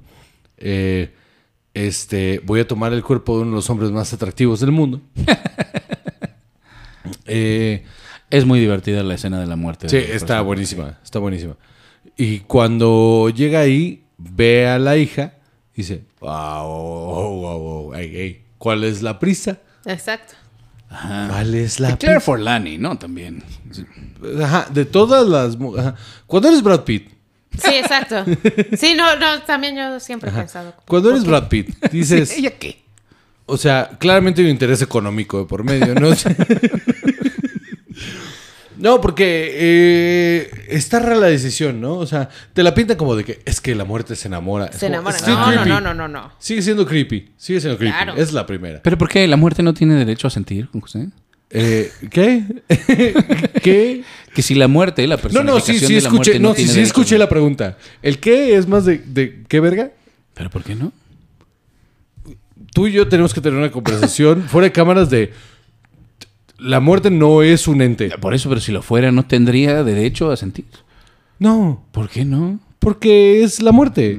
Eh, 0.58 1.14
este, 1.72 2.40
voy 2.44 2.60
a 2.60 2.68
tomar 2.68 2.92
el 2.92 3.02
cuerpo 3.02 3.36
de 3.36 3.42
uno 3.42 3.50
de 3.52 3.56
los 3.56 3.70
hombres 3.70 3.90
más 3.90 4.12
atractivos 4.12 4.60
del 4.60 4.72
mundo. 4.72 5.00
Eh, 7.26 7.84
Es 8.30 8.44
muy 8.46 8.58
divertida 8.58 9.02
la 9.02 9.14
escena 9.14 9.40
de 9.40 9.46
la 9.46 9.56
muerte. 9.56 9.88
Sí, 9.88 9.96
está 9.96 10.40
buenísima, 10.40 10.98
está 11.04 11.18
buenísima. 11.18 11.56
Y 12.16 12.40
cuando 12.40 13.30
llega 13.30 13.60
ahí, 13.60 14.04
ve 14.18 14.66
a 14.66 14.78
la 14.78 14.96
hija, 14.96 15.34
dice, 15.76 16.04
wow, 16.24 16.68
wow, 16.68 17.40
wow, 17.40 17.58
wow, 17.58 17.94
ey, 17.94 18.16
ey, 18.16 18.44
¿cuál 18.58 18.84
es 18.84 19.02
la 19.02 19.18
prisa? 19.18 19.58
Exacto. 19.84 20.34
¿Cuál 20.88 21.54
es 21.54 21.80
la 21.80 21.96
Claire 21.98 22.16
prisa? 22.16 22.20
Forlani, 22.20 22.78
¿no? 22.78 22.96
También. 22.98 23.42
Ajá, 24.42 24.66
de 24.72 24.84
todas 24.84 25.26
las... 25.26 25.56
ajá. 25.78 25.96
Cuando 26.26 26.48
eres 26.48 26.62
Brad 26.62 26.84
Pitt, 26.84 27.10
Sí, 27.58 27.70
exacto. 27.74 28.24
Sí, 28.76 28.94
no, 28.96 29.16
no, 29.16 29.42
también 29.42 29.76
yo 29.76 30.00
siempre 30.00 30.30
he 30.30 30.32
pensado. 30.32 30.74
cuando 30.86 31.10
eres 31.10 31.24
Brad 31.24 31.48
Pitt, 31.48 31.68
dices, 31.92 32.32
¿Ella 32.36 32.50
qué? 32.58 32.82
o 33.46 33.56
sea, 33.56 33.90
claramente 33.98 34.40
hay 34.40 34.46
un 34.46 34.52
interés 34.52 34.82
económico 34.82 35.38
de 35.38 35.44
por 35.44 35.62
medio, 35.64 35.94
¿no? 35.94 36.08
No, 38.84 39.00
porque 39.00 39.50
eh, 39.54 40.50
está 40.68 40.98
rara 40.98 41.16
la 41.16 41.26
decisión, 41.28 41.80
¿no? 41.80 41.94
O 41.96 42.06
sea, 42.06 42.28
te 42.52 42.62
la 42.62 42.74
pintan 42.74 42.98
como 42.98 43.16
de 43.16 43.24
que 43.24 43.40
es 43.46 43.62
que 43.62 43.74
la 43.74 43.84
muerte 43.86 44.14
se 44.14 44.28
enamora. 44.28 44.66
Es 44.66 44.76
Se 44.76 44.86
como- 44.92 45.08
enamora. 45.10 45.18
No, 45.26 45.64
no, 45.64 45.64
no, 45.64 45.80
no, 45.80 45.94
no, 45.94 46.08
no. 46.08 46.32
Sigue 46.38 46.60
siendo 46.60 46.84
creepy. 46.84 47.30
Sigue 47.38 47.62
siendo 47.62 47.78
creepy. 47.78 47.96
Claro. 47.96 48.14
Es 48.20 48.34
la 48.34 48.44
primera. 48.44 48.80
¿Pero 48.82 48.98
por 48.98 49.08
qué? 49.08 49.26
¿La 49.26 49.38
muerte 49.38 49.62
no 49.62 49.72
tiene 49.72 49.94
derecho 49.94 50.26
a 50.26 50.30
sentir, 50.30 50.68
José? 50.78 51.08
Eh, 51.48 51.90
¿Qué? 52.10 52.44
¿Qué? 53.62 54.04
Que 54.34 54.42
si 54.42 54.54
la 54.54 54.68
muerte, 54.68 55.06
la 55.06 55.16
No, 55.16 55.22
personificación 55.22 55.72
no, 55.72 55.78
sí, 55.80 55.86
sí 55.86 55.96
escuché, 55.96 56.38
no, 56.38 56.54
sí, 56.54 56.68
sí 56.68 56.80
escuché 56.80 57.16
la 57.16 57.28
pregunta. 57.30 57.78
¿El 58.02 58.18
qué 58.18 58.54
es 58.56 58.68
más 58.68 58.84
de, 58.84 58.98
de 58.98 59.44
qué 59.48 59.60
verga? 59.60 59.92
¿Pero 60.34 60.50
por 60.50 60.62
qué 60.62 60.74
no? 60.74 60.92
Tú 62.74 62.86
y 62.88 62.92
yo 62.92 63.08
tenemos 63.08 63.32
que 63.32 63.40
tener 63.40 63.58
una 63.58 63.70
conversación 63.70 64.42
fuera 64.48 64.66
de 64.66 64.72
cámaras 64.72 65.08
de 65.08 65.32
la 66.58 66.80
muerte 66.80 67.10
no 67.10 67.42
es 67.42 67.66
un 67.68 67.82
ente. 67.82 68.10
Por 68.18 68.34
eso, 68.34 68.48
pero 68.48 68.60
si 68.60 68.72
lo 68.72 68.82
fuera, 68.82 69.10
no 69.12 69.26
tendría 69.26 69.82
derecho 69.84 70.30
a 70.30 70.36
sentir. 70.36 70.66
No, 71.38 71.84
¿Por 71.92 72.08
qué 72.08 72.24
no? 72.24 72.60
porque 72.78 73.42
es 73.42 73.62
la 73.62 73.72
muerte. 73.72 74.18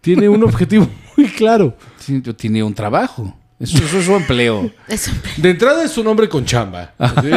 Tiene 0.00 0.28
un 0.28 0.42
objetivo 0.42 0.88
muy 1.16 1.26
claro. 1.28 1.76
Tiene 2.36 2.62
un 2.62 2.72
trabajo. 2.74 3.34
Eso, 3.60 3.76
eso 3.78 3.98
es 3.98 4.04
su 4.06 4.14
empleo. 4.14 4.70
Eso, 4.88 5.10
De 5.36 5.50
entrada 5.50 5.82
es 5.84 5.98
un 5.98 6.06
hombre 6.06 6.28
con 6.28 6.44
chamba. 6.44 6.94
¿sí? 7.20 7.28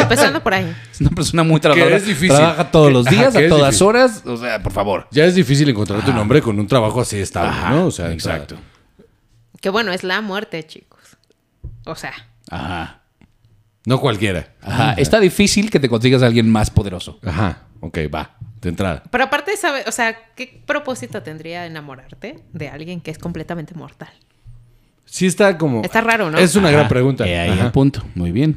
empezando 0.00 0.42
por 0.42 0.54
ahí. 0.54 0.74
Es 0.90 1.00
una 1.02 1.10
persona 1.10 1.42
muy 1.42 1.60
trabajadora. 1.60 1.96
es 1.96 2.06
difícil. 2.06 2.34
Trabaja 2.34 2.70
todos 2.70 2.86
Que- 2.88 2.92
los 2.94 3.04
días, 3.06 3.36
a 3.36 3.48
todas 3.48 3.66
difícil. 3.72 3.86
horas. 3.86 4.22
O 4.24 4.36
sea, 4.38 4.62
por 4.62 4.72
favor. 4.72 5.06
Ya 5.12 5.26
es 5.26 5.34
difícil 5.34 5.68
encontrarte 5.68 6.10
un 6.10 6.16
hombre 6.18 6.40
con 6.40 6.58
un 6.58 6.66
trabajo 6.66 7.02
así 7.02 7.18
estable, 7.18 7.50
Ajá, 7.50 7.70
¿no? 7.70 7.86
O 7.86 7.90
sea, 7.90 8.10
exacto. 8.12 8.56
Que 9.60 9.68
bueno, 9.68 9.92
es 9.92 10.02
la 10.04 10.22
muerte, 10.22 10.66
chicos. 10.66 11.00
O 11.84 11.94
sea, 11.96 12.14
Ajá. 12.50 13.01
No 13.86 14.00
cualquiera. 14.00 14.54
Ajá. 14.62 14.92
Está 14.94 15.18
difícil 15.20 15.70
que 15.70 15.80
te 15.80 15.88
consigas 15.88 16.22
a 16.22 16.26
alguien 16.26 16.48
más 16.50 16.70
poderoso. 16.70 17.18
Ajá, 17.24 17.62
ok, 17.80 17.98
va, 18.14 18.36
de 18.60 18.68
entrada. 18.68 19.02
pero 19.10 19.24
aparte, 19.24 19.56
¿sabe? 19.56 19.82
O 19.88 19.92
sea, 19.92 20.16
¿qué 20.36 20.62
propósito 20.66 21.22
tendría 21.22 21.66
enamorarte 21.66 22.42
de 22.52 22.68
alguien 22.68 23.00
que 23.00 23.10
es 23.10 23.18
completamente 23.18 23.74
mortal? 23.74 24.10
Sí 25.04 25.26
está 25.26 25.58
como... 25.58 25.82
Está 25.82 26.00
raro, 26.00 26.30
¿no? 26.30 26.38
Es 26.38 26.54
una 26.54 26.68
Ajá, 26.68 26.76
gran 26.78 26.88
pregunta. 26.88 27.26
he 27.26 27.38
ahí 27.38 27.58
el 27.58 27.70
punto. 27.72 28.02
Muy 28.14 28.30
bien. 28.32 28.56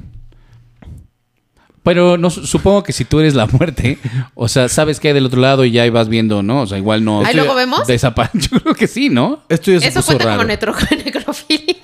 Pero 1.83 2.17
no, 2.17 2.29
supongo 2.31 2.81
que 2.81 2.93
si 2.93 3.05
tú 3.05 3.19
eres 3.19 3.35
la 3.35 3.45
muerte, 3.45 3.99
o 4.35 4.47
sea, 4.47 4.69
sabes 4.69 4.99
que 4.99 5.09
hay 5.09 5.13
del 5.13 5.25
otro 5.25 5.39
lado 5.39 5.65
y 5.65 5.71
ya 5.71 5.83
ahí 5.83 5.89
vas 5.91 6.07
viendo, 6.09 6.41
¿no? 6.41 6.61
O 6.61 6.67
sea, 6.67 6.77
igual 6.79 7.03
no. 7.03 7.23
Ahí 7.23 7.35
luego 7.35 7.53
vemos. 7.53 7.87
Desapa- 7.87 8.29
Yo 8.33 8.59
creo 8.59 8.73
que 8.73 8.87
sí, 8.87 9.09
¿no? 9.09 9.43
Esto 9.49 9.71
ya 9.71 9.79
se 9.81 9.87
Eso 9.89 9.99
puso 9.99 10.17
cuenta 10.17 10.25
raro. 10.25 10.37
como 10.41 10.53
necro- 10.77 11.03
necrofilia. 11.05 11.75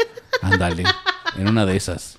Ándale. 0.41 0.83
En 1.37 1.47
una 1.49 1.65
de 1.67 1.75
esas. 1.77 2.17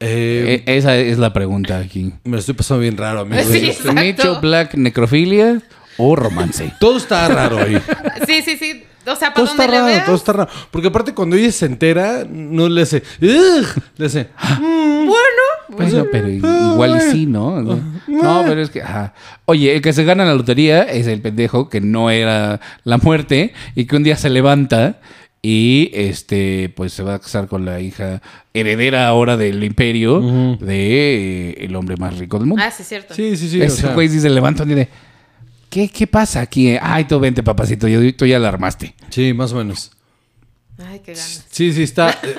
Eh, 0.00 0.62
E- 0.66 0.76
esa 0.76 0.96
es 0.96 1.18
la 1.18 1.32
pregunta 1.32 1.78
aquí. 1.78 2.12
me 2.24 2.32
lo 2.32 2.38
estoy 2.38 2.54
pasando 2.54 2.80
bien 2.82 2.96
raro, 2.96 3.20
amigo. 3.20 3.42
Sí. 3.44 3.72
Nicho, 3.94 4.40
Black, 4.40 4.74
necrofilia 4.74 5.60
o 5.96 6.16
romance. 6.16 6.72
Todo 6.80 6.96
está 6.98 7.28
raro 7.28 7.58
ahí. 7.58 7.80
Sí, 8.26 8.42
sí, 8.44 8.56
sí. 8.56 8.84
O 9.06 9.14
sea, 9.16 9.34
Todo 9.34 9.44
para 9.44 9.50
está 9.50 9.62
donde 9.62 9.66
le 9.66 9.72
raro, 9.78 9.86
veas. 9.86 10.06
todo 10.06 10.16
está 10.16 10.32
raro. 10.32 10.50
Porque 10.70 10.88
aparte 10.88 11.12
cuando 11.12 11.36
ella 11.36 11.52
se 11.52 11.66
entera, 11.66 12.24
no 12.26 12.70
le 12.70 12.80
hace... 12.82 13.02
"Ugh", 13.20 13.66
le 13.98 14.06
hace... 14.06 14.28
Bueno, 14.58 15.10
Bueno, 15.68 16.06
pero 16.10 16.30
i- 16.30 16.36
igual 16.36 16.96
y 16.96 17.10
sí, 17.12 17.26
¿no? 17.26 17.60
No, 17.60 18.44
pero 18.46 18.62
es 18.62 18.70
que. 18.70 18.80
ajá. 18.82 19.12
Oye, 19.44 19.74
el 19.76 19.82
que 19.82 19.92
se 19.92 20.04
gana 20.04 20.24
la 20.24 20.34
lotería 20.34 20.84
es 20.84 21.06
el 21.06 21.20
pendejo 21.20 21.68
que 21.68 21.82
no 21.82 22.08
era 22.10 22.60
la 22.84 22.96
muerte 22.96 23.52
y 23.74 23.84
que 23.84 23.96
un 23.96 24.04
día 24.04 24.16
se 24.16 24.30
levanta 24.30 25.00
y 25.46 25.90
este 25.92 26.72
pues 26.74 26.94
se 26.94 27.02
va 27.02 27.16
a 27.16 27.18
casar 27.18 27.48
con 27.48 27.66
la 27.66 27.78
hija 27.78 28.22
heredera 28.54 29.06
ahora 29.06 29.36
del 29.36 29.62
imperio 29.62 30.56
de 30.58 31.50
eh, 31.50 31.56
el 31.66 31.76
hombre 31.76 31.96
más 31.98 32.16
rico 32.18 32.38
del 32.38 32.46
mundo. 32.48 32.64
Ah, 32.66 32.70
sí, 32.70 32.80
es 32.80 32.88
cierto. 32.88 33.12
Sí, 33.14 33.36
sí, 33.36 33.50
sí. 33.50 33.60
o 33.60 33.64
Ese 33.64 33.82
sea, 33.82 33.92
güey 33.92 34.08
sí 34.08 34.20
se 34.20 34.30
levanta 34.30 34.64
día 34.64 34.76
de. 34.76 34.88
¿Qué, 35.68 35.90
¿Qué 35.90 36.06
pasa 36.06 36.40
aquí? 36.40 36.74
Ay, 36.80 37.04
tú 37.04 37.20
vente, 37.20 37.42
papacito. 37.42 37.86
Yo, 37.88 38.14
tú 38.16 38.24
ya 38.24 38.38
la 38.38 38.48
armaste. 38.48 38.94
sí, 39.10 39.34
más 39.34 39.52
o 39.52 39.56
menos. 39.56 39.90
Ay, 40.78 41.00
qué 41.04 41.12
ganas. 41.12 41.44
Sí, 41.50 41.74
sí, 41.74 41.82
está. 41.82 42.10
eh, 42.22 42.38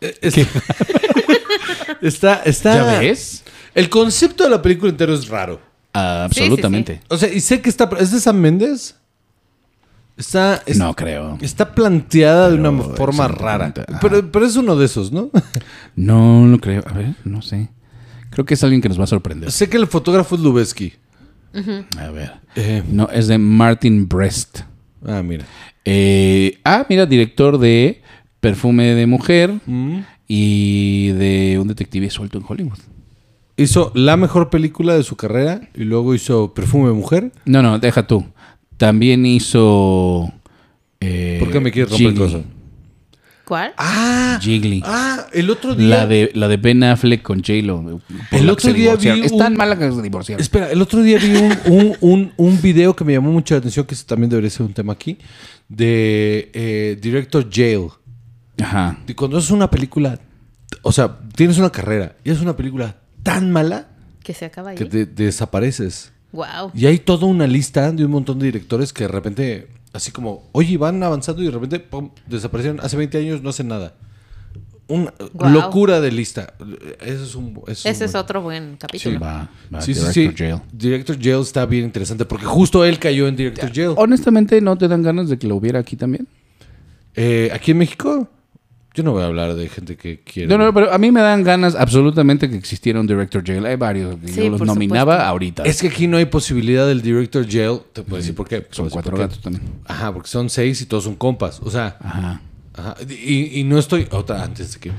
eh, 0.00 0.14
es- 0.20 0.34
está, 2.02 2.42
está. 2.44 2.74
¿Ya 2.74 2.98
ves? 3.00 3.44
El 3.76 3.88
concepto 3.88 4.42
de 4.42 4.50
la 4.50 4.60
película 4.60 4.90
entero 4.90 5.14
es 5.14 5.28
raro. 5.28 5.60
Ah, 5.94 6.26
Sí, 6.30 6.34
sí, 6.36 6.40
absolutamente. 6.42 7.00
O 7.08 7.16
sea, 7.16 7.32
y 7.32 7.40
sé 7.40 7.60
que 7.60 7.68
está. 7.68 7.88
¿Es 7.98 8.10
de 8.10 8.18
San 8.20 8.40
Méndez? 8.40 8.96
Está. 10.20 10.62
es- 10.66 10.78
No 10.78 10.94
creo. 10.94 11.36
Está 11.40 11.74
planteada 11.74 12.50
de 12.50 12.56
una 12.56 12.70
forma 12.94 13.26
rara. 13.26 13.74
Pero, 14.00 14.30
pero 14.30 14.46
es 14.46 14.54
uno 14.56 14.76
de 14.76 14.84
esos, 14.86 15.10
¿no? 15.10 15.30
No, 15.96 16.46
no 16.46 16.58
creo. 16.58 16.84
A 16.86 16.92
ver, 16.92 17.14
no 17.24 17.42
sé. 17.42 17.68
Creo 18.30 18.44
que 18.44 18.54
es 18.54 18.62
alguien 18.62 18.80
que 18.80 18.88
nos 18.88 18.98
va 19.00 19.04
a 19.04 19.08
sorprender. 19.08 19.50
sé 19.50 19.68
que 19.68 19.76
el 19.76 19.86
fotógrafo 19.88 20.36
es 20.36 20.40
Lubeski. 20.42 20.92
A 21.98 22.10
ver. 22.10 22.32
Eh, 22.54 22.82
No, 22.90 23.08
es 23.12 23.26
de 23.26 23.38
Martin 23.38 24.06
Brest. 24.08 24.60
ah, 25.04 25.22
mira. 25.24 25.44
Eh, 25.84 26.60
ah, 26.64 26.86
mira, 26.88 27.06
director 27.06 27.58
de 27.58 28.02
Perfume 28.40 28.94
de 28.94 29.06
Mujer 29.06 29.58
Mm. 29.66 30.00
y 30.28 31.08
de 31.12 31.58
Un 31.60 31.66
Detective 31.68 32.08
Suelto 32.10 32.38
en 32.38 32.44
Hollywood. 32.46 32.78
Hizo 33.56 33.90
la 33.94 34.16
mejor 34.16 34.48
película 34.48 34.94
de 34.94 35.02
su 35.02 35.16
carrera 35.16 35.60
y 35.74 35.82
luego 35.84 36.14
hizo 36.14 36.54
Perfume 36.54 36.88
de 36.88 36.94
Mujer. 36.94 37.32
No, 37.44 37.62
no, 37.62 37.78
deja 37.78 38.06
tú. 38.06 38.24
También 38.80 39.26
hizo. 39.26 40.32
eh, 41.00 41.36
¿Por 41.38 41.50
qué 41.50 41.60
me 41.60 41.70
quieres 41.70 41.90
romper 41.90 42.06
el 42.06 42.12
Jiggly. 42.14 42.30
corazón? 42.32 42.60
¿Cuál? 43.44 43.74
Ah, 43.76 44.38
Jiggly. 44.40 44.82
ah, 44.86 45.26
el 45.34 45.50
otro 45.50 45.74
día. 45.74 45.88
La 45.98 46.06
de, 46.06 46.30
la 46.34 46.48
de 46.48 46.56
Ben 46.56 46.82
Affleck 46.82 47.20
con 47.20 47.40
J-Lo. 47.44 47.82
por 47.82 48.00
El 48.40 48.48
otro 48.48 48.72
día 48.72 48.94
vi 48.96 49.08
Es 49.20 49.36
tan 49.36 49.52
un- 49.52 49.58
mala 49.58 49.76
que 49.78 49.92
se 49.92 50.00
divorciaron. 50.00 50.40
Espera, 50.40 50.70
el 50.70 50.80
otro 50.80 51.02
día 51.02 51.18
vi 51.18 51.28
un, 51.36 51.58
un, 51.66 51.96
un, 52.00 52.32
un 52.38 52.62
video 52.62 52.96
que 52.96 53.04
me 53.04 53.12
llamó 53.12 53.30
mucho 53.32 53.52
la 53.54 53.58
atención, 53.58 53.84
que 53.84 53.94
también 54.06 54.30
debería 54.30 54.48
ser 54.48 54.62
un 54.64 54.72
tema 54.72 54.94
aquí, 54.94 55.18
de 55.68 56.50
eh, 56.54 56.98
Director 57.02 57.46
Jail. 57.52 57.88
Ajá. 58.62 58.98
Y 59.06 59.12
cuando 59.12 59.36
es 59.36 59.50
una 59.50 59.68
película, 59.70 60.18
o 60.80 60.90
sea, 60.92 61.18
tienes 61.36 61.58
una 61.58 61.68
carrera 61.70 62.16
y 62.24 62.30
es 62.30 62.40
una 62.40 62.56
película 62.56 62.96
tan 63.22 63.50
mala 63.50 63.88
Que 64.22 64.32
se 64.32 64.46
acaba 64.46 64.70
ahí. 64.70 64.76
que 64.76 64.86
te 64.86 65.04
desapareces. 65.04 66.12
Wow. 66.32 66.70
Y 66.74 66.86
hay 66.86 66.98
toda 66.98 67.26
una 67.26 67.46
lista 67.46 67.90
de 67.92 68.04
un 68.04 68.10
montón 68.12 68.38
de 68.38 68.46
directores 68.46 68.92
que 68.92 69.04
de 69.04 69.08
repente, 69.08 69.68
así 69.92 70.12
como, 70.12 70.44
oye, 70.52 70.76
van 70.76 71.02
avanzando 71.02 71.42
y 71.42 71.46
de 71.46 71.50
repente, 71.50 71.80
pum, 71.80 72.10
desaparecieron. 72.26 72.80
Hace 72.80 72.96
20 72.96 73.18
años 73.18 73.42
no 73.42 73.50
hacen 73.50 73.68
nada. 73.68 73.94
Una 74.88 75.12
locura 75.50 76.00
de 76.00 76.10
lista. 76.10 76.54
Eso 77.00 77.22
es 77.24 77.34
un... 77.36 77.60
eso 77.68 77.88
Ese 77.88 78.04
es 78.04 78.14
otro 78.16 78.42
buen 78.42 78.76
capítulo. 78.76 79.20
Va, 79.20 79.48
va, 79.72 79.80
Sí, 79.80 79.94
sí, 79.94 80.00
Director 80.00 80.32
sí. 80.32 80.36
Jail. 80.36 80.60
Director 80.72 81.16
Jail 81.20 81.40
está 81.42 81.64
bien 81.64 81.84
interesante 81.84 82.24
porque 82.24 82.44
justo 82.44 82.84
él 82.84 82.98
cayó 82.98 83.28
en 83.28 83.36
Director 83.36 83.72
Jail. 83.72 83.94
Honestamente, 83.96 84.60
¿no 84.60 84.76
te 84.76 84.88
dan 84.88 85.02
ganas 85.02 85.28
de 85.28 85.38
que 85.38 85.46
lo 85.46 85.54
hubiera 85.56 85.78
aquí 85.78 85.94
también? 85.94 86.26
Eh, 87.14 87.50
Aquí 87.52 87.70
en 87.70 87.78
México, 87.78 88.28
yo 89.00 89.04
no 89.04 89.12
voy 89.12 89.22
a 89.22 89.26
hablar 89.26 89.54
de 89.54 89.68
gente 89.68 89.96
que 89.96 90.20
quiere. 90.20 90.48
No, 90.48 90.58
no, 90.58 90.72
pero 90.74 90.92
a 90.92 90.98
mí 90.98 91.10
me 91.10 91.20
dan 91.20 91.42
ganas 91.42 91.74
absolutamente 91.74 92.48
que 92.50 92.56
existiera 92.56 93.00
un 93.00 93.06
Director 93.06 93.42
Jail. 93.44 93.64
Hay 93.66 93.76
varios 93.76 94.16
Sí, 94.24 94.34
yo 94.44 94.50
los 94.50 94.60
nominaba 94.60 95.12
supuesto. 95.14 95.28
ahorita. 95.30 95.62
Es 95.64 95.80
que 95.80 95.88
aquí 95.88 96.06
no 96.06 96.16
hay 96.16 96.26
posibilidad 96.26 96.86
del 96.86 97.02
Director 97.02 97.46
Jail. 97.48 97.80
Te 97.92 98.02
puedo 98.02 98.16
decir 98.18 98.34
por 98.34 98.46
qué. 98.48 98.66
Son 98.70 98.84
decir 98.86 98.92
cuatro 98.92 99.16
gatos 99.16 99.40
también. 99.40 99.64
Ajá, 99.86 100.12
porque 100.12 100.28
son 100.28 100.50
seis 100.50 100.80
y 100.82 100.86
todos 100.86 101.04
son 101.04 101.14
compas. 101.16 101.60
O 101.62 101.70
sea, 101.70 101.96
Ajá. 102.00 102.40
ajá. 102.74 102.96
Y, 103.08 103.60
y 103.60 103.64
no 103.64 103.78
estoy. 103.78 104.06
Otra, 104.10 104.42
antes 104.44 104.74
de 104.74 104.80
que. 104.80 104.92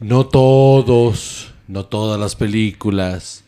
No 0.00 0.26
todos. 0.26 1.52
No 1.66 1.84
todas 1.86 2.18
las 2.18 2.34
películas. 2.36 3.44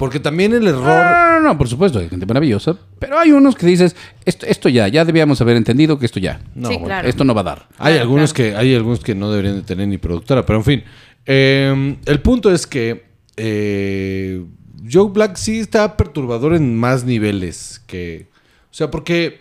Porque 0.00 0.18
también 0.18 0.54
el 0.54 0.66
error. 0.66 0.82
No, 0.82 1.32
no, 1.34 1.40
no, 1.40 1.58
por 1.58 1.68
supuesto, 1.68 1.98
hay 1.98 2.08
gente 2.08 2.24
maravillosa. 2.24 2.74
Pero 2.98 3.18
hay 3.18 3.32
unos 3.32 3.54
que 3.54 3.66
dices, 3.66 3.94
esto, 4.24 4.46
esto 4.46 4.70
ya, 4.70 4.88
ya 4.88 5.04
debíamos 5.04 5.42
haber 5.42 5.58
entendido 5.58 5.98
que 5.98 6.06
esto 6.06 6.18
ya. 6.18 6.40
No, 6.54 6.68
sí, 6.68 6.74
bueno, 6.76 6.86
claro. 6.86 7.06
Esto 7.06 7.22
no 7.22 7.34
va 7.34 7.42
a 7.42 7.44
dar. 7.44 7.68
Hay 7.76 7.92
Claro, 7.92 8.00
algunos 8.00 8.32
claro. 8.32 8.52
que 8.52 8.56
hay 8.56 8.74
algunos 8.74 9.00
que 9.00 9.14
no 9.14 9.30
deberían 9.30 9.56
de 9.56 9.62
tener 9.62 9.86
ni 9.88 9.98
productora, 9.98 10.46
pero 10.46 10.58
en 10.58 10.64
fin. 10.64 10.84
Eh, 11.26 11.98
el 12.06 12.20
punto 12.20 12.50
es 12.50 12.66
que 12.66 13.04
eh, 13.36 14.42
Joe 14.90 15.10
Black 15.10 15.36
sí 15.36 15.58
está 15.58 15.98
perturbador 15.98 16.54
en 16.54 16.78
más 16.78 17.04
niveles 17.04 17.82
que, 17.86 18.28
o 18.70 18.74
sea, 18.74 18.90
porque 18.90 19.40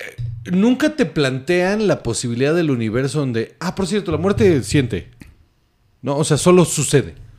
eh, 0.00 0.50
nunca 0.50 0.96
te 0.96 1.06
plantean 1.06 1.86
la 1.86 2.02
posibilidad 2.02 2.56
del 2.56 2.72
universo 2.72 3.20
donde, 3.20 3.54
ah, 3.60 3.76
por 3.76 3.86
cierto, 3.86 4.10
la 4.10 4.18
muerte 4.18 4.64
siente, 4.64 5.12
no, 6.02 6.16
o 6.16 6.24
sea, 6.24 6.38
solo 6.38 6.64
sucede 6.64 7.29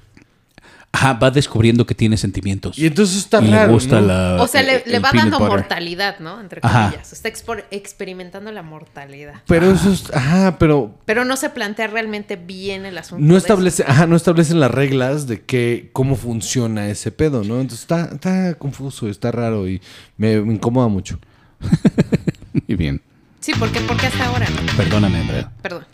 Ajá, 0.94 1.14
va 1.14 1.32
descubriendo 1.32 1.86
que 1.86 1.96
tiene 1.96 2.18
sentimientos. 2.18 2.78
y 2.78 2.86
entonces 2.86 3.16
está 3.18 3.42
Y 3.42 3.50
raro. 3.50 3.68
le 3.68 3.74
gusta 3.74 4.02
¿no? 4.02 4.08
la. 4.08 4.38
O 4.44 4.48
sea, 4.48 4.62
le, 4.62 4.76
el- 4.76 4.84
le 4.92 4.98
el 4.98 5.06
va 5.06 5.12
dando 5.14 5.40
butter. 5.40 5.52
mortalidad, 5.60 6.20
¿no? 6.20 6.42
Entre 6.42 6.60
Ajá. 6.62 6.90
comillas. 6.90 7.14
Está 7.14 7.30
experimentando 7.72 8.52
la 8.52 8.62
mortalidad. 8.62 9.36
Pero 9.48 9.72
eso 9.72 9.90
es, 9.92 10.14
ajá, 10.14 10.58
pero 10.60 11.00
Pero 11.06 11.24
no 11.24 11.38
se 11.38 11.50
plantea 11.50 11.88
realmente 11.88 12.36
bien 12.36 12.86
el 12.86 12.98
asunto. 12.98 13.24
no 13.26 13.38
establece, 13.38 13.84
ajá, 13.88 14.06
no 14.06 14.18
establecen 14.18 14.60
las 14.60 14.70
reglas 14.70 15.28
de 15.28 15.42
que, 15.42 15.90
cómo 15.94 16.16
funciona 16.18 16.88
ese 16.90 17.12
pedo, 17.12 17.44
¿no? 17.46 17.62
Entonces 17.62 17.80
está, 17.82 18.10
está 18.14 18.56
confuso, 18.56 19.08
está 19.08 19.32
raro 19.32 19.68
y 19.70 19.82
me, 20.18 20.42
me 20.42 20.54
incomoda 20.56 20.90
mucho. 20.90 21.20
Muy 22.68 22.76
bien. 22.76 23.02
Sí, 23.40 23.54
porque, 23.58 23.80
porque 23.82 24.08
hasta 24.08 24.26
ahora, 24.28 24.46
¿no? 24.50 24.78
Perdóname, 24.78 25.20
Andrea. 25.20 25.52
Perdón. 25.62 25.86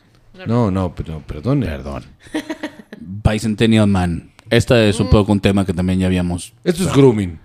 No, 0.47 0.69
no, 0.71 0.93
pero 0.95 1.19
perdone. 1.21 1.65
Perdón. 1.67 2.03
Bicentennial 2.99 3.87
Man. 3.87 4.31
Esta 4.49 4.83
es 4.85 4.99
un 4.99 5.09
poco 5.09 5.31
un 5.31 5.39
tema 5.39 5.65
que 5.65 5.73
también 5.73 5.99
ya 5.99 6.07
habíamos. 6.07 6.53
Esto 6.63 6.83
es 6.83 6.93
grooming. 6.93 7.39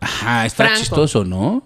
Ajá, 0.00 0.46
está 0.46 0.64
Franco. 0.64 0.80
chistoso, 0.80 1.24
¿no? 1.24 1.64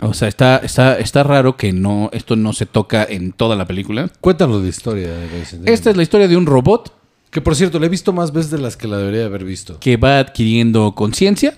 O 0.00 0.14
sea, 0.14 0.26
está, 0.26 0.56
está, 0.58 0.98
está 0.98 1.22
raro 1.22 1.56
que 1.56 1.72
no, 1.72 2.10
esto 2.12 2.34
no 2.34 2.52
se 2.52 2.66
toca 2.66 3.04
en 3.04 3.32
toda 3.32 3.54
la 3.54 3.66
película. 3.66 4.10
Cuéntanos 4.20 4.60
la 4.62 4.68
historia 4.68 5.08
de. 5.12 5.72
Esta 5.72 5.90
es 5.90 5.96
la 5.96 6.02
historia 6.02 6.26
de 6.26 6.36
un 6.36 6.46
robot 6.46 6.92
Que 7.30 7.40
por 7.40 7.54
cierto, 7.54 7.78
la 7.78 7.86
he 7.86 7.88
visto 7.88 8.12
más 8.12 8.32
veces 8.32 8.50
de 8.50 8.58
las 8.58 8.76
que 8.76 8.88
la 8.88 8.96
debería 8.98 9.26
haber 9.26 9.44
visto. 9.44 9.78
que 9.78 9.96
va 9.96 10.18
adquiriendo 10.18 10.94
conciencia 10.96 11.56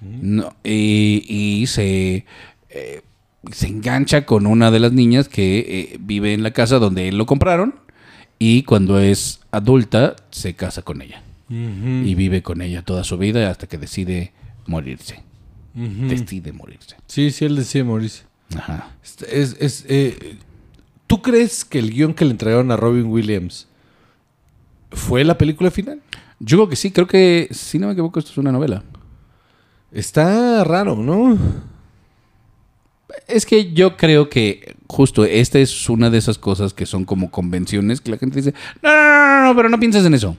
¿no? 0.00 0.52
y, 0.64 1.24
y 1.28 1.66
se, 1.68 2.26
eh, 2.70 3.02
se 3.52 3.66
engancha 3.68 4.26
con 4.26 4.46
una 4.46 4.70
de 4.70 4.80
las 4.80 4.92
niñas 4.92 5.28
que 5.28 5.58
eh, 5.58 5.96
vive 6.00 6.34
en 6.34 6.42
la 6.42 6.50
casa 6.50 6.78
donde 6.78 7.08
él 7.08 7.16
lo 7.16 7.24
compraron 7.26 7.76
y 8.38 8.64
cuando 8.64 8.98
es 8.98 9.40
adulta 9.52 10.16
se 10.30 10.54
casa 10.54 10.82
con 10.82 11.00
ella 11.02 11.22
y 11.48 12.14
vive 12.14 12.42
con 12.42 12.60
ella 12.60 12.82
toda 12.82 13.04
su 13.04 13.18
vida 13.18 13.48
hasta 13.50 13.66
que 13.66 13.78
decide 13.78 14.32
morirse. 14.66 15.22
Decide 15.74 16.52
morirse. 16.52 16.96
Sí, 17.06 17.30
sí, 17.30 17.44
él 17.44 17.56
decide 17.56 17.84
morirse. 17.84 18.24
Ajá. 18.56 18.90
Es, 19.02 19.22
es, 19.22 19.56
es, 19.60 19.84
eh, 19.88 20.38
¿Tú 21.06 21.22
crees 21.22 21.64
que 21.64 21.78
el 21.78 21.90
guion 21.90 22.14
que 22.14 22.24
le 22.24 22.32
entregaron 22.32 22.70
a 22.72 22.76
Robin 22.76 23.06
Williams 23.06 23.68
fue 24.90 25.24
la 25.24 25.38
película 25.38 25.70
final? 25.70 26.00
Yo 26.40 26.58
creo 26.58 26.68
que 26.68 26.76
sí, 26.76 26.90
creo 26.90 27.06
que, 27.06 27.48
si 27.50 27.78
no 27.78 27.86
me 27.86 27.92
equivoco, 27.92 28.18
esto 28.18 28.32
es 28.32 28.38
una 28.38 28.52
novela. 28.52 28.82
Está 29.92 30.64
raro, 30.64 30.96
¿no? 30.96 31.38
Es 33.28 33.46
que 33.46 33.72
yo 33.72 33.96
creo 33.96 34.28
que 34.28 34.76
justo 34.88 35.24
esta 35.24 35.58
es 35.58 35.88
una 35.88 36.10
de 36.10 36.18
esas 36.18 36.38
cosas 36.38 36.74
que 36.74 36.86
son 36.86 37.04
como 37.04 37.30
convenciones 37.30 38.00
que 38.00 38.10
la 38.10 38.18
gente 38.18 38.36
dice, 38.36 38.54
no, 38.82 38.90
no, 38.90 38.96
no, 38.96 39.26
no, 39.26 39.44
no, 39.44 39.56
pero 39.56 39.68
no 39.68 39.78
pienses 39.78 40.04
en 40.04 40.14
eso. 40.14 40.36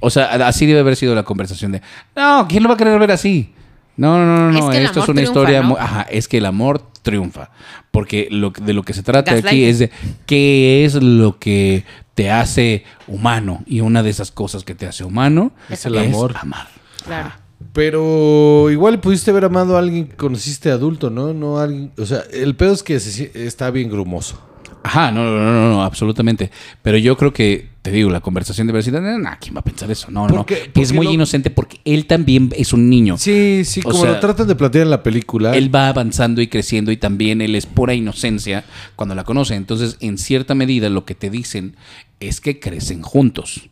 O 0.00 0.10
sea, 0.10 0.26
así 0.46 0.66
debe 0.66 0.80
haber 0.80 0.96
sido 0.96 1.14
la 1.14 1.22
conversación 1.22 1.72
de, 1.72 1.82
no, 2.14 2.46
¿quién 2.48 2.62
lo 2.62 2.68
va 2.68 2.74
a 2.74 2.78
querer 2.78 2.98
ver 2.98 3.10
así? 3.12 3.52
No, 3.96 4.18
no, 4.18 4.36
no, 4.36 4.52
no, 4.52 4.70
Es 4.70 4.76
que 4.76 4.84
esto 4.84 5.00
es 5.00 5.08
una 5.08 5.22
triunfa, 5.22 5.22
historia 5.40 5.62
¿no? 5.62 5.68
muy- 5.68 5.78
Ajá, 5.80 6.02
es 6.02 6.28
que 6.28 6.36
el 6.38 6.44
amor 6.46 6.82
triunfa. 7.02 7.50
Porque 7.90 8.28
lo, 8.30 8.50
de 8.50 8.74
lo 8.74 8.82
que 8.82 8.92
se 8.92 9.02
trata 9.02 9.32
aquí 9.32 9.64
es 9.64 9.78
de 9.78 9.90
qué 10.26 10.84
es 10.84 10.94
lo 11.02 11.38
que 11.38 11.84
te 12.14 12.30
hace 12.30 12.84
humano. 13.06 13.62
Y 13.66 13.80
una 13.80 14.02
de 14.02 14.10
esas 14.10 14.30
cosas 14.30 14.64
que 14.64 14.74
te 14.74 14.86
hace 14.86 15.02
humano 15.04 15.52
Es 15.70 15.86
el 15.86 15.96
amor. 15.96 16.34
amar. 16.38 16.68
Claro. 17.06 17.32
Pero 17.72 18.70
igual 18.70 19.00
pudiste 19.00 19.30
haber 19.30 19.44
amado 19.46 19.76
a 19.76 19.78
alguien 19.78 20.08
que 20.08 20.16
conociste 20.16 20.70
adulto, 20.70 21.08
¿no? 21.08 21.32
No 21.32 21.58
alguien, 21.58 21.92
o 21.98 22.04
sea, 22.04 22.22
el 22.32 22.54
pedo 22.56 22.72
es 22.74 22.82
que 22.82 23.00
se- 23.00 23.30
está 23.46 23.70
bien 23.70 23.88
grumoso. 23.90 24.40
Ajá, 24.82 25.10
no, 25.10 25.24
no, 25.24 25.38
no, 25.38 25.52
no, 25.52 25.70
no, 25.72 25.84
absolutamente. 25.84 26.50
Pero 26.82 26.98
yo 26.98 27.16
creo 27.16 27.32
que, 27.32 27.68
te 27.90 27.92
digo, 27.92 28.10
la 28.10 28.20
conversación 28.20 28.66
debe 28.66 28.78
decir, 28.80 28.92
nah, 28.94 29.36
¿quién 29.40 29.54
va 29.54 29.60
a 29.60 29.64
pensar 29.64 29.88
eso? 29.90 30.10
No, 30.10 30.22
no, 30.26 30.28
no. 30.28 30.34
Porque- 30.38 30.72
es 30.74 30.92
muy 30.92 31.06
lo- 31.06 31.12
inocente 31.12 31.50
porque 31.50 31.78
él 31.84 32.06
también 32.06 32.50
es 32.56 32.72
un 32.72 32.90
niño. 32.90 33.16
Sí, 33.16 33.62
sí, 33.64 33.78
O 33.84 33.90
como 33.90 34.02
sea, 34.02 34.14
lo 34.14 34.18
tratan 34.20 34.48
de 34.48 34.56
plantear 34.56 34.82
en 34.84 34.90
la 34.90 35.04
película. 35.04 35.56
Él 35.56 35.72
va 35.72 35.88
avanzando 35.88 36.40
y 36.42 36.48
creciendo 36.48 36.90
y 36.90 36.96
también 36.96 37.40
él 37.40 37.54
es 37.54 37.64
pura 37.66 37.94
inocencia 37.94 38.64
cuando 38.96 39.14
la 39.14 39.22
conoce. 39.22 39.54
Entonces, 39.54 39.98
en 40.00 40.18
cierta 40.18 40.56
medida, 40.56 40.88
lo 40.90 41.04
que 41.04 41.14
te 41.14 41.30
dicen 41.30 41.76
es 42.18 42.40
que 42.40 42.58
crecen 42.58 43.02
juntos. 43.02 43.68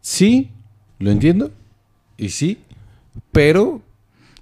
sí, 0.00 0.50
lo 0.98 1.10
entiendo. 1.10 1.52
Y 2.16 2.30
sí, 2.30 2.58
pero 3.32 3.82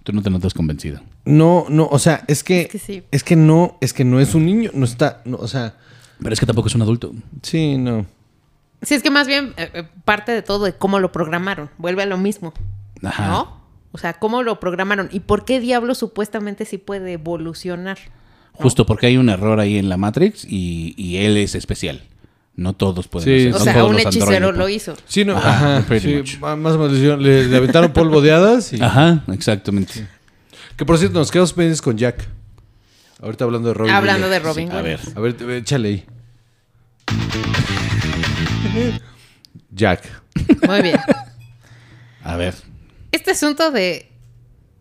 Tú 0.02 0.12
no 0.12 0.22
te 0.22 0.30
notas 0.30 0.54
convencido. 0.54 1.00
no, 1.24 1.66
no, 1.68 1.86
o 1.90 1.98
sea, 1.98 2.24
es 2.28 2.42
que, 2.44 2.62
Es 2.62 2.68
que 2.68 2.78
sí. 2.78 3.02
es 3.10 3.24
que 3.24 3.36
no, 3.36 3.76
es 3.80 3.92
que 3.92 4.04
no 4.04 4.20
es 4.20 4.34
un 4.34 4.46
niño, 4.46 4.70
no 4.74 4.84
está, 4.84 5.20
no, 5.24 5.36
o 5.38 5.48
sea, 5.48 5.74
Pero 6.22 6.32
es 6.32 6.38
que 6.40 6.46
tampoco 6.46 6.68
es 6.68 6.74
un 6.74 6.82
adulto. 6.82 7.12
sí, 7.42 7.76
no. 7.76 8.06
Sí, 8.84 8.94
es 8.94 9.02
que 9.02 9.10
más 9.10 9.26
bien 9.26 9.54
eh, 9.56 9.70
eh, 9.74 9.84
parte 10.04 10.32
de 10.32 10.42
todo 10.42 10.64
de 10.64 10.74
cómo 10.74 10.98
lo 11.00 11.12
programaron. 11.12 11.70
Vuelve 11.78 12.02
a 12.02 12.06
lo 12.06 12.18
mismo. 12.18 12.52
Ajá. 13.02 13.26
¿No? 13.28 13.64
O 13.92 13.98
sea, 13.98 14.14
cómo 14.14 14.42
lo 14.42 14.58
programaron 14.60 15.08
y 15.12 15.20
por 15.20 15.44
qué 15.44 15.60
diablos 15.60 15.98
supuestamente 15.98 16.64
sí 16.64 16.78
puede 16.78 17.12
evolucionar. 17.12 17.98
Justo 18.52 18.86
porque 18.86 19.06
hay 19.06 19.16
un 19.16 19.28
error 19.28 19.58
ahí 19.60 19.78
en 19.78 19.88
la 19.88 19.96
Matrix 19.96 20.44
y, 20.44 20.94
y 20.96 21.18
él 21.18 21.36
es 21.36 21.54
especial. 21.54 22.02
No 22.56 22.72
todos 22.72 23.08
pueden 23.08 23.26
Sí, 23.26 23.48
hacer. 23.48 23.54
O 23.54 23.58
no 23.58 23.64
sea, 23.64 23.84
un 23.84 23.98
hechicero 23.98 24.26
androides 24.26 24.56
lo 24.58 24.68
hizo. 24.68 24.94
Sí, 25.06 25.24
no, 25.24 25.36
Ajá, 25.36 25.78
ajá, 25.78 25.98
sí, 25.98 26.22
más 26.40 26.74
o 26.74 26.78
menos 26.78 26.92
le, 27.20 27.48
le- 27.48 27.56
aventaron 27.56 27.92
polvo 27.92 28.20
de 28.20 28.30
hadas 28.32 28.72
y... 28.72 28.80
Ajá, 28.82 29.24
exactamente. 29.32 30.06
Que 30.76 30.84
por 30.84 30.98
cierto, 30.98 31.18
nos 31.18 31.30
quedamos 31.32 31.52
pendientes 31.52 31.82
con 31.82 31.96
Jack. 31.96 32.28
Ahorita 33.22 33.44
hablando 33.44 33.68
de 33.68 33.74
Robin. 33.74 33.92
Hablando 33.94 34.28
de. 34.28 34.38
Robin 34.38 34.70
A 34.72 34.82
ver. 34.82 35.00
A 35.16 35.20
ver, 35.20 35.36
échale 35.52 35.88
ahí. 35.88 36.04
Jack. 39.70 40.02
Muy 40.66 40.82
bien. 40.82 40.98
A 42.22 42.36
ver. 42.36 42.54
Este 43.12 43.32
asunto 43.32 43.70
de, 43.70 44.10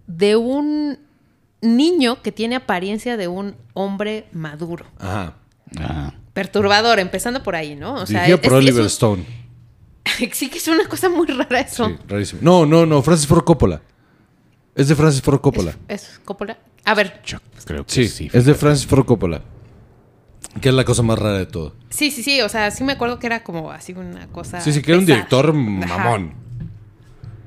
de 0.07 0.36
un 0.36 0.99
niño 1.61 2.22
que 2.22 2.32
tiene 2.32 2.56
apariencia 2.56 3.18
de 3.18 3.28
un 3.28 3.56
hombre 3.74 4.26
maduro. 4.32 4.86
Ajá. 4.99 5.36
Ajá. 5.78 6.14
Perturbador, 6.34 6.99
empezando 6.99 7.44
por 7.44 7.56
ahí, 7.56 7.76
¿no? 7.76 7.95
O 7.95 8.06
sea, 8.06 8.22
Dirigido 8.26 8.38
es- 8.38 8.41
por 8.44 8.53
es 8.53 8.57
Oliver 8.60 8.82
un- 8.82 8.88
Stone. 8.88 9.26
sí 10.34 10.49
que 10.49 10.57
es 10.57 10.68
una 10.68 10.86
cosa 10.88 11.10
muy 11.10 11.28
rara 11.28 11.60
eso. 11.60 11.88
Sí, 11.88 11.95
rarísimo. 12.07 12.41
No, 12.44 12.65
no, 12.65 12.86
no. 12.86 13.02
Francis 13.02 13.28
Ford 13.28 13.44
Coppola. 13.44 13.82
Es 14.76 14.88
de 14.88 14.95
Francis 14.95 15.22
Ford 15.22 15.40
Coppola. 15.41 15.76
Es, 15.88 16.03
es 16.10 16.20
Coppola. 16.26 16.57
A 16.86 16.95
ver, 16.95 17.22
Yo 17.26 17.38
creo 17.65 17.86
que 17.86 17.91
Sí, 17.94 18.07
sí. 18.07 18.30
es 18.34 18.45
de 18.45 18.56
Francis 18.56 18.86
Ford 18.88 19.06
Coppola. 19.06 19.41
Que 20.62 20.70
es 20.70 20.76
la 20.76 20.86
cosa 20.86 21.02
más 21.04 21.18
rara 21.20 21.38
de 21.40 21.46
todo. 21.46 21.76
sí, 21.90 22.12
sí, 22.12 22.24
sí. 22.24 22.42
O 22.42 22.50
sea, 22.50 22.72
sí 22.72 22.84
me 22.84 22.94
acuerdo 22.94 23.20
que 23.20 23.28
era 23.28 23.44
como 23.44 23.72
así 23.72 23.94
una 23.94 24.28
cosa. 24.28 24.62
Sí, 24.62 24.72
sí, 24.72 24.82
que 24.82 24.92
era 24.92 25.00
un 25.00 25.06
director 25.06 25.50
Ajá. 25.50 25.54
mamón. 25.98 26.34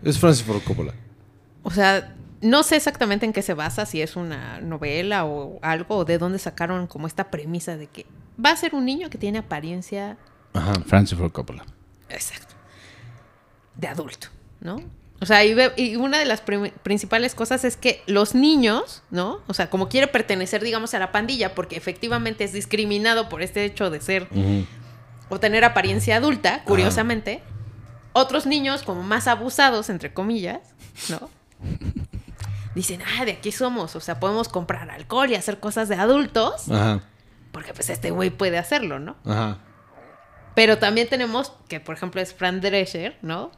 Es 0.02 0.18
Francis 0.18 0.44
Ford 0.44 0.62
Coppola. 0.62 0.92
O 1.62 1.70
sea, 1.70 2.14
no 2.40 2.62
sé 2.62 2.76
exactamente 2.76 3.26
en 3.26 3.32
qué 3.32 3.42
se 3.42 3.54
basa, 3.54 3.86
si 3.86 4.00
es 4.02 4.16
una 4.16 4.60
novela 4.60 5.24
o 5.24 5.58
algo, 5.62 5.96
o 5.98 6.04
de 6.04 6.18
dónde 6.18 6.38
sacaron 6.38 6.86
como 6.86 7.06
esta 7.06 7.30
premisa 7.30 7.76
de 7.76 7.86
que 7.88 8.06
va 8.44 8.50
a 8.50 8.56
ser 8.56 8.74
un 8.74 8.84
niño 8.84 9.08
que 9.10 9.18
tiene 9.18 9.38
apariencia 9.38 10.16
Ajá. 10.52 10.74
Francis 10.86 11.18
Ford 11.18 11.32
Coppola. 11.32 11.64
Exacto. 12.08 12.54
De 13.74 13.88
adulto, 13.88 14.28
¿no? 14.60 14.80
O 15.20 15.26
sea, 15.26 15.44
y, 15.44 15.96
una 15.96 16.18
de 16.18 16.26
las 16.26 16.42
principales 16.42 17.34
cosas 17.34 17.64
es 17.64 17.76
que 17.76 18.02
los 18.06 18.34
niños, 18.34 19.02
¿no? 19.10 19.40
O 19.46 19.54
sea, 19.54 19.70
como 19.70 19.88
quiere 19.88 20.08
pertenecer, 20.08 20.62
digamos, 20.62 20.92
a 20.92 20.98
la 20.98 21.10
pandilla, 21.10 21.54
porque 21.54 21.76
efectivamente 21.76 22.44
es 22.44 22.52
discriminado 22.52 23.28
por 23.28 23.42
este 23.42 23.64
hecho 23.64 23.90
de 23.90 24.00
ser 24.00 24.28
o 25.28 25.40
tener 25.40 25.64
apariencia 25.64 26.16
adulta, 26.16 26.62
curiosamente, 26.64 27.42
otros 28.12 28.46
niños 28.46 28.82
como 28.82 29.02
más 29.02 29.26
abusados, 29.26 29.88
entre 29.88 30.12
comillas, 30.12 30.60
¿no? 31.08 31.30
Dicen, 32.74 33.00
ah, 33.02 33.24
de 33.24 33.32
aquí 33.32 33.52
somos, 33.52 33.96
o 33.96 34.00
sea, 34.00 34.20
podemos 34.20 34.48
comprar 34.48 34.90
alcohol 34.90 35.30
y 35.30 35.34
hacer 35.34 35.60
cosas 35.60 35.88
de 35.88 35.96
adultos, 35.96 36.70
Ajá. 36.70 37.00
porque 37.52 37.72
pues 37.72 37.88
este 37.88 38.10
güey 38.10 38.28
puede 38.28 38.58
hacerlo, 38.58 38.98
¿no? 38.98 39.16
Ajá. 39.24 39.58
Pero 40.54 40.78
también 40.78 41.08
tenemos 41.08 41.52
que, 41.68 41.80
por 41.80 41.96
ejemplo, 41.96 42.20
es 42.20 42.34
Fran 42.34 42.60
Drescher, 42.60 43.18
¿no? 43.22 43.50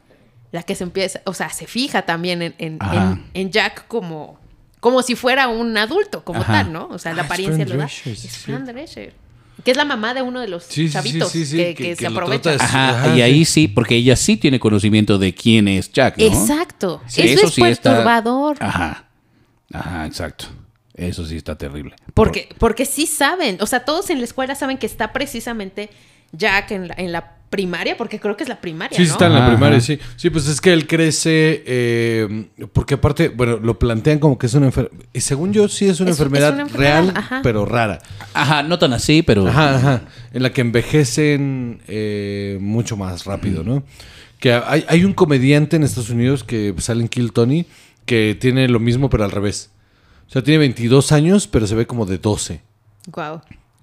La 0.51 0.63
que 0.63 0.73
se 0.75 0.83
empieza, 0.83 1.21
o 1.25 1.33
sea, 1.33 1.49
se 1.49 1.67
fija 1.67 2.03
también 2.03 2.41
en, 2.41 2.55
en, 2.57 2.79
en- 2.91 3.25
en 3.33 3.51
Jack 3.51 3.87
como, 3.87 4.39
como 4.79 5.01
si 5.03 5.15
fuera 5.15 5.47
un 5.47 5.77
adulto, 5.77 6.23
como 6.23 6.41
Ajá. 6.41 6.53
tal, 6.63 6.73
¿no? 6.73 6.87
O 6.91 6.97
sea, 6.97 7.13
la 7.13 7.21
Ah, 7.21 7.25
apariencia 7.25 7.65
lo 7.65 7.71
da. 7.71 7.77
Drescher, 7.85 8.15
sí, 8.15 8.27
Es 8.27 8.33
sí. 8.33 8.39
Fran 8.51 8.65
Drescher. 8.65 9.13
Que 9.63 9.71
es 9.71 9.77
la 9.77 9.83
mamá 9.85 10.13
de 10.13 10.21
uno 10.21 10.39
de 10.39 10.47
los 10.47 10.63
Sí, 10.63 10.73
sí, 10.83 10.87
sí, 10.87 10.93
chavitos 10.93 11.31
sí, 11.31 11.45
sí, 11.45 11.57
que, 11.57 11.63
que- 11.75 11.75
que 11.75 11.89
que 11.89 11.95
se 11.97 12.07
aprovecha. 12.07 12.55
Ajá, 12.59 12.89
Ajá, 12.89 13.15
y 13.17 13.21
ahí 13.21 13.43
sí. 13.45 13.67
porque 13.67 13.95
ella 13.95 14.15
sí 14.15 14.37
tiene 14.37 14.59
conocimiento 14.59 15.17
de 15.19 15.35
quién 15.35 15.67
es 15.67 15.91
Jack, 15.91 16.17
¿no? 16.17 16.23
Exacto. 16.25 17.01
Sí, 17.07 17.21
eso, 17.23 17.47
es 17.47 17.53
sí 17.53 17.61
está- 17.63 17.89
perturbador. 17.91 18.57
Ajá. 18.61 19.05
Ajá, 19.73 20.05
exacto. 20.05 20.45
Eso 20.95 21.25
sí 21.25 21.37
está 21.37 21.57
terrible. 21.57 21.95
Porque, 22.13 22.49
porque 22.57 22.85
sí 22.85 23.05
saben. 23.05 23.57
O 23.61 23.65
sea, 23.67 23.85
todos 23.85 24.09
en 24.09 24.17
la 24.19 24.23
escuela 24.25 24.55
saben 24.55 24.77
que 24.77 24.85
está 24.87 25.13
precisamente 25.13 25.89
Jack 26.31 26.71
en 26.71 26.87
la, 26.87 26.95
en 26.97 27.11
la 27.11 27.35
primaria, 27.49 27.97
porque 27.97 28.19
creo 28.19 28.37
que 28.37 28.43
es 28.43 28.49
la 28.49 28.61
primaria. 28.61 28.95
Sí, 28.97 29.03
sí 29.03 29.07
¿no? 29.09 29.13
está 29.13 29.25
en 29.27 29.33
la 29.33 29.39
Ajá. 29.45 29.49
primaria, 29.55 29.81
sí. 29.81 29.97
Sí, 30.15 30.29
pues 30.29 30.47
es 30.47 30.61
que 30.61 30.71
él 30.71 30.85
crece, 30.87 31.63
eh, 31.65 32.47
porque 32.73 32.93
aparte, 32.95 33.29
bueno, 33.29 33.57
lo 33.57 33.79
plantean 33.79 34.19
como 34.19 34.37
que 34.37 34.45
es 34.47 34.53
una 34.53 34.67
enfermedad. 34.67 34.95
Y 35.13 35.21
según 35.21 35.51
yo, 35.53 35.67
sí 35.67 35.87
es 35.87 35.99
una, 35.99 36.11
Es- 36.11 36.15
es 36.15 36.19
enfermedad, 36.21 36.53
una 36.53 36.61
enfermedad, 36.63 37.03
real, 37.05 37.13
ajá. 37.17 37.39
pero 37.43 37.65
rara. 37.65 37.99
Ajá, 38.33 38.63
no 38.63 38.77
tan 38.79 38.93
así, 38.93 39.23
pero. 39.23 39.47
Ajá, 39.47 39.75
ajá. 39.77 40.01
En 40.33 40.43
la 40.43 40.53
que 40.53 40.61
envejecen 40.61 41.81
eh, 41.87 42.57
mucho 42.61 42.97
más 42.97 43.25
rápido, 43.25 43.63
¿no? 43.63 43.83
Que 44.39 44.53
hay, 44.53 44.85
hay 44.87 45.03
un 45.03 45.13
comediante 45.13 45.75
en 45.75 45.83
Estados 45.83 46.09
Unidos 46.11 46.43
que 46.43 46.73
sale 46.77 47.01
en 47.01 47.07
Kill 47.09 47.33
Tony 47.33 47.65
que 48.05 48.37
tiene 48.39 48.67
lo 48.69 48.79
mismo, 48.79 49.09
pero 49.09 49.23
al 49.25 49.31
revés. 49.31 49.71
O 50.27 50.31
sea, 50.31 50.43
tiene 50.43 50.59
22 50.59 51.11
años, 51.11 51.47
pero 51.47 51.65
se 51.67 51.75
ve 51.75 51.85
como 51.87 52.05
de 52.05 52.19
12. 52.19 52.61
Guau. 53.07 53.41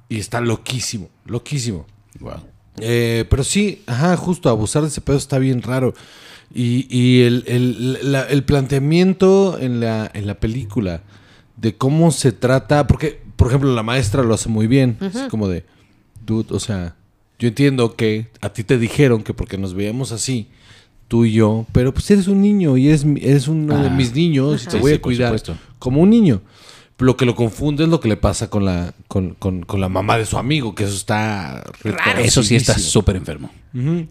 Y 0.09 0.19
está 0.21 0.41
loquísimo, 0.41 1.11
loquísimo. 1.25 1.87
Wow. 2.21 2.41
Eh, 2.81 3.25
pero 3.31 3.43
sí, 3.45 3.83
ajá, 3.87 4.17
justo 4.17 4.49
abusar 4.49 4.83
de 4.83 4.89
ese 4.89 5.01
pedo 5.01 5.17
está 5.17 5.39
bien 5.39 5.63
raro. 5.63 5.95
Y, 6.55 6.87
y 6.97 7.23
el, 7.23 7.45
el- 7.47 8.13
la- 8.13 8.25
el 8.25 8.45
planteamiento 8.45 9.59
en 9.59 9.81
la, 9.81 10.11
en 10.15 10.27
la 10.27 10.35
película 10.35 11.03
de 11.57 11.75
cómo 11.77 12.11
se 12.13 12.33
trata, 12.33 12.87
porque, 12.87 13.21
por 13.37 13.49
ejemplo, 13.49 13.75
la 13.75 13.83
maestra 13.83 14.23
lo 14.23 14.35
hace 14.35 14.49
muy 14.49 14.67
bien. 14.67 14.97
Es 15.01 15.29
como 15.31 15.49
de, 15.49 15.65
dude, 16.25 16.55
o 16.55 16.61
sea, 16.61 16.95
yo 17.39 17.49
entiendo 17.49 17.97
que 17.97 18.29
a 18.41 18.51
ti 18.53 18.63
te 18.65 18.79
dijeron 18.79 19.23
que 19.23 19.35
porque 19.35 19.59
nos 19.59 19.75
veíamos 19.75 20.13
así, 20.13 20.49
tú 21.09 21.25
y 21.25 21.33
yo, 21.33 21.67
pero 21.73 21.93
pues 21.95 22.11
eres 22.11 22.29
un 22.29 22.41
niño 22.43 22.77
y 22.77 22.89
eres, 22.89 23.05
mi- 23.05 23.21
eres 23.23 23.49
uno 23.49 23.79
de 23.81 23.89
Ah. 23.89 23.91
mis 23.93 24.15
niños 24.15 24.63
y 24.63 24.67
te 24.67 24.73
Sí, 24.73 24.79
voy 24.79 24.91
sí, 24.93 24.97
a 24.97 25.01
por 25.01 25.03
cuidar 25.13 25.39
supuesto. 25.39 25.57
como 25.79 26.01
un 26.03 26.11
niño. 26.11 26.43
Lo 26.99 27.17
que 27.17 27.27
lo 27.27 27.35
confunde 27.35 27.85
es 27.85 27.91
lo 27.91 28.01
que 28.01 28.09
le 28.09 28.17
pasa 28.17 28.49
con 28.49 28.65
la, 28.65 28.95
con, 29.07 29.35
con- 29.35 29.63
con 29.65 29.81
la 29.83 29.89
mamá 29.91 30.17
de 30.17 30.25
su 30.25 30.39
amigo, 30.39 30.75
que 30.75 30.85
eso 30.85 30.95
está 30.95 31.63
Raro. 31.85 32.21
Eso 32.21 32.43
sí 32.43 32.57
está 32.57 32.79
súper 32.79 33.17
enfermo. 33.17 33.51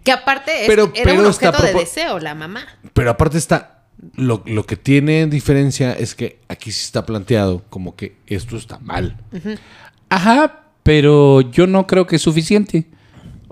Que 0.04 0.12
aparte 0.12 0.62
es- 0.62 0.68
Pero- 0.68 0.92
era 0.94 1.04
pero 1.04 1.22
un 1.24 1.30
está 1.32 1.50
objeto 1.50 1.66
de 1.66 1.74
deseo, 1.80 2.20
la 2.20 2.36
mamá. 2.36 2.62
Pero 2.94 3.10
aparte 3.10 3.38
está. 3.40 3.72
Lo, 4.16 4.44
lo 4.46 4.66
que 4.68 4.76
tiene 4.76 5.26
diferencia 5.26 5.94
es 5.94 6.14
que 6.14 6.40
aquí 6.48 6.72
sí 6.72 6.84
está 6.86 7.06
planteado 7.08 7.64
como 7.70 7.96
que 7.96 8.18
esto 8.28 8.56
está 8.58 8.78
mal. 8.80 9.18
Ajá, 10.10 10.66
pero 10.84 11.42
yo 11.42 11.66
no 11.68 11.88
creo 11.88 12.06
que 12.06 12.18
es 12.18 12.22
suficiente. 12.22 12.86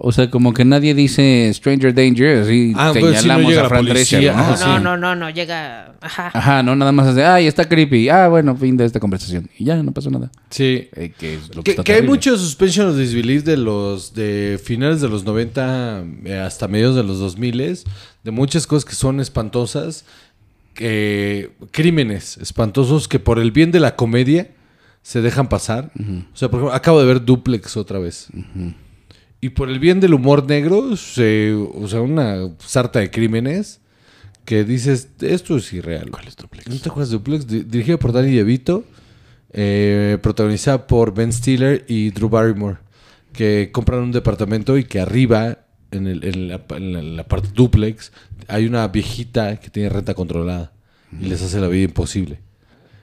O 0.05 0.11
sea, 0.11 0.29
como 0.29 0.53
que 0.53 0.65
nadie 0.65 0.93
dice 0.93 1.49
Stranger 1.53 1.93
Danger, 1.93 2.39
así 2.39 2.73
Ah, 2.75 2.91
pues, 2.91 3.05
sí, 3.05 3.11
no 3.13 3.21
señalamos 3.21 3.49
llega 3.51 3.65
a 3.65 3.69
Fran 3.69 3.85
Drescher, 3.85 4.23
¿no? 4.25 4.31
ajá, 4.31 4.51
No, 4.51 4.57
sí. 4.57 4.63
no, 4.65 4.79
no, 4.79 4.97
no, 4.97 5.15
no, 5.15 5.29
llega. 5.29 5.95
Ajá. 6.01 6.31
Ajá, 6.33 6.61
no, 6.61 6.75
nada 6.75 6.91
más 6.91 7.07
hace, 7.07 7.23
ay, 7.23 7.47
está 7.47 7.63
creepy. 7.69 8.09
Ah, 8.09 8.27
bueno, 8.27 8.53
fin 8.57 8.75
de 8.75 8.83
esta 8.83 8.99
conversación. 8.99 9.49
Y 9.57 9.63
ya, 9.63 9.81
no 9.81 9.93
pasó 9.93 10.09
nada. 10.09 10.29
Sí. 10.49 10.89
Eh, 10.93 11.13
que 11.17 11.35
es 11.35 11.55
lo 11.55 11.63
que, 11.63 11.63
Que, 11.63 11.71
está 11.71 11.83
que 11.83 11.93
hay 11.93 12.01
mucho 12.01 12.37
suspension 12.37 12.89
of 12.89 12.97
disbelief 12.97 13.45
de 13.45 13.55
los 13.55 14.13
de 14.13 14.59
finales 14.61 14.99
de 14.99 15.07
los 15.07 15.23
90 15.23 16.03
eh, 16.25 16.37
hasta 16.37 16.67
mediados 16.67 16.97
de 16.97 17.03
los 17.03 17.19
2000 17.19 17.83
de 18.23 18.31
muchas 18.31 18.67
cosas 18.67 18.83
que 18.83 18.95
son 18.95 19.21
espantosas, 19.21 20.03
que 20.73 21.51
crímenes 21.71 22.37
espantosos 22.37 23.07
que 23.07 23.19
por 23.19 23.39
el 23.39 23.51
bien 23.51 23.71
de 23.71 23.79
la 23.79 23.95
comedia 23.95 24.49
se 25.01 25.21
dejan 25.21 25.47
pasar. 25.47 25.91
O 26.33 26.35
sea, 26.35 26.49
por 26.49 26.59
ejemplo, 26.59 26.75
acabo 26.75 26.99
de 26.99 27.05
ver 27.05 27.23
Duplex 27.23 27.77
otra 27.77 27.99
vez. 27.99 28.27
Y 29.43 29.49
por 29.49 29.69
el 29.69 29.79
bien 29.79 29.99
del 29.99 30.13
humor 30.13 30.45
negro, 30.47 30.95
se, 30.95 31.51
o 31.53 31.87
sea, 31.87 31.99
una 32.01 32.49
sarta 32.59 32.99
de 32.99 33.11
crímenes 33.11 33.81
que 34.45 34.63
dices, 34.63 35.09
esto 35.19 35.57
es 35.57 35.73
irreal. 35.73 36.11
¿Cuál 36.11 36.27
es 36.27 36.35
Duplex? 36.37 36.67
¿No 36.67 36.77
te 36.77 36.89
acuerdas 36.89 37.09
de 37.09 37.17
Duplex? 37.17 37.47
Di- 37.47 37.63
dirigida 37.63 37.97
por 37.97 38.13
Danny 38.13 38.31
DeVito, 38.33 38.85
eh, 39.51 40.17
protagonizada 40.21 40.87
por 40.87 41.13
Ben 41.13 41.33
Stiller 41.33 41.83
y 41.89 42.11
Drew 42.11 42.29
Barrymore, 42.29 42.77
que 43.33 43.69
compran 43.73 43.99
un 44.01 44.11
departamento 44.13 44.77
y 44.77 44.85
que 44.85 44.99
arriba, 45.01 45.59
en, 45.91 46.07
el- 46.07 46.23
en 46.23 46.47
la, 46.47 46.61
en 46.69 46.93
la- 46.93 46.99
en 46.99 47.15
la 47.17 47.27
parte 47.27 47.49
duplex, 47.53 48.11
hay 48.47 48.65
una 48.65 48.87
viejita 48.87 49.57
que 49.59 49.69
tiene 49.69 49.89
renta 49.89 50.13
controlada 50.13 50.71
y 51.19 51.25
les 51.25 51.41
hace 51.41 51.59
la 51.59 51.67
vida 51.67 51.83
imposible. 51.83 52.39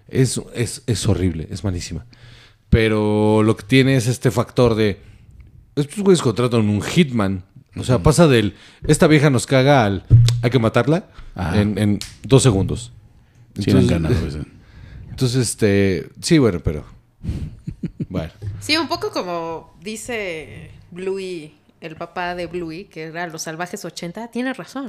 Es, 0.09 0.41
es, 0.55 0.83
es 0.87 1.07
horrible, 1.07 1.49
es 1.51 1.65
malísima. 1.65 2.07
Pero 2.71 3.43
lo 3.43 3.57
que 3.57 3.65
tiene 3.65 3.97
es 3.97 4.07
este 4.07 4.31
factor 4.31 4.75
de. 4.75 4.99
Estos 5.77 5.99
güeyes 6.03 6.23
contratan 6.23 6.69
un 6.69 6.83
hitman. 6.83 7.45
O 7.77 7.85
sea, 7.85 8.01
pasa 8.01 8.27
del. 8.27 8.55
Esta 8.87 9.07
vieja 9.07 9.31
nos 9.31 9.47
caga 9.47 9.85
al. 9.85 10.05
Hay 10.43 10.51
que 10.51 10.59
matarla 10.59 11.07
en, 11.55 11.79
en 11.79 11.99
dos 12.23 12.43
segundos. 12.43 12.93
Sí, 13.59 13.71
han 13.71 13.87
ganado 13.87 14.15
ese. 14.27 14.43
entonces, 15.11 15.49
este. 15.49 16.09
Sí, 16.21 16.39
bueno, 16.39 16.61
pero. 16.61 16.85
Bueno. 18.09 18.33
Sí, 18.61 18.77
un 18.77 18.89
poco 18.89 19.11
como 19.11 19.77
dice 19.83 20.71
Bluey 20.91 21.55
el 21.81 21.97
papá 21.97 22.35
de 22.35 22.47
Bluey, 22.47 22.85
que 22.85 23.05
era 23.05 23.27
los 23.27 23.43
salvajes 23.43 23.85
80, 23.85 24.29
tiene 24.29 24.53
razón. 24.53 24.89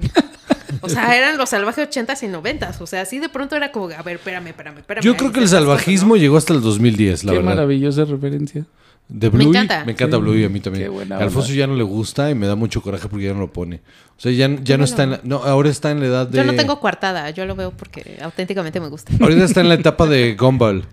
O 0.82 0.90
sea, 0.90 1.16
eran 1.18 1.38
los 1.38 1.50
salvajes 1.50 1.88
80 1.88 2.16
y 2.22 2.28
90. 2.28 2.76
O 2.80 2.88
sea, 2.88 3.02
así 3.02 3.20
de 3.20 3.30
pronto 3.30 3.56
era 3.56 3.72
como, 3.72 3.90
a 3.90 4.02
ver, 4.02 4.18
espérame, 4.18 4.48
espérame, 4.48 4.80
espérame. 4.80 5.04
Yo 5.04 5.16
creo 5.16 5.32
que 5.32 5.40
el 5.40 5.48
salvajismo 5.48 6.18
llegó 6.18 6.38
hasta 6.38 6.54
el 6.54 6.62
2010, 6.62 7.24
la 7.24 7.32
Qué 7.32 7.38
verdad. 7.38 7.52
maravillosa 7.52 8.06
referencia. 8.06 8.66
De 9.14 9.28
Bluey, 9.30 9.48
me 9.48 9.60
encanta. 9.60 9.84
encanta. 9.92 10.16
Sí. 10.18 10.22
Bluey 10.24 10.44
a 10.46 10.50
mí 10.50 10.60
también. 10.62 10.86
Qué 10.86 10.90
buena 10.90 11.18
Alfonso 11.18 11.50
onda. 11.50 11.60
ya 11.60 11.68
no 11.68 11.76
le 11.76 11.84
gusta 11.84 12.30
y 12.32 12.36
me 12.36 12.48
da 12.48 12.56
mucho 12.56 12.82
coraje 12.82 13.10
porque 13.10 13.26
ya 13.26 13.34
no 13.34 13.42
lo 13.42 13.52
pone. 13.52 13.82
O 14.18 14.22
sea, 14.22 14.32
ya, 14.32 14.50
ya 14.64 14.78
no 14.78 14.86
está 14.86 15.04
en 15.04 15.12
la, 15.12 15.20
no, 15.24 15.38
ahora 15.44 15.70
está 15.70 15.92
en 15.92 16.00
la 16.00 16.06
edad 16.06 16.28
de 16.28 16.38
Yo 16.38 16.44
no 16.46 16.54
tengo 16.56 16.80
coartada, 16.80 17.30
yo 17.32 17.46
lo 17.46 17.56
veo 17.56 17.72
porque 17.72 18.18
auténticamente 18.22 18.80
me 18.80 18.88
gusta. 18.88 19.12
Ahorita 19.20 19.44
está 19.44 19.60
en 19.62 19.68
la 19.70 19.74
etapa 19.76 20.06
de 20.08 20.36
Gumball. 20.36 20.86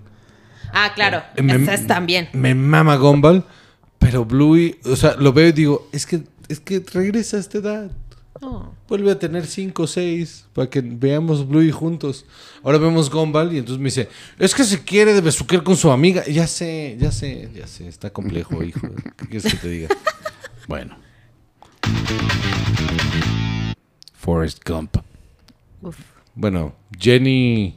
Ah, 0.73 0.93
claro, 0.95 1.23
Eh, 1.37 1.43
me- 1.43 1.55
esas 1.55 1.87
también. 1.87 2.29
Me 2.33 2.55
mama 2.55 2.97
Gumball, 2.97 3.45
pero 3.99 4.25
Bluey, 4.25 4.79
o 4.85 4.97
sea, 4.97 5.15
lo 5.17 5.33
veo 5.33 5.49
y 5.49 5.53
digo, 5.53 5.89
es 5.93 6.05
que 6.05 6.23
es 6.49 6.61
que 6.61 6.83
regresa 6.93 7.37
a 7.37 7.41
esta 7.41 7.59
edad. 7.59 7.91
Oh. 8.41 8.69
Vuelve 8.89 9.11
a 9.11 9.19
tener 9.19 9.47
5 9.47 9.83
o 9.83 9.87
6 9.87 10.47
para 10.53 10.71
que 10.71 10.81
veamos 10.81 11.47
Bluey 11.47 11.71
juntos. 11.71 12.25
Ahora 12.63 12.79
vemos 12.79 13.11
Gumball 13.11 13.53
y 13.53 13.59
entonces 13.59 13.79
me 13.81 13.87
dice, 13.87 14.09
es 14.39 14.55
que 14.55 14.65
se 14.65 14.83
quiere 14.85 15.13
de 15.13 15.21
besuquear 15.21 15.63
con 15.63 15.77
su 15.77 15.91
amiga. 15.91 16.25
Ya 16.27 16.47
sé, 16.47 16.97
ya 17.01 17.11
sé, 17.11 17.49
ya 17.55 17.67
sé, 17.67 17.89
está 17.89 18.11
complejo, 18.11 18.63
hijo. 18.65 18.89
¿Qué 19.17 19.27
quieres 19.27 19.53
que 19.53 19.59
te 19.59 19.69
diga? 19.69 19.89
Bueno. 20.69 20.97
Forrest 24.15 24.63
Gump. 24.69 24.97
Uf. 25.83 25.97
Bueno, 26.35 26.75
Jenny. 26.99 27.75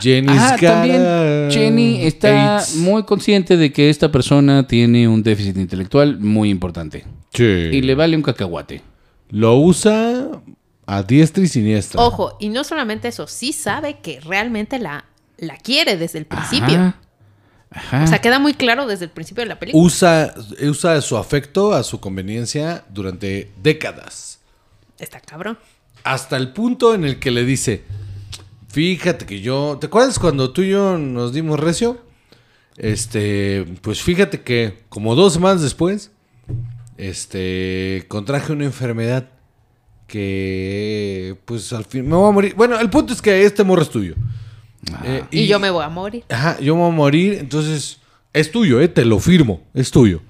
Jenny's 0.00 0.36
Ah, 0.40 0.52
got 0.52 0.60
también 0.60 1.02
a 1.02 1.48
Jenny 1.50 2.04
está 2.04 2.56
AIDS. 2.58 2.74
muy 2.76 3.04
consciente 3.04 3.56
de 3.56 3.72
que 3.72 3.90
esta 3.90 4.10
persona 4.10 4.66
tiene 4.66 5.06
un 5.06 5.22
déficit 5.22 5.56
intelectual 5.56 6.18
muy 6.18 6.50
importante. 6.50 7.04
Sí. 7.32 7.44
Y 7.44 7.80
le 7.82 7.94
vale 7.94 8.16
un 8.16 8.22
cacahuate. 8.22 8.82
Lo 9.30 9.56
usa 9.56 10.28
a 10.86 11.02
diestra 11.02 11.42
y 11.42 11.48
siniestra. 11.48 12.00
Ojo, 12.00 12.36
y 12.40 12.48
no 12.48 12.64
solamente 12.64 13.08
eso, 13.08 13.26
sí 13.26 13.52
sabe 13.52 14.00
que 14.00 14.20
realmente 14.20 14.78
la, 14.78 15.06
la 15.38 15.56
quiere 15.56 15.96
desde 15.96 16.18
el 16.18 16.26
principio. 16.26 16.74
Ajá. 16.74 17.00
Ajá. 17.70 18.04
O 18.04 18.06
sea, 18.06 18.20
queda 18.20 18.38
muy 18.38 18.54
claro 18.54 18.86
desde 18.86 19.06
el 19.06 19.10
principio 19.10 19.42
de 19.42 19.48
la 19.48 19.58
película. 19.58 19.84
Usa, 19.84 20.34
usa 20.62 21.00
su 21.00 21.16
afecto 21.16 21.72
a 21.72 21.82
su 21.82 21.98
conveniencia 21.98 22.84
durante 22.88 23.50
décadas. 23.62 24.38
Está 24.98 25.20
cabrón. 25.20 25.58
Hasta 26.04 26.36
el 26.36 26.52
punto 26.52 26.94
en 26.94 27.04
el 27.04 27.18
que 27.18 27.32
le 27.32 27.44
dice, 27.44 27.82
fíjate 28.68 29.26
que 29.26 29.40
yo, 29.40 29.78
¿te 29.80 29.88
acuerdas 29.88 30.20
cuando 30.20 30.52
tú 30.52 30.62
y 30.62 30.70
yo 30.70 30.98
nos 30.98 31.32
dimos 31.32 31.58
recio? 31.58 32.00
Este, 32.76 33.64
pues 33.82 34.02
fíjate 34.02 34.42
que 34.42 34.84
como 34.88 35.14
dos 35.14 35.32
semanas 35.32 35.62
después, 35.62 36.12
este, 36.96 38.04
contraje 38.08 38.52
una 38.52 38.64
enfermedad 38.64 39.28
que, 40.06 41.36
pues 41.44 41.72
al 41.72 41.84
fin, 41.84 42.06
me 42.08 42.14
voy 42.14 42.28
a 42.28 42.32
morir. 42.32 42.54
Bueno, 42.56 42.78
el 42.78 42.90
punto 42.90 43.12
es 43.12 43.22
que 43.22 43.44
este 43.44 43.64
morro 43.64 43.82
es 43.82 43.90
tuyo. 43.90 44.14
Eh, 45.02 45.24
Y, 45.30 45.46
yo 45.46 45.58
me 45.58 45.70
voy 45.70 45.84
a 45.84 45.88
morir. 45.88 46.24
Ajá, 46.28 46.58
yo 46.60 46.74
me 46.74 46.82
voy 46.82 46.92
a 46.92 46.94
morir, 46.94 47.34
entonces 47.40 47.98
es 48.32 48.50
tuyo, 48.50 48.80
eh, 48.80 48.88
te 48.88 49.04
lo 49.04 49.18
firmo, 49.18 49.62
es 49.74 49.90
tuyo. 49.90 50.20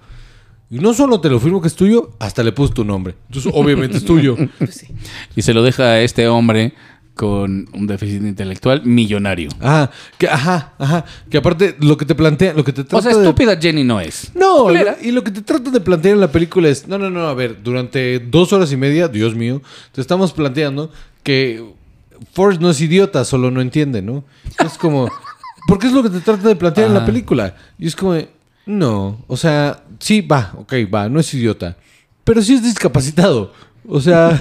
Y 0.71 0.79
no 0.79 0.95
solo 0.95 1.21
te 1.21 1.29
lo 1.29 1.39
firmo 1.39 1.61
que 1.61 1.69
es 1.69 1.75
tuyo, 1.75 2.11
hasta 2.19 2.43
le 2.43 2.53
puse 2.53 2.73
tu 2.73 2.85
nombre. 2.85 3.15
Entonces, 3.29 3.53
obviamente 3.55 3.99
es 3.99 4.05
tuyo. 4.05 4.37
Pues 4.59 4.75
sí. 4.75 4.89
Y 5.37 5.43
se 5.43 5.55
lo 5.55 5.63
deja 5.63 5.85
a 5.85 6.01
este 6.01 6.27
hombre 6.29 6.75
con 7.15 7.69
un 7.73 7.87
déficit 7.87 8.23
intelectual 8.23 8.83
millonario. 8.85 9.49
Ajá, 9.61 9.91
que, 10.19 10.29
ajá, 10.29 10.73
ajá. 10.79 11.05
Que 11.31 11.39
aparte, 11.39 11.77
lo 11.81 11.97
que 11.97 12.05
te 12.07 12.15
plantea, 12.17 12.55
lo 12.55 12.65
que 12.65 12.73
te 12.73 12.83
trata 12.83 12.97
O 12.97 13.03
sea, 13.03 13.17
de- 13.17 13.23
estúpida 13.25 13.57
Jenny 13.57 13.85
no 13.85 14.01
es. 14.01 14.33
No, 14.35 14.69
lo- 14.71 14.97
y 15.01 15.13
lo 15.13 15.23
que 15.23 15.31
te 15.31 15.43
trata 15.43 15.71
de 15.71 15.81
plantear 15.81 16.15
en 16.15 16.21
la 16.21 16.33
película 16.33 16.69
es, 16.69 16.89
no, 16.89 16.99
no, 16.99 17.11
no, 17.11 17.29
a 17.29 17.35
ver, 17.35 17.63
durante 17.63 18.19
dos 18.19 18.53
horas 18.53 18.73
y 18.73 18.77
media, 18.77 19.07
Dios 19.09 19.35
mío, 19.37 19.63
te 19.93 20.01
estamos 20.01 20.33
planteando 20.33 20.91
que 21.23 21.65
Forrest 22.33 22.61
no 22.61 22.71
es 22.71 22.81
idiota, 22.81 23.25
solo 23.25 23.51
no 23.53 23.61
entiende, 23.61 24.03
¿no? 24.03 24.25
Es 24.65 24.77
como, 24.77 25.09
porque 25.69 25.87
es 25.87 25.93
lo 25.93 26.03
que 26.03 26.11
te 26.11 26.21
trata 26.21 26.49
de 26.49 26.57
plantear 26.57 26.89
en 26.89 26.95
la 26.95 27.07
película. 27.07 27.55
Y 27.79 27.87
es 27.87 27.95
como, 27.95 28.19
no, 28.67 29.23
o 29.29 29.37
sea, 29.37 29.85
sí, 30.01 30.21
va, 30.21 30.53
ok, 30.57 30.73
va, 30.93 31.09
no 31.09 31.21
es 31.21 31.33
idiota, 31.33 31.77
pero 32.25 32.43
sí 32.43 32.55
es 32.55 32.63
discapacitado. 32.65 33.53
O 33.87 34.01
sea, 34.01 34.41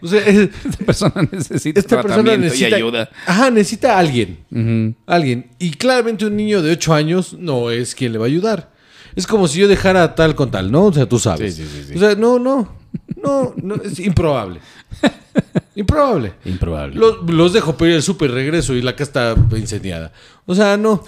o 0.00 0.06
sea, 0.08 0.20
es- 0.26 0.48
Esta 0.64 0.84
persona 0.84 1.28
necesita 1.30 1.78
esta 1.80 2.02
persona 2.02 2.22
tratamiento 2.24 2.44
necesita 2.46 2.70
y 2.70 2.74
ayuda. 2.74 3.10
Ajá, 3.26 3.50
necesita 3.50 3.94
a 3.96 3.98
alguien. 4.00 4.94
Alguien. 5.06 5.50
Y 5.58 5.70
claramente 5.72 6.26
un 6.26 6.36
niño 6.36 6.62
de 6.62 6.72
8 6.72 6.94
años 6.94 7.32
no 7.38 7.70
es 7.70 7.94
quien 7.94 8.12
le 8.12 8.18
va 8.18 8.24
a 8.24 8.28
ayudar. 8.28 8.72
Es 9.14 9.26
como 9.26 9.46
si 9.46 9.60
yo 9.60 9.68
dejara 9.68 10.14
tal 10.14 10.34
con 10.34 10.50
tal, 10.50 10.72
¿no? 10.72 10.86
O 10.86 10.92
sea, 10.92 11.06
tú 11.06 11.18
sabes. 11.18 11.54
Sí, 11.54 11.64
sí, 11.64 11.84
sí. 11.88 11.94
O 11.96 11.98
sea, 12.00 12.14
no, 12.14 12.38
no. 12.38 12.74
No, 13.22 13.54
no, 13.62 13.76
es 13.76 14.00
improbable. 14.00 14.60
improbable. 15.74 16.32
Improbable. 16.44 16.96
Los, 16.96 17.30
los 17.30 17.52
dejo 17.52 17.76
pedir 17.76 17.94
el 17.96 18.02
súper 18.02 18.30
regreso 18.32 18.74
y 18.74 18.82
la 18.82 18.96
casa 18.96 19.32
está 19.32 19.58
incendiada. 19.58 20.12
O 20.46 20.54
sea, 20.54 20.76
no. 20.76 21.04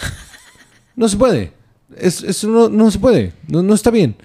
No 0.97 1.09
se 1.09 1.17
puede. 1.17 1.53
Es, 1.97 2.23
eso 2.23 2.49
no, 2.49 2.69
no 2.69 2.91
se 2.91 2.99
puede. 2.99 3.33
No, 3.49 3.63
no 3.63 3.75
está 3.75 3.91
bien. 3.91 4.17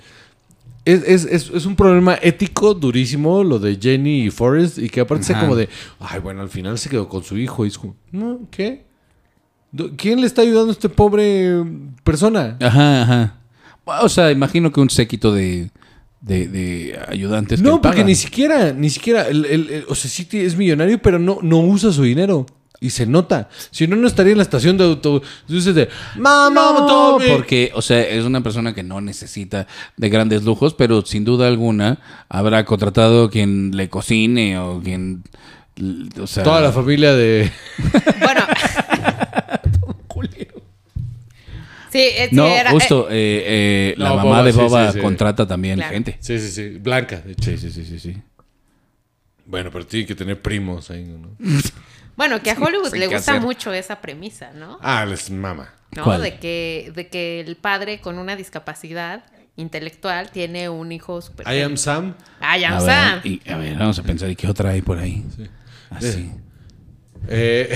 Es, 0.91 1.03
es- 1.05 1.25
es- 1.25 1.49
es 1.53 1.65
un 1.65 1.75
problema 1.75 2.17
ético 2.21 2.73
durísimo 2.73 3.43
lo 3.43 3.59
de 3.59 3.77
Jenny 3.81 4.23
y 4.25 4.31
Forrest 4.31 4.77
y 4.77 4.89
que 4.89 5.01
aparte 5.01 5.23
sea 5.25 5.39
como 5.41 5.55
de, 5.55 5.69
ay, 5.99 6.19
bueno, 6.19 6.41
al 6.41 6.49
final 6.49 6.77
se 6.77 6.89
quedó 6.89 7.07
con 7.07 7.23
su 7.23 7.37
hijo 7.37 7.65
y 7.65 7.67
es 7.69 7.77
como, 7.77 7.95
no, 8.11 8.39
¿qué? 8.51 8.85
¿Quién 9.97 10.19
le 10.21 10.25
está 10.27 10.41
ayudando 10.41 10.69
a 10.69 10.71
este 10.71 10.89
pobre 10.89 11.63
persona? 12.03 12.57
Ajá, 12.59 13.03
ajá. 13.03 13.35
O 14.01 14.09
sea, 14.09 14.31
imagino 14.31 14.71
que 14.71 14.79
un 14.79 14.89
séquito 14.89 15.31
de, 15.33 15.69
de, 16.21 16.47
de 16.47 16.99
ayudantes. 17.07 17.61
No, 17.61 17.73
porque 17.81 17.89
pagan. 17.89 18.05
ni 18.07 18.15
siquiera, 18.15 18.73
ni 18.73 18.89
siquiera, 18.89 19.27
el- 19.27 19.45
el- 19.45 19.69
el- 19.69 19.85
o 19.87 19.95
sea, 19.95 20.09
sí 20.09 20.27
es 20.33 20.55
millonario, 20.55 20.99
pero 21.01 21.19
no, 21.19 21.39
no 21.41 21.59
usa 21.59 21.91
su 21.91 22.03
dinero. 22.03 22.45
Y 22.81 22.91
se 22.91 23.05
nota. 23.05 23.49
Si 23.71 23.87
no, 23.87 23.97
no 23.97 24.07
estaría 24.07 24.31
en 24.31 24.37
la 24.37 24.43
estación 24.43 24.77
de 24.77 24.85
autobuses 24.85 25.75
de, 25.75 25.89
mamá, 26.15 26.49
No, 26.53 26.85
Tommy". 26.87 27.25
porque, 27.29 27.71
o 27.75 27.81
sea, 27.81 28.01
es 28.01 28.23
una 28.23 28.41
persona 28.41 28.73
que 28.73 28.83
no 28.83 29.01
necesita 29.01 29.67
de 29.97 30.09
grandes 30.09 30.43
lujos, 30.43 30.73
pero 30.73 31.05
sin 31.05 31.25
duda 31.25 31.47
alguna 31.47 31.99
habrá 32.29 32.63
contratado 32.63 33.29
quien 33.29 33.75
le 33.75 33.89
cocine 33.89 34.57
o 34.59 34.79
quien. 34.81 35.23
O 36.21 36.27
sea, 36.27 36.43
Toda 36.43 36.61
la 36.61 36.71
familia 36.71 37.13
de... 37.13 37.51
Bueno. 38.21 38.41
sí, 41.91 41.99
es- 42.17 42.31
No, 42.31 42.45
era- 42.47 42.71
justo, 42.71 43.07
eh, 43.09 43.43
eh, 43.45 43.93
la 43.97 44.09
No, 44.09 44.15
mamá 44.17 44.29
Boba, 44.29 44.43
de 44.43 44.51
sí, 44.53 44.59
Boba 44.59 44.87
sí, 44.87 44.93
sí. 44.97 45.03
contrata 45.03 45.47
también 45.47 45.77
Claro. 45.77 45.93
gente. 45.93 46.17
Sí, 46.19 46.39
sí, 46.39 46.51
sí. 46.51 46.69
Blanca, 46.77 47.17
de 47.21 47.31
hecho. 47.33 47.51
Sí, 47.51 47.57
sí, 47.57 47.71
sí, 47.71 47.85
sí, 47.85 47.99
sí. 47.99 48.17
Bueno, 49.45 49.69
pero 49.71 49.85
tiene 49.85 50.05
que 50.05 50.15
tener 50.15 50.41
primos 50.41 50.89
ahí, 50.91 51.03
¿no? 51.05 51.29
Bueno, 52.19 52.41
que 52.43 52.51
a 52.51 52.53
Hollywood 52.59 52.93
le 52.95 53.07
gusta 53.07 53.31
hacer. 53.31 53.41
mucho 53.41 53.71
esa 53.71 54.01
premisa, 54.01 54.51
¿no? 54.51 54.77
Ah, 54.81 55.05
les 55.05 55.31
mama. 55.31 55.73
¿No? 55.95 56.03
¿Cuál? 56.03 56.21
De 56.21 56.37
que, 56.37 56.91
de 56.93 57.07
que 57.07 57.39
el 57.39 57.55
padre 57.55 58.01
con 58.01 58.19
una 58.19 58.35
discapacidad 58.35 59.23
intelectual 59.55 60.29
tiene 60.29 60.67
un 60.67 60.91
hijo 60.91 61.21
super. 61.21 61.47
I 61.47 61.61
am 61.61 61.77
Sam. 61.77 62.15
I 62.41 62.65
am 62.65 62.73
A 62.73 62.81
Sam. 62.81 63.21
ver, 63.23 63.25
y- 63.25 63.41
a 63.49 63.55
ver, 63.57 63.77
vamos 63.77 63.97
a 63.99 64.03
pensar, 64.03 64.29
¿y 64.29 64.35
qué 64.35 64.47
otra 64.49 64.71
hay 64.71 64.81
por 64.81 64.97
ahí? 64.99 65.23
Así. 65.91 66.29
Eh, 67.29 67.73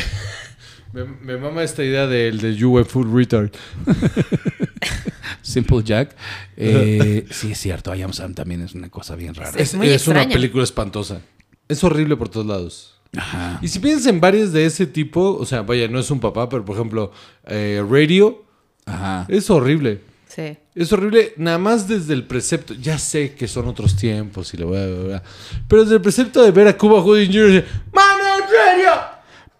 me, 0.91 1.05
me 1.05 1.37
mama 1.37 1.63
esta 1.63 1.81
idea 1.81 2.05
del 2.05 2.41
de 2.41 2.53
You 2.53 2.71
were 2.71 2.83
full 2.85 3.07
retard. 3.15 3.51
Simple 5.41 5.83
Jack. 5.83 6.15
Eh, 6.57 7.25
sí, 7.31 7.53
es 7.53 7.59
cierto, 7.59 7.95
I 7.95 8.01
Am 8.01 8.11
Sam 8.11 8.33
también 8.33 8.61
es 8.61 8.73
una 8.73 8.89
cosa 8.89 9.15
bien 9.15 9.35
rara. 9.35 9.51
Es 9.51 9.69
Es, 9.69 9.75
muy 9.75 9.87
es 9.89 10.05
una 10.07 10.27
película 10.27 10.63
espantosa. 10.65 11.21
Es 11.69 11.81
horrible 11.83 12.15
por 12.17 12.27
todos 12.29 12.45
lados. 12.45 12.92
Ajá. 13.17 13.59
Y 13.61 13.67
si 13.67 13.79
piensas 13.79 14.07
en 14.07 14.19
varios 14.19 14.51
de 14.51 14.65
ese 14.65 14.87
tipo, 14.87 15.37
o 15.39 15.45
sea, 15.45 15.61
vaya, 15.61 15.87
no 15.87 15.99
es 15.99 16.09
un 16.11 16.19
papá, 16.19 16.49
pero 16.49 16.65
por 16.65 16.75
ejemplo, 16.75 17.11
eh, 17.45 17.83
Radio, 17.87 18.43
Ajá. 18.85 19.25
es 19.29 19.49
horrible. 19.49 20.01
Sí. 20.27 20.57
Es 20.73 20.91
horrible 20.91 21.33
nada 21.37 21.59
más 21.59 21.87
desde 21.87 22.13
el 22.15 22.23
precepto. 22.25 22.73
Ya 22.73 22.97
sé 22.97 23.35
que 23.35 23.47
son 23.47 23.67
otros 23.67 23.95
tiempos 23.95 24.51
y 24.55 24.57
lo 24.57 24.67
voy 24.69 25.13
a... 25.13 25.21
Pero 25.67 25.83
desde 25.83 25.95
el 25.97 26.01
precepto 26.01 26.41
de 26.41 26.49
ver 26.49 26.67
a 26.67 26.75
Cuba 26.75 27.01
Gooding 27.01 27.27
Jr. 27.31 27.49
y 27.49 27.53
decir, 27.53 27.65
¡Mano, 27.93 28.23
Radio! 28.39 28.89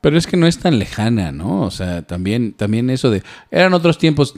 Pero 0.01 0.17
es 0.17 0.25
que 0.25 0.35
no 0.35 0.47
es 0.47 0.57
tan 0.57 0.79
lejana, 0.79 1.31
¿no? 1.31 1.61
O 1.61 1.69
sea, 1.71 2.01
también, 2.01 2.53
también 2.53 2.89
eso 2.89 3.09
de. 3.11 3.21
Eran 3.51 3.73
otros 3.73 3.97
tiempos. 3.99 4.33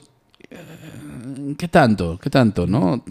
eh, 0.51 1.55
¿Qué 1.57 1.67
tanto? 1.69 2.19
¿Qué 2.21 2.29
tanto? 2.29 2.67
¿No? 2.67 3.03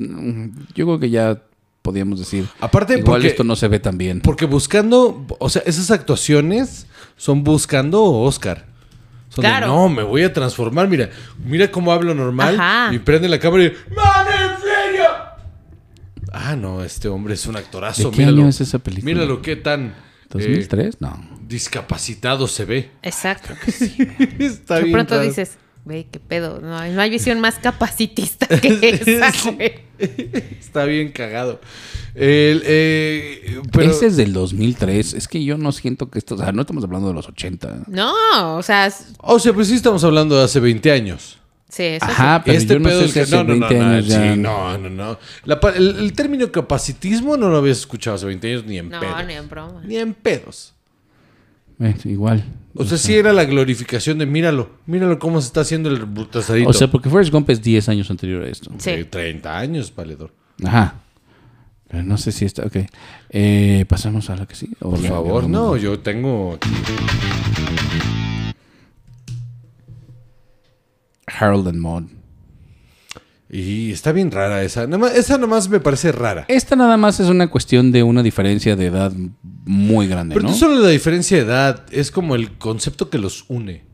Yo 0.74 0.84
creo 0.86 0.98
que 1.00 1.10
ya 1.10 1.42
podíamos 1.84 2.18
decir. 2.18 2.46
Aparte, 2.60 2.94
igual 2.94 3.04
porque- 3.20 3.26
esto 3.28 3.44
no 3.44 3.54
se 3.56 3.68
ve 3.68 3.78
tan 3.78 3.98
bien. 3.98 4.22
Porque 4.22 4.46
buscando, 4.46 5.26
o 5.38 5.50
sea, 5.50 5.62
esas 5.66 5.90
actuaciones 5.90 6.86
son 7.18 7.44
buscando 7.44 8.02
Oscar. 8.02 8.64
Son 9.28 9.42
de, 9.42 9.48
Claro. 9.50 9.66
no, 9.66 9.88
me 9.90 10.02
voy 10.02 10.22
a 10.22 10.32
transformar. 10.32 10.88
Mira, 10.88 11.10
mira 11.44 11.70
cómo 11.70 11.92
hablo 11.92 12.14
normal. 12.14 12.58
Ajá. 12.58 12.94
Y 12.94 12.98
prende 13.00 13.28
la 13.28 13.38
cámara 13.38 13.64
y. 13.64 13.72
¡Man, 13.94 14.26
en 14.28 14.60
serio! 14.62 15.04
Ah, 16.32 16.56
no, 16.56 16.82
este 16.82 17.08
hombre 17.08 17.34
es 17.34 17.44
un 17.46 17.56
actorazo. 17.56 18.04
¿De 18.10 18.10
qué 18.12 18.18
míralo. 18.22 18.38
año 18.42 18.48
es 18.48 18.60
esa 18.62 18.78
película? 18.78 19.04
Míralo 19.12 19.42
qué 19.42 19.56
tan 19.56 19.88
eh, 19.88 19.92
¿2003? 20.30 20.96
No. 21.00 21.20
discapacitado 21.46 22.48
se 22.48 22.64
ve. 22.64 22.90
Exacto. 23.02 23.52
Está 24.38 24.76
De 24.76 24.82
bien 24.84 24.92
pronto 24.94 25.16
raro. 25.16 25.26
dices, 25.26 25.58
güey, 25.84 26.04
qué 26.04 26.18
pedo. 26.20 26.60
No, 26.60 26.76
hay- 26.78 26.92
no 26.92 27.00
hay 27.00 27.10
visión 27.10 27.40
más 27.40 27.56
capacitista 27.56 28.46
que 28.48 28.68
esa, 29.06 29.32
güey. 29.52 29.72
Está 30.60 30.84
bien 30.84 31.12
cagado. 31.12 31.60
El, 32.14 32.62
eh, 32.64 33.60
pero, 33.72 33.90
Ese 33.90 34.06
es 34.06 34.16
del 34.16 34.32
2003. 34.32 35.14
Es 35.14 35.28
que 35.28 35.44
yo 35.44 35.58
no 35.58 35.72
siento 35.72 36.10
que 36.10 36.18
esto... 36.18 36.34
O 36.36 36.38
sea, 36.38 36.52
no 36.52 36.62
estamos 36.62 36.84
hablando 36.84 37.08
de 37.08 37.14
los 37.14 37.28
80. 37.28 37.84
No, 37.88 38.56
o 38.56 38.62
sea, 38.62 38.86
s- 38.86 39.04
O 39.18 39.38
sea, 39.38 39.52
pues 39.52 39.68
sí 39.68 39.74
estamos 39.74 40.02
hablando 40.04 40.36
de 40.36 40.44
hace 40.44 40.60
20 40.60 40.90
años. 40.92 41.38
sí, 41.68 41.82
eso 41.82 42.06
sí. 42.06 42.12
Ajá, 42.12 42.42
pero 42.44 42.56
este 42.58 42.74
yo 42.74 42.78
no 42.80 42.88
pedo 42.88 43.00
sé 43.00 43.06
es 43.06 43.12
si 43.12 43.20
hace 43.20 43.36
no, 43.36 43.44
no, 43.44 43.54
no, 43.56 43.68
20 43.68 43.78
no, 43.78 43.84
años 43.90 44.06
ya... 44.06 44.32
sí, 44.34 44.38
no, 44.40 44.78
no, 44.78 44.90
no. 44.90 45.18
La 45.44 45.58
pa- 45.60 45.70
el, 45.70 45.96
el 45.98 46.12
término 46.12 46.50
capacitismo 46.52 47.36
no 47.36 47.48
lo 47.48 47.56
habías 47.56 47.78
escuchado 47.78 48.16
hace 48.16 48.26
20 48.26 48.48
años 48.48 48.64
ni 48.64 48.78
en 48.78 48.90
No, 48.90 49.00
pedos. 49.00 49.26
ni 49.26 49.34
en 49.34 49.48
broma. 49.48 49.82
Ni 49.84 49.96
en 49.96 50.14
pedos. 50.14 50.73
Igual. 52.04 52.44
O 52.76 52.84
sea, 52.84 52.98
sí 52.98 53.14
era 53.14 53.32
la 53.32 53.44
glorificación 53.44 54.18
de 54.18 54.26
míralo, 54.26 54.70
míralo 54.86 55.18
cómo 55.18 55.40
se 55.40 55.46
está 55.46 55.60
haciendo 55.60 55.90
el 55.90 56.04
brutazadito. 56.04 56.68
O 56.68 56.72
sea, 56.72 56.90
porque 56.90 57.08
Forrest 57.08 57.32
Gump 57.32 57.48
es 57.50 57.62
10 57.62 57.88
años 57.88 58.10
anterior 58.10 58.42
a 58.42 58.48
esto. 58.48 58.70
Sí. 58.78 58.90
De 58.90 59.04
30 59.04 59.56
años, 59.56 59.92
valedor. 59.94 60.32
Ajá. 60.64 60.94
Pero 61.88 62.02
no 62.02 62.16
sé 62.16 62.32
si 62.32 62.44
está... 62.44 62.64
Ok. 62.64 62.76
Eh, 63.30 63.84
Pasamos 63.88 64.28
a 64.30 64.36
la 64.36 64.46
que 64.46 64.56
sí. 64.56 64.68
Por 64.78 64.98
favor, 64.98 65.48
no, 65.48 65.76
yo 65.76 66.00
tengo 66.00 66.54
aquí. 66.54 66.68
Harold 71.26 71.68
and 71.68 71.78
Maude. 71.78 72.13
Y 73.56 73.92
está 73.92 74.10
bien 74.10 74.32
rara 74.32 74.64
esa. 74.64 74.84
Nada 74.88 74.98
más- 74.98 75.14
esa 75.14 75.38
nomás 75.38 75.68
me 75.68 75.78
parece 75.78 76.10
rara. 76.10 76.44
Esta 76.48 76.74
nada 76.74 76.96
más 76.96 77.20
es 77.20 77.28
una 77.28 77.46
cuestión 77.48 77.92
de 77.92 78.02
una 78.02 78.20
diferencia 78.20 78.74
de 78.74 78.86
edad 78.86 79.12
muy 79.64 80.08
grande, 80.08 80.34
Pero 80.34 80.46
¿no? 80.46 80.50
no 80.50 80.56
solo 80.58 80.80
la 80.80 80.88
diferencia 80.88 81.36
de 81.36 81.44
edad, 81.44 81.84
es 81.92 82.10
como 82.10 82.34
el 82.34 82.58
concepto 82.58 83.10
que 83.10 83.18
los 83.18 83.44
une. 83.46 83.84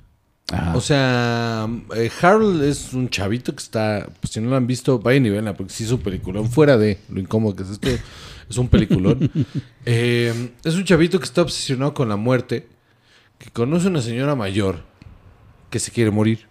Ajá. 0.50 0.74
O 0.74 0.80
sea, 0.80 1.68
eh, 1.94 2.10
Harold 2.22 2.62
es 2.64 2.94
un 2.94 3.10
chavito 3.10 3.54
que 3.54 3.62
está, 3.62 4.08
pues 4.20 4.32
si 4.32 4.40
no 4.40 4.48
lo 4.48 4.56
han 4.56 4.66
visto, 4.66 4.98
vayan 4.98 5.26
y 5.26 5.28
veanla, 5.30 5.54
porque 5.54 5.74
sí 5.74 5.84
es 5.84 5.92
un 5.92 6.00
peliculón, 6.00 6.50
fuera 6.50 6.78
de 6.78 6.98
lo 7.10 7.20
incómodo 7.20 7.54
que 7.54 7.62
es 7.64 7.68
esto, 7.70 7.88
es 8.48 8.56
un 8.56 8.68
peliculón. 8.68 9.30
Eh, 9.84 10.52
es 10.64 10.74
un 10.74 10.84
chavito 10.84 11.18
que 11.18 11.24
está 11.26 11.42
obsesionado 11.42 11.92
con 11.92 12.08
la 12.08 12.16
muerte, 12.16 12.66
que 13.38 13.50
conoce 13.50 13.88
a 13.88 13.90
una 13.90 14.00
señora 14.00 14.34
mayor 14.34 14.84
que 15.68 15.78
se 15.78 15.90
quiere 15.90 16.10
morir. 16.10 16.46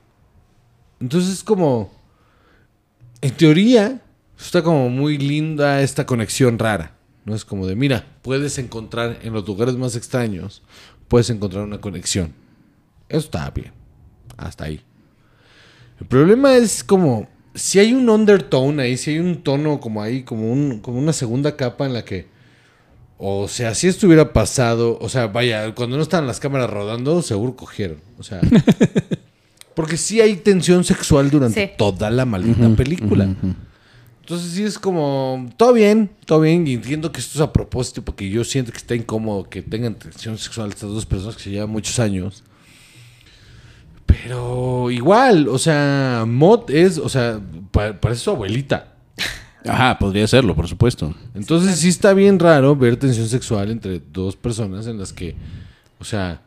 Entonces 0.99 1.31
es 1.33 1.43
como, 1.43 1.91
en 3.21 3.31
teoría, 3.35 4.01
está 4.39 4.63
como 4.63 4.89
muy 4.89 5.17
linda 5.17 5.81
esta 5.81 6.05
conexión 6.05 6.59
rara. 6.59 6.95
No 7.25 7.35
es 7.35 7.45
como 7.45 7.67
de, 7.67 7.75
mira, 7.75 8.05
puedes 8.21 8.57
encontrar 8.57 9.19
en 9.21 9.33
los 9.33 9.45
lugares 9.45 9.75
más 9.75 9.95
extraños, 9.95 10.63
puedes 11.07 11.29
encontrar 11.29 11.63
una 11.63 11.81
conexión. 11.81 12.33
Eso 13.07 13.19
está 13.19 13.49
bien. 13.51 13.73
Hasta 14.37 14.65
ahí. 14.65 14.81
El 15.99 16.07
problema 16.07 16.55
es 16.55 16.83
como 16.83 17.27
si 17.53 17.79
hay 17.79 17.93
un 17.93 18.09
undertone 18.09 18.83
ahí, 18.83 18.97
si 18.97 19.11
hay 19.11 19.19
un 19.19 19.43
tono 19.43 19.79
como 19.79 20.01
ahí, 20.01 20.23
como, 20.23 20.51
un, 20.51 20.79
como 20.79 20.97
una 20.97 21.13
segunda 21.13 21.55
capa 21.55 21.85
en 21.85 21.93
la 21.93 22.05
que, 22.05 22.27
o 23.17 23.47
sea, 23.47 23.75
si 23.75 23.87
esto 23.87 24.07
hubiera 24.07 24.31
pasado, 24.31 24.97
o 25.01 25.09
sea, 25.09 25.27
vaya, 25.27 25.75
cuando 25.75 25.97
no 25.97 26.03
estaban 26.03 26.27
las 26.27 26.39
cámaras 26.39 26.69
rodando, 26.69 27.21
seguro 27.21 27.55
cogieron. 27.55 27.97
O 28.17 28.23
sea, 28.23 28.39
porque 29.79 29.95
sí 29.95 30.19
hay 30.19 30.35
tensión 30.35 30.83
sexual 30.83 31.29
durante 31.29 31.67
Sí. 31.67 31.71
toda 31.77 32.09
la 32.09 32.25
maldita 32.25 32.67
película. 32.75 33.33
Entonces 34.19 34.51
sí 34.51 34.63
es 34.65 34.77
como, 34.77 35.49
todo 35.55 35.71
bien, 35.71 36.09
todo 36.25 36.41
bien, 36.41 36.67
y 36.67 36.73
entiendo 36.73 37.13
que 37.13 37.21
esto 37.21 37.37
es 37.37 37.41
a 37.41 37.53
propósito, 37.53 38.01
porque 38.01 38.29
yo 38.29 38.43
siento 38.43 38.73
que 38.73 38.77
está 38.77 38.93
incómodo 38.93 39.49
que 39.49 39.61
tengan 39.61 39.95
tensión 39.95 40.37
sexual 40.37 40.67
estas 40.71 40.89
dos 40.89 41.05
personas 41.05 41.37
que 41.37 41.43
se 41.43 41.51
llevan 41.51 41.69
muchos 41.69 41.97
años. 41.97 42.43
Pero 44.05 44.91
igual, 44.91 45.47
o 45.47 45.57
sea, 45.57 46.25
Mod 46.27 46.69
es, 46.71 46.97
o 46.97 47.07
sea, 47.07 47.39
pa- 47.71 47.93
parece 47.93 48.23
su 48.23 48.31
abuelita. 48.31 48.95
Ajá, 49.65 49.97
podría 49.97 50.27
serlo, 50.27 50.57
por 50.57 50.67
supuesto. 50.67 51.15
Entonces 51.35 51.79
sí 51.79 51.87
está 51.87 52.13
bien 52.13 52.37
raro 52.37 52.75
ver 52.75 52.97
tensión 52.97 53.29
sexual 53.29 53.71
entre 53.71 54.01
dos 54.11 54.35
personas 54.35 54.87
en 54.87 54.97
las 54.99 55.13
que, 55.13 55.35
o 55.99 56.03
sea, 56.03 56.41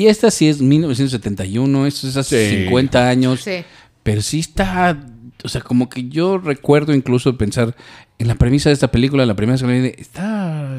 Y 0.00 0.06
esta 0.06 0.30
sí 0.30 0.48
es 0.48 0.62
1971, 0.62 1.86
esto 1.86 2.08
es 2.08 2.16
hace 2.16 2.48
Sí. 2.48 2.56
50 2.64 3.06
años. 3.06 3.40
Sí. 3.42 3.62
Pero 4.02 4.22
sí 4.22 4.40
está. 4.40 4.98
O 5.44 5.48
sea, 5.50 5.60
como 5.60 5.90
que 5.90 6.08
yo 6.08 6.38
recuerdo 6.38 6.94
incluso 6.94 7.36
pensar 7.36 7.76
en 8.18 8.26
la 8.26 8.34
premisa 8.36 8.70
de 8.70 8.72
esta 8.72 8.90
película, 8.90 9.26
la 9.26 9.36
primera 9.36 9.62
vez 9.66 9.94
que 9.94 10.00
está 10.00 10.74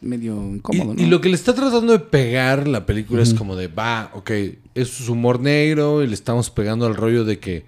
medio 0.00 0.42
y, 0.42 0.54
incómodo, 0.54 0.94
¿no? 0.94 1.02
y 1.02 1.04
lo 1.04 1.20
que 1.20 1.28
le 1.28 1.34
está 1.34 1.54
tratando 1.54 1.92
de 1.92 1.98
pegar 1.98 2.66
la 2.66 2.86
película 2.86 3.22
es 3.22 3.34
como 3.34 3.56
de, 3.56 3.68
va, 3.68 4.10
ok, 4.14 4.30
es 4.74 4.88
su 4.88 5.12
humor 5.12 5.38
negro 5.40 6.02
y 6.02 6.06
le 6.06 6.14
estamos 6.14 6.48
pegando 6.48 6.86
al 6.86 6.94
rollo 6.94 7.26
de 7.26 7.38
que, 7.38 7.66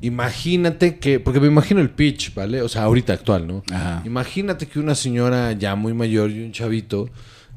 imagínate 0.00 0.96
que, 0.96 1.20
porque 1.20 1.38
me 1.38 1.48
imagino 1.48 1.82
el 1.82 1.90
pitch, 1.90 2.32
¿vale? 2.34 2.62
O 2.62 2.68
sea, 2.70 2.84
ahorita 2.84 3.12
actual, 3.12 3.46
¿no? 3.46 3.62
Ajá. 3.70 4.02
Imagínate 4.06 4.68
que 4.68 4.78
una 4.78 4.94
señora 4.94 5.52
ya 5.52 5.74
muy 5.74 5.92
mayor 5.92 6.30
y 6.30 6.42
un 6.42 6.52
chavito 6.52 7.10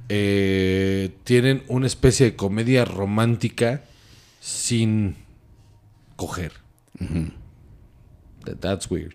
eh, 0.10 1.11
tienen 1.23 1.64
una 1.68 1.88
especie 1.88 2.26
de 2.28 2.36
comedia 2.36 2.86
romántica 2.86 3.82
sin 4.40 5.15
coger. 6.15 6.53
That- 8.45 8.57
That's 8.60 8.90
weird. 8.90 9.14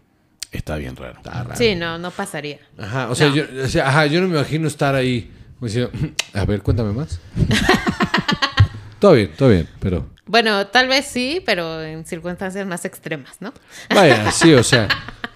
Está 0.53 0.77
bien 0.77 0.97
raro. 0.97 1.17
Está 1.19 1.43
raro. 1.43 1.57
Sí, 1.57 1.75
no, 1.75 1.99
no 1.99 2.11
pasaría. 2.11 2.59
Ajá, 2.79 3.11
o 3.11 3.15
sea, 3.15 3.29
No. 3.29 3.35
yo, 3.35 3.45
o 3.65 3.69
sea, 3.69 3.89
ajá, 3.89 4.07
yo 4.07 4.21
no 4.21 4.29
me 4.29 4.37
imagino 4.39 4.69
estar 4.69 4.95
ahí 4.95 5.31
diciendo, 5.61 5.91
a 6.33 6.45
ver, 6.45 6.63
cuéntame 6.63 6.93
más. 6.93 7.21
todo 9.01 9.13
bien, 9.13 9.31
todo 9.37 9.49
bien, 9.51 9.69
pero 9.81 10.07
Bueno, 10.27 10.67
tal 10.69 10.89
vez 10.89 11.07
sí, 11.07 11.43
pero 11.45 11.83
en 11.83 12.05
circunstancias 12.07 12.67
más 12.67 12.85
extremas, 12.85 13.37
¿no? 13.41 13.53
vaya, 13.95 14.31
sí, 14.33 14.55
o 14.55 14.63
sea, 14.63 14.89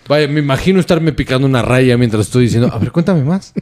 vaya, 0.08 0.26
me 0.28 0.40
imagino 0.40 0.80
estarme 0.80 1.12
picando 1.12 1.46
una 1.46 1.62
raya 1.62 1.96
mientras 1.98 2.26
estoy 2.26 2.44
diciendo, 2.44 2.70
a 2.72 2.78
ver, 2.78 2.90
cuéntame 2.92 3.22
más. 3.22 3.52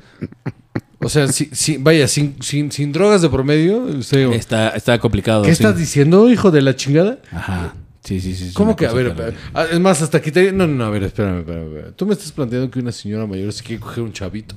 O 1.01 1.09
sea, 1.09 1.29
si, 1.29 1.49
si- 1.53 1.77
vaya, 1.77 2.09
sin, 2.09 2.43
sin, 2.43 2.73
sin 2.73 2.93
drogas 2.93 3.23
de 3.23 3.29
promedio, 3.29 3.87
como, 4.11 4.33
Está, 4.33 4.71
está 4.71 4.99
complicado. 4.99 5.43
¿qué 5.43 5.49
sí. 5.55 5.63
estás 5.63 5.77
diciendo, 5.79 6.29
hijo 6.31 6.51
de 6.51 6.63
la 6.63 6.75
chingada? 6.75 7.19
Ajá. 7.31 7.75
Sí, 8.03 8.21
sí, 8.21 8.35
sí. 8.35 8.53
¿Cómo 8.55 8.75
que? 8.75 8.87
A 8.87 8.93
ver, 8.93 9.35
ah, 9.55 9.67
es 9.71 9.79
más, 9.81 10.01
hasta 10.03 10.21
quité. 10.23 10.51
No, 10.53 10.67
no, 10.67 10.75
no, 10.75 10.85
a 10.85 10.91
ver, 10.91 11.03
espérame, 11.05 11.41
espérame, 11.41 11.67
espérame. 11.69 11.95
Tú 11.95 12.07
me 12.07 12.15
estás 12.15 12.33
planteando 12.33 12.71
que 12.71 12.79
una 12.81 12.91
señora 12.93 13.27
mayor 13.27 13.53
se 13.53 13.63
quiere 13.63 13.81
coger 13.81 14.03
un 14.03 14.13
chavito. 14.13 14.55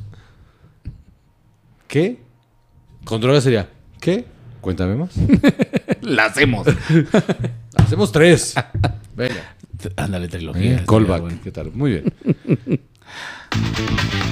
¿Qué? 1.88 2.22
Con 3.04 3.20
droga 3.20 3.42
sería. 3.42 3.70
¿Qué? 4.00 4.26
Cuéntame 4.62 4.96
más. 4.96 5.10
La 6.02 6.26
hacemos. 6.26 6.66
Hacemos 7.76 8.12
tres. 8.12 8.56
Venga. 9.16 9.56
Ándale, 9.98 10.28
trilogía. 10.28 10.78
Eh, 10.78 10.84
callback. 10.88 11.22
bueno. 11.22 11.38
¿Qué 11.44 11.52
tal? 11.52 11.72
Muy 11.74 11.92
bien. 11.92 12.14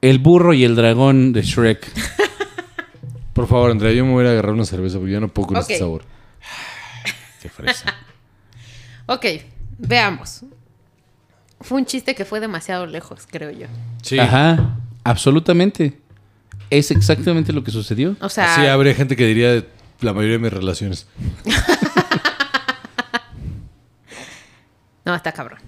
El 0.00 0.18
burro 0.18 0.54
y 0.54 0.64
el 0.64 0.76
dragón 0.76 1.32
de 1.32 1.42
Shrek. 1.42 1.86
Por 3.34 3.46
favor, 3.46 3.70
Andrea, 3.70 3.92
yo 3.92 4.04
me 4.04 4.12
voy 4.12 4.26
a 4.26 4.30
agarrar 4.30 4.52
una 4.52 4.64
cerveza 4.64 4.98
porque 4.98 5.12
yo 5.12 5.20
no 5.20 5.28
puedo 5.28 5.48
con 5.48 5.56
Ok. 5.56 5.62
este 5.62 5.78
sabor. 5.78 6.02
Qué 7.40 7.48
fresa. 7.48 7.94
Ok, 9.06 9.24
veamos. 9.78 10.42
Fue 11.60 11.78
un 11.78 11.86
chiste 11.86 12.14
que 12.14 12.24
fue 12.24 12.40
demasiado 12.40 12.86
lejos, 12.86 13.26
creo 13.30 13.50
yo. 13.50 13.66
Sí. 14.02 14.18
Ajá. 14.18 14.76
Absolutamente. 15.04 15.98
Es 16.70 16.90
exactamente 16.90 17.52
lo 17.52 17.64
que 17.64 17.70
sucedió. 17.70 18.16
O 18.20 18.28
sea, 18.28 18.52
Así 18.54 18.66
habría 18.66 18.94
gente 18.94 19.16
que 19.16 19.26
diría 19.26 19.64
la 20.00 20.12
mayoría 20.12 20.36
de 20.36 20.42
mis 20.44 20.52
relaciones. 20.52 21.06
no, 25.04 25.14
está 25.14 25.32
cabrón. 25.32 25.58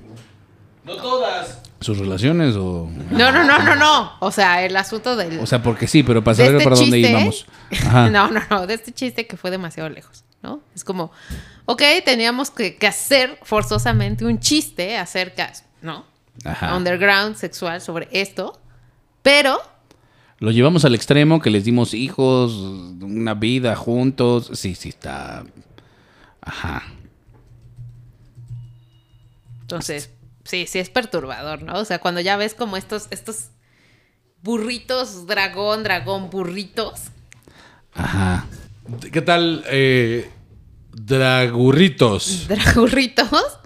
No 0.85 0.97
todas. 0.97 1.62
¿Sus 1.83 1.99
relaciones 1.99 2.55
o.? 2.57 2.91
No, 3.11 3.33
no, 3.33 3.45
no, 3.45 3.59
no, 3.59 3.75
no. 3.77 4.13
O 4.21 4.31
sea, 4.31 4.65
el 4.65 4.77
asunto 4.77 5.17
del... 5.17 5.39
O 5.41 5.47
sea, 5.47 5.63
porque 5.63 5.87
sí, 5.87 6.03
pero 6.03 6.23
para 6.23 6.37
saber 6.37 6.57
este 6.57 6.65
para 6.65 6.77
dónde 6.77 6.99
íbamos. 6.99 7.47
Ajá. 7.71 8.11
No, 8.11 8.31
no, 8.31 8.41
no, 8.51 8.67
de 8.67 8.75
este 8.75 8.93
chiste 8.93 9.27
que 9.27 9.37
fue 9.37 9.51
demasiado 9.51 9.89
lejos, 9.89 10.25
¿no? 10.43 10.61
Es 10.75 10.85
como, 10.85 11.13
ok, 11.67 11.83
teníamos 12.05 12.51
que, 12.51 12.77
que 12.77 12.87
hacer 12.87 13.39
forzosamente 13.43 14.25
un 14.25 14.39
chiste 14.41 14.97
acerca, 14.97 15.53
¿no? 15.81 16.05
Ajá. 16.45 16.77
Underground 16.77 17.37
sexual 17.37 17.81
sobre 17.81 18.09
esto, 18.13 18.59
pero 19.23 19.61
Lo 20.39 20.51
llevamos 20.51 20.85
al 20.85 20.95
extremo 20.95 21.41
que 21.41 21.51
les 21.51 21.65
dimos 21.65 21.95
hijos, 21.95 22.53
una 22.53 23.35
vida 23.35 23.77
juntos. 23.77 24.51
Sí, 24.55 24.75
sí, 24.75 24.89
está. 24.89 25.45
Ajá. 26.41 26.83
entonces, 29.61 30.11
sí, 30.45 30.67
sí 30.67 30.79
es 30.79 30.91
perturbador, 30.91 31.63
¿no? 31.63 31.79
O 31.79 31.85
sea, 31.85 31.99
cuando 31.99 32.21
ya 32.21 32.37
ves 32.37 32.55
como 32.55 32.77
estos, 32.77 33.09
estos 33.11 33.49
burritos, 34.43 35.27
dragón, 35.27 35.83
dragón, 35.83 36.31
burritos. 36.31 37.03
Ajá. 37.95 38.47
¿Qué 39.13 39.23
tal, 39.23 39.65
eh, 39.69 40.31
Dragurritos? 40.93 42.47
Dragurritos. 42.49 43.59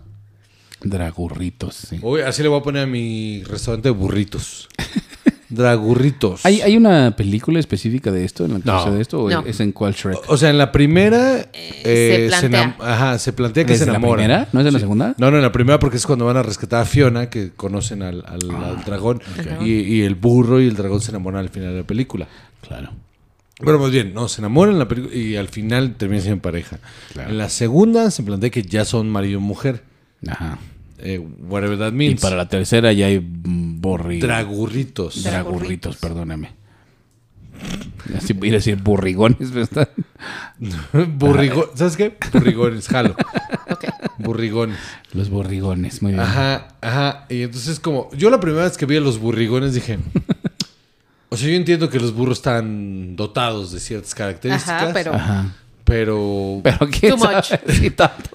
Dragurritos, 0.81 1.75
sí. 1.75 1.99
Hoy 2.03 2.21
así 2.21 2.43
le 2.43 2.49
voy 2.49 2.61
a 2.61 2.63
poner 2.63 2.83
a 2.83 2.87
mi 2.87 3.43
restaurante 3.45 3.89
de 3.89 3.95
burritos. 3.95 4.69
Dragurritos. 5.49 6.45
¿Hay, 6.45 6.61
¿Hay 6.61 6.77
una 6.77 7.15
película 7.17 7.59
específica 7.61 8.11
de 8.11 8.25
esto 8.25 8.45
en 8.45 8.55
la 8.55 8.61
que 8.61 8.65
No. 8.67 8.83
sucede 8.85 9.01
esto? 9.01 9.21
¿O 9.23 9.31
No. 9.31 9.45
es 9.47 9.61
en 9.61 9.73
cuál 9.73 9.95
Shrek? 9.95 10.19
O 10.29 10.37
sea, 10.37 10.51
en 10.51 10.59
la 10.59 10.73
primera 10.73 11.47
eh, 11.53 12.29
se 12.31 12.39
plantea. 12.49 12.77
enam- 12.79 12.83
ajá, 12.85 13.19
se 13.19 13.33
plantea 13.33 13.65
que 13.65 13.75
se 13.75 13.81
¿Desde 13.81 13.87
la 13.93 13.99
enamoran. 13.99 14.25
primera? 14.25 14.49
¿No 14.53 14.61
es 14.61 14.65
de 14.67 14.73
la 14.73 14.79
segunda? 14.79 15.15
No, 15.19 15.31
no, 15.31 15.37
en 15.37 15.43
la 15.43 15.53
primera 15.53 15.79
porque 15.79 15.97
es 15.97 16.07
cuando 16.07 16.25
van 16.25 16.37
a 16.37 16.43
rescatar 16.43 16.83
a 16.83 16.85
Fiona, 16.85 17.31
que 17.31 17.51
conocen 17.55 18.03
al, 18.03 18.25
al- 18.27 18.51
Ah, 18.51 18.75
al 18.77 18.85
dragón, 18.85 19.23
y, 19.61 19.73
y 19.73 20.03
el 20.03 20.15
burro 20.15 20.61
y 20.61 20.67
el 20.67 20.77
dragón 20.77 21.01
se 21.01 21.11
enamoran 21.11 21.41
al 21.41 21.49
final 21.49 21.71
de 21.73 21.81
la 21.81 21.87
película. 21.87 22.27
Claro. 22.67 22.91
Bueno, 23.63 23.79
más 23.79 23.91
bien, 23.91 24.13
no, 24.13 24.29
se 24.29 24.43
enamoran 24.43 24.75
en 24.75 24.79
la 24.81 24.89
película 24.89 25.15
y 25.15 25.37
al 25.37 25.49
final 25.49 25.95
terminan 25.97 26.23
siendo 26.23 26.43
pareja. 26.43 26.79
Claro. 27.15 27.31
En 27.31 27.39
la 27.39 27.49
segunda 27.49 28.11
se 28.11 28.23
plantea 28.23 28.51
que 28.51 28.63
ya 28.63 28.85
son 28.85 29.09
marido 29.09 29.39
y 29.39 29.43
mujer. 29.43 29.83
Ajá. 30.27 30.59
Eh, 30.99 31.19
whatever 31.19 31.79
that 31.79 31.89
Y 31.93 31.97
means. 31.97 32.21
para 32.21 32.37
la 32.37 32.49
tercera 32.49 32.93
ya 32.93 33.07
hay 33.07 33.21
mm, 33.21 33.81
borri... 33.81 34.19
Dragurritos. 34.21 35.23
Dragurritos, 35.23 35.97
perdóname. 35.97 36.51
Así 38.17 38.33
voy 38.35 38.51
a 38.51 38.53
decir 38.53 38.77
burrigones, 38.77 39.51
¿verdad? 39.51 39.89
Burrigo- 41.19 41.71
¿Sabes 41.75 41.97
qué? 41.97 42.17
Burrigones, 42.33 42.89
jalo. 42.89 43.17
Ok. 43.69 43.85
Burrigones. 44.19 44.79
Los 45.13 45.29
burrigones, 45.29 46.01
muy 46.01 46.13
bien. 46.13 46.23
Ajá, 46.23 46.69
ajá. 46.81 47.27
Y 47.29 47.43
entonces 47.43 47.81
como, 47.81 48.09
yo 48.17 48.31
la 48.31 48.39
primera 48.39 48.63
vez 48.65 48.77
que 48.79 48.87
vi 48.87 48.97
a 48.97 49.01
los 49.01 49.19
burrigones 49.19 49.75
dije, 49.75 49.99
o 51.31 51.37
sea, 51.37 51.49
yo 51.49 51.55
entiendo 51.57 51.91
que 51.91 51.99
los 51.99 52.15
burros 52.15 52.39
están 52.39 53.17
dotados 53.17 53.73
de 53.73 53.81
ciertas 53.81 54.15
características. 54.15 54.83
Ajá, 54.83 54.91
pero- 54.95 55.15
Ajá. 55.15 55.57
Pero... 55.87 56.61
Pero 56.65 56.79
quién 56.91 57.17
Too 57.17 57.19
much. 57.19 57.45
sabe 57.45 57.73
si 57.73 57.91
tanto. 57.91 58.29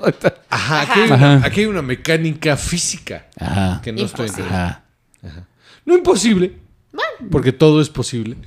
Ajá, 0.49 0.82
aquí 0.82 0.99
hay, 1.02 1.06
una, 1.11 1.15
Ajá. 1.36 1.41
aquí 1.48 1.60
hay 1.60 1.65
una 1.68 1.82
mecánica 1.84 2.56
física 2.57 3.28
Ajá. 3.40 3.82
que 3.84 3.91
no 3.91 4.02
estoy 4.03 4.26
Imposible. 4.28 4.49
entendiendo. 4.49 4.78
Ajá. 5.23 5.48
No 5.86 5.95
imposible, 5.98 6.53
porque 7.30 7.52
todo 7.52 7.82
es 7.82 7.90
posible, 7.90 8.38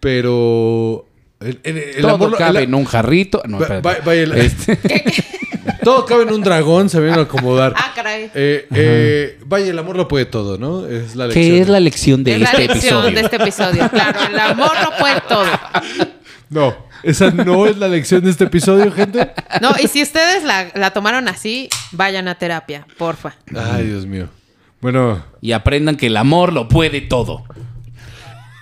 pero... 0.00 1.06
El, 1.40 1.58
el- 1.62 1.78
el 1.78 2.02
Todo 2.02 2.14
amor- 2.16 2.36
cabe 2.36 2.58
el- 2.58 2.64
en 2.64 2.74
un 2.74 2.84
jarrito. 2.84 3.40
No, 3.46 3.58
Va- 3.58 3.80
va- 3.80 3.96
vaya 4.04 4.22
el- 4.22 4.32
Este- 4.32 4.78
todo 5.84 6.04
cabe 6.04 6.24
en 6.24 6.32
un 6.34 6.42
dragón, 6.42 6.90
sabiendo 6.90 7.20
acomodar. 7.22 7.72
Ah, 7.76 7.92
caray. 7.94 8.30
Eh, 8.34 8.66
eh, 8.74 9.38
vaya, 9.46 9.70
el 9.70 9.78
amor 9.78 9.96
lo 9.96 10.06
puede 10.08 10.26
todo, 10.26 10.58
¿no? 10.58 10.86
Es 10.86 11.16
la 11.16 11.26
lección. 11.28 11.44
¿Qué 11.46 11.60
es 11.60 11.68
la 11.68 11.80
lección 11.80 12.24
de 12.24 12.32
es 12.34 12.40
la 12.40 12.50
este 12.50 12.58
lección 12.68 13.04
episodio? 13.06 13.14
de 13.14 13.20
este 13.22 13.36
episodio. 13.36 13.88
Claro, 13.90 14.18
el 14.30 14.38
amor 14.38 14.72
no 14.82 14.90
puede 14.98 15.20
todo. 15.28 15.46
No, 16.50 16.76
esa 17.02 17.30
no 17.30 17.66
es 17.66 17.76
la 17.78 17.88
lección 17.88 18.22
de 18.24 18.30
este 18.30 18.44
episodio, 18.44 18.90
gente. 18.92 19.30
No, 19.60 19.70
y 19.82 19.86
si 19.88 20.02
ustedes 20.02 20.44
la, 20.44 20.70
la 20.74 20.92
tomaron 20.92 21.28
así, 21.28 21.68
vayan 21.92 22.28
a 22.28 22.36
terapia, 22.36 22.86
porfa. 22.98 23.34
Ay, 23.54 23.86
Dios 23.86 24.06
mío. 24.06 24.28
Bueno, 24.80 25.22
Y 25.40 25.52
aprendan 25.52 25.96
que 25.96 26.06
el 26.06 26.16
amor 26.16 26.52
lo 26.52 26.68
puede 26.68 27.00
todo. 27.02 27.44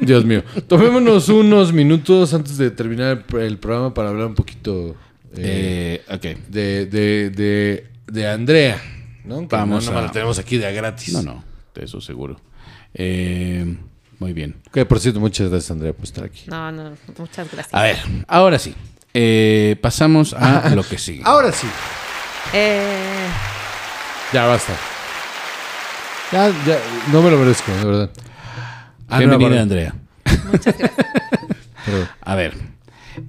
Dios 0.01 0.25
mío. 0.25 0.43
Tomémonos 0.69 1.29
unos 1.29 1.73
minutos 1.73 2.33
antes 2.35 2.57
de 2.57 2.71
terminar 2.71 3.25
el, 3.33 3.39
el 3.41 3.59
programa 3.59 3.93
para 3.95 4.11
hablar 4.11 4.27
un 4.27 4.35
poquito 4.35 4.97
eh, 5.37 6.03
Eh, 6.09 6.15
ok. 6.15 6.49
de, 6.49 6.87
de, 6.87 7.31
de, 7.31 7.87
de 8.07 8.29
Andrea. 8.29 8.81
¿no? 9.25 9.41
Que 9.49 9.57
Vamos 9.57 9.85
no, 9.87 9.91
nomás 9.93 10.05
a- 10.05 10.07
la 10.07 10.13
tenemos 10.13 10.39
aquí 10.39 10.57
de 10.57 10.67
a 10.67 10.71
gratis. 10.71 11.15
No, 11.15 11.23
no, 11.23 11.45
de 11.75 11.85
eso 11.85 12.01
seguro. 12.01 12.41
Eh, 12.95 13.77
muy 14.19 14.33
bien. 14.33 14.57
Que 14.73 14.85
por 14.87 15.01
cierto, 15.01 15.21
muchas 15.21 15.49
gracias, 15.51 15.71
Andrea, 15.71 15.93
por 15.93 16.05
estar 16.05 16.25
aquí. 16.25 16.45
No, 16.49 16.71
no, 16.73 16.93
muchas 17.19 17.51
gracias. 17.53 17.75
A 17.75 17.83
ver, 17.83 17.97
ahora 18.27 18.59
sí. 18.59 18.75
Eh, 19.15 19.77
pasamos 19.81 20.35
a 20.35 20.69
lo 20.75 20.83
que 20.83 20.99
sigue. 20.99 21.23
Ahora 21.25 21.53
sí. 21.53 21.67
Eh, 22.53 23.27
Ya 24.33 24.47
basta. 24.47 24.75
Ya, 26.33 26.49
ya, 26.67 26.79
no 27.13 27.23
me 27.23 27.31
lo 27.31 27.39
merezco, 27.39 27.73
de 27.73 27.85
verdad. 27.85 28.11
Ah, 29.09 29.21
no, 29.21 29.39
Bienvenida, 29.39 29.49
Barbie. 29.49 29.63
Andrea. 29.63 29.95
Perdón. 31.87 32.09
A 32.21 32.35
ver, 32.35 32.55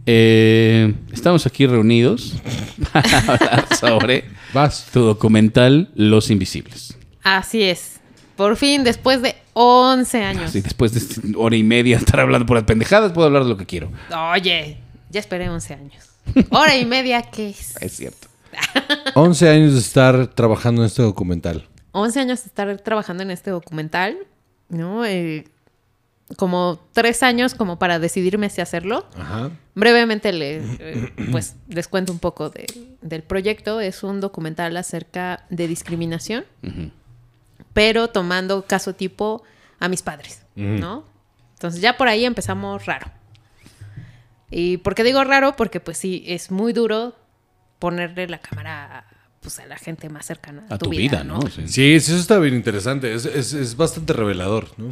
eh, 0.06 0.94
estamos 1.14 1.46
aquí 1.46 1.66
reunidos 1.66 2.34
para 2.94 3.20
hablar 3.20 3.68
sobre 3.80 4.26
Vas. 4.54 4.88
tu 4.92 5.02
documental 5.02 5.90
Los 5.96 6.30
Invisibles. 6.30 6.98
así 7.24 7.64
es. 7.64 8.00
Por 8.36 8.56
fin, 8.58 8.84
después 8.84 9.22
de 9.22 9.36
11 9.62 10.24
años. 10.24 10.44
Así, 10.46 10.62
después 10.62 10.94
de 10.94 11.36
hora 11.38 11.56
y 11.56 11.64
media 11.64 11.98
estar 11.98 12.20
hablando 12.22 12.46
por 12.46 12.56
las 12.56 12.64
pendejadas, 12.66 13.12
puedo 13.12 13.28
hablar 13.28 13.44
de 13.44 13.50
lo 13.50 13.58
que 13.58 13.66
quiero. 13.66 13.92
Oye, 14.34 14.78
ya 15.10 15.20
esperé 15.20 15.50
11 15.50 15.74
años. 15.74 16.10
Hora 16.50 16.76
y 16.78 16.86
media, 16.86 17.22
¿qué 17.24 17.50
es? 17.50 17.76
Es 17.82 17.94
cierto. 17.98 18.28
11 19.16 19.50
años 19.50 19.74
de 19.74 19.80
estar 19.80 20.28
trabajando 20.28 20.82
en 20.82 20.88
este 20.88 21.02
documental. 21.02 21.68
11 21.92 22.20
años 22.22 22.44
de 22.44 22.48
estar 22.48 22.78
trabajando 22.82 23.24
en 23.24 23.32
este 23.32 23.52
documental, 23.52 24.18
¿no? 24.70 25.06
Eh, 25.06 25.46
como 26.38 26.80
tres 26.94 27.24
años 27.24 27.56
como 27.56 27.80
para 27.80 27.98
decidirme 28.00 28.50
si 28.50 28.62
hacerlo. 28.62 29.08
Ajá. 29.18 29.50
Brevemente 29.76 30.32
le, 30.32 30.58
eh, 30.80 31.14
pues, 31.32 31.56
les 31.68 31.88
cuento 31.88 32.12
un 32.14 32.20
poco 32.20 32.50
de- 32.50 32.68
del 33.02 33.24
proyecto. 33.24 33.82
Es 33.82 34.04
un 34.04 34.22
documental 34.22 34.78
acerca 34.78 35.46
de 35.50 35.68
discriminación, 35.68 36.46
Ujú. 36.64 36.92
Pero 37.80 38.10
tomando 38.10 38.66
caso 38.66 38.94
tipo 38.94 39.42
a 39.80 39.88
mis 39.88 40.02
padres. 40.02 40.42
¿no? 40.56 41.06
Entonces 41.54 41.80
ya 41.80 41.96
por 41.96 42.10
ahí 42.10 42.26
empezamos 42.26 42.86
raro. 42.86 43.08
¿Y 44.52 44.78
por 44.78 44.96
qué 44.96 45.04
digo 45.06 45.24
raro? 45.24 45.56
Porque 45.56 45.80
pues 45.80 45.98
sí, 45.98 46.24
es 46.28 46.52
muy 46.52 46.74
duro 46.74 47.16
ponerle 47.80 48.28
la 48.28 48.40
cámara 48.40 49.06
pues, 49.40 49.60
a 49.60 49.66
la 49.66 49.78
gente 49.78 50.10
más 50.10 50.26
cercana 50.26 50.66
a, 50.70 50.74
A 50.76 50.78
tu 50.78 50.90
vida, 50.90 51.24
¿no? 51.24 51.42
Sí. 51.44 51.62
Sí, 51.68 51.68
sí, 52.02 52.12
eso 52.12 52.18
está 52.18 52.38
bien 52.40 52.56
interesante. 52.56 53.14
Es, 53.14 53.24
es- 53.26 53.54
es 53.54 53.78
bastante 53.78 54.12
revelador, 54.12 54.68
¿no? 54.78 54.92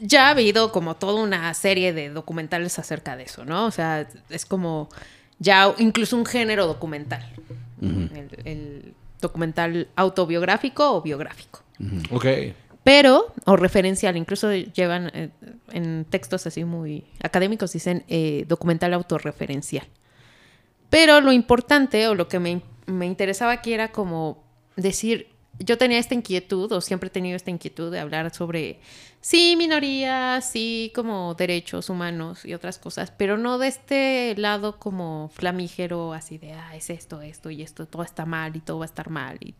ya 0.00 0.28
ha 0.28 0.30
habido 0.30 0.70
como 0.70 0.94
toda 0.94 1.20
una 1.20 1.52
serie 1.54 1.92
de 1.92 2.10
documentales 2.10 2.78
acerca 2.78 3.16
de 3.16 3.24
eso, 3.24 3.44
¿no? 3.44 3.66
O 3.66 3.72
sea, 3.72 4.06
es 4.28 4.46
como 4.46 4.88
ya 5.40 5.74
incluso 5.78 6.16
un 6.16 6.24
género 6.24 6.68
documental. 6.68 7.26
el, 7.82 8.28
el 8.44 8.94
documental 9.20 9.88
autobiográfico 9.96 10.92
o 10.92 11.02
biográfico. 11.02 11.64
Ok. 12.10 12.26
Pero, 12.82 13.32
o 13.44 13.56
referencial, 13.56 14.16
incluso 14.16 14.52
llevan 14.52 15.10
eh, 15.14 15.30
en 15.72 16.06
textos 16.08 16.46
así 16.46 16.64
muy 16.64 17.04
académicos, 17.22 17.72
dicen 17.72 18.04
eh, 18.08 18.44
documental 18.48 18.94
autorreferencial. 18.94 19.86
Pero 20.88 21.20
lo 21.20 21.32
importante 21.32 22.08
o 22.08 22.14
lo 22.14 22.26
que 22.26 22.40
me, 22.40 22.62
me 22.86 23.06
interesaba 23.06 23.52
aquí 23.52 23.74
era 23.74 23.92
como 23.92 24.42
decir, 24.76 25.28
yo 25.58 25.76
tenía 25.76 25.98
esta 25.98 26.14
inquietud 26.14 26.72
o 26.72 26.80
siempre 26.80 27.08
he 27.08 27.10
tenido 27.10 27.36
esta 27.36 27.50
inquietud 27.50 27.92
de 27.92 28.00
hablar 28.00 28.34
sobre, 28.34 28.80
sí, 29.20 29.56
minorías, 29.56 30.50
sí, 30.50 30.90
como 30.94 31.34
derechos 31.34 31.90
humanos 31.90 32.46
y 32.46 32.54
otras 32.54 32.78
cosas, 32.78 33.10
pero 33.10 33.36
no 33.36 33.58
de 33.58 33.68
este 33.68 34.34
lado 34.36 34.78
como 34.78 35.30
flamígero, 35.34 36.14
así 36.14 36.38
de, 36.38 36.54
ah, 36.54 36.74
es 36.74 36.88
esto, 36.88 37.20
esto 37.20 37.50
y 37.50 37.62
esto, 37.62 37.86
todo 37.86 38.02
está 38.02 38.24
mal 38.24 38.56
y 38.56 38.60
todo 38.60 38.78
va 38.78 38.86
a 38.86 38.86
estar 38.86 39.10
mal 39.10 39.36
y 39.40 39.54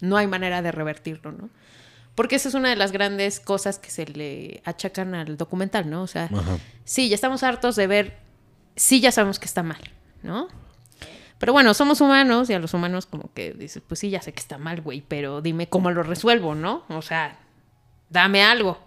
no 0.00 0.16
hay 0.16 0.26
manera 0.26 0.62
de 0.62 0.72
revertirlo, 0.72 1.32
¿no? 1.32 1.50
Porque 2.14 2.36
esa 2.36 2.48
es 2.48 2.54
una 2.54 2.70
de 2.70 2.76
las 2.76 2.92
grandes 2.92 3.40
cosas 3.40 3.78
que 3.78 3.90
se 3.90 4.06
le 4.06 4.62
achacan 4.64 5.14
al 5.14 5.36
documental, 5.36 5.90
¿no? 5.90 6.02
O 6.02 6.06
sea, 6.06 6.24
Ajá. 6.24 6.58
sí, 6.84 7.08
ya 7.08 7.16
estamos 7.16 7.42
hartos 7.42 7.74
de 7.76 7.86
ver, 7.86 8.18
sí, 8.76 9.00
ya 9.00 9.10
sabemos 9.10 9.38
que 9.38 9.46
está 9.46 9.62
mal, 9.62 9.80
¿no? 10.22 10.48
Pero 11.38 11.52
bueno, 11.52 11.74
somos 11.74 12.00
humanos 12.00 12.48
y 12.48 12.54
a 12.54 12.58
los 12.58 12.72
humanos 12.72 13.06
como 13.06 13.32
que 13.34 13.52
dices, 13.52 13.82
pues 13.86 14.00
sí, 14.00 14.10
ya 14.10 14.22
sé 14.22 14.32
que 14.32 14.40
está 14.40 14.58
mal, 14.58 14.80
güey, 14.80 15.02
pero 15.06 15.40
dime 15.40 15.68
cómo 15.68 15.90
lo 15.90 16.02
resuelvo, 16.02 16.54
¿no? 16.54 16.84
O 16.88 17.02
sea, 17.02 17.38
dame 18.08 18.42
algo. 18.42 18.80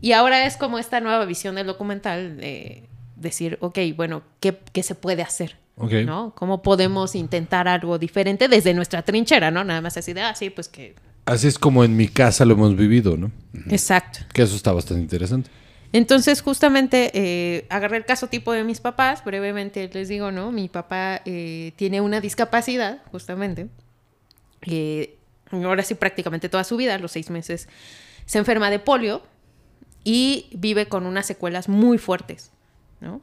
Y 0.00 0.12
ahora 0.12 0.44
es 0.44 0.56
como 0.56 0.78
esta 0.78 1.00
nueva 1.00 1.24
visión 1.24 1.54
del 1.54 1.66
documental 1.68 2.36
de 2.36 2.88
decir, 3.16 3.56
ok, 3.60 3.78
bueno, 3.94 4.22
¿qué, 4.40 4.58
qué 4.72 4.82
se 4.82 4.94
puede 4.94 5.22
hacer? 5.22 5.56
¿No? 5.80 6.34
¿Cómo 6.34 6.62
podemos 6.62 7.14
intentar 7.14 7.66
algo 7.66 7.98
diferente 7.98 8.48
desde 8.48 8.74
nuestra 8.74 9.02
trinchera, 9.02 9.50
¿no? 9.50 9.64
Nada 9.64 9.80
más 9.80 9.96
así 9.96 10.12
de, 10.12 10.22
ah, 10.22 10.34
sí, 10.34 10.50
pues 10.50 10.68
que... 10.68 10.94
Así 11.24 11.46
es 11.46 11.58
como 11.58 11.84
en 11.84 11.96
mi 11.96 12.08
casa 12.08 12.44
lo 12.44 12.54
hemos 12.54 12.76
vivido, 12.76 13.16
¿no? 13.16 13.30
Exacto. 13.68 14.20
Que 14.32 14.42
eso 14.42 14.56
está 14.56 14.72
bastante 14.72 15.02
interesante. 15.02 15.50
Entonces, 15.92 16.42
justamente, 16.42 17.10
eh, 17.14 17.66
agarré 17.68 17.96
el 17.96 18.04
caso 18.04 18.28
tipo 18.28 18.52
de 18.52 18.62
mis 18.62 18.80
papás, 18.80 19.24
brevemente 19.24 19.90
les 19.92 20.08
digo, 20.08 20.30
¿no? 20.30 20.52
Mi 20.52 20.68
papá 20.68 21.20
eh, 21.24 21.72
tiene 21.76 22.00
una 22.00 22.20
discapacidad, 22.20 23.02
justamente. 23.10 23.68
Eh, 24.62 25.18
ahora 25.50 25.82
sí, 25.82 25.94
prácticamente 25.94 26.48
toda 26.48 26.64
su 26.64 26.76
vida, 26.76 26.94
a 26.94 26.98
los 26.98 27.12
seis 27.12 27.30
meses, 27.30 27.68
se 28.24 28.38
enferma 28.38 28.70
de 28.70 28.78
polio 28.78 29.22
y 30.04 30.48
vive 30.52 30.86
con 30.86 31.06
unas 31.06 31.26
secuelas 31.26 31.68
muy 31.68 31.98
fuertes, 31.98 32.52
¿no? 33.00 33.20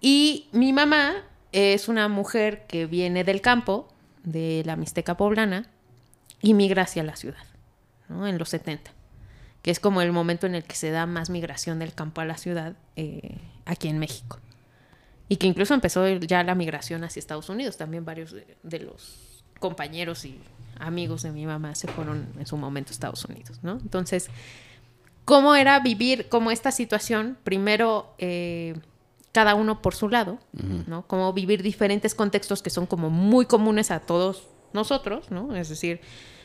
Y 0.00 0.48
mi 0.52 0.72
mamá 0.72 1.24
es 1.52 1.88
una 1.88 2.08
mujer 2.08 2.66
que 2.66 2.86
viene 2.86 3.24
del 3.24 3.40
campo, 3.40 3.88
de 4.24 4.62
la 4.64 4.76
Mixteca 4.76 5.16
poblana, 5.16 5.68
y 6.42 6.54
migra 6.54 6.82
hacia 6.82 7.02
la 7.02 7.16
ciudad, 7.16 7.44
¿no? 8.08 8.26
En 8.26 8.38
los 8.38 8.50
70 8.50 8.96
que 9.66 9.72
es 9.72 9.80
como 9.80 10.00
el 10.00 10.12
momento 10.12 10.46
en 10.46 10.54
el 10.54 10.62
que 10.62 10.76
se 10.76 10.92
da 10.92 11.06
más 11.06 11.28
migración 11.28 11.80
del 11.80 11.92
campo 11.92 12.20
a 12.20 12.24
la 12.24 12.36
ciudad 12.36 12.76
eh, 12.94 13.36
aquí 13.64 13.88
en 13.88 13.98
México. 13.98 14.38
Y 15.28 15.38
que 15.38 15.48
incluso 15.48 15.74
empezó 15.74 16.06
ya 16.06 16.44
la 16.44 16.54
migración 16.54 17.02
hacia 17.02 17.18
Estados 17.18 17.48
Unidos. 17.48 17.76
También 17.76 18.04
varios 18.04 18.32
de, 18.32 18.78
los 18.78 19.42
compañeros 19.58 20.24
y 20.24 20.38
amigos 20.78 21.22
de 21.22 21.32
mi 21.32 21.46
mamá 21.46 21.74
se 21.74 21.88
fueron 21.88 22.28
en 22.38 22.46
su 22.46 22.56
momento 22.56 22.90
a 22.90 22.92
Estados 22.92 23.24
Unidos, 23.24 23.58
¿no? 23.64 23.72
Entonces, 23.72 24.30
cómo 25.24 25.56
era 25.56 25.80
vivir 25.80 26.28
como 26.28 26.52
esta 26.52 26.70
situación, 26.70 27.36
primero 27.42 28.14
eh, 28.18 28.76
cada 29.36 29.54
uno 29.54 29.82
por 29.82 29.94
su 29.94 30.08
lado, 30.08 30.38
¿no? 30.86 31.06
Cómo 31.06 31.30
vivir 31.34 31.62
diferentes 31.62 32.14
contextos 32.14 32.62
que 32.62 32.70
son 32.70 32.86
como 32.86 33.10
muy 33.10 33.44
comunes 33.44 33.90
a 33.90 34.00
todos 34.00 34.48
nosotros, 34.72 35.30
¿no? 35.30 35.54
Es 35.54 35.68
decir, 35.68 36.00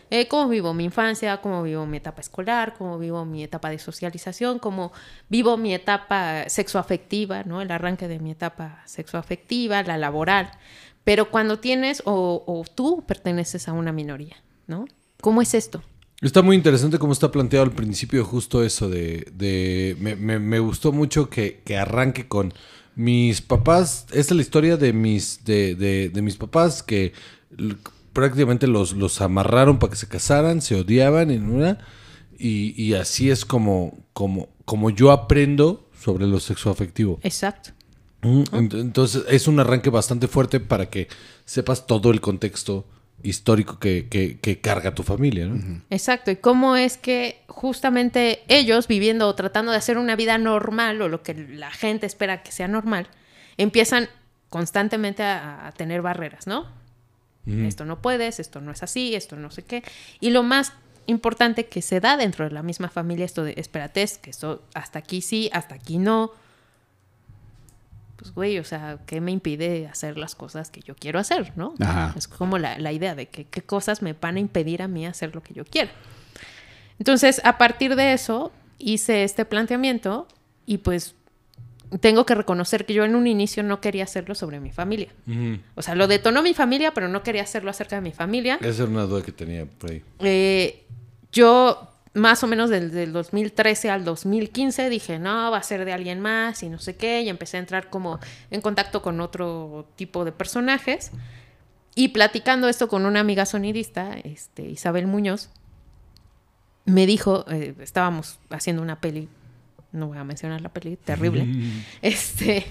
eh, 0.10 0.28
cómo 0.28 0.50
vivo 0.50 0.74
mi 0.74 0.84
infancia, 0.84 1.40
cómo 1.40 1.64
vivo 1.64 1.86
mi 1.86 1.98
etapa 1.98 2.20
escolar, 2.20 2.74
cómo 2.78 3.00
vivo 3.00 3.24
mi 3.24 3.44
etapa 3.44 3.70
de 3.70 3.80
socialización, 3.80 4.60
cómo 4.60 4.92
vivo 5.30 5.56
mi 5.56 5.74
etapa 5.74 6.50
sexoafectiva, 6.50 7.44
¿no? 7.46 7.62
El 7.62 7.72
arranque 7.72 8.10
de 8.10 8.20
mi 8.20 8.32
etapa 8.32 8.82
sexoafectiva, 8.86 9.84
la 9.84 9.98
laboral. 9.98 10.52
Pero 11.06 11.32
cuando 11.32 11.60
tienes 11.60 12.04
o, 12.06 12.44
o 12.46 12.64
tú 12.76 13.06
perteneces 13.08 13.70
a 13.70 13.74
una 13.74 13.94
minoría, 13.94 14.36
¿no? 14.68 14.84
¿Cómo 15.22 15.42
es 15.42 15.54
esto? 15.54 15.82
Está 16.22 16.42
muy 16.44 16.56
interesante 16.56 17.00
cómo 17.00 17.14
está 17.14 17.32
planteado 17.32 17.66
al 17.66 17.72
principio 17.72 18.24
justo 18.24 18.64
eso 18.64 18.90
de... 18.90 19.32
de 19.34 19.96
me, 20.00 20.16
me- 20.16 20.40
me 20.40 20.60
gustó 20.60 20.92
mucho 20.92 21.30
que, 21.30 21.62
que 21.66 21.78
arranque 21.78 22.28
con 22.28 22.54
mis 22.96 23.42
papás. 23.42 24.06
Esta 24.12 24.20
es 24.20 24.32
la 24.32 24.42
historia 24.42 24.78
de 24.78 24.94
mis, 24.94 25.44
de, 25.46 25.76
de- 25.76 26.10
de 26.10 26.22
mis 26.22 26.36
papás 26.38 26.84
que 26.84 27.14
prácticamente 28.14 28.68
los, 28.68 28.94
los 28.94 29.22
amarraron 29.22 29.80
para 29.80 29.92
que 29.92 29.98
se 29.98 30.08
casaran, 30.08 30.62
se 30.62 30.76
odiaban 30.76 31.32
en 31.32 31.50
una... 31.50 31.78
Y, 32.44 32.74
y 32.82 32.96
así 32.96 33.30
es 33.30 33.46
como, 33.46 34.00
como, 34.14 34.50
como 34.66 34.90
yo 34.90 35.12
aprendo 35.12 35.88
sobre 36.04 36.26
lo 36.26 36.40
sexoafectivo. 36.40 37.20
Exacto. 37.22 37.70
Ent- 38.24 38.80
Entonces 38.80 39.24
es 39.30 39.48
un 39.48 39.60
arranque 39.60 39.92
bastante 39.92 40.28
fuerte 40.28 40.60
para 40.60 40.90
que 40.90 41.08
sepas 41.46 41.86
todo 41.86 42.10
el 42.10 42.20
contexto 42.20 42.88
histórico 43.24 43.80
que, 43.80 44.08
que- 44.10 44.40
que 44.40 44.60
carga 44.62 44.94
tu 44.96 45.04
familia, 45.04 45.46
¿no? 45.46 45.82
Exacto, 45.90 46.32
y 46.32 46.36
cómo 46.38 46.76
es 46.76 46.98
que 46.98 47.42
justamente 47.48 48.44
ellos 48.48 48.88
viviendo 48.88 49.28
o 49.28 49.36
tratando 49.36 49.72
de 49.72 49.78
hacer 49.78 49.98
una 49.98 50.16
vida 50.16 50.38
normal 50.38 51.02
o 51.02 51.08
lo 51.10 51.24
que 51.24 51.34
la 51.34 51.72
gente 51.72 52.06
espera 52.06 52.44
que 52.44 52.52
sea 52.52 52.68
normal, 52.68 53.08
empiezan 53.58 54.08
constantemente 54.50 55.24
a, 55.24 55.68
a 55.68 55.72
tener 55.72 56.02
barreras, 56.02 56.48
¿no? 56.48 56.66
Esto 57.48 57.86
no 57.86 58.02
puedes, 58.02 58.40
esto 58.40 58.62
no 58.62 58.72
es 58.72 58.84
así, 58.84 59.16
esto 59.16 59.36
no 59.36 59.50
sé 59.50 59.64
qué. 59.64 59.84
Y 60.20 60.30
lo 60.30 60.44
más 60.44 60.74
importante 61.08 61.66
que 61.66 61.82
se 61.82 62.00
da 62.00 62.16
dentro 62.16 62.46
de 62.46 62.52
la 62.52 62.62
misma 62.62 62.88
familia, 62.90 63.26
esto 63.26 63.44
de, 63.44 63.56
espérate, 63.58 64.04
es 64.04 64.20
que 64.20 64.30
esto 64.30 64.62
hasta 64.76 65.00
aquí 65.00 65.22
sí, 65.22 65.50
hasta 65.52 65.74
aquí 65.76 65.98
no. 65.98 66.32
Pues, 68.22 68.36
güey, 68.36 68.60
o 68.60 68.64
sea, 68.64 69.00
¿qué 69.08 69.20
me 69.20 69.32
impide 69.32 69.88
hacer 69.88 70.16
las 70.16 70.36
cosas 70.36 70.70
que 70.70 70.82
yo 70.82 70.96
quiero 70.96 71.18
hacer, 71.18 71.54
no? 71.56 71.74
Ajá. 71.80 72.14
Es 72.16 72.28
como 72.28 72.60
la, 72.60 72.78
la 72.78 72.92
idea 72.92 73.16
de 73.16 73.30
que 73.30 73.46
qué 73.46 73.64
cosas 73.64 74.04
me 74.04 74.14
van 74.14 74.36
a 74.36 74.40
impedir 74.40 74.84
a 74.84 74.88
mí 74.88 75.08
hacer 75.08 75.34
lo 75.34 75.42
que 75.42 75.56
yo 75.56 75.66
quiero. 75.66 75.90
Entonces, 77.00 77.42
a 77.44 77.58
partir 77.58 77.96
de 77.96 78.14
eso, 78.14 78.52
hice 78.78 79.24
este 79.24 79.44
planteamiento 79.44 80.28
y 80.68 80.78
pues 80.78 81.16
tengo 82.00 82.26
que 82.26 82.36
reconocer 82.36 82.86
que 82.86 82.94
yo 82.94 83.04
en 83.04 83.16
un 83.16 83.26
inicio 83.26 83.64
no 83.64 83.82
quería 83.82 84.04
hacerlo 84.04 84.36
sobre 84.36 84.60
mi 84.60 84.72
familia. 84.72 85.10
O 85.76 85.82
sea, 85.82 85.96
lo 85.96 86.08
detonó 86.08 86.42
mi 86.42 86.54
familia, 86.54 86.94
pero 86.94 87.08
no 87.08 87.24
quería 87.24 87.42
hacerlo 87.42 87.72
acerca 87.72 87.96
de 87.96 88.02
mi 88.02 88.12
familia. 88.12 88.60
Esa 88.62 88.84
era 88.84 88.92
una 88.92 89.04
duda 89.04 89.24
que 89.24 89.32
tenía 89.32 89.66
por 89.66 89.92
ahí. 89.92 90.04
Eh, 90.20 90.86
yo 91.32 91.92
más 92.14 92.44
o 92.44 92.48
menos 92.48 92.70
desde 92.70 93.04
el 93.04 93.14
2013 93.14 93.90
al 93.90 94.04
2015 94.04 94.90
dije, 94.90 95.20
no, 95.20 95.52
va 95.52 95.58
a 95.58 95.64
ser 95.64 95.86
de 95.86 95.94
alguien 95.94 96.20
más 96.20 96.62
y 96.64 96.70
no 96.70 96.78
sé 96.80 96.96
qué, 96.96 97.22
y 97.22 97.30
empecé 97.30 97.58
a 97.58 97.62
entrar 97.62 97.90
como 97.90 98.20
en 98.50 98.62
contacto 98.62 99.02
con 99.02 99.22
otro 99.22 99.88
tipo 99.96 100.26
de 100.26 100.32
personajes. 100.32 101.12
Y 101.96 102.10
platicando 102.10 102.68
esto 102.70 102.88
con 102.88 103.06
una 103.06 103.20
amiga 103.20 103.46
sonidista, 103.46 104.18
este, 104.24 104.64
Isabel 104.64 105.08
Muñoz, 105.08 105.50
me 106.86 107.06
dijo, 107.06 107.46
eh, 107.50 107.76
estábamos 107.80 108.40
haciendo 108.50 108.82
una 108.82 109.00
peli, 109.00 109.30
no 109.92 110.08
voy 110.08 110.18
a 110.18 110.24
mencionar 110.24 110.62
la 110.62 110.70
peli, 110.70 110.98
terrible, 110.98 111.48
este, 112.02 112.66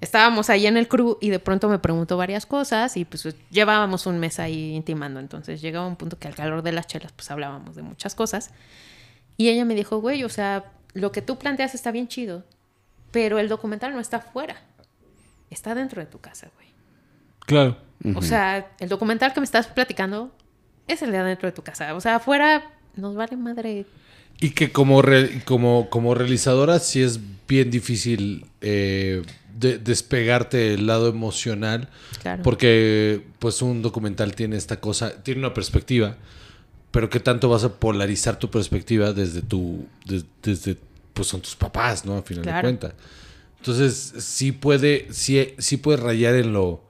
estábamos 0.00 0.50
ahí 0.50 0.66
en 0.66 0.76
el 0.76 0.88
crew 0.88 1.18
y 1.20 1.30
de 1.30 1.38
pronto 1.38 1.68
me 1.68 1.78
preguntó 1.78 2.16
varias 2.16 2.46
cosas 2.46 2.96
y 2.96 3.04
pues 3.04 3.26
llevábamos 3.50 4.06
un 4.06 4.18
mes 4.18 4.38
ahí 4.38 4.74
intimando, 4.74 5.20
entonces 5.20 5.60
llegaba 5.60 5.86
un 5.86 5.96
punto 5.96 6.18
que 6.18 6.28
al 6.28 6.34
calor 6.34 6.62
de 6.62 6.72
las 6.72 6.86
chelas 6.86 7.12
pues 7.12 7.30
hablábamos 7.30 7.76
de 7.76 7.82
muchas 7.82 8.14
cosas. 8.14 8.50
Y 9.36 9.48
ella 9.48 9.64
me 9.64 9.74
dijo, 9.74 9.98
güey, 10.00 10.24
o 10.24 10.28
sea, 10.28 10.72
lo 10.94 11.12
que 11.12 11.22
tú 11.22 11.38
planteas 11.38 11.74
está 11.74 11.90
bien 11.92 12.08
chido, 12.08 12.44
pero 13.10 13.38
el 13.38 13.48
documental 13.48 13.92
no 13.92 14.00
está 14.00 14.18
afuera, 14.18 14.56
está 15.50 15.74
dentro 15.74 16.00
de 16.00 16.06
tu 16.06 16.18
casa, 16.20 16.50
güey. 16.56 16.68
Claro. 17.40 17.76
O 18.14 18.22
sea, 18.22 18.70
el 18.78 18.88
documental 18.88 19.32
que 19.32 19.40
me 19.40 19.44
estás 19.44 19.66
platicando 19.66 20.34
es 20.88 21.02
el 21.02 21.12
de 21.12 21.18
adentro 21.18 21.48
de 21.48 21.52
tu 21.52 21.62
casa, 21.62 21.94
o 21.94 22.00
sea, 22.00 22.16
afuera 22.16 22.70
nos 22.94 23.14
vale 23.14 23.36
madre. 23.36 23.86
Y 24.40 24.50
que 24.50 24.70
como, 24.70 25.00
re- 25.00 25.42
como, 25.44 25.88
como 25.88 26.14
realizadora 26.14 26.78
sí 26.78 27.02
es 27.02 27.18
bien 27.46 27.70
difícil 27.70 28.46
eh, 28.60 29.22
de- 29.58 29.78
despegarte 29.78 30.56
del 30.56 30.86
lado 30.86 31.08
emocional. 31.08 31.88
Claro. 32.22 32.42
Porque 32.42 33.22
pues 33.38 33.62
un 33.62 33.82
documental 33.82 34.34
tiene 34.34 34.56
esta 34.56 34.80
cosa, 34.80 35.22
tiene 35.22 35.40
una 35.40 35.54
perspectiva, 35.54 36.16
pero 36.90 37.10
qué 37.10 37.20
tanto 37.20 37.48
vas 37.48 37.64
a 37.64 37.72
polarizar 37.74 38.38
tu 38.38 38.50
perspectiva 38.50 39.12
desde 39.12 39.42
tu, 39.42 39.86
des- 40.04 40.24
desde, 40.42 40.76
pues 41.14 41.28
son 41.28 41.40
tus 41.40 41.56
papás, 41.56 42.04
¿no? 42.04 42.16
A 42.18 42.22
final 42.22 42.42
Claro. 42.44 42.56
de 42.56 42.62
cuentas. 42.62 42.94
Entonces 43.58 44.14
sí 44.18 44.52
puede, 44.52 45.08
sí, 45.10 45.54
sí 45.58 45.76
puede 45.78 45.98
rayar 45.98 46.34
en 46.36 46.52
lo, 46.52 46.82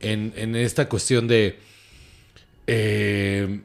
en, 0.00 0.32
en 0.36 0.56
esta 0.56 0.88
cuestión 0.88 1.28
de, 1.28 1.58
eh, 2.66 3.60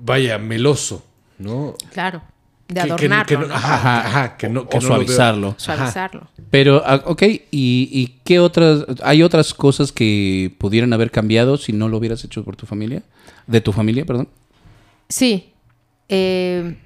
vaya, 0.00 0.38
meloso, 0.38 1.04
¿no? 1.38 1.74
Claro, 1.92 2.22
de 2.72 2.80
Que- 2.80 2.86
que- 2.86 2.92
adornarlo, 2.92 3.26
que 3.26 3.36
no- 3.36 3.46
¿no? 3.48 3.54
ajá, 3.54 3.74
Ajá. 3.74 4.00
ajá, 4.06 4.36
que 4.36 4.48
no, 4.48 4.60
O- 4.62 4.68
no 4.72 4.80
suavizarlo. 4.80 5.48
Ajá. 5.48 5.58
Suavizarlo. 5.58 6.28
Pero, 6.50 6.82
ah, 6.84 7.02
ok, 7.06 7.22
¿y, 7.22 7.38
y 7.50 8.20
qué 8.24 8.38
otras, 8.40 8.84
hay 9.02 9.22
otras 9.22 9.54
cosas 9.54 9.92
que 9.92 10.54
pudieran 10.58 10.92
haber 10.92 11.10
cambiado 11.10 11.56
si 11.56 11.72
no 11.72 11.88
lo 11.88 11.98
hubieras 11.98 12.24
hecho 12.24 12.44
por 12.44 12.56
tu 12.56 12.66
familia? 12.66 13.02
De 13.46 13.60
tu 13.60 13.72
familia, 13.72 14.04
perdón. 14.04 14.28
Sí. 15.08 15.52
Eh, 16.08 16.76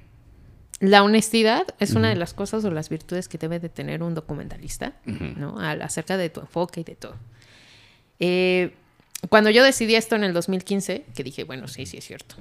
la 0.79 1.03
honestidad 1.03 1.63
es 1.79 1.93
una 1.93 2.09
de 2.09 2.15
las 2.15 2.33
cosas 2.33 2.65
o 2.65 2.71
las 2.71 2.89
virtudes 2.89 3.27
que 3.27 3.37
debe 3.37 3.59
de 3.59 3.69
tener 3.69 4.03
un 4.03 4.13
documentalista, 4.13 4.93
¿no? 5.05 5.59
Al- 5.59 5.81
acerca 5.81 6.17
de 6.17 6.29
tu 6.29 6.41
enfoque 6.41 6.81
y 6.81 6.83
de 6.83 6.95
todo. 6.95 7.15
Eh, 8.19 8.73
cuando 9.29 9.49
yo 9.49 9.63
decidí 9.63 9.95
esto 9.95 10.15
en 10.15 10.23
el 10.23 10.33
2015, 10.33 11.05
que 11.15 11.23
dije, 11.23 11.43
bueno, 11.43 11.67
sí, 11.67 11.85
sí 11.85 11.97
es 11.97 12.05
cierto. 12.05 12.35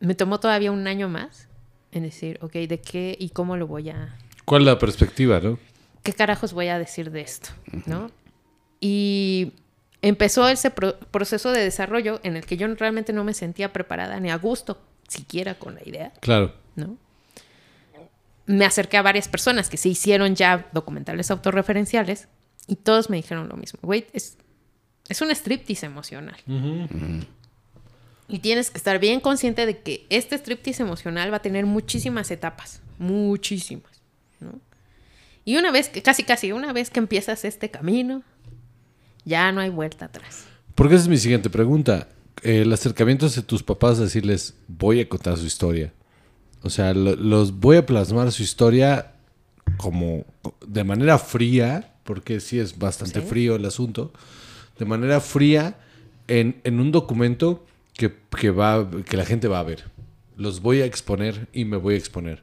Me 0.00 0.14
tomó 0.14 0.40
todavía 0.40 0.72
un 0.72 0.86
año 0.86 1.08
más 1.08 1.48
en 1.92 2.02
decir, 2.04 2.38
ok, 2.42 2.52
¿de 2.52 2.80
qué 2.80 3.16
y 3.18 3.30
cómo 3.30 3.56
lo 3.56 3.66
voy 3.66 3.90
a, 3.90 4.16
¿Cuál 4.44 4.62
es 4.62 4.66
la 4.66 4.78
perspectiva, 4.78 5.38
no? 5.40 5.58
¿qué 6.02 6.12
carajos 6.12 6.52
voy 6.52 6.66
a 6.68 6.78
decir 6.78 7.10
de 7.12 7.20
esto? 7.20 7.50
¿No? 7.86 8.10
Y 8.80 9.52
empezó 10.02 10.48
ese 10.48 10.70
pro- 10.70 10.98
proceso 10.98 11.52
de 11.52 11.62
desarrollo 11.62 12.18
en 12.24 12.36
el 12.36 12.44
que 12.44 12.56
yo 12.56 12.66
realmente 12.74 13.12
no 13.12 13.22
me 13.22 13.34
sentía 13.34 13.72
preparada 13.72 14.18
ni 14.18 14.30
a 14.30 14.36
gusto 14.36 14.80
siquiera 15.06 15.54
con 15.54 15.74
la 15.76 15.88
idea, 15.88 16.12
Claro. 16.20 16.54
¿no? 16.74 16.96
Me 18.46 18.64
acerqué 18.64 18.96
a 18.96 19.02
varias 19.02 19.28
personas 19.28 19.68
que 19.70 19.76
se 19.76 19.88
hicieron 19.88 20.34
ya 20.34 20.68
documentales 20.72 21.30
autorreferenciales 21.30 22.26
y 22.66 22.74
todos 22.76 23.08
me 23.08 23.16
dijeron 23.18 23.48
lo 23.48 23.56
mismo. 23.56 23.78
Güey, 23.82 24.06
es, 24.12 24.36
es 25.08 25.20
un 25.22 25.30
striptease 25.30 25.86
emocional. 25.86 26.36
Y 28.32 28.38
tienes 28.38 28.70
que 28.70 28.78
estar 28.78 28.98
bien 28.98 29.20
consciente 29.20 29.66
de 29.66 29.78
que 29.80 30.06
este 30.08 30.36
striptease 30.36 30.82
emocional 30.82 31.30
va 31.30 31.36
a 31.36 31.42
tener 31.42 31.66
muchísimas 31.66 32.30
etapas, 32.30 32.80
muchísimas, 32.98 33.92
¿no? 34.40 34.58
Y 35.44 35.56
una 35.58 35.70
vez 35.70 35.90
que, 35.90 36.00
casi 36.02 36.22
casi, 36.22 36.50
una 36.50 36.72
vez 36.72 36.88
que 36.88 36.98
empiezas 36.98 37.44
este 37.44 37.70
camino, 37.70 38.22
ya 39.26 39.52
no 39.52 39.60
hay 39.60 39.68
vuelta 39.68 40.06
atrás. 40.06 40.44
Porque 40.74 40.94
esa 40.94 41.02
es 41.02 41.08
mi 41.08 41.18
siguiente 41.18 41.50
pregunta. 41.50 42.08
El 42.42 42.72
acercamiento 42.72 43.28
de 43.28 43.42
tus 43.42 43.62
papás, 43.62 43.98
decirles, 43.98 44.54
voy 44.66 45.00
a 45.00 45.08
contar 45.08 45.36
su 45.36 45.44
historia. 45.44 45.92
O 46.62 46.70
sea, 46.70 46.94
lo- 46.94 47.16
los 47.16 47.60
voy 47.60 47.76
a 47.76 47.84
plasmar 47.84 48.32
su 48.32 48.42
historia 48.42 49.12
como 49.76 50.24
de 50.66 50.84
manera 50.84 51.18
fría, 51.18 51.92
porque 52.04 52.40
sí 52.40 52.58
es 52.58 52.78
bastante 52.78 53.20
Sí. 53.20 53.26
frío 53.26 53.56
el 53.56 53.64
asunto, 53.66 54.10
de 54.78 54.84
manera 54.86 55.20
fría 55.20 55.76
en, 56.28 56.60
en 56.64 56.80
un 56.80 56.92
documento 56.92 57.66
que, 57.94 58.14
que 58.38 58.50
va, 58.50 58.88
que 59.08 59.16
la 59.16 59.24
gente 59.24 59.48
va 59.48 59.60
a 59.60 59.62
ver. 59.62 59.84
Los 60.36 60.60
voy 60.60 60.80
a 60.80 60.86
exponer 60.86 61.48
y 61.52 61.64
me 61.64 61.76
voy 61.76 61.94
a 61.94 61.98
exponer. 61.98 62.42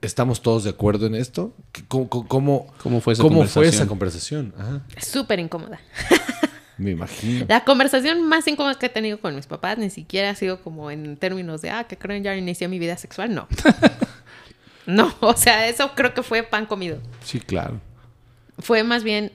¿Estamos 0.00 0.42
todos 0.42 0.64
de 0.64 0.70
acuerdo 0.70 1.06
en 1.06 1.14
esto? 1.14 1.52
¿Qué- 1.72 1.82
¿Cómo, 1.88 2.08
cómo, 2.08 2.72
¿Cómo 2.82 3.00
fue 3.00 3.12
esa 3.14 3.22
cómo 3.22 3.34
fue 3.46 3.46
conversación? 3.46 3.74
esa 3.74 3.86
conversación? 3.88 4.54
Ajá, 4.56 4.82
súper 5.00 5.40
incómoda. 5.40 5.80
me 6.78 6.92
imagino. 6.92 7.44
La 7.48 7.64
conversación 7.64 8.22
más 8.28 8.46
incómoda 8.46 8.78
que 8.78 8.86
he 8.86 8.90
tenido 8.90 9.20
con 9.20 9.34
mis 9.34 9.46
papás 9.46 9.76
ni 9.78 9.90
siquiera 9.90 10.30
ha 10.30 10.34
sido 10.36 10.62
como 10.62 10.90
en 10.92 11.16
términos 11.16 11.60
de, 11.62 11.70
ah, 11.70 11.84
que 11.84 11.98
creen 11.98 12.22
ya 12.22 12.36
inicié 12.36 12.68
mi 12.68 12.78
vida 12.78 12.96
sexual. 12.96 13.34
No. 13.34 13.48
no, 14.86 15.12
o 15.20 15.36
sea, 15.36 15.68
eso 15.68 15.90
creo 15.94 16.14
que 16.14 16.22
fue 16.22 16.42
pan 16.44 16.66
comido. 16.66 16.98
Sí, 17.24 17.40
claro. 17.40 17.80
Fue 18.58 18.84
más 18.84 19.02
bien 19.04 19.32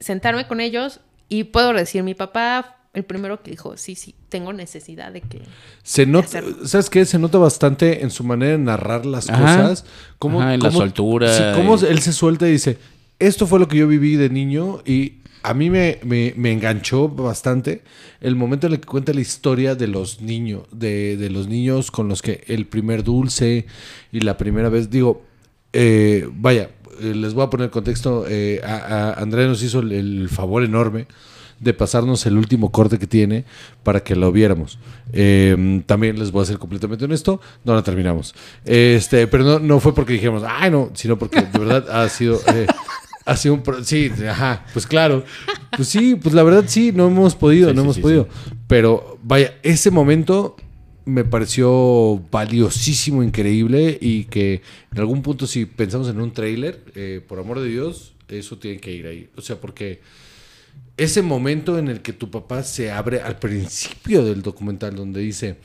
sentarme 0.00 0.46
con 0.46 0.60
ellos 0.60 1.00
y 1.28 1.44
puedo 1.44 1.72
decir, 1.72 2.02
mi 2.02 2.14
papá 2.14 2.76
el 2.94 3.04
primero 3.04 3.42
que 3.42 3.50
dijo, 3.52 3.76
sí, 3.76 3.94
sí, 3.94 4.14
tengo 4.28 4.52
necesidad 4.52 5.12
de 5.12 5.22
que... 5.22 5.40
Se 5.82 6.04
nota. 6.04 6.42
¿sabes 6.64 6.90
qué? 6.90 7.04
Se 7.06 7.18
nota 7.18 7.38
bastante 7.38 8.02
en 8.02 8.10
su 8.10 8.22
manera 8.24 8.52
de 8.52 8.58
narrar 8.58 9.06
las 9.06 9.30
Ajá. 9.30 9.40
cosas. 9.40 9.84
Cómo, 10.18 10.40
Ajá, 10.42 10.54
en 10.54 10.60
la 10.60 10.70
soltura 10.70 11.34
sí, 11.36 11.42
cómo 11.54 11.76
y- 11.78 11.86
él 11.86 12.00
se 12.00 12.12
suelta 12.12 12.46
y 12.48 12.52
dice, 12.52 12.78
esto 13.18 13.46
fue 13.46 13.58
lo 13.58 13.66
que 13.68 13.78
yo 13.78 13.88
viví 13.88 14.16
de 14.16 14.28
niño 14.28 14.82
y 14.84 15.14
a 15.42 15.54
mí 15.54 15.70
me, 15.70 15.98
me- 16.04 16.34
me 16.36 16.52
enganchó 16.52 17.08
bastante 17.08 17.82
el 18.20 18.36
momento 18.36 18.66
en 18.66 18.74
el 18.74 18.80
que 18.80 18.86
cuenta 18.86 19.12
la 19.14 19.22
historia 19.22 19.74
de 19.74 19.88
los 19.88 20.20
niños, 20.20 20.64
de, 20.70 21.16
de 21.16 21.30
los 21.30 21.48
niños 21.48 21.90
con 21.90 22.08
los 22.08 22.20
que 22.22 22.44
el 22.46 22.66
primer 22.66 23.02
dulce 23.04 23.66
y 24.12 24.20
la 24.20 24.36
primera 24.36 24.68
vez, 24.68 24.90
digo, 24.90 25.24
eh, 25.72 26.28
vaya, 26.34 26.70
eh, 27.00 27.14
les 27.14 27.32
voy 27.34 27.44
a 27.44 27.50
poner 27.50 27.70
contexto, 27.70 28.26
eh, 28.28 28.60
a, 28.62 28.74
a 28.76 29.12
Andrea 29.14 29.46
nos 29.48 29.62
hizo 29.62 29.80
el, 29.80 29.92
el 29.92 30.28
favor 30.28 30.62
enorme 30.62 31.06
de 31.62 31.72
pasarnos 31.74 32.26
el 32.26 32.36
último 32.36 32.70
corte 32.72 32.98
que 32.98 33.06
tiene 33.06 33.44
para 33.82 34.02
que 34.02 34.16
lo 34.16 34.32
viéramos. 34.32 34.78
Eh, 35.12 35.82
también 35.86 36.18
les 36.18 36.30
voy 36.32 36.42
a 36.42 36.46
ser 36.46 36.58
completamente 36.58 37.04
honesto, 37.04 37.40
no 37.64 37.74
la 37.74 37.82
terminamos. 37.82 38.34
Este, 38.64 39.26
pero 39.28 39.44
no, 39.44 39.58
no 39.58 39.80
fue 39.80 39.94
porque 39.94 40.14
dijimos, 40.14 40.42
ay 40.46 40.70
no, 40.70 40.90
sino 40.94 41.18
porque 41.18 41.40
de 41.42 41.58
verdad 41.58 41.88
ha 41.90 42.08
sido... 42.08 42.40
eh, 42.54 42.66
ha 43.24 43.36
sido 43.36 43.54
un... 43.54 43.62
pro- 43.62 43.84
Sí, 43.84 44.10
ajá, 44.28 44.66
pues 44.72 44.86
claro. 44.86 45.24
Pues 45.76 45.88
sí, 45.88 46.16
pues 46.16 46.34
la 46.34 46.42
verdad 46.42 46.64
sí, 46.66 46.92
no 46.92 47.06
hemos 47.06 47.34
podido, 47.36 47.70
Sí, 47.70 47.74
no 47.76 47.80
sí, 47.82 47.84
hemos 47.84 47.96
sí, 47.96 48.02
podido. 48.02 48.28
Pero 48.66 49.18
vaya, 49.22 49.54
ese 49.62 49.90
momento 49.90 50.56
me 51.04 51.24
pareció 51.24 52.22
valiosísimo, 52.30 53.22
increíble 53.22 53.98
y 54.00 54.24
que 54.24 54.62
en 54.92 54.98
algún 54.98 55.22
punto 55.22 55.46
si 55.46 55.64
pensamos 55.66 56.08
en 56.08 56.20
un 56.20 56.32
tráiler, 56.32 56.82
eh, 56.94 57.20
por 57.26 57.38
amor 57.38 57.60
de 57.60 57.68
Dios, 57.68 58.14
eso 58.28 58.58
tiene 58.58 58.78
que 58.78 58.92
ir 58.92 59.06
ahí. 59.06 59.28
O 59.36 59.40
sea, 59.42 59.60
porque 59.60 60.00
ese 60.96 61.22
momento 61.22 61.78
en 61.78 61.88
el 61.88 62.02
que 62.02 62.12
tu 62.12 62.30
papá 62.30 62.62
se 62.62 62.90
abre 62.90 63.20
al 63.20 63.38
principio 63.38 64.24
del 64.24 64.42
documental 64.42 64.94
donde 64.94 65.20
dice, 65.20 65.58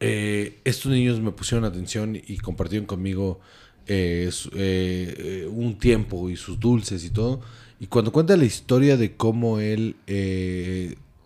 eh, 0.00 0.60
estos 0.64 0.92
niños 0.92 1.20
me 1.20 1.32
pusieron 1.32 1.64
atención 1.64 2.16
y 2.16 2.38
compartieron 2.38 2.86
conmigo 2.86 3.40
eh, 3.88 4.30
eh, 4.54 5.14
eh, 5.18 5.48
un 5.50 5.76
tiempo 5.76 6.30
y 6.30 6.36
sus 6.36 6.60
dulces 6.60 7.04
y 7.04 7.10
todo. 7.10 7.40
Y 7.80 7.88
cuando 7.88 8.12
cuenta 8.12 8.36
la 8.36 8.44
historia 8.44 8.96
de 8.96 9.16
cómo 9.16 9.58
él 9.58 9.96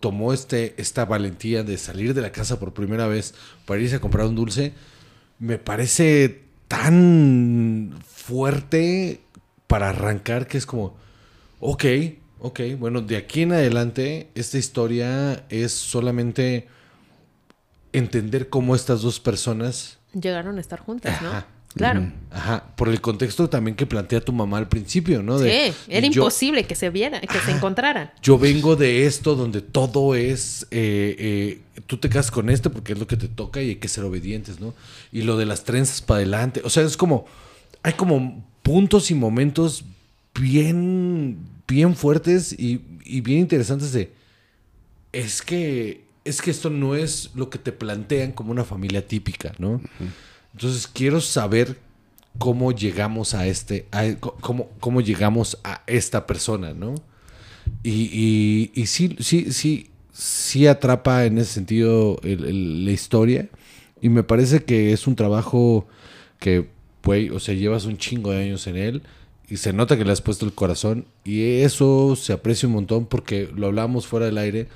tomó 0.01 0.33
este, 0.33 0.75
esta 0.79 1.05
valentía 1.05 1.63
de 1.65 1.77
salir 1.77 2.15
de 2.15 2.23
la 2.23 2.33
casa 2.33 2.59
por 2.59 2.73
primera 2.73 3.07
vez 3.07 3.35
para 3.67 3.81
irse 3.81 3.97
a 3.97 4.01
comprar 4.01 4.27
un 4.27 4.37
dulce, 4.37 4.73
me 5.39 5.59
parece 5.59 6.45
tan 6.67 7.95
fuerte 8.07 9.21
para 9.67 9.91
arrancar 9.91 10.47
que 10.47 10.57
es 10.57 10.65
como, 10.65 10.97
ok, 11.61 11.85
ok, 12.41 12.61
bueno, 12.79 13.01
de 13.01 13.17
aquí 13.17 13.43
en 13.43 13.53
adelante 13.53 14.29
esta 14.35 14.59
historia 14.59 15.45
es 15.49 15.73
solamente 15.73 16.69
entender 17.93 18.49
cómo 18.49 18.75
estas 18.75 19.03
dos 19.03 19.21
personas, 19.21 19.99
Llegaron 20.13 20.57
a 20.57 20.61
estar 20.61 20.81
juntas, 20.81 21.21
¿no? 21.23 21.29
Ajá. 21.29 21.47
Claro. 21.75 22.11
ajá, 22.31 22.65
por 22.75 22.89
el 22.89 23.03
contexto 23.03 23.51
también 23.51 23.77
que 23.77 23.85
plantea 23.85 24.23
tu 24.23 24.33
mamá 24.33 24.57
al 24.57 24.67
principio, 24.67 25.23
¿no? 25.23 25.39
De- 25.39 25.73
sí, 25.73 25.77
era 25.89 26.07
yo- 26.07 26.23
imposible 26.23 26.65
que 26.65 26.75
se 26.75 26.89
vieran, 26.89 27.21
que 27.21 27.39
se 27.41 27.51
encontraran. 27.51 28.11
yo 28.23 28.39
vengo 28.39 28.77
de 28.77 29.05
esto 29.05 29.35
donde 29.35 29.61
todo 29.61 30.15
es, 30.15 30.67
eh, 30.71 31.15
eh, 31.19 31.61
tú 31.87 31.99
te 31.99 32.09
casas 32.09 32.31
con 32.31 32.49
este 32.49 32.71
porque 32.71 32.95
es 32.95 32.99
lo 32.99 33.07
que 33.07 33.19
te 33.19 33.29
toca 33.29 33.61
y 33.61 33.69
hay 33.71 33.77
que 33.77 33.89
ser 33.89 34.05
obedientes, 34.05 34.59
¿no? 34.59 34.73
Y 35.13 35.21
lo 35.21 35.37
de 35.37 35.45
las 35.45 35.65
trenzas 35.65 36.01
para 36.01 36.17
adelante, 36.17 36.63
o 36.65 36.71
sea, 36.71 36.83
es 36.83 36.97
como, 36.97 37.27
hay 37.83 37.93
como 37.93 38.43
puntos 38.63 39.11
y 39.11 39.15
momentos 39.15 39.85
bien, 40.35 41.37
bien 41.69 41.95
fuertes 41.97 42.53
y, 42.53 42.81
y 43.05 43.21
bien 43.21 43.41
interesantes 43.41 43.93
de, 43.93 44.13
es 45.13 45.43
que, 45.43 46.05
es 46.25 46.43
que 46.43 46.51
esto 46.51 46.71
no 46.71 46.95
es 46.95 47.31
lo 47.35 47.51
que 47.51 47.59
te 47.59 47.73
plantean 47.73 48.33
como 48.33 48.51
una 48.51 48.65
familia 48.65 49.07
típica, 49.07 49.53
¿no? 49.59 49.81
Entonces 50.53 50.87
quiero 50.87 51.21
saber 51.21 51.79
cómo 52.39 52.73
llegamos 52.73 53.35
a 53.35 53.47
este, 53.47 53.87
a- 53.93 54.15
cómo, 54.21 54.71
cómo 54.81 55.01
llegamos 55.01 55.59
a 55.65 55.83
esta 55.87 56.27
persona, 56.27 56.75
¿no? 56.75 56.95
Y, 57.83 58.11
y, 58.13 58.71
y 58.81 58.87
sí, 58.87 59.17
sí, 59.21 59.53
sí, 59.53 59.91
sí 60.13 60.67
atrapa 60.67 61.25
en 61.25 61.39
ese 61.39 61.53
sentido 61.53 62.19
el- 62.23 62.45
el- 62.45 62.85
la 62.85 62.91
historia. 62.93 63.49
Y 64.01 64.09
me 64.09 64.23
parece 64.23 64.63
que 64.65 64.93
es 64.93 65.07
un 65.07 65.17
trabajo 65.17 65.87
que, 66.39 66.69
güey, 67.03 67.31
o 67.31 67.41
sea, 67.41 67.55
llevas 67.55 67.87
un 67.87 67.97
chingo 67.97 68.31
de 68.31 68.43
años 68.45 68.67
en 68.67 68.77
él. 68.77 69.03
Y 69.49 69.59
se 69.59 69.73
nota 69.73 69.97
que 69.97 70.05
le 70.05 70.13
has 70.13 70.21
puesto 70.23 70.45
el 70.45 70.53
corazón. 70.53 71.07
Y 71.25 71.61
eso 71.61 72.17
se 72.17 72.33
aprecia 72.33 72.67
un 72.69 72.75
montón 72.75 73.07
porque 73.07 73.49
lo 73.55 73.67
hablamos 73.69 74.07
fuera 74.07 74.27
del 74.27 74.39
aire. 74.39 74.69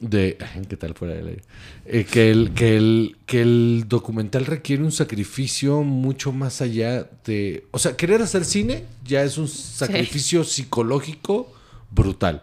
De. 0.00 0.38
¿Qué 0.68 0.76
tal 0.76 0.94
fuera 0.94 1.14
del 1.14 1.28
aire? 1.28 1.42
Eh, 1.84 2.04
que, 2.10 2.30
el, 2.30 2.52
que, 2.54 2.76
el, 2.76 3.16
que 3.26 3.42
el 3.42 3.84
documental 3.88 4.46
requiere 4.46 4.82
un 4.82 4.92
sacrificio 4.92 5.82
mucho 5.82 6.32
más 6.32 6.62
allá 6.62 7.08
de. 7.26 7.66
O 7.72 7.78
sea, 7.78 7.96
querer 7.96 8.22
hacer 8.22 8.44
cine 8.46 8.84
ya 9.04 9.22
es 9.22 9.36
un 9.36 9.48
sacrificio 9.48 10.44
psicológico 10.44 11.52
brutal. 11.90 12.42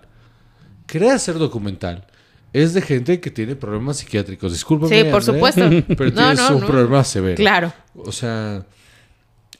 Querer 0.86 1.12
hacer 1.12 1.36
documental 1.40 2.06
es 2.54 2.74
de 2.74 2.82
gente 2.82 3.20
que 3.20 3.32
tiene 3.32 3.56
problemas 3.56 3.98
psiquiátricos. 3.98 4.54
Discúlpame. 4.54 4.96
Sí, 4.96 5.10
por 5.10 5.22
Andrea, 5.22 5.34
supuesto. 5.36 5.62
Pero 5.98 6.10
No, 6.12 6.16
tienes 6.16 6.38
no, 6.40 6.56
un 6.56 6.62
no. 6.62 6.68
problema 6.68 7.04
severo. 7.04 7.36
Claro. 7.36 7.74
O 7.96 8.12
sea, 8.12 8.64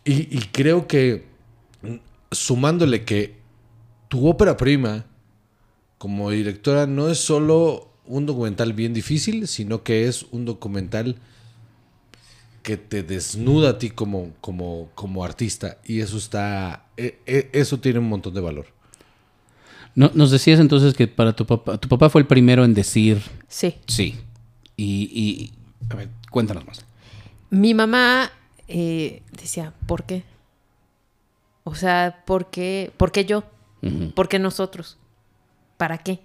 y, 0.06 0.38
y 0.38 0.42
creo 0.52 0.88
que 0.88 1.26
sumándole 2.38 3.04
que 3.06 3.36
tu 4.08 4.28
ópera 4.28 4.58
prima 4.58 5.06
como 5.98 6.30
directora 6.32 6.86
no 6.88 7.10
es 7.10 7.18
solo 7.20 7.90
un 8.06 8.26
documental 8.26 8.74
bien 8.74 8.94
difícil, 8.94 9.48
sino 9.48 9.84
que 9.84 10.08
es 10.08 10.24
un 10.32 10.46
documental 10.46 11.18
que 12.64 12.78
te 12.78 13.04
desnuda 13.04 13.72
a 13.72 13.78
ti 13.80 13.90
como, 13.90 14.32
como, 14.42 14.90
como 14.96 15.24
artista. 15.24 15.78
Y 15.86 16.02
eso 16.02 16.18
está. 16.18 16.86
e- 16.98 17.20
e- 17.26 17.50
Eso 17.54 17.80
tiene 17.80 18.00
un 18.00 18.10
montón 18.10 18.34
de 18.34 18.42
valor. 18.42 18.68
No, 19.96 20.12
nos 20.14 20.32
decías 20.32 20.60
entonces 20.60 20.94
que 20.94 21.08
para 21.08 21.34
tu 21.36 21.46
papá, 21.46 21.78
tu 21.80 21.88
papá 21.88 22.10
fue 22.10 22.22
el 22.22 22.28
primero 22.28 22.64
en 22.64 22.74
decir 22.74 23.22
Sí. 23.48 23.76
sí. 23.88 24.16
Y, 24.76 25.10
y 25.12 25.54
a 25.90 25.96
ver, 25.96 26.10
cuéntanos 26.30 26.66
más. 26.68 26.86
Mi 27.50 27.74
mamá 27.74 28.30
eh, 28.68 29.24
decía, 29.32 29.74
¿por 29.88 30.04
qué? 30.04 30.24
O 31.68 31.76
sea, 31.76 32.24
¿por 32.26 32.50
qué, 32.50 32.94
¿por 32.96 33.12
qué 33.12 33.26
yo? 33.26 33.44
¿Por 34.16 34.30
qué 34.30 34.40
nosotros? 34.40 34.98
¿Para 35.76 35.98
qué? 35.98 36.22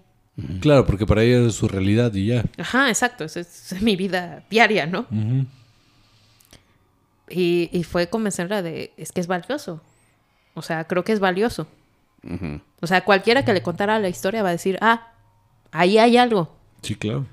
Claro, 0.60 0.86
porque 0.86 1.04
para 1.04 1.24
ella 1.24 1.48
es 1.48 1.56
su 1.56 1.66
realidad 1.66 2.14
y 2.14 2.26
ya. 2.26 2.44
Ajá, 2.58 2.88
exacto. 2.88 3.24
esa 3.24 3.40
Es, 3.40 3.72
es 3.72 3.82
mi 3.82 3.96
vida 3.96 4.44
diaria, 4.50 4.86
¿no? 4.86 5.04
y, 7.28 7.70
y 7.72 7.82
fue 7.82 8.08
convencerla 8.08 8.62
de, 8.62 8.92
es 8.96 9.10
que 9.10 9.20
es 9.20 9.26
valioso. 9.26 9.80
O 10.54 10.62
sea, 10.62 10.84
creo 10.84 11.02
que 11.02 11.12
es 11.12 11.18
valioso. 11.18 11.66
O 12.80 12.86
sea, 12.86 13.04
cualquiera 13.04 13.44
que 13.44 13.52
le 13.52 13.62
contara 13.62 13.98
la 13.98 14.08
historia 14.08 14.44
va 14.44 14.50
a 14.50 14.52
decir, 14.52 14.78
ah, 14.80 15.12
ahí 15.72 15.98
hay 15.98 16.18
algo. 16.18 16.54
Sí, 16.82 16.94
claro. 16.94 17.26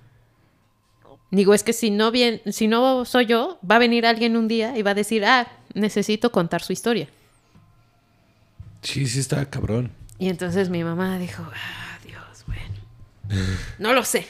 Digo, 1.29 1.53
es 1.53 1.61
que 1.61 1.73
si 1.73 1.91
no, 1.91 2.09
bien, 2.09 2.41
si 2.47 2.67
no 2.67 3.05
soy 3.05 3.27
yo, 3.27 3.59
va 3.69 3.75
a 3.75 3.79
venir 3.79 4.07
alguien 4.07 4.35
un 4.35 4.47
día 4.47 4.75
y 4.75 4.81
va 4.81 4.91
a 4.91 4.95
decir, 4.95 5.23
ah, 5.25 5.47
necesito 5.75 6.31
contar 6.31 6.63
su 6.63 6.73
historia. 6.73 7.07
Sí, 8.81 9.07
sí 9.07 9.19
está 9.19 9.49
cabrón. 9.49 9.91
Y 10.17 10.29
entonces 10.29 10.69
mi 10.69 10.83
mamá 10.83 11.17
dijo, 11.17 11.43
ah, 11.43 11.97
Dios, 12.05 12.43
bueno. 12.47 13.45
No 13.77 13.93
lo 13.93 14.03
sé. 14.03 14.27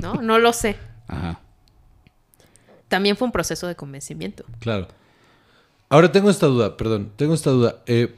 No, 0.00 0.14
no 0.14 0.38
lo 0.38 0.52
sé. 0.52 0.76
Ajá. 1.08 1.40
También 2.88 3.16
fue 3.16 3.26
un 3.26 3.32
proceso 3.32 3.66
de 3.66 3.74
convencimiento. 3.74 4.44
Claro. 4.60 4.88
Ahora 5.88 6.12
tengo 6.12 6.30
esta 6.30 6.46
duda, 6.46 6.76
perdón, 6.76 7.12
tengo 7.16 7.34
esta 7.34 7.50
duda. 7.50 7.82
Eh, 7.86 8.14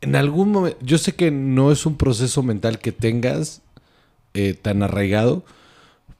en 0.00 0.16
algún 0.16 0.50
momento, 0.50 0.78
yo 0.80 0.98
sé 0.98 1.14
que 1.14 1.30
no 1.30 1.72
es 1.72 1.86
un 1.86 1.96
proceso 1.96 2.42
mental 2.42 2.78
que 2.78 2.92
tengas 2.92 3.62
eh, 4.34 4.54
tan 4.54 4.82
arraigado, 4.82 5.44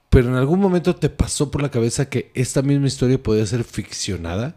pero 0.09 0.29
en 0.29 0.35
algún 0.35 0.59
momento 0.59 0.95
te 0.95 1.09
pasó 1.09 1.51
por 1.51 1.61
la 1.61 1.71
cabeza 1.71 2.09
que 2.09 2.31
esta 2.33 2.61
misma 2.61 2.87
historia 2.87 3.21
podía 3.21 3.45
ser 3.45 3.63
ficcionada. 3.63 4.55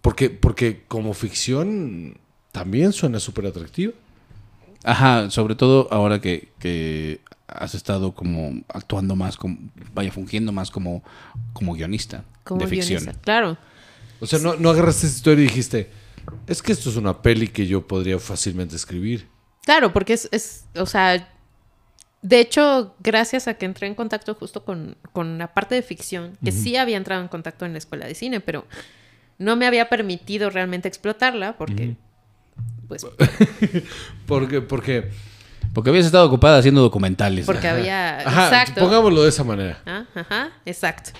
Porque, 0.00 0.30
porque 0.30 0.84
como 0.86 1.12
ficción 1.12 2.18
también 2.58 2.92
suena 2.92 3.20
súper 3.20 3.46
atractivo. 3.46 3.92
Ajá, 4.82 5.30
sobre 5.30 5.54
todo 5.54 5.86
ahora 5.92 6.20
que, 6.20 6.48
que 6.58 7.20
has 7.46 7.76
estado 7.76 8.12
como 8.12 8.62
actuando 8.68 9.14
más, 9.14 9.36
como, 9.36 9.58
vaya, 9.94 10.10
fungiendo 10.10 10.50
más 10.50 10.70
como, 10.72 11.04
como 11.52 11.74
guionista 11.74 12.24
Como 12.42 12.60
de 12.62 12.66
ficción. 12.66 13.00
guionista. 13.00 13.20
Claro. 13.22 13.56
O 14.18 14.26
sea, 14.26 14.40
no, 14.40 14.56
no 14.56 14.70
agarraste 14.70 15.06
esta 15.06 15.18
historia 15.18 15.44
y 15.44 15.46
dijiste, 15.46 15.90
es 16.48 16.60
que 16.60 16.72
esto 16.72 16.90
es 16.90 16.96
una 16.96 17.22
peli 17.22 17.46
que 17.46 17.68
yo 17.68 17.86
podría 17.86 18.18
fácilmente 18.18 18.74
escribir. 18.74 19.28
Claro, 19.64 19.92
porque 19.92 20.14
es, 20.14 20.28
es, 20.32 20.64
o 20.74 20.86
sea, 20.86 21.28
de 22.22 22.40
hecho, 22.40 22.96
gracias 22.98 23.46
a 23.46 23.54
que 23.54 23.66
entré 23.66 23.86
en 23.86 23.94
contacto 23.94 24.34
justo 24.34 24.64
con, 24.64 24.96
con 25.12 25.38
la 25.38 25.54
parte 25.54 25.76
de 25.76 25.82
ficción, 25.82 26.36
que 26.44 26.50
sí 26.50 26.74
había 26.76 26.96
entrado 26.96 27.22
en 27.22 27.28
contacto 27.28 27.66
en 27.66 27.72
la 27.72 27.78
escuela 27.78 28.06
de 28.06 28.16
cine, 28.16 28.40
pero 28.40 28.66
no 29.38 29.54
me 29.54 29.66
había 29.66 29.88
permitido 29.88 30.50
realmente 30.50 30.88
explotarla 30.88 31.56
porque, 31.56 31.96
pues, 32.88 33.06
Porque, 34.26 34.60
porque 34.60 35.10
Porque 35.74 35.90
habías 35.90 36.06
estado 36.06 36.26
ocupada 36.26 36.58
haciendo 36.58 36.80
documentales. 36.80 37.46
Porque 37.46 37.68
había... 37.68 38.20
Ajá, 38.20 38.46
exacto. 38.46 38.80
pongámoslo 38.80 39.22
de 39.22 39.28
esa 39.28 39.44
manera. 39.44 39.80
Ah, 39.86 40.04
Ajá, 40.14 40.52
exacto. 40.64 41.10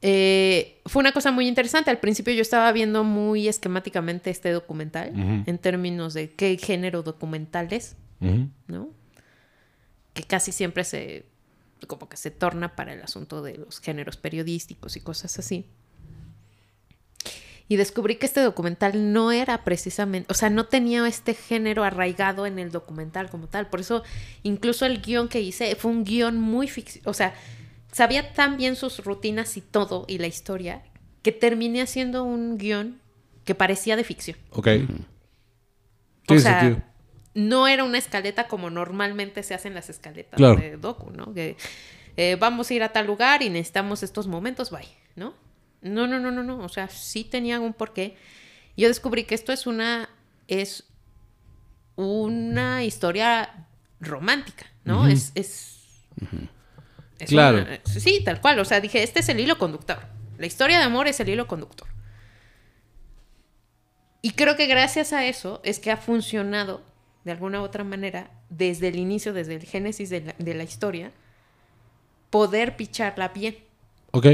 Eh, 0.00 0.80
fue 0.86 1.00
una 1.00 1.12
cosa 1.12 1.32
muy 1.32 1.48
interesante. 1.48 1.90
Al 1.90 1.98
principio 1.98 2.32
yo 2.32 2.42
estaba 2.42 2.70
viendo 2.72 3.02
muy 3.04 3.48
esquemáticamente 3.48 4.30
este 4.30 4.52
documental 4.52 5.12
en 5.46 5.58
términos 5.58 6.14
de 6.14 6.30
qué 6.30 6.56
género 6.56 7.02
documental 7.02 7.72
es. 7.72 7.96
¿no? 8.20 8.90
Que 10.12 10.22
casi 10.22 10.52
siempre 10.52 10.84
se 10.84 11.26
como 11.86 12.08
que 12.08 12.16
se 12.16 12.32
torna 12.32 12.74
para 12.74 12.92
el 12.92 13.02
asunto 13.02 13.40
de 13.40 13.56
los 13.56 13.80
géneros 13.80 14.16
periodísticos 14.16 14.96
y 14.96 15.00
cosas 15.00 15.38
así. 15.38 15.66
Y 17.70 17.76
descubrí 17.76 18.16
que 18.16 18.24
este 18.26 18.40
documental 18.40 19.12
no 19.12 19.30
era 19.30 19.62
precisamente, 19.62 20.26
o 20.32 20.34
sea, 20.34 20.48
no 20.48 20.64
tenía 20.66 21.06
este 21.06 21.34
género 21.34 21.84
arraigado 21.84 22.46
en 22.46 22.58
el 22.58 22.70
documental 22.70 23.28
como 23.28 23.46
tal. 23.46 23.68
Por 23.68 23.80
eso, 23.80 24.02
incluso 24.42 24.86
el 24.86 25.02
guion 25.02 25.28
que 25.28 25.42
hice 25.42 25.74
fue 25.76 25.90
un 25.90 26.02
guion 26.04 26.38
muy 26.40 26.66
ficción. 26.66 27.04
O 27.06 27.12
sea, 27.12 27.34
sabía 27.92 28.32
tan 28.32 28.56
bien 28.56 28.74
sus 28.74 29.04
rutinas 29.04 29.56
y 29.58 29.60
todo, 29.60 30.06
y 30.08 30.16
la 30.18 30.26
historia, 30.28 30.82
que 31.22 31.30
terminé 31.30 31.82
haciendo 31.82 32.24
un 32.24 32.56
guion 32.56 33.00
que 33.44 33.54
parecía 33.54 33.96
de 33.96 34.04
ficción. 34.04 34.38
Ok. 34.52 34.66
O 34.68 36.26
Tiene 36.26 36.42
sea, 36.42 36.60
sentido. 36.60 36.82
no 37.34 37.68
era 37.68 37.84
una 37.84 37.98
escaleta 37.98 38.48
como 38.48 38.70
normalmente 38.70 39.42
se 39.42 39.54
hacen 39.54 39.74
las 39.74 39.90
escaletas 39.90 40.36
Claro. 40.38 40.56
de 40.60 40.76
docu, 40.78 41.10
¿no? 41.10 41.32
Que 41.34 41.56
eh, 42.16 42.36
vamos 42.40 42.70
a 42.70 42.74
ir 42.74 42.82
a 42.82 42.92
tal 42.92 43.06
lugar 43.06 43.42
y 43.42 43.50
necesitamos 43.50 44.02
estos 44.02 44.26
momentos, 44.26 44.70
bye, 44.70 44.88
¿no? 45.16 45.34
No, 45.82 46.06
no, 46.06 46.18
no, 46.18 46.30
no, 46.30 46.42
no. 46.42 46.58
O 46.64 46.68
sea, 46.68 46.88
sí 46.88 47.24
tenían 47.24 47.62
un 47.62 47.72
porqué. 47.72 48.16
Yo 48.76 48.88
descubrí 48.88 49.24
que 49.24 49.34
esto 49.34 49.52
es 49.52 49.66
una. 49.66 50.08
es 50.48 50.84
una 51.96 52.84
historia 52.84 53.66
romántica, 54.00 54.66
¿no? 54.84 55.06
Es. 55.08 55.32
es, 55.34 55.78
es 57.18 57.28
Claro. 57.28 57.58
una- 57.62 57.80
sí, 57.84 58.22
tal 58.24 58.40
cual. 58.40 58.58
O 58.60 58.64
sea, 58.64 58.80
dije, 58.80 59.02
este 59.02 59.20
es 59.20 59.28
el 59.28 59.40
hilo 59.40 59.58
conductor. 59.58 59.98
La 60.38 60.46
historia 60.46 60.78
de 60.78 60.84
amor 60.84 61.08
es 61.08 61.18
el 61.20 61.28
hilo 61.28 61.46
conductor. 61.48 61.88
Y 64.22 64.32
creo 64.32 64.56
que 64.56 64.66
gracias 64.66 65.12
a 65.12 65.24
eso 65.26 65.60
es 65.64 65.78
que 65.78 65.90
ha 65.90 65.96
funcionado 65.96 66.82
de 67.24 67.32
alguna 67.32 67.60
u 67.60 67.64
otra 67.64 67.84
manera 67.84 68.30
desde 68.48 68.88
el 68.88 68.96
inicio, 68.96 69.32
desde 69.32 69.54
el 69.56 69.62
génesis 69.64 70.10
de 70.10 70.20
la, 70.22 70.34
de 70.38 70.54
la 70.54 70.64
historia, 70.64 71.12
poder 72.30 72.76
picharla 72.76 73.28
bien. 73.28 73.58
Ok. 74.12 74.26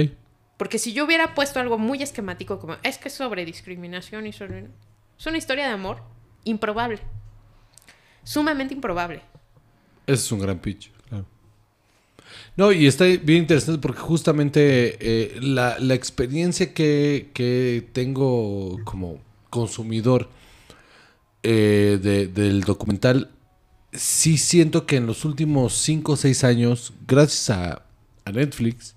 Porque 0.56 0.78
si 0.78 0.93
yo 0.93 1.05
hubiera 1.05 1.35
puesto 1.35 1.59
algo 1.60 1.78
muy 1.78 2.02
esquemático 2.02 2.59
como 2.60 2.76
es 2.82 2.98
que 2.98 3.10
sobre 3.10 3.44
discriminación 3.44 4.26
y 4.26 4.32
sobre... 4.32 4.68
Es 5.18 5.26
una 5.26 5.39
historia 5.39 5.66
de 5.66 5.72
amor 5.72 6.02
improbable. 6.44 7.01
Sumamente 8.22 8.74
improbable. 8.74 9.20
Ese 10.06 10.22
es 10.24 10.32
un 10.32 10.40
gran 10.40 10.59
pitch, 10.59 10.90
claro. 11.09 11.26
No, 12.56 12.72
y 12.72 12.86
está 12.86 13.05
bien 13.05 13.40
interesante 13.43 13.81
porque 13.81 14.01
justamente 14.01 14.97
eh, 15.01 15.39
la, 15.40 15.76
experiencia 15.94 16.72
que, 16.72 17.31
que 17.35 17.89
tengo 17.93 18.78
como 18.85 19.20
consumidor 19.51 20.28
eh, 21.43 21.98
de- 22.01 22.26
del 22.28 22.62
documental, 22.62 23.31
sí 23.93 24.39
siento 24.39 24.86
que 24.86 24.97
en 24.97 25.06
los 25.06 25.24
últimos 25.24 25.74
5 25.74 26.12
o 26.12 26.16
6 26.16 26.44
años, 26.44 26.93
gracias 27.06 27.51
a 27.51 27.82
Netflix, 28.32 28.94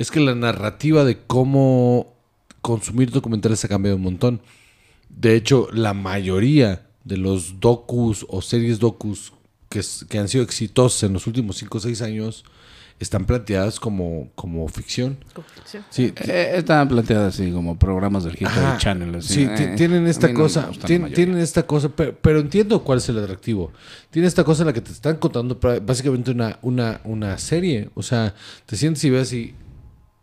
es 0.00 0.10
que 0.10 0.18
la 0.20 0.34
narrativa 0.34 1.04
de 1.04 1.18
cómo 1.26 2.14
consumir 2.62 3.10
documentales 3.10 3.64
ha 3.64 3.68
cambiado 3.68 3.96
un 3.96 4.02
montón. 4.02 4.40
De 5.08 5.34
hecho, 5.36 5.68
la 5.72 5.92
mayoría 5.94 6.86
de 7.04 7.16
los 7.16 7.60
docus 7.60 8.24
o 8.28 8.40
series 8.42 8.78
docus 8.78 9.32
que, 9.68 9.80
que 10.08 10.18
han 10.18 10.28
sido 10.28 10.42
exitosas 10.44 11.02
en 11.04 11.12
los 11.12 11.26
últimos 11.26 11.56
5 11.58 11.78
o 11.78 11.80
6 11.80 12.02
años 12.02 12.44
están 12.98 13.24
planteadas 13.24 13.80
como, 13.80 14.28
como 14.34 14.68
ficción. 14.68 15.16
Sí, 15.88 16.12
Eh, 16.26 16.52
estaban 16.56 16.86
planteadas 16.88 17.34
así 17.34 17.50
como 17.50 17.78
programas 17.78 18.24
del 18.24 18.34
History 18.34 18.48
Ajá. 18.66 18.76
Channel. 18.78 19.14
así. 19.14 19.34
Sí, 19.34 19.42
Eh, 19.44 19.54
ti- 19.56 19.76
tienen 19.76 20.06
esta 20.06 20.28
no 20.28 20.38
cosa, 20.38 20.70
tienen 20.86 21.38
esta 21.38 21.66
cosa, 21.66 21.88
pero, 21.88 22.14
pero 22.20 22.40
entiendo 22.40 22.84
cuál 22.84 22.98
es 22.98 23.08
el 23.08 23.18
atractivo. 23.18 23.72
Tiene 24.10 24.28
esta 24.28 24.44
cosa 24.44 24.62
en 24.62 24.66
la 24.66 24.72
que 24.74 24.82
te 24.82 24.92
están 24.92 25.16
contando 25.16 25.58
básicamente 25.82 26.30
una, 26.30 26.58
una, 26.60 27.00
una 27.04 27.38
serie. 27.38 27.88
O 27.94 28.02
sea, 28.02 28.34
te 28.66 28.76
sientes 28.76 29.02
y 29.04 29.10
ves 29.10 29.32
y, 29.32 29.54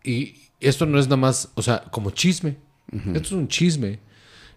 y 0.08 0.34
esto 0.60 0.86
no 0.86 0.98
es 0.98 1.06
nada 1.06 1.18
más, 1.18 1.50
o 1.54 1.62
sea, 1.62 1.84
como 1.90 2.10
chisme. 2.10 2.56
Esto 2.90 3.18
es 3.18 3.32
un 3.32 3.48
chisme 3.48 3.98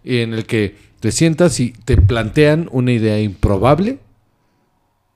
en 0.06 0.34
el 0.34 0.46
que 0.46 0.78
te 1.02 1.12
sientas 1.12 1.60
y 1.60 1.74
te 1.74 1.98
plantean 1.98 2.70
una 2.72 2.94
idea 2.94 3.20
improbable 3.20 4.00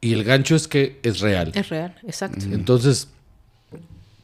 y 0.01 0.13
el 0.13 0.25
gancho 0.25 0.55
es 0.55 0.67
que 0.67 0.99
es 1.01 1.21
real. 1.21 1.51
Es 1.55 1.69
real, 1.69 1.95
exacto. 2.03 2.45
Entonces, 2.51 3.07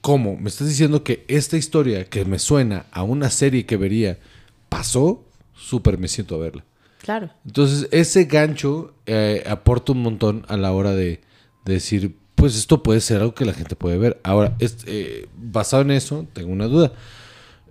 ¿cómo? 0.02 0.36
¿Me 0.36 0.50
estás 0.50 0.68
diciendo 0.68 1.04
que 1.04 1.24
esta 1.30 1.56
historia 1.56 2.06
que 2.06 2.26
me 2.26 2.38
suena 2.38 2.86
a 2.92 3.04
una 3.04 3.30
serie 3.30 3.66
que 3.66 3.78
vería 3.78 4.20
pasó? 4.68 5.24
Súper 5.56 5.98
me 5.98 6.10
siento 6.10 6.36
a 6.36 6.40
verla. 6.40 6.66
Claro. 7.02 7.32
Entonces, 7.46 7.88
ese 7.92 8.26
gancho 8.26 8.94
eh, 9.06 9.44
aporta 9.48 9.94
un 9.94 10.02
montón 10.04 10.46
a 10.50 10.58
la 10.58 10.74
hora 10.74 10.92
de, 10.92 11.22
de 11.66 11.74
decir, 11.74 12.18
pues 12.42 12.56
esto 12.58 12.82
puede 12.82 13.02
ser 13.02 13.18
algo 13.22 13.36
que 13.36 13.46
la 13.46 13.54
gente 13.54 13.76
puede 13.76 14.00
ver. 14.00 14.20
Ahora, 14.24 14.56
es- 14.58 14.78
eh, 14.88 15.28
basado 15.38 15.84
en 15.84 15.92
eso, 15.92 16.26
tengo 16.34 16.52
una 16.52 16.66
duda. 16.66 16.92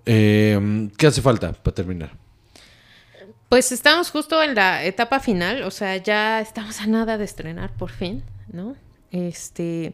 Eh, 0.05 0.89
¿Qué 0.97 1.07
hace 1.07 1.21
falta 1.21 1.51
para 1.51 1.75
terminar? 1.75 2.11
Pues 3.49 3.73
estamos 3.73 4.09
justo 4.11 4.41
en 4.41 4.55
la 4.55 4.85
etapa 4.85 5.19
final, 5.19 5.63
o 5.63 5.71
sea, 5.71 5.97
ya 5.97 6.39
estamos 6.39 6.79
a 6.79 6.87
nada 6.87 7.17
de 7.17 7.25
estrenar 7.25 7.73
por 7.73 7.89
fin, 7.91 8.23
¿no? 8.53 8.77
Este, 9.11 9.93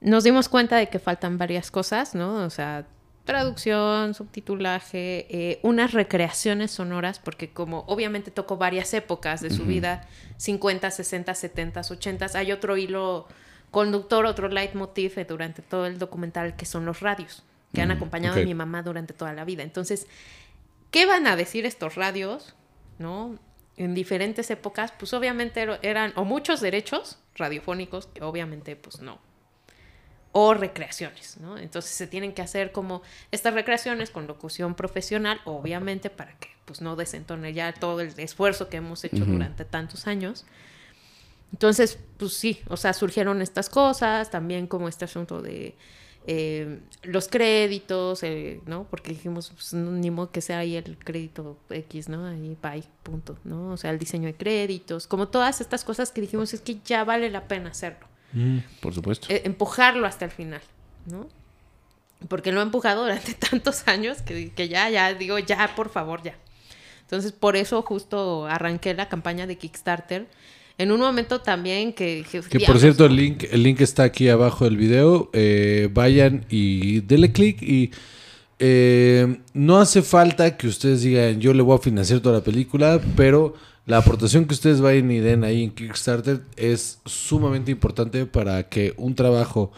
nos 0.00 0.22
dimos 0.22 0.48
cuenta 0.48 0.76
de 0.76 0.88
que 0.88 1.00
faltan 1.00 1.38
varias 1.38 1.72
cosas, 1.72 2.14
¿no? 2.14 2.34
O 2.44 2.50
sea, 2.50 2.86
traducción, 3.24 4.14
subtitulaje, 4.14 5.26
eh, 5.28 5.58
unas 5.64 5.92
recreaciones 5.92 6.70
sonoras, 6.70 7.18
porque 7.18 7.50
como 7.50 7.80
obviamente 7.88 8.30
tocó 8.30 8.56
varias 8.58 8.94
épocas 8.94 9.40
de 9.40 9.50
su 9.50 9.64
vida, 9.64 10.06
50, 10.36 10.88
60, 10.90 11.34
70, 11.34 11.80
80, 11.80 12.26
hay 12.34 12.52
otro 12.52 12.76
hilo 12.76 13.26
conductor, 13.72 14.24
otro 14.26 14.48
leitmotiv 14.48 15.18
eh, 15.18 15.24
durante 15.24 15.62
todo 15.62 15.86
el 15.86 15.98
documental 15.98 16.54
que 16.54 16.64
son 16.64 16.86
los 16.86 17.00
radios, 17.00 17.42
que 17.74 17.82
han 17.82 17.90
acompañado 17.90 18.36
ok. 18.36 18.42
a 18.42 18.44
mi 18.44 18.54
mamá 18.54 18.82
durante 18.82 19.14
toda 19.14 19.32
la 19.32 19.44
vida. 19.44 19.64
Entonces, 19.64 20.06
¿Qué 20.92 21.06
van 21.06 21.26
a 21.26 21.36
decir 21.36 21.64
estos 21.64 21.94
radios, 21.94 22.54
no? 22.98 23.38
En 23.78 23.94
diferentes 23.94 24.50
épocas, 24.50 24.92
pues 24.92 25.14
obviamente 25.14 25.66
eran 25.80 26.12
o 26.16 26.24
muchos 26.24 26.60
derechos 26.60 27.18
radiofónicos, 27.34 28.06
que 28.08 28.22
obviamente 28.22 28.76
pues 28.76 29.00
no, 29.00 29.18
o 30.32 30.52
recreaciones, 30.52 31.38
¿no? 31.38 31.56
Entonces 31.56 31.92
se 31.92 32.06
tienen 32.06 32.34
que 32.34 32.42
hacer 32.42 32.72
como 32.72 33.00
estas 33.30 33.54
recreaciones 33.54 34.10
con 34.10 34.26
locución 34.26 34.74
profesional, 34.74 35.40
obviamente 35.46 36.10
para 36.10 36.38
que 36.38 36.50
pues 36.66 36.82
no 36.82 36.94
desentone 36.94 37.54
ya 37.54 37.72
todo 37.72 38.02
el 38.02 38.12
esfuerzo 38.20 38.68
que 38.68 38.76
hemos 38.76 39.02
hecho 39.02 39.24
durante 39.24 39.64
tantos 39.64 40.06
años. 40.06 40.44
Entonces, 41.52 41.98
pues 42.16 42.32
sí, 42.32 42.60
o 42.68 42.76
sea, 42.76 42.92
surgieron 42.92 43.42
estas 43.42 43.68
cosas, 43.68 44.30
también 44.30 44.66
como 44.66 44.88
este 44.88 45.04
asunto 45.04 45.42
de 45.42 45.76
eh, 46.26 46.80
los 47.02 47.28
créditos, 47.28 48.22
eh, 48.22 48.60
¿no? 48.66 48.84
Porque 48.84 49.10
dijimos, 49.10 49.50
pues, 49.54 49.74
no, 49.74 49.90
ni 49.92 50.10
modo 50.10 50.30
que 50.30 50.40
sea 50.40 50.58
ahí 50.58 50.76
el 50.76 50.96
crédito 50.98 51.58
X, 51.68 52.08
¿no? 52.08 52.26
Ahí, 52.26 52.56
bye, 52.62 52.84
punto, 53.02 53.36
¿no? 53.44 53.72
O 53.72 53.76
sea, 53.76 53.90
el 53.90 53.98
diseño 53.98 54.26
de 54.26 54.34
créditos, 54.34 55.06
como 55.06 55.28
todas 55.28 55.60
estas 55.60 55.84
cosas 55.84 56.10
que 56.10 56.20
dijimos, 56.20 56.54
es 56.54 56.60
que 56.60 56.78
ya 56.84 57.04
vale 57.04 57.28
la 57.28 57.48
pena 57.48 57.70
hacerlo, 57.70 58.06
Por 58.80 58.94
supuesto. 58.94 59.26
eh, 59.30 59.42
empujarlo 59.44 60.06
hasta 60.06 60.24
el 60.24 60.30
final, 60.30 60.62
¿no? 61.06 61.28
Porque 62.28 62.52
lo 62.52 62.60
he 62.60 62.62
empujado 62.62 63.02
durante 63.02 63.34
tantos 63.50 63.86
años 63.88 64.22
que, 64.22 64.52
que 64.52 64.68
ya, 64.68 64.88
ya, 64.90 65.12
digo, 65.12 65.38
ya, 65.38 65.74
por 65.74 65.90
favor, 65.90 66.22
ya. 66.22 66.36
Entonces, 67.02 67.32
por 67.32 67.56
eso 67.56 67.82
justo 67.82 68.46
arranqué 68.46 68.94
la 68.94 69.08
campaña 69.08 69.46
de 69.46 69.58
Kickstarter. 69.58 70.28
En 70.78 70.90
un 70.90 71.00
momento 71.00 71.40
también 71.40 71.92
que... 71.92 72.24
Que 72.30 72.40
por 72.40 72.58
"Diablos, 72.58 72.80
cierto, 72.80 73.06
el 73.06 73.16
link, 73.16 73.44
el 73.50 73.62
link 73.62 73.80
está 73.80 74.04
aquí 74.04 74.28
abajo 74.28 74.64
del 74.64 74.76
video. 74.76 75.30
Eh, 75.32 75.88
vayan 75.92 76.44
y 76.50 77.00
denle 77.00 77.32
clic 77.32 77.62
y 77.62 77.90
eh, 78.58 79.38
no 79.54 79.78
hace 79.78 80.02
falta 80.02 80.56
que 80.56 80.68
ustedes 80.68 81.02
digan 81.02 81.40
yo 81.40 81.52
le 81.52 81.62
voy 81.62 81.76
a 81.76 81.80
financiar 81.80 82.20
toda 82.20 82.38
la 82.38 82.44
película, 82.44 83.00
pero 83.16 83.54
la 83.86 83.96
aportación 83.98 84.44
que 84.44 84.54
ustedes 84.54 84.80
vayan 84.80 85.10
y 85.10 85.18
den 85.18 85.42
ahí 85.42 85.64
en 85.64 85.70
Kickstarter 85.72 86.42
es 86.56 87.00
sumamente 87.04 87.72
importante 87.72 88.24
para 88.26 88.68
que 88.68 88.94
un 88.96 89.14
trabajo 89.16 89.72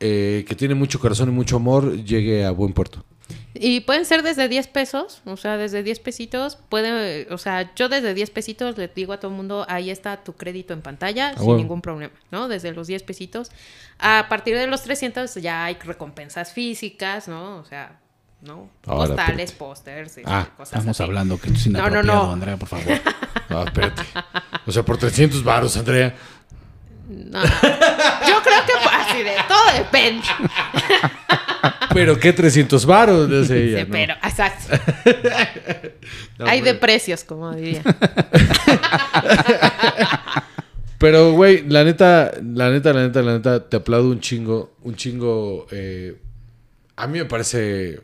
eh, 0.00 0.44
que 0.48 0.54
tiene 0.54 0.74
mucho 0.74 0.98
corazón 0.98 1.28
y 1.28 1.32
mucho 1.32 1.56
amor 1.56 2.02
llegue 2.02 2.44
a 2.44 2.50
buen 2.50 2.72
puerto. 2.72 3.04
Y 3.54 3.80
pueden 3.80 4.04
ser 4.04 4.22
desde 4.22 4.48
10 4.48 4.66
pesos, 4.68 5.22
o 5.24 5.36
sea, 5.36 5.56
desde 5.56 5.82
10 5.82 6.00
pesitos. 6.00 6.56
Puede, 6.68 7.28
o 7.32 7.38
sea, 7.38 7.72
yo 7.76 7.88
desde 7.88 8.12
10 8.12 8.30
pesitos 8.30 8.76
le 8.76 8.88
digo 8.88 9.12
a 9.12 9.20
todo 9.20 9.30
el 9.30 9.36
mundo, 9.36 9.64
ahí 9.68 9.90
está 9.90 10.22
tu 10.24 10.34
crédito 10.34 10.74
en 10.74 10.82
pantalla, 10.82 11.34
sin 11.34 11.42
huevo. 11.46 11.56
ningún 11.56 11.80
problema, 11.80 12.12
¿no? 12.32 12.48
Desde 12.48 12.72
los 12.72 12.86
10 12.88 13.02
pesitos. 13.04 13.50
A 13.98 14.26
partir 14.28 14.56
de 14.56 14.66
los 14.66 14.82
300 14.82 15.34
ya 15.36 15.64
hay 15.66 15.74
recompensas 15.74 16.52
físicas, 16.52 17.28
¿no? 17.28 17.58
O 17.58 17.64
sea, 17.64 18.00
¿no? 18.42 18.68
Ahora, 18.86 19.14
Postales, 19.14 19.52
pósters, 19.52 20.18
este, 20.18 20.22
Ah, 20.26 20.48
cosas 20.56 20.74
Estamos 20.80 20.96
así. 21.00 21.02
hablando 21.04 21.40
que 21.40 21.48
es 21.50 21.66
no, 21.68 21.78
inapropiado, 21.78 22.26
no. 22.26 22.32
Andrea, 22.32 22.56
por 22.56 22.68
favor. 22.68 23.00
Ah, 23.50 23.64
espérate. 23.66 24.02
O 24.66 24.72
sea, 24.72 24.82
por 24.82 24.96
300 24.98 25.44
varos, 25.44 25.76
Andrea. 25.76 26.14
No. 27.08 27.42
Yo 27.42 28.42
creo 28.42 28.64
que 28.66 28.72
así 28.92 29.22
de 29.22 29.34
todo 29.46 29.78
depende. 29.78 30.22
Pero 31.92 32.18
qué 32.18 32.32
300 32.32 32.86
varos, 32.86 33.28
dice 33.30 33.62
ella, 33.64 33.78
Sí, 33.80 33.84
¿no? 33.86 33.92
pero, 33.92 34.14
exacto. 34.14 34.74
No, 36.38 36.46
Hay 36.46 36.60
de 36.62 36.70
güey. 36.72 36.80
precios, 36.80 37.22
como 37.24 37.52
diría. 37.54 37.82
Pero, 40.98 41.32
güey, 41.32 41.64
la 41.68 41.84
neta, 41.84 42.32
la 42.42 42.70
neta, 42.70 42.92
la 42.92 43.02
neta, 43.02 43.22
la 43.22 43.32
neta, 43.34 43.68
te 43.68 43.76
aplaudo 43.76 44.08
un 44.10 44.20
chingo, 44.20 44.74
un 44.82 44.94
chingo. 44.96 45.66
eh, 45.70 46.16
a 46.96 47.06
mí 47.06 47.18
me 47.18 47.24
parece 47.24 48.00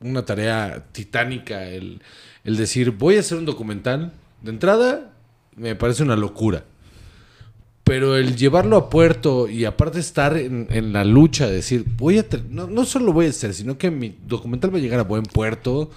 una 0.00 0.24
tarea 0.24 0.84
titánica 0.92 1.64
el, 1.64 2.00
el 2.44 2.56
decir, 2.56 2.92
voy 2.92 3.16
a 3.16 3.20
hacer 3.20 3.36
un 3.38 3.44
documental. 3.44 4.12
De 4.42 4.50
entrada, 4.50 5.10
me 5.56 5.74
parece 5.74 6.02
una 6.04 6.16
locura. 6.16 6.62
Pero 7.88 8.16
el 8.16 8.36
llevarlo 8.36 8.76
a 8.76 8.90
puerto 8.90 9.48
y 9.48 9.64
aparte 9.64 9.98
estar 9.98 10.36
en, 10.36 10.68
en 10.70 10.92
la 10.92 11.04
lucha, 11.06 11.46
de 11.46 11.54
decir, 11.54 11.86
voy 11.96 12.18
a... 12.18 12.26
No, 12.50 12.66
no 12.66 12.84
solo 12.84 13.14
voy 13.14 13.26
a 13.26 13.30
hacer, 13.30 13.54
sino 13.54 13.78
que 13.78 13.90
mi 13.90 14.14
documental 14.26 14.72
va 14.72 14.76
a 14.76 14.80
llegar 14.80 15.00
a 15.00 15.04
buen 15.04 15.22
puerto 15.22 15.90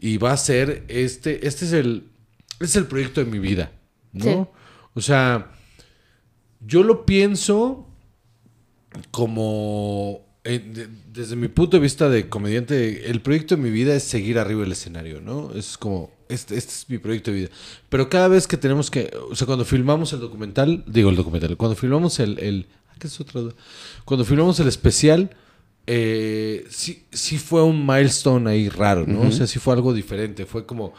y 0.00 0.16
va 0.16 0.32
a 0.32 0.36
ser 0.38 0.84
este... 0.88 1.46
Este 1.46 1.66
es 1.66 1.72
el, 1.74 2.08
este 2.52 2.64
es 2.64 2.76
el 2.76 2.86
proyecto 2.86 3.22
de 3.22 3.30
mi 3.30 3.38
vida, 3.38 3.72
¿no? 4.14 4.24
Sí. 4.24 4.36
O 4.94 5.00
sea, 5.02 5.52
yo 6.60 6.82
lo 6.82 7.04
pienso 7.04 7.88
como... 9.10 10.24
eh, 10.44 10.88
desde 11.14 11.36
mi 11.36 11.46
punto 11.46 11.76
de 11.76 11.80
vista 11.80 12.08
de 12.08 12.28
comediante, 12.28 13.08
el 13.08 13.20
proyecto 13.20 13.54
de 13.54 13.62
mi 13.62 13.70
vida 13.70 13.94
es 13.94 14.02
seguir 14.02 14.36
arriba 14.36 14.62
del 14.62 14.72
escenario, 14.72 15.20
¿no? 15.20 15.52
Es 15.54 15.78
como, 15.78 16.10
este, 16.28 16.56
este 16.56 16.72
es 16.72 16.90
mi 16.90 16.98
proyecto 16.98 17.30
de 17.30 17.36
vida. 17.36 17.48
Pero 17.88 18.10
cada 18.10 18.26
vez 18.26 18.48
que 18.48 18.56
tenemos 18.56 18.90
que, 18.90 19.16
o 19.30 19.36
sea, 19.36 19.46
cuando 19.46 19.64
filmamos 19.64 20.12
el 20.12 20.18
documental, 20.18 20.82
digo 20.88 21.10
el 21.10 21.16
documental, 21.16 21.56
cuando 21.56 21.76
filmamos 21.76 22.18
el, 22.18 22.40
el 22.40 22.66
ah, 22.88 22.94
¿qué 22.98 23.06
es 23.06 23.20
otro? 23.20 23.54
Cuando 24.04 24.24
filmamos 24.24 24.58
el 24.58 24.66
especial, 24.66 25.30
eh, 25.86 26.66
sí, 26.68 27.04
sí 27.12 27.38
fue 27.38 27.62
un 27.62 27.86
milestone 27.86 28.50
ahí 28.50 28.68
raro, 28.68 29.06
¿no? 29.06 29.20
O 29.20 29.30
sea, 29.30 29.46
sí 29.46 29.60
fue 29.60 29.74
algo 29.74 29.94
diferente, 29.94 30.46
fue 30.46 30.66
como, 30.66 30.94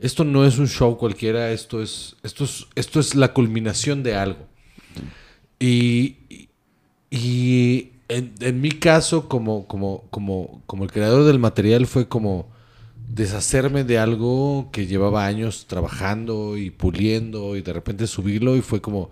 esto 0.00 0.24
no 0.24 0.46
es 0.46 0.56
un 0.56 0.68
show 0.68 0.96
cualquiera, 0.96 1.52
esto 1.52 1.82
es, 1.82 2.16
esto 2.22 2.44
es, 2.44 2.66
esto 2.74 3.00
es 3.00 3.14
la 3.14 3.34
culminación 3.34 4.02
de 4.02 4.14
algo. 4.14 4.46
Y, 5.60 6.48
y 7.10 7.90
en, 8.08 8.34
en 8.40 8.60
mi 8.60 8.70
caso, 8.70 9.28
como, 9.28 9.66
como, 9.66 10.04
como, 10.10 10.62
como 10.66 10.84
el 10.84 10.92
creador 10.92 11.24
del 11.24 11.38
material, 11.38 11.86
fue 11.86 12.08
como 12.08 12.50
deshacerme 13.08 13.84
de 13.84 13.98
algo 13.98 14.68
que 14.72 14.86
llevaba 14.86 15.26
años 15.26 15.66
trabajando 15.66 16.56
y 16.56 16.70
puliendo 16.70 17.56
y 17.56 17.62
de 17.62 17.72
repente 17.72 18.06
subirlo 18.06 18.56
y 18.56 18.60
fue 18.62 18.80
como, 18.80 19.10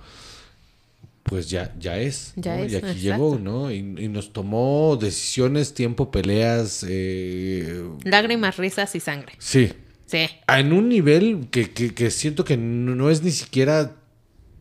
pues 1.22 1.50
ya, 1.50 1.74
ya 1.78 1.98
es. 1.98 2.32
Ya 2.36 2.56
¿no? 2.56 2.62
es, 2.64 2.72
Y 2.72 2.76
aquí 2.76 2.86
exacto. 2.86 3.00
llegó, 3.02 3.38
¿no? 3.38 3.70
Y, 3.72 3.76
y 3.78 4.08
nos 4.08 4.32
tomó 4.32 4.96
decisiones, 5.00 5.74
tiempo, 5.74 6.10
peleas. 6.10 6.84
eh, 6.88 7.82
Lágrimas, 8.04 8.56
risas 8.56 8.94
y 8.94 9.00
sangre. 9.00 9.32
sí. 9.38 9.72
Sí. 10.08 10.24
En 10.46 10.72
un 10.72 10.88
nivel 10.88 11.48
que, 11.50 11.72
que- 11.72 11.92
que 11.92 12.12
siento 12.12 12.44
que 12.44 12.56
no 12.56 12.94
no 12.94 13.10
es 13.10 13.24
ni 13.24 13.32
siquiera 13.32 13.96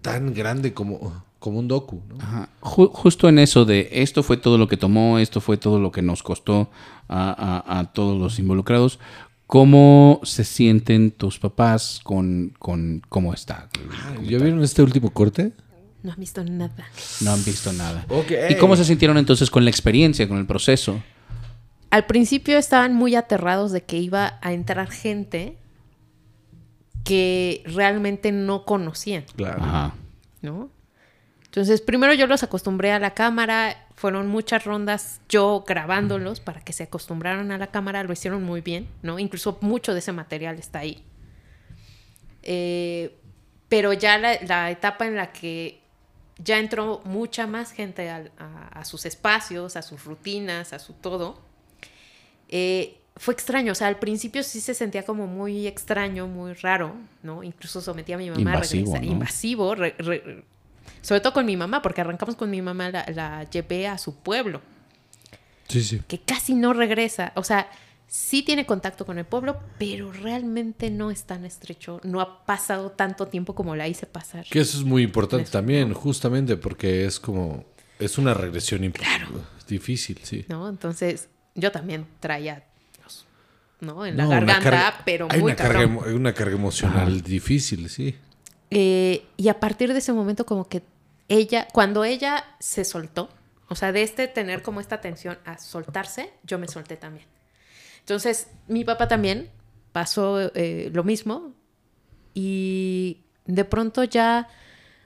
tan 0.02 0.34
grande 0.34 0.74
como, 0.74 1.24
como 1.46 1.60
un 1.60 1.68
docu, 1.68 2.02
¿no? 2.10 2.18
Ajá. 2.20 2.50
Ju- 2.62 2.92
justo 2.92 3.30
en 3.30 3.40
eso 3.40 3.64
de 3.66 3.88
esto 3.92 4.24
fue 4.24 4.36
todo 4.38 4.58
lo 4.58 4.68
que 4.68 4.78
tomó, 4.78 5.20
esto 5.20 5.40
fue 5.42 5.58
todo 5.58 5.80
lo 5.80 5.92
que 5.92 6.02
nos 6.02 6.24
costó 6.24 6.70
a, 7.08 7.64
a- 7.68 7.80
a 7.80 7.94
todos 7.94 8.20
los 8.20 8.38
involucrados. 8.40 9.00
¿Cómo 9.48 10.20
se 10.24 10.44
sienten 10.44 11.12
tus 11.12 11.38
papás 11.38 12.02
con, 12.04 12.54
con 12.58 13.02
cómo 13.10 13.32
está? 13.34 13.70
el 14.20 14.28
¿Ya 14.28 14.40
vieron 14.40 14.64
este 14.64 14.82
último 14.82 15.12
corte? 15.12 15.52
No 16.02 16.12
han 16.12 16.20
visto 16.20 16.44
nada. 16.44 16.86
No 17.22 17.32
han 17.32 17.44
visto 17.46 17.72
nada. 17.74 18.06
¿Y 18.50 18.56
cómo 18.56 18.76
se 18.76 18.84
sintieron 18.86 19.18
entonces 19.18 19.50
con 19.52 19.64
la 19.64 19.70
experiencia, 19.70 20.28
con 20.28 20.38
el 20.40 20.46
proceso? 20.48 21.00
Al 21.92 22.06
principio 22.08 22.58
estaban 22.58 22.94
muy 22.96 23.16
aterrados 23.16 23.72
de 23.72 23.82
que 23.84 23.98
iba 24.00 24.40
a 24.42 24.52
entrar 24.54 24.90
gente 24.90 25.58
que 27.04 27.62
realmente 27.68 28.32
no 28.32 28.66
conocían, 28.66 29.24
Claro. 29.36 29.62
Ajá. 29.64 29.94
¿no? 30.42 30.70
Entonces, 31.56 31.80
primero 31.80 32.14
yo 32.14 32.28
los 32.28 32.44
acostumbré 32.44 32.92
a 32.92 33.00
la 33.00 33.14
cámara, 33.14 33.88
fueron 33.96 34.28
muchas 34.28 34.66
rondas 34.66 35.22
yo 35.30 35.64
grabándolos 35.66 36.42
para 36.42 36.60
que 36.60 36.74
se 36.74 36.84
acostumbraran 36.84 37.50
a 37.54 37.58
la 37.58 37.68
cámara, 37.68 38.04
lo 38.04 38.12
hicieron 38.12 38.44
muy 38.44 38.60
bien, 38.60 38.90
¿no? 39.04 39.20
Incluso 39.20 39.58
mucho 39.62 39.94
de 39.94 40.00
ese 40.00 40.12
material 40.12 40.60
está 40.60 40.80
ahí. 40.80 41.02
Eh, 42.44 43.16
pero 43.70 43.94
ya 43.94 44.18
la, 44.18 44.38
la 44.42 44.70
etapa 44.70 45.08
en 45.08 45.16
la 45.16 45.32
que 45.32 45.82
ya 46.38 46.60
entró 46.60 47.02
mucha 47.06 47.48
más 47.48 47.72
gente 47.72 48.10
a, 48.10 48.26
a 48.72 48.84
sus 48.84 49.06
espacios, 49.06 49.78
a 49.78 49.82
sus 49.82 50.04
rutinas, 50.04 50.74
a 50.74 50.80
su 50.80 50.92
todo, 50.92 51.40
eh, 52.50 52.98
fue 53.16 53.34
extraño. 53.34 53.72
O 53.72 53.76
sea, 53.76 53.88
al 53.88 53.98
principio 53.98 54.44
sí 54.44 54.60
se 54.60 54.74
sentía 54.74 55.04
como 55.04 55.26
muy 55.26 55.68
extraño, 55.68 56.28
muy 56.28 56.54
raro, 56.54 56.96
¿no? 57.24 57.44
Incluso 57.44 57.80
sometí 57.80 58.12
a 58.12 58.18
mi 58.18 58.30
mamá 58.30 58.42
Invasivo, 58.42 58.92
a 58.92 58.98
regresar. 59.00 59.06
¿no? 59.06 59.12
Invasivo, 59.14 59.76
re- 59.76 59.96
re- 59.98 60.44
sobre 61.06 61.22
todo 61.22 61.34
con 61.34 61.46
mi 61.46 61.56
mamá, 61.56 61.82
porque 61.82 62.02
arrancamos 62.02 62.36
con 62.36 62.50
mi 62.50 62.62
mamá, 62.62 62.90
la, 62.90 63.06
la 63.14 63.50
llevé 63.50 63.88
a 63.88 63.98
su 63.98 64.16
pueblo, 64.16 64.62
Sí, 65.68 65.84
sí. 65.84 66.02
que 66.08 66.20
casi 66.20 66.56
no 66.56 66.74
regresa. 66.74 67.32
O 67.36 67.44
sea, 67.44 67.70
sí 68.08 68.44
tiene 68.44 68.66
contacto 68.66 69.06
con 69.06 69.18
el 69.18 69.26
pueblo, 69.26 69.60
pero 69.78 70.12
realmente 70.12 70.90
no 70.90 71.12
es 71.12 71.24
tan 71.24 71.46
estrecho. 71.46 72.00
No 72.04 72.22
ha 72.22 72.46
pasado 72.46 72.92
tanto 72.92 73.28
tiempo 73.28 73.56
como 73.56 73.76
la 73.76 73.88
hice 73.88 74.06
pasar. 74.06 74.46
Que 74.50 74.60
eso 74.62 74.78
es 74.78 74.84
muy 74.84 75.04
importante 75.04 75.50
también, 75.50 75.94
justamente 75.94 76.56
porque 76.58 77.06
es 77.06 77.20
como, 77.20 77.66
es 78.00 78.18
una 78.18 78.34
regresión 78.34 78.82
imp- 78.84 79.02
difícil, 79.68 80.20
sí. 80.24 80.46
¿no? 80.50 80.70
Entonces, 80.70 81.30
yo 81.56 81.72
también 81.72 82.06
traía, 82.20 82.64
los- 83.04 83.26
¿no? 83.82 84.06
En 84.06 84.18
la 84.18 84.24
No, 84.26 84.30
garganta, 84.30 84.70
carga- 84.72 85.02
pero 85.06 85.28
hay 85.32 85.40
muy 85.40 85.52
una 85.52 85.56
carga, 85.56 85.86
una 85.88 86.34
carga 86.34 86.56
emocional 86.56 87.22
difícil, 87.22 87.90
sí. 87.90 88.16
Eh, 88.72 89.24
y 89.38 89.48
a 89.48 89.60
partir 89.60 89.94
de 89.94 90.00
ese 90.00 90.12
momento 90.14 90.46
como 90.46 90.68
que 90.68 90.82
ella, 91.28 91.68
cuando 91.74 92.04
ella 92.04 92.44
se 92.60 92.86
soltó, 92.86 93.30
o 93.68 93.76
sea, 93.76 93.92
de 93.92 94.04
este 94.04 94.28
tener 94.28 94.62
como 94.62 94.80
esta 94.80 95.02
tensión 95.02 95.38
a 95.46 95.58
soltarse, 95.58 96.32
yo 96.44 96.60
me 96.60 96.68
solté 96.68 96.98
también. 96.98 97.26
Entonces, 98.02 98.48
mi 98.68 98.84
papá 98.84 99.08
también 99.08 99.50
pasó 99.92 100.52
eh, 100.54 100.92
lo 100.94 101.04
mismo 101.04 101.54
y 102.34 103.22
de 103.46 103.66
pronto 103.66 104.04
ya 104.04 104.48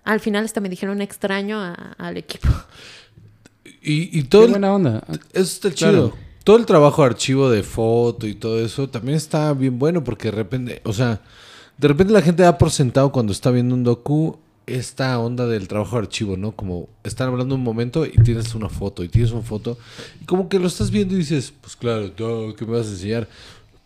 al 0.03 0.19
final 0.19 0.45
hasta 0.45 0.59
me 0.61 0.69
dijeron 0.69 1.01
extraño 1.01 1.59
a- 1.61 1.95
al 1.97 2.17
equipo. 2.17 2.47
Y, 3.81 4.17
y 4.17 4.23
todo 4.23 4.41
Qué 4.41 4.45
el- 4.45 4.51
buena 4.51 4.73
onda. 4.73 5.03
Eso 5.33 5.41
está 5.67 5.71
Claro. 5.71 6.09
chido. 6.09 6.29
Todo 6.43 6.57
el 6.57 6.65
trabajo 6.65 7.03
de 7.03 7.09
archivo 7.09 7.49
de 7.49 7.63
foto 7.63 8.25
y 8.25 8.33
todo 8.33 8.59
eso 8.63 8.89
también 8.89 9.17
está 9.17 9.53
bien 9.53 9.77
bueno 9.77 10.03
porque 10.03 10.29
de 10.29 10.35
repente, 10.37 10.81
o 10.83 10.93
sea, 10.93 11.21
de 11.77 11.87
repente 11.87 12.11
la 12.11 12.21
gente 12.21 12.43
da 12.43 12.57
por 12.57 12.71
sentado 12.71 13.11
cuando 13.11 13.31
está 13.31 13.51
viendo 13.51 13.75
un 13.75 13.83
docu 13.83 14.39
esta 14.75 15.17
onda 15.19 15.45
del 15.47 15.67
trabajo 15.67 15.95
de 15.95 16.03
archivo, 16.03 16.37
¿no? 16.37 16.51
Como 16.51 16.89
están 17.03 17.29
hablando 17.29 17.55
un 17.55 17.63
momento 17.63 18.05
y 18.05 18.11
tienes 18.23 18.55
una 18.55 18.69
foto 18.69 19.03
y 19.03 19.09
tienes 19.09 19.31
una 19.31 19.41
foto 19.41 19.77
y 20.21 20.25
como 20.25 20.49
que 20.49 20.59
lo 20.59 20.67
estás 20.67 20.91
viendo 20.91 21.15
y 21.15 21.19
dices, 21.19 21.53
pues 21.61 21.75
claro, 21.75 22.11
no, 22.17 22.55
¿qué 22.55 22.65
me 22.65 22.77
vas 22.77 22.87
a 22.87 22.91
enseñar? 22.91 23.27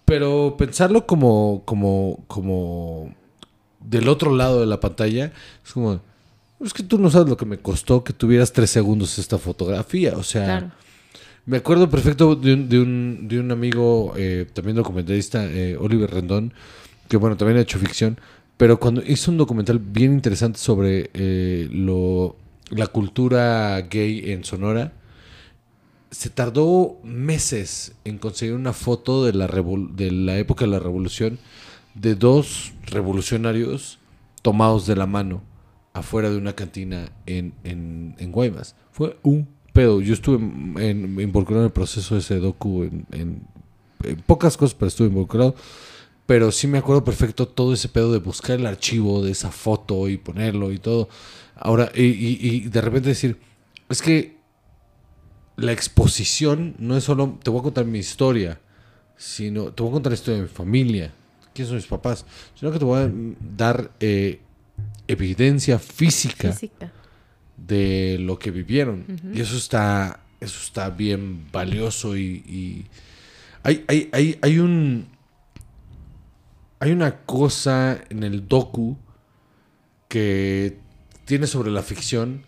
Pero 0.06 0.56
pensarlo 0.58 1.06
como, 1.06 1.64
como, 1.66 2.24
como 2.28 3.14
del 3.80 4.08
otro 4.08 4.36
lado 4.36 4.60
de 4.60 4.66
la 4.66 4.80
pantalla 4.80 5.32
es 5.66 5.72
como, 5.72 6.02
es 6.64 6.74
que 6.74 6.84
tú 6.84 7.00
no 7.00 7.10
sabes 7.10 7.30
lo 7.30 7.38
que 7.38 7.46
me 7.46 7.58
costó 7.58 8.04
que 8.04 8.14
tuvieras 8.14 8.54
tres 8.54 8.70
segundos 8.70 9.20
esta 9.20 9.38
fotografía, 9.38 10.18
o 10.18 10.24
sea... 10.24 10.46
Claro. 10.46 10.72
Me 11.46 11.58
acuerdo 11.58 11.90
perfecto 11.90 12.38
de 12.38 12.54
un, 12.54 12.70
de 12.70 12.80
un, 12.80 13.28
de 13.28 13.38
un 13.38 13.52
amigo, 13.52 14.14
eh, 14.16 14.48
también 14.54 14.78
documentalista, 14.78 15.44
eh, 15.44 15.76
Oliver 15.78 16.10
Rendón, 16.10 16.54
que 17.10 17.18
bueno, 17.18 17.36
también 17.36 17.58
ha 17.58 17.62
hecho 17.62 17.80
ficción, 17.80 18.18
pero 18.58 18.80
cuando 18.80 19.02
hizo 19.06 19.32
un 19.32 19.38
documental 19.38 19.80
bien 19.80 20.14
interesante 20.14 20.60
sobre 20.60 21.10
eh, 21.14 21.68
lo, 21.72 22.36
la 22.70 22.88
cultura 22.88 23.82
gay 23.82 24.32
en 24.32 24.44
Sonora, 24.44 24.94
se 26.12 26.30
tardó 26.30 27.00
meses 27.04 27.94
en 28.06 28.20
conseguir 28.20 28.54
una 28.54 28.74
foto 28.74 29.26
de 29.26 29.34
la, 29.34 29.48
de 29.48 30.12
la 30.12 30.38
época 30.38 30.66
de 30.66 30.72
la 30.72 30.80
revolución 30.80 31.40
de 31.96 32.16
dos 32.16 32.74
revolucionarios 32.86 34.00
tomados 34.44 34.86
de 34.86 34.96
la 34.96 35.08
mano 35.08 35.42
afuera 35.94 36.30
de 36.30 36.38
una 36.38 36.54
cantina 36.54 37.12
en, 37.26 37.54
en, 37.64 38.32
Guaymas. 38.32 38.76
Fue 38.92 39.18
un 39.24 39.48
pedo. 39.74 40.02
Yo 40.02 40.14
estuve 40.14 40.38
involucrado 40.38 41.62
en 41.62 41.68
el 41.68 41.72
proceso 41.72 42.16
de 42.16 42.22
ese 42.22 42.38
docu 42.38 42.84
en 42.84 43.48
pocas 44.26 44.58
cosas, 44.58 44.76
pero 44.76 44.88
estuve 44.88 45.08
involucrado. 45.08 45.56
Pero 46.26 46.52
sí 46.52 46.68
me 46.68 46.78
acuerdo 46.78 47.04
perfecto 47.04 47.48
todo 47.48 47.74
ese 47.74 47.90
pedo 47.90 48.12
de 48.12 48.20
buscar 48.20 48.60
el 48.60 48.66
archivo 48.66 49.24
de 49.24 49.32
esa 49.32 49.52
foto 49.52 50.08
y 50.08 50.18
ponerlo 50.18 50.72
y 50.72 50.80
todo. 50.80 51.10
Ahora, 51.56 51.92
y, 51.94 52.04
y- 52.04 52.38
y 52.42 52.60
de 52.70 52.82
repente 52.82 53.10
decir, 53.10 53.38
es 53.90 54.02
que 54.02 54.38
la 55.58 55.72
exposición 55.72 56.76
no 56.80 56.98
es 56.98 57.04
solo, 57.04 57.38
te 57.44 57.50
voy 57.50 57.60
a 57.60 57.64
contar 57.64 57.86
mi 57.86 58.00
historia, 58.00 58.60
sino 59.18 59.66
te 59.72 59.84
voy 59.84 59.92
a 59.92 59.94
contar 59.94 60.12
la 60.12 60.16
historia 60.16 60.38
de 60.38 60.44
mi 60.44 60.50
familia, 60.50 61.14
quiénes 61.54 61.68
son 61.70 61.78
mis 61.78 61.86
papás, 61.86 62.26
sino 62.56 62.72
que 62.72 62.80
te 62.80 62.86
voy 62.86 63.00
a 63.02 63.12
dar 63.56 63.92
eh, 64.00 64.40
evidencia 65.08 65.78
física, 65.78 66.52
Física. 66.54 66.92
de 67.58 68.18
lo 68.20 68.40
que 68.40 68.50
vivieron. 68.52 69.06
Y 69.34 69.42
eso 69.42 69.58
está, 69.58 70.22
eso 70.40 70.60
está 70.64 70.90
bien 70.90 71.46
valioso 71.52 72.18
y, 72.18 72.24
y 72.48 72.86
hay, 73.64 73.84
hay, 73.88 74.10
hay, 74.12 74.40
hay 74.42 74.60
un... 74.60 75.08
Hay 76.84 76.92
una 76.92 77.22
cosa 77.22 77.98
en 78.10 78.24
el 78.24 78.46
docu 78.50 78.98
que 80.10 80.78
tiene 81.24 81.48
sobre 81.48 81.72
la 81.72 81.82
ficción, 81.82 82.44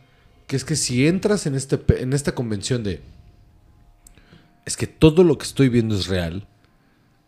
que 0.46 0.58
es 0.58 0.66
que 0.66 0.76
si 0.76 1.08
entras 1.08 1.46
en, 1.46 1.56
este, 1.56 1.80
en 2.02 2.12
esta 2.12 2.36
convención 2.36 2.84
de... 2.84 3.02
Es 4.66 4.76
que 4.76 4.88
todo 4.88 5.24
lo 5.24 5.38
que 5.38 5.46
estoy 5.46 5.70
viendo 5.70 5.96
es 5.96 6.08
real. 6.08 6.48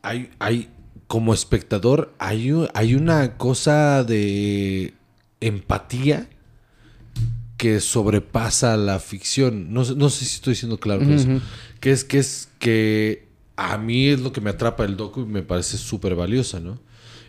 Hay, 0.01 0.31
hay 0.39 0.69
como 1.07 1.33
espectador, 1.33 2.13
hay, 2.19 2.51
hay 2.73 2.95
una 2.95 3.37
cosa 3.37 4.03
de 4.03 4.93
empatía 5.39 6.27
que 7.55 7.79
sobrepasa 7.79 8.75
la 8.75 8.99
ficción. 8.99 9.71
No, 9.73 9.85
sé- 9.85 9.95
no 9.95 10.09
sé 10.09 10.25
si 10.25 10.35
estoy 10.35 10.55
siendo 10.55 10.77
claro 10.77 10.99
con 11.01 11.13
eso. 11.13 11.29
Que 11.79 11.91
es 11.91 12.03
que 12.03 12.19
es 12.19 12.49
que 12.59 13.27
a 13.55 13.77
mí 13.77 14.09
es 14.09 14.19
lo 14.19 14.33
que 14.33 14.41
me 14.41 14.49
atrapa 14.49 14.83
el 14.83 14.97
docu 14.97 15.21
y 15.21 15.25
me 15.25 15.41
parece 15.41 15.77
súper 15.77 16.13
valiosa, 16.15 16.59
¿no? 16.59 16.85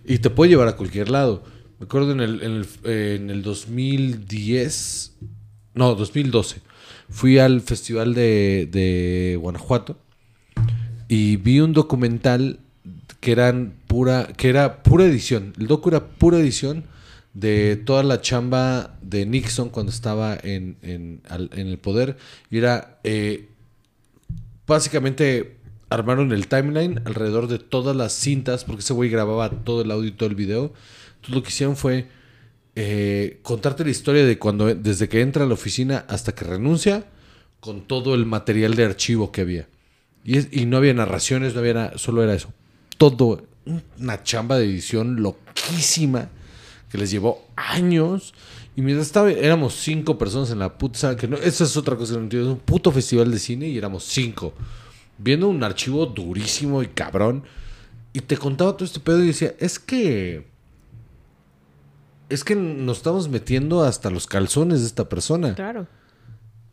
Y 0.08 0.18
te 0.18 0.30
puede 0.30 0.50
llevar 0.50 0.68
a 0.68 0.76
cualquier 0.76 1.10
lado. 1.10 1.44
Me 1.78 1.84
acuerdo 1.84 2.12
en 2.12 2.20
el, 2.20 2.42
en 2.42 2.52
el, 2.52 2.90
en 2.90 3.30
el 3.30 3.42
2010, 3.42 5.16
no, 5.74 5.94
2012, 5.94 6.62
fui 7.10 7.38
al 7.38 7.60
festival 7.60 8.14
de, 8.14 8.68
de 8.70 9.38
Guanajuato 9.40 9.98
y 11.08 11.36
vi 11.36 11.60
un 11.60 11.74
documental 11.74 12.60
que 13.20 13.32
eran 13.32 13.74
pura 13.86 14.28
que 14.36 14.48
era 14.48 14.82
pura 14.82 15.04
edición 15.04 15.54
el 15.58 15.66
docu 15.66 15.88
era 15.88 16.06
pura 16.06 16.38
edición 16.38 16.84
de 17.32 17.76
toda 17.76 18.02
la 18.02 18.20
chamba 18.20 18.98
de 19.02 19.24
Nixon 19.26 19.70
cuando 19.70 19.90
estaba 19.90 20.36
en, 20.42 20.76
en 20.82 21.22
el 21.54 21.78
poder 21.78 22.16
y 22.50 22.58
era 22.58 23.00
eh, 23.04 23.48
básicamente 24.66 25.57
armaron 25.90 26.32
el 26.32 26.48
timeline 26.48 27.00
alrededor 27.04 27.48
de 27.48 27.58
todas 27.58 27.96
las 27.96 28.12
cintas 28.12 28.64
porque 28.64 28.80
ese 28.80 28.92
güey 28.92 29.08
grababa 29.10 29.50
todo 29.50 29.82
el 29.82 29.90
audio 29.90 30.08
y 30.08 30.12
todo 30.12 30.28
el 30.28 30.34
video 30.34 30.72
entonces 31.16 31.34
lo 31.34 31.42
que 31.42 31.48
hicieron 31.48 31.76
fue 31.76 32.08
eh, 32.76 33.40
contarte 33.42 33.84
la 33.84 33.90
historia 33.90 34.24
de 34.24 34.38
cuando 34.38 34.66
desde 34.74 35.08
que 35.08 35.20
entra 35.20 35.44
a 35.44 35.46
la 35.46 35.54
oficina 35.54 36.04
hasta 36.08 36.34
que 36.34 36.44
renuncia 36.44 37.06
con 37.60 37.82
todo 37.82 38.14
el 38.14 38.24
material 38.26 38.74
de 38.74 38.84
archivo 38.84 39.32
que 39.32 39.40
había 39.40 39.68
y, 40.24 40.36
es- 40.38 40.48
y 40.52 40.66
no 40.66 40.76
había 40.76 40.94
narraciones, 40.94 41.54
no 41.54 41.60
había 41.60 41.74
nada, 41.74 41.92
solo 41.98 42.22
era 42.22 42.34
eso. 42.34 42.52
Todo, 42.98 43.46
una 43.98 44.22
chamba 44.22 44.58
de 44.58 44.66
edición 44.66 45.22
loquísima 45.22 46.28
que 46.90 46.98
les 46.98 47.10
llevó 47.10 47.46
años. 47.56 48.34
Y 48.76 48.82
mientras 48.82 49.06
estaba, 49.06 49.30
éramos 49.30 49.74
cinco 49.74 50.18
personas 50.18 50.50
en 50.50 50.58
la 50.58 50.76
puta 50.76 51.16
que 51.16 51.28
no, 51.28 51.36
esa 51.38 51.64
es 51.64 51.76
otra 51.76 51.96
cosa 51.96 52.12
que 52.12 52.18
no 52.18 52.24
entiendo, 52.24 52.50
es 52.50 52.54
un 52.54 52.60
puto 52.60 52.92
festival 52.92 53.30
de 53.30 53.38
cine 53.38 53.68
y 53.68 53.78
éramos 53.78 54.04
cinco. 54.04 54.52
Viendo 55.18 55.48
un 55.48 55.62
archivo 55.64 56.06
durísimo 56.06 56.82
y 56.82 56.88
cabrón. 56.88 57.44
Y 58.12 58.20
te 58.20 58.36
contaba 58.36 58.72
todo 58.72 58.84
este 58.84 59.00
pedo 59.00 59.22
y 59.22 59.28
decía, 59.28 59.54
es 59.58 59.78
que... 59.78 60.46
Es 62.28 62.44
que 62.44 62.54
nos 62.54 62.98
estamos 62.98 63.28
metiendo 63.28 63.82
hasta 63.82 64.10
los 64.10 64.26
calzones 64.26 64.80
de 64.80 64.86
esta 64.86 65.08
persona. 65.08 65.54
Claro. 65.54 65.86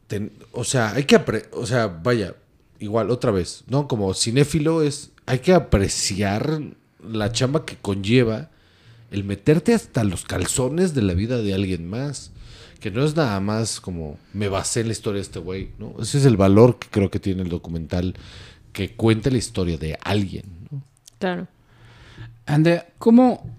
Ten- 0.08 0.34
o 0.52 0.64
sea, 0.64 0.92
hay 0.92 1.06
que 1.06 1.18
apre- 1.18 1.48
o 1.54 1.66
sea, 1.66 1.88
vaya, 1.88 2.36
igual 2.80 3.10
otra 3.10 3.32
vez, 3.32 3.64
¿no? 3.68 3.88
Como 3.88 4.14
cinéfilo 4.14 4.82
es 4.82 5.12
hay 5.26 5.40
que 5.40 5.54
apreciar 5.54 6.62
la 7.08 7.32
chamba 7.32 7.66
que 7.66 7.78
conlleva 7.78 8.50
el 9.16 9.24
meterte 9.24 9.74
hasta 9.74 10.04
los 10.04 10.24
calzones 10.26 10.94
de 10.94 11.02
la 11.02 11.14
vida 11.14 11.38
de 11.42 11.54
alguien 11.54 11.90
más, 11.90 12.32
que 12.80 12.92
no 12.92 13.04
es 13.04 13.16
nada 13.16 13.40
más 13.40 13.80
como 13.82 14.18
me 14.34 14.50
basé 14.50 14.82
en 14.82 14.88
la 14.88 14.94
historia 14.94 15.18
de 15.20 15.24
este 15.24 15.40
güey, 15.40 15.70
¿no? 15.80 15.96
Ese 16.00 16.18
es 16.20 16.26
el 16.26 16.38
valor 16.38 16.78
que 16.78 16.88
creo 16.90 17.10
que 17.10 17.20
tiene 17.20 17.42
el 17.42 17.50
documental 17.50 18.16
que 18.74 18.92
cuenta 18.96 19.30
la 19.32 19.38
historia 19.38 19.78
de 19.78 19.98
alguien, 20.04 20.44
¿no? 20.70 20.84
Claro. 21.18 21.48
Andrea, 22.46 22.88
¿cómo 23.00 23.50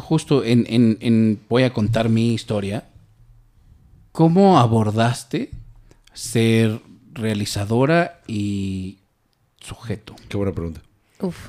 justo 0.00 0.44
en, 0.44 0.66
en- 0.68 0.98
en- 1.00 1.40
voy 1.48 1.64
a 1.64 1.72
contar 1.72 2.08
mi 2.08 2.32
historia? 2.34 2.84
¿Cómo 4.12 4.58
abordaste 4.58 5.50
ser 6.12 6.80
realizadora 7.12 8.20
y 8.26 8.98
sujeto? 9.60 10.14
Qué 10.28 10.36
buena 10.36 10.52
pregunta. 10.52 10.80
Uf. 11.20 11.48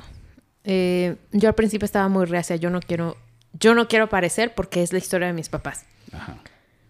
Eh, 0.72 1.16
yo 1.32 1.48
al 1.48 1.56
principio 1.56 1.84
estaba 1.84 2.08
muy 2.08 2.26
reacia. 2.26 2.54
Yo 2.54 2.70
no 2.70 2.78
quiero, 2.78 3.16
yo 3.58 3.74
no 3.74 3.88
quiero 3.88 4.04
aparecer 4.04 4.54
porque 4.54 4.84
es 4.84 4.92
la 4.92 4.98
historia 4.98 5.26
de 5.26 5.32
mis 5.32 5.48
papás. 5.48 5.84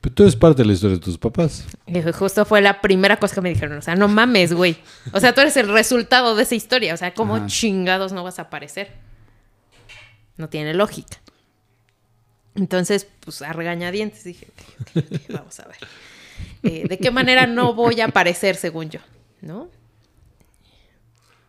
Pero 0.02 0.15
tú 0.15 0.23
eres 0.24 0.36
parte 0.36 0.61
de 0.61 0.66
la 0.66 0.74
historia 0.74 0.98
de 0.98 1.02
tus 1.02 1.16
papás. 1.16 1.65
Y 1.86 2.02
justo 2.12 2.44
fue 2.44 2.61
la 2.61 2.82
primera 2.82 3.16
cosa 3.19 3.36
que 3.36 3.40
me 3.40 3.48
dijeron. 3.48 3.78
O 3.78 3.82
sea, 3.82 3.94
no 3.94 4.07
mames, 4.07 4.52
güey. 4.52 4.77
O 5.15 5.20
sea, 5.20 5.35
tú 5.35 5.40
eres 5.40 5.57
el 5.57 5.73
resultado 5.73 6.35
de 6.36 6.43
esa 6.43 6.55
historia. 6.55 6.93
O 6.93 6.97
sea, 6.98 7.15
¿cómo 7.15 7.36
Ajá. 7.36 7.47
chingados 7.47 8.12
no 8.12 8.23
vas 8.23 8.39
a 8.39 8.43
aparecer? 8.43 8.93
No 10.36 10.51
tiene 10.51 10.74
lógica. 10.74 11.16
Entonces, 12.55 13.07
pues 13.20 13.40
a 13.40 13.55
regañadientes 13.55 14.24
dije, 14.24 14.48
ok, 14.51 14.81
ok, 14.81 15.05
ok, 15.11 15.20
vamos 15.31 15.59
a 15.59 15.69
ver. 15.69 15.78
Eh, 16.65 16.86
¿De 16.86 16.98
qué 16.98 17.11
manera 17.11 17.47
no 17.47 17.73
voy 17.73 18.02
a 18.02 18.07
aparecer 18.07 18.57
según 18.57 18.90
yo? 18.90 19.01
¿No? 19.40 19.70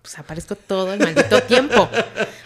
Pues 0.01 0.17
aparezco 0.17 0.55
todo 0.55 0.93
el 0.93 0.99
maldito 0.99 1.41
tiempo. 1.47 1.89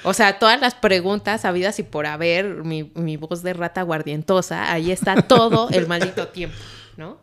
O 0.04 0.14
sea, 0.14 0.40
todas 0.40 0.60
las 0.60 0.76
preguntas 0.76 1.46
habidas 1.46 1.80
y 1.80 1.84
por 1.84 2.06
haber, 2.06 2.64
mi, 2.64 2.92
mi 2.96 3.18
voz 3.18 3.44
de 3.44 3.54
rata 3.54 3.82
guardientosa, 3.82 4.72
ahí 4.72 4.92
está 4.92 5.22
todo 5.22 5.70
el 5.70 5.88
maldito 5.88 6.28
tiempo, 6.28 6.58
¿no? 6.98 7.18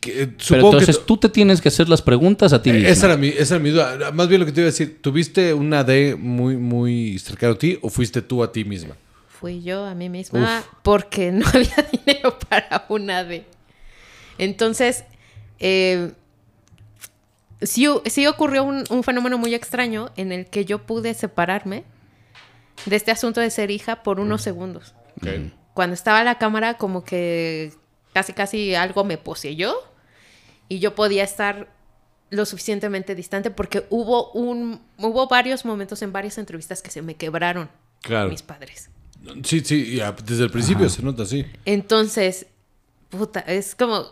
Que, 0.00 0.22
eh, 0.22 0.26
Pero 0.26 0.38
supongo 0.38 0.70
que 0.72 0.78
entonces 0.80 1.06
tú 1.06 1.16
te 1.16 1.30
tienes 1.30 1.62
que 1.62 1.68
hacer 1.68 1.88
las 1.88 2.02
preguntas 2.02 2.52
a 2.52 2.60
ti 2.60 2.68
Eh, 2.68 2.72
mismo. 2.74 2.88
Esa 2.88 3.06
era, 3.06 3.16
mi, 3.16 3.28
esa 3.28 3.54
era 3.54 3.64
mi 3.64 3.70
duda. 3.70 4.12
Más 4.12 4.28
bien 4.28 4.40
lo 4.40 4.46
que 4.46 4.52
te 4.52 4.60
iba 4.60 4.66
a 4.68 4.70
decir, 4.70 5.00
¿tuviste 5.00 5.54
una 5.54 5.82
D 5.82 6.14
muy, 6.14 6.58
muy 6.58 7.18
cercano 7.18 7.54
a 7.54 7.58
ti 7.58 7.78
o 7.80 7.88
fuiste 7.88 8.20
tú 8.20 8.42
a 8.42 8.52
ti 8.52 8.64
misma? 8.64 8.96
Fui 9.40 9.62
yo 9.62 9.86
a 9.86 9.94
mí 9.94 10.10
misma 10.10 10.62
porque 10.82 11.32
no 11.32 11.46
había 11.54 11.88
dinero 11.90 12.38
para 12.50 12.84
una 12.90 13.24
D. 13.24 13.46
Entonces, 14.36 15.04
eh, 15.58 16.12
sí, 17.62 17.86
sí 18.06 18.26
ocurrió 18.26 18.64
un, 18.64 18.84
un 18.90 19.02
fenómeno 19.04 19.38
muy 19.38 19.54
extraño 19.54 20.10
en 20.16 20.32
el 20.32 20.46
que 20.46 20.64
yo 20.64 20.80
pude 20.86 21.14
separarme 21.14 21.84
de 22.86 22.96
este 22.96 23.10
asunto 23.10 23.40
de 23.40 23.50
ser 23.50 23.70
hija 23.70 24.02
por 24.02 24.20
unos 24.20 24.42
segundos. 24.42 24.94
Cuando 25.74 25.94
estaba 25.94 26.22
la 26.24 26.38
cámara, 26.38 26.74
como 26.74 27.04
que 27.04 27.72
casi, 28.12 28.32
casi 28.32 28.74
algo 28.74 29.04
me 29.04 29.18
poseyó 29.18 29.74
y 30.68 30.78
yo 30.78 30.94
podía 30.94 31.24
estar 31.24 31.68
lo 32.30 32.44
suficientemente 32.44 33.14
distante 33.14 33.50
porque 33.50 33.86
hubo 33.90 34.30
un 34.32 34.82
hubo 34.98 35.28
varios 35.28 35.64
momentos 35.64 36.02
en 36.02 36.12
varias 36.12 36.36
entrevistas 36.38 36.82
que 36.82 36.90
se 36.90 37.00
me 37.00 37.14
quebraron 37.14 37.70
Claro. 38.02 38.28
mis 38.30 38.42
padres. 38.42 38.90
Sí, 39.44 39.60
sí, 39.60 39.96
ya, 39.96 40.12
desde 40.12 40.44
el 40.44 40.50
principio 40.50 40.88
se 40.88 41.02
nota 41.02 41.24
así. 41.24 41.44
Entonces, 41.64 42.46
puta, 43.08 43.40
es 43.40 43.74
como 43.74 44.06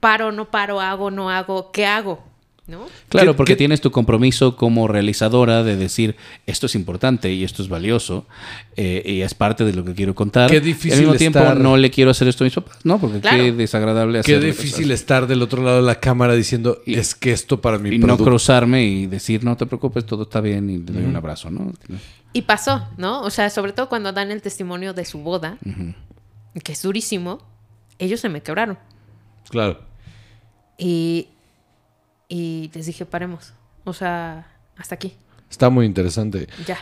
paro, 0.00 0.32
no 0.32 0.50
paro, 0.50 0.80
hago, 0.80 1.10
no 1.10 1.30
hago, 1.30 1.70
¿qué 1.70 1.86
hago? 1.86 2.24
¿No? 2.68 2.84
Claro, 3.08 3.32
¿Qué- 3.32 3.36
porque 3.38 3.52
qué- 3.54 3.56
tienes 3.56 3.80
tu 3.80 3.90
compromiso 3.90 4.54
como 4.54 4.88
realizadora 4.88 5.62
de 5.64 5.74
decir 5.76 6.16
esto 6.46 6.66
es 6.66 6.74
importante 6.74 7.32
y 7.32 7.42
esto 7.42 7.62
es 7.62 7.70
valioso 7.70 8.26
eh, 8.76 9.02
y 9.06 9.22
es 9.22 9.32
parte 9.32 9.64
de 9.64 9.72
lo 9.72 9.84
que 9.86 9.94
quiero 9.94 10.14
contar. 10.14 10.50
Qué 10.50 10.60
difícil 10.60 10.90
Y 10.90 10.92
al 10.92 11.00
mismo 11.00 11.14
tiempo 11.14 11.38
estar- 11.38 11.56
no 11.58 11.78
le 11.78 11.90
quiero 11.90 12.10
hacer 12.10 12.28
esto 12.28 12.44
a 12.44 12.46
mis 12.46 12.54
papás, 12.54 12.76
¿no? 12.84 12.98
Porque 13.00 13.20
Claro. 13.20 13.38
qué 13.42 13.52
desagradable 13.52 14.20
Qué 14.22 14.36
hacer 14.36 14.44
difícil 14.44 14.90
estar 14.90 15.26
del 15.26 15.40
otro 15.40 15.62
lado 15.62 15.76
de 15.78 15.82
la 15.86 15.98
cámara 15.98 16.34
diciendo, 16.34 16.82
Y- 16.84 16.96
es 16.96 17.14
que 17.14 17.32
esto 17.32 17.62
para 17.62 17.78
mi 17.78 17.88
y 17.88 17.98
no 17.98 18.18
cruzarme 18.18 18.84
y 18.84 19.06
decir 19.06 19.44
no 19.44 19.56
te 19.56 19.64
preocupes 19.64 20.04
todo 20.04 20.24
está 20.24 20.42
bien 20.42 20.68
y 20.68 20.76
le 20.76 20.92
doy 20.92 21.04
un 21.04 21.16
abrazo, 21.16 21.50
¿no? 21.50 21.72
Y 22.34 22.42
pasó, 22.42 22.86
¿no? 22.98 23.22
O 23.22 23.30
sea, 23.30 23.48
sobre 23.48 23.72
todo 23.72 23.88
cuando 23.88 24.12
dan 24.12 24.30
el 24.30 24.42
testimonio 24.42 24.92
de 24.92 25.06
su 25.06 25.20
boda, 25.20 25.56
que 26.62 26.72
es 26.72 26.82
durísimo, 26.82 27.38
ellos 27.98 28.20
se 28.20 28.28
me 28.28 28.42
quebraron. 28.42 28.78
Claro. 29.48 29.80
Y, 30.76 31.28
y 32.28 32.70
les 32.74 32.86
dije, 32.86 33.04
paremos. 33.06 33.52
O 33.84 33.92
sea, 33.92 34.46
hasta 34.76 34.94
aquí, 34.94 35.14
Está 35.50 35.70
muy 35.70 35.86
interesante. 35.86 36.46
ya. 36.66 36.76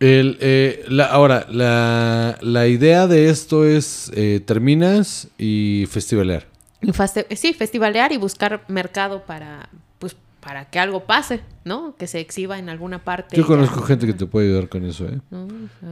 El, 0.00 0.36
eh, 0.40 0.84
la- 0.88 1.06
ahora, 1.06 1.46
la, 1.50 2.38
la 2.40 2.66
idea 2.68 3.06
de 3.08 3.30
esto 3.30 3.64
es, 3.64 4.12
eh, 4.14 4.40
terminas 4.44 5.28
y 5.38 5.86
festivalear. 5.90 6.46
Y 6.82 6.92
faste- 6.92 7.26
sí, 7.36 7.52
festivalear 7.54 8.12
y 8.12 8.16
buscar 8.18 8.64
mercado 8.68 9.24
para, 9.26 9.68
pues, 9.98 10.14
para 10.40 10.66
que 10.70 10.78
algo 10.78 11.04
pase, 11.04 11.40
¿no? 11.64 11.96
Que 11.96 12.06
se 12.06 12.20
exhiba 12.20 12.58
en 12.60 12.68
alguna 12.68 13.02
parte. 13.02 13.36
Yo 13.36 13.44
conozco 13.46 13.82
gente 13.82 14.06
que 14.06 14.12
te 14.12 14.26
puede 14.26 14.46
ayudar 14.48 14.68
con 14.68 14.84
eso, 14.84 15.06
¿eh? 15.06 15.18
¿no? 15.32 15.48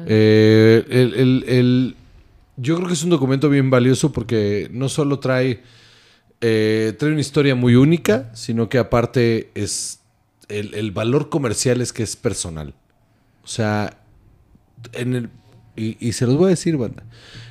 Eh, 0.07 0.85
el- 0.89 1.15
el- 1.15 1.45
el- 1.49 1.97
yo 2.59 2.77
creo 2.77 2.87
que 2.87 2.95
es 2.95 3.03
un 3.03 3.11
documento 3.11 3.49
bien 3.51 3.71
valioso 3.71 4.13
porque 4.13 4.69
no 4.71 4.89
solo 4.89 5.19
trae, 5.19 5.63
eh, 6.41 6.95
trae 6.99 7.13
una 7.13 7.21
historia 7.21 7.55
muy 7.55 7.77
única, 7.77 8.31
sino 8.35 8.69
que 8.69 8.79
aparte 8.79 9.51
es 9.55 10.01
el, 10.49 10.75
el 10.75 10.91
valor 10.91 11.29
comercial 11.29 11.81
es 11.81 11.93
que 11.93 12.03
es 12.03 12.17
personal. 12.17 12.75
O 13.43 13.49
sea, 13.49 13.99
en 14.93 15.15
el, 15.15 15.31
y, 15.77 15.97
y 16.07 16.13
se 16.13 16.27
los 16.27 16.37
voy 16.37 16.47
a 16.47 16.51
decir, 16.51 16.77
banda. 16.77 17.05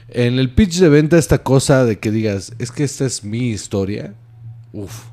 En 0.10 0.38
el 0.40 0.54
pitch 0.54 0.80
de 0.80 0.90
venta, 0.90 1.18
esta 1.18 1.44
cosa 1.44 1.84
de 1.86 2.00
que 2.00 2.12
digas, 2.12 2.54
es 2.60 2.72
que 2.72 2.84
esta 2.84 3.06
es 3.06 3.24
mi 3.24 3.50
historia. 3.50 4.14
Uf, 4.72 5.06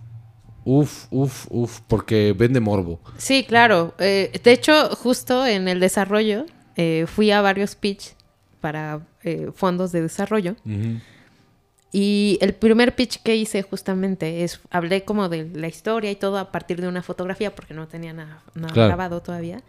uf, 0.65 1.07
uf, 1.11 1.47
uf, 1.51 1.81
porque 1.89 2.35
vende 2.37 2.61
morbo. 2.61 3.01
Sí, 3.17 3.45
claro. 3.45 3.95
Eh, 3.99 4.39
de 4.43 4.53
hecho, 4.53 4.91
justo 4.97 5.47
en 5.47 5.69
el 5.69 5.81
desarrollo, 5.81 6.47
eh, 6.77 7.07
fui 7.07 7.31
a 7.31 7.41
varios 7.41 7.75
pitch 7.75 8.15
para 8.61 9.07
eh, 9.23 9.51
fondos 9.55 9.93
de 9.93 10.03
desarrollo. 10.03 10.57
Y 11.95 12.39
el 12.41 12.55
primer 12.55 12.95
pitch 12.95 13.19
que 13.23 13.37
hice 13.37 13.63
justamente 13.63 14.45
es, 14.45 14.61
hablé 14.71 15.05
como 15.05 15.29
de 15.29 15.51
la 15.55 15.69
historia 15.69 16.11
y 16.11 16.17
todo 16.17 16.39
a 16.39 16.51
partir 16.51 16.81
de 16.81 16.89
una 16.89 17.03
fotografía 17.03 17.55
porque 17.55 17.75
no 17.75 17.87
tenía 17.87 18.15
nada, 18.15 18.43
nada 18.55 18.73
Claro. 18.73 18.89
grabado 18.89 19.21
todavía. 19.21 19.63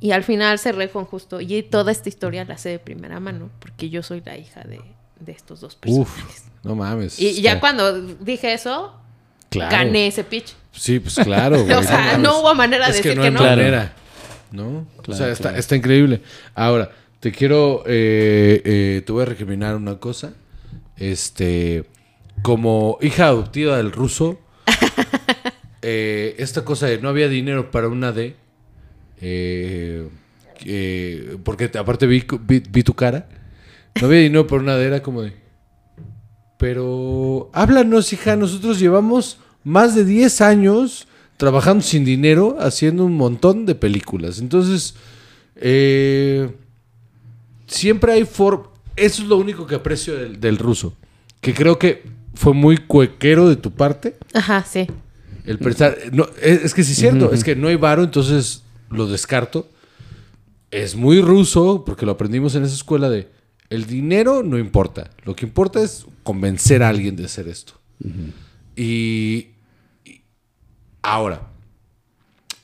Y 0.00 0.12
al 0.12 0.24
final 0.24 0.58
cerré 0.58 0.88
con 0.90 1.04
justo, 1.04 1.40
y 1.40 1.62
toda 1.64 1.90
esta 1.92 2.08
historia 2.08 2.44
la 2.44 2.56
sé 2.56 2.70
de 2.70 2.78
primera 2.78 3.18
mano 3.20 3.50
porque 3.58 3.90
yo 3.90 4.02
soy 4.02 4.22
la 4.24 4.38
hija 4.38 4.62
de, 4.62 4.80
de 5.20 5.32
estos 5.32 5.60
dos 5.60 5.76
Uf, 5.86 6.08
personajes. 6.08 6.44
no 6.62 6.74
mames. 6.76 7.18
Y 7.20 7.42
ya 7.42 7.60
cuando 7.60 8.00
dije 8.00 8.52
eso, 8.54 8.94
Claro. 9.50 9.70
gané 9.72 10.06
ese 10.06 10.24
pitch. 10.24 10.54
Sí, 10.72 10.98
pues 11.00 11.14
claro. 11.16 11.62
güey, 11.64 11.72
O 11.74 11.82
sea, 11.82 12.16
no 12.16 12.40
hubo 12.40 12.54
manera 12.54 12.86
de 12.90 12.92
es 12.98 13.02
que 13.02 13.08
decir 13.08 13.16
no 13.18 13.24
que 13.24 13.30
no. 13.32 13.40
manera. 13.42 13.92
¿No? 14.52 14.86
o 14.96 15.02
Claro, 15.02 15.18
sea, 15.24 15.28
está, 15.32 15.58
está 15.58 15.74
increíble. 15.76 16.22
Ahora, 16.54 16.90
te 17.20 17.32
quiero. 17.32 17.82
eh, 17.86 18.62
eh, 18.64 19.02
te 19.04 19.12
voy 19.12 19.22
a 19.22 19.26
recriminar 19.26 19.74
una 19.76 19.98
cosa. 19.98 20.32
Este. 20.98 21.84
Como 22.42 22.98
hija 23.00 23.26
adoptiva 23.28 23.76
del 23.76 23.92
ruso. 23.92 24.38
eh, 25.82 26.34
esta 26.38 26.64
cosa 26.64 26.86
de 26.86 26.98
no 27.00 27.08
había 27.08 27.28
dinero 27.28 27.70
para 27.70 27.88
una 27.88 28.12
D. 28.12 28.36
eh, 29.20 30.08
eh, 30.64 31.36
porque 31.44 31.68
te- 31.68 31.78
aparte 31.78 32.06
vi, 32.06 32.24
vi- 32.46 32.62
vi 32.70 32.82
tu 32.82 32.94
cara. 32.94 33.28
No 34.00 34.06
había 34.06 34.20
dinero 34.20 34.46
para 34.46 34.62
una 34.62 34.76
D, 34.76 34.86
era 34.86 35.02
como 35.02 35.22
de. 35.22 35.32
Pero 36.58 37.50
háblanos, 37.52 38.12
hija. 38.12 38.36
Nosotros 38.36 38.78
llevamos 38.78 39.38
más 39.64 39.94
de 39.94 40.04
10 40.04 40.40
años 40.40 41.06
trabajando 41.36 41.82
sin 41.84 42.04
dinero, 42.04 42.56
haciendo 42.58 43.04
un 43.04 43.16
montón 43.16 43.64
de 43.66 43.74
películas. 43.76 44.40
Entonces, 44.40 44.94
eh, 45.56 46.50
siempre 47.66 48.12
hay 48.12 48.24
for 48.24 48.72
Eso 48.98 49.22
es 49.22 49.28
lo 49.28 49.36
único 49.36 49.66
que 49.66 49.74
aprecio 49.74 50.16
del, 50.16 50.40
del 50.40 50.58
ruso. 50.58 50.96
Que 51.40 51.54
creo 51.54 51.78
que 51.78 52.02
fue 52.34 52.54
muy 52.54 52.78
cuequero 52.78 53.48
de 53.48 53.56
tu 53.56 53.70
parte. 53.72 54.16
Ajá, 54.34 54.64
sí. 54.64 54.86
El 55.44 55.58
pensar. 55.58 55.96
No, 56.12 56.28
es, 56.42 56.64
es 56.64 56.74
que 56.74 56.84
sí 56.84 56.92
es 56.92 56.98
cierto. 56.98 57.32
Es 57.32 57.42
que 57.42 57.56
no 57.56 57.68
hay 57.68 57.76
varo, 57.76 58.04
entonces 58.04 58.62
lo 58.90 59.06
descarto. 59.06 59.68
Es 60.70 60.94
muy 60.94 61.20
ruso, 61.22 61.84
porque 61.84 62.04
lo 62.04 62.12
aprendimos 62.12 62.54
en 62.54 62.64
esa 62.64 62.74
escuela 62.74 63.08
de. 63.08 63.28
El 63.70 63.86
dinero 63.86 64.42
no 64.42 64.58
importa. 64.58 65.10
Lo 65.24 65.34
que 65.34 65.46
importa 65.46 65.82
es 65.82 66.06
convencer 66.22 66.82
a 66.82 66.88
alguien 66.88 67.16
de 67.16 67.24
hacer 67.24 67.48
esto. 67.48 67.74
y, 68.76 69.48
y 70.04 70.22
ahora, 71.02 71.48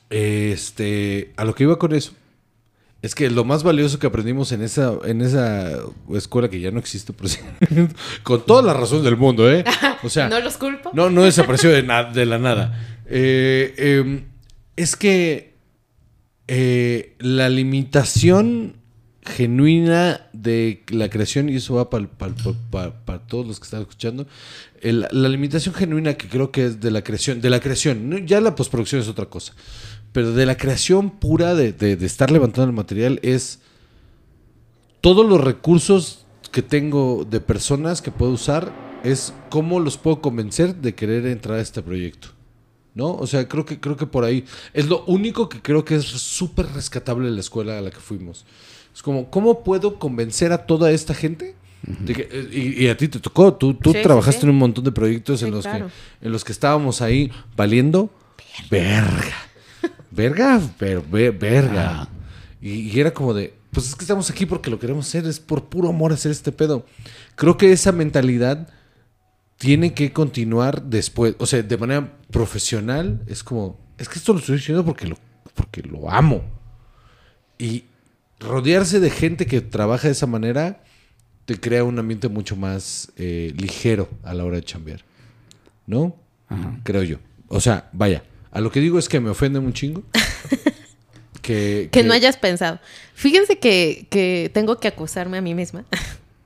este, 0.09 1.33
a 1.37 1.45
lo 1.45 1.53
que 1.53 1.63
iba 1.63 1.77
con 1.77 1.93
eso, 1.93 2.13
es 3.05 3.13
que 3.15 3.29
lo 3.29 3.43
más 3.45 3.63
valioso 3.63 3.99
que 3.99 4.07
aprendimos 4.07 4.51
en 4.51 4.61
esa, 4.61 4.93
en 5.05 5.21
esa 5.21 5.77
escuela 6.13 6.49
que 6.49 6.59
ya 6.59 6.71
no 6.71 6.79
existe, 6.79 7.13
por 7.13 7.29
cierto, 7.29 7.93
con 8.23 8.45
toda 8.45 8.61
la 8.61 8.73
razón 8.73 9.03
del 9.03 9.15
mundo, 9.17 9.49
¿eh? 9.51 9.63
O 10.03 10.09
sea, 10.09 10.27
no 10.29 10.39
los 10.39 10.57
culpo. 10.57 10.91
no, 10.93 11.09
no 11.09 11.23
desapareció 11.23 11.69
de, 11.69 11.83
na- 11.83 12.05
de 12.11 12.25
la 12.25 12.39
nada. 12.39 12.99
Eh, 13.07 13.73
eh, 13.77 14.23
es 14.75 14.95
que 14.95 15.53
eh, 16.47 17.15
la 17.19 17.49
limitación 17.49 18.77
genuina 19.23 20.27
de 20.33 20.83
la 20.89 21.09
creación, 21.09 21.49
y 21.49 21.55
eso 21.55 21.75
va 21.75 21.89
para 21.89 23.19
todos 23.27 23.47
los 23.47 23.59
que 23.59 23.63
están 23.63 23.81
escuchando, 23.81 24.27
el- 24.81 25.07
la 25.11 25.29
limitación 25.29 25.73
genuina 25.73 26.13
que 26.13 26.27
creo 26.27 26.51
que 26.51 26.65
es 26.65 26.79
de 26.79 26.91
la 26.91 27.03
creación, 27.03 27.41
de 27.41 27.49
la 27.49 27.59
creación, 27.59 28.27
ya 28.27 28.39
la 28.41 28.53
postproducción 28.55 29.01
es 29.01 29.07
otra 29.07 29.25
cosa, 29.25 29.53
pero 30.15 30.31
de 30.31 30.45
la 30.45 30.55
creación 30.55 31.09
pura 31.09 31.53
de, 31.55 31.73
de- 31.73 31.97
de 31.97 32.05
estar 32.05 32.31
levantando 32.31 32.69
el 32.69 32.75
material 32.75 33.19
es 33.21 33.59
todos 35.01 35.27
los 35.27 35.41
recursos 35.41 36.25
que 36.53 36.61
tengo 36.61 37.27
de 37.29 37.41
personas 37.41 38.01
que 38.01 38.11
puedo 38.11 38.31
usar 38.31 38.71
es 39.03 39.33
cómo 39.49 39.79
los 39.81 39.97
puedo 39.97 40.21
convencer 40.21 40.75
de 40.77 40.95
querer 40.95 41.25
entrar 41.27 41.57
a 41.59 41.61
este 41.61 41.81
proyecto. 41.81 42.29
¿No? 42.93 43.13
O 43.13 43.27
sea, 43.27 43.45
creo 43.49 43.65
que, 43.65 43.77
creo 43.81 43.97
que 43.97 44.05
por 44.07 44.23
ahí 44.23 44.45
es 44.73 44.87
lo 44.87 45.03
único 45.03 45.49
que 45.49 45.61
creo 45.61 45.83
que 45.83 45.95
es 45.95 46.05
súper 46.05 46.67
rescatable 46.71 47.25
de 47.27 47.33
la 47.33 47.41
escuela 47.41 47.77
a 47.77 47.81
la 47.81 47.91
que 47.91 47.99
fuimos. 47.99 48.45
Es 48.95 49.03
como, 49.03 49.29
¿cómo 49.29 49.65
puedo 49.65 49.99
convencer 49.99 50.53
a 50.53 50.65
toda 50.65 50.91
esta 50.91 51.13
gente? 51.13 51.55
de 51.85 52.13
que- 52.15 52.29
eh, 52.31 52.49
y, 52.79 52.85
y 52.85 52.87
a 52.87 52.95
ti 52.95 53.09
te 53.09 53.19
tocó, 53.19 53.53
tú, 53.53 53.73
tú 53.73 53.91
Sí, 53.91 53.99
trabajaste 54.01 54.39
sí. 54.41 54.45
en 54.47 54.51
un 54.51 54.57
montón 54.59 54.85
de 54.85 54.91
proyectos 54.93 55.43
en, 55.43 55.51
los 55.51 55.65
claro. 55.65 55.87
que, 56.21 56.25
en 56.25 56.31
los 56.31 56.43
que 56.45 56.53
estábamos 56.53 57.01
ahí 57.01 57.29
valiendo 57.57 58.09
verga. 58.71 59.05
Verga, 59.11 59.35
pero 60.15 61.03
verga. 61.09 62.01
Ah. 62.01 62.09
Y, 62.61 62.89
y 62.89 62.99
era 62.99 63.13
como 63.13 63.33
de, 63.33 63.53
pues 63.71 63.89
es 63.89 63.95
que 63.95 64.03
estamos 64.03 64.29
aquí 64.29 64.45
porque 64.45 64.69
lo 64.69 64.79
queremos 64.79 65.07
hacer, 65.07 65.25
es 65.25 65.39
por 65.39 65.65
puro 65.65 65.89
amor 65.89 66.13
hacer 66.13 66.31
este 66.31 66.51
pedo. 66.51 66.85
Creo 67.35 67.57
que 67.57 67.71
esa 67.71 67.91
mentalidad 67.91 68.69
tiene 69.57 69.93
que 69.93 70.11
continuar 70.13 70.83
después, 70.83 71.35
o 71.39 71.45
sea, 71.45 71.61
de 71.61 71.77
manera 71.77 72.17
profesional, 72.31 73.21
es 73.27 73.43
como, 73.43 73.79
es 73.97 74.09
que 74.09 74.19
esto 74.19 74.33
lo 74.33 74.39
estoy 74.39 74.57
diciendo 74.57 74.83
porque 74.83 75.07
lo, 75.07 75.17
porque 75.53 75.81
lo 75.81 76.09
amo. 76.09 76.43
Y 77.57 77.85
rodearse 78.39 78.99
de 78.99 79.09
gente 79.09 79.45
que 79.45 79.61
trabaja 79.61 80.07
de 80.07 80.13
esa 80.13 80.27
manera 80.27 80.83
te 81.45 81.59
crea 81.59 81.83
un 81.83 81.99
ambiente 81.99 82.27
mucho 82.27 82.55
más 82.55 83.11
eh, 83.17 83.53
ligero 83.57 84.09
a 84.23 84.33
la 84.33 84.43
hora 84.43 84.57
de 84.57 84.63
chambear. 84.63 85.01
¿No? 85.87 86.15
Creo 86.83 87.03
yo. 87.03 87.17
O 87.47 87.59
sea, 87.59 87.89
vaya, 87.93 88.23
a 88.55 88.61
lo 88.61 88.71
que 88.71 88.79
digo 88.79 88.97
es 88.97 89.09
que 89.09 89.19
me 89.19 89.29
ofende 89.29 89.59
un 89.59 89.73
chingo. 89.73 90.01
que, 91.41 91.89
Que 91.91 92.03
no 92.03 92.13
hayas 92.13 92.37
pensado. 92.37 92.79
Fíjense 93.13 93.59
que, 93.59 94.07
que 94.09 94.49
tengo 94.53 94.79
que 94.79 94.87
acusarme 94.87 95.37
a 95.37 95.41
mí 95.41 95.53
misma 95.53 95.83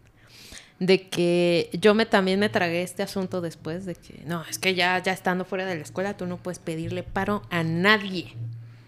de 0.79 1.07
que 1.07 1.69
yo 1.73 1.93
me 1.93 2.07
también 2.07 2.39
me 2.39 2.49
tragué 2.49 2.81
este 2.81 3.03
asunto 3.03 3.41
después 3.41 3.85
de 3.85 3.93
que 3.93 4.23
no, 4.25 4.43
es 4.49 4.57
que 4.57 4.73
ya, 4.73 4.97
ya 5.03 5.11
estando 5.11 5.45
fuera 5.45 5.67
de 5.67 5.75
la 5.75 5.83
escuela 5.83 6.17
tú 6.17 6.25
no 6.25 6.37
puedes 6.37 6.57
pedirle 6.57 7.03
paro 7.03 7.43
a 7.51 7.61
nadie. 7.61 8.33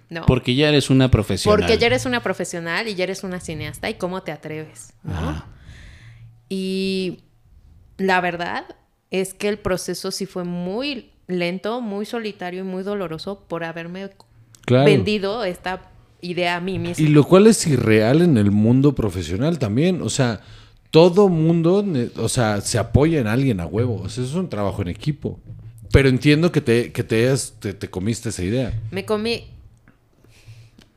No. 0.10 0.26
Porque 0.26 0.56
ya 0.56 0.70
eres 0.70 0.90
una 0.90 1.12
profesional. 1.12 1.60
Porque 1.60 1.78
ya 1.78 1.86
eres 1.86 2.08
una 2.08 2.24
profesional 2.24 2.88
y 2.88 2.96
ya 2.96 3.04
eres 3.04 3.24
una 3.24 3.40
cineasta 3.40 3.88
y 3.88 3.94
cómo 3.94 4.24
te 4.24 4.32
atreves, 4.32 4.94
¿no? 5.04 5.14
Ajá. 5.14 5.46
Y 6.50 7.20
la 7.98 8.20
verdad 8.20 8.66
es 9.12 9.36
que 9.36 9.48
el 9.48 9.60
proceso 9.60 10.10
sí 10.10 10.26
fue 10.26 10.44
muy 10.44 11.12
lento, 11.28 11.82
muy 11.82 12.06
solitario 12.06 12.62
y 12.62 12.64
muy 12.64 12.84
doloroso 12.84 13.44
por 13.48 13.64
haberme 13.64 14.10
Claro. 14.66 14.86
vendido 14.86 15.44
esta 15.44 15.82
idea 16.22 16.56
a 16.58 16.62
mí 16.62 16.78
misma. 16.80 17.04
Y 17.04 17.08
lo 17.10 17.24
cual 17.24 17.48
es 17.48 17.66
irreal 17.68 18.22
en 18.22 18.38
el 18.38 18.52
mundo 18.52 18.94
profesional 18.94 19.58
también. 19.60 20.02
O 20.02 20.10
sea, 20.10 20.42
todo 20.92 21.30
mundo, 21.30 21.84
o 22.18 22.30
sea, 22.30 22.62
se 22.62 22.78
apoya 22.78 23.20
en 23.20 23.28
alguien 23.28 23.60
a 23.60 23.66
huevo. 23.66 24.02
O 24.04 24.10
sea, 24.10 24.24
eso 24.24 24.34
es 24.34 24.38
un 24.38 24.50
trabajo 24.50 24.82
en 24.82 24.90
equipo. 24.90 25.40
Pero 25.92 26.10
entiendo 26.10 26.52
que 26.52 26.62
te, 26.62 26.92
que 26.92 27.04
te, 27.04 27.28
hayas- 27.28 27.54
te, 27.60 27.74
te 27.74 27.90
comiste 27.90 28.30
esa 28.30 28.44
idea. 28.44 28.72
Me 28.92 29.04
comí. 29.06 29.48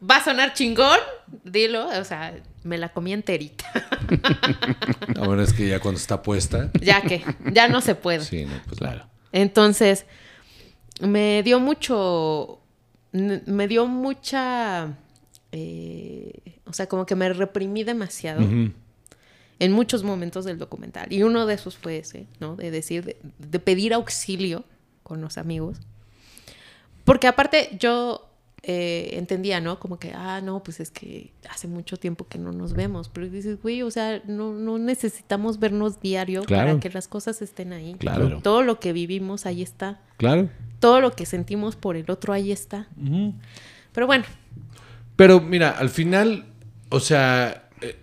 Va 0.09 0.17
a 0.19 0.25
sonar 0.25 0.53
chingón, 0.53 0.99
dilo, 1.45 1.89
o 1.89 2.05
sea, 2.05 2.35
me 2.63 2.77
la 2.77 2.91
comí 2.93 3.13
enterita. 3.15 3.65
Ahora 5.17 5.43
es 5.43 5.53
que 5.53 5.67
ya 5.69 5.81
cuando 5.81 5.99
está 5.99 6.23
puesta. 6.23 6.71
ya 6.81 7.01
que, 7.01 7.25
ya 7.53 7.69
no 7.69 7.81
se 7.81 7.95
puede. 7.95 8.23
Sí, 8.25 8.45
no, 8.45 8.53
pues 8.67 8.79
Claro. 8.79 9.07
Entonces, 9.35 10.07
me 11.01 11.43
dio 11.43 11.59
mucho, 11.59 12.61
me 13.11 13.67
dio 13.67 13.89
mucha, 13.89 14.97
eh, 15.51 16.61
o 16.67 16.73
sea, 16.73 16.87
como 16.87 17.05
que 17.05 17.17
me 17.17 17.29
reprimí 17.33 17.83
demasiado 17.83 18.43
en 19.59 19.73
muchos 19.73 20.05
momentos 20.05 20.45
del 20.45 20.57
documental. 20.59 21.13
Y 21.13 21.25
uno 21.25 21.47
de 21.47 21.55
esos 21.55 21.77
fue 21.77 21.99
ese, 21.99 22.29
¿no? 22.39 22.55
De 22.55 22.71
decir, 22.71 23.05
de, 23.05 23.17
de 23.41 23.59
pedir 23.59 23.93
auxilio 23.93 24.63
con 25.03 25.21
los 25.21 25.37
amigos. 25.37 25.79
Porque 27.03 27.27
aparte 27.27 27.77
yo 27.81 28.31
eh, 28.67 29.11
entendía, 29.19 29.61
¿no? 29.61 29.79
Como 29.79 29.99
que, 29.99 30.13
ah, 30.15 30.41
no, 30.43 30.63
pues 30.63 30.81
es 30.81 30.91
que 30.91 31.33
hace 31.51 31.69
mucho 31.69 31.97
tiempo 31.99 32.27
que 32.27 32.39
no 32.39 32.51
nos 32.53 32.73
vemos. 32.73 33.09
Pero 33.11 33.29
dices, 33.29 33.61
güey, 33.63 33.83
o 33.83 33.91
sea, 33.91 34.23
no, 34.27 34.53
no 34.55 34.79
necesitamos 34.79 35.59
vernos 35.59 36.01
diario 36.01 36.43
Claro. 36.45 36.69
para 36.71 36.81
que 36.81 36.91
las 36.91 37.07
cosas 37.09 37.43
estén 37.43 37.73
ahí. 37.73 37.95
Claro. 37.99 38.41
Todo 38.43 38.63
lo 38.63 38.81
que 38.81 38.93
vivimos 38.93 39.45
ahí 39.47 39.61
está. 39.63 40.01
Claro. 40.17 40.49
Todo 40.81 41.01
lo 41.01 41.13
que 41.13 41.27
sentimos 41.27 41.77
por 41.77 41.97
el 41.97 42.11
otro 42.11 42.33
ahí 42.33 42.53
está. 42.53 42.89
Ujú. 43.01 43.35
Pero 43.93 44.07
bueno, 44.07 44.25
Pero 45.17 45.41
mira, 45.41 45.71
al 45.71 45.91
final, 45.91 46.45
o 46.89 46.99
sea, 47.01 47.69
eh, 47.81 47.97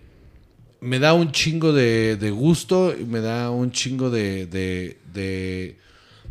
me 0.80 0.98
da 0.98 1.12
un 1.12 1.30
chingo 1.32 1.72
de, 1.72 2.16
de 2.16 2.30
gusto 2.30 2.94
y 2.98 3.04
me 3.04 3.20
da 3.20 3.50
un 3.50 3.70
chingo 3.72 4.10
de, 4.10 4.46
de- 4.46 4.98
de- 5.12 5.78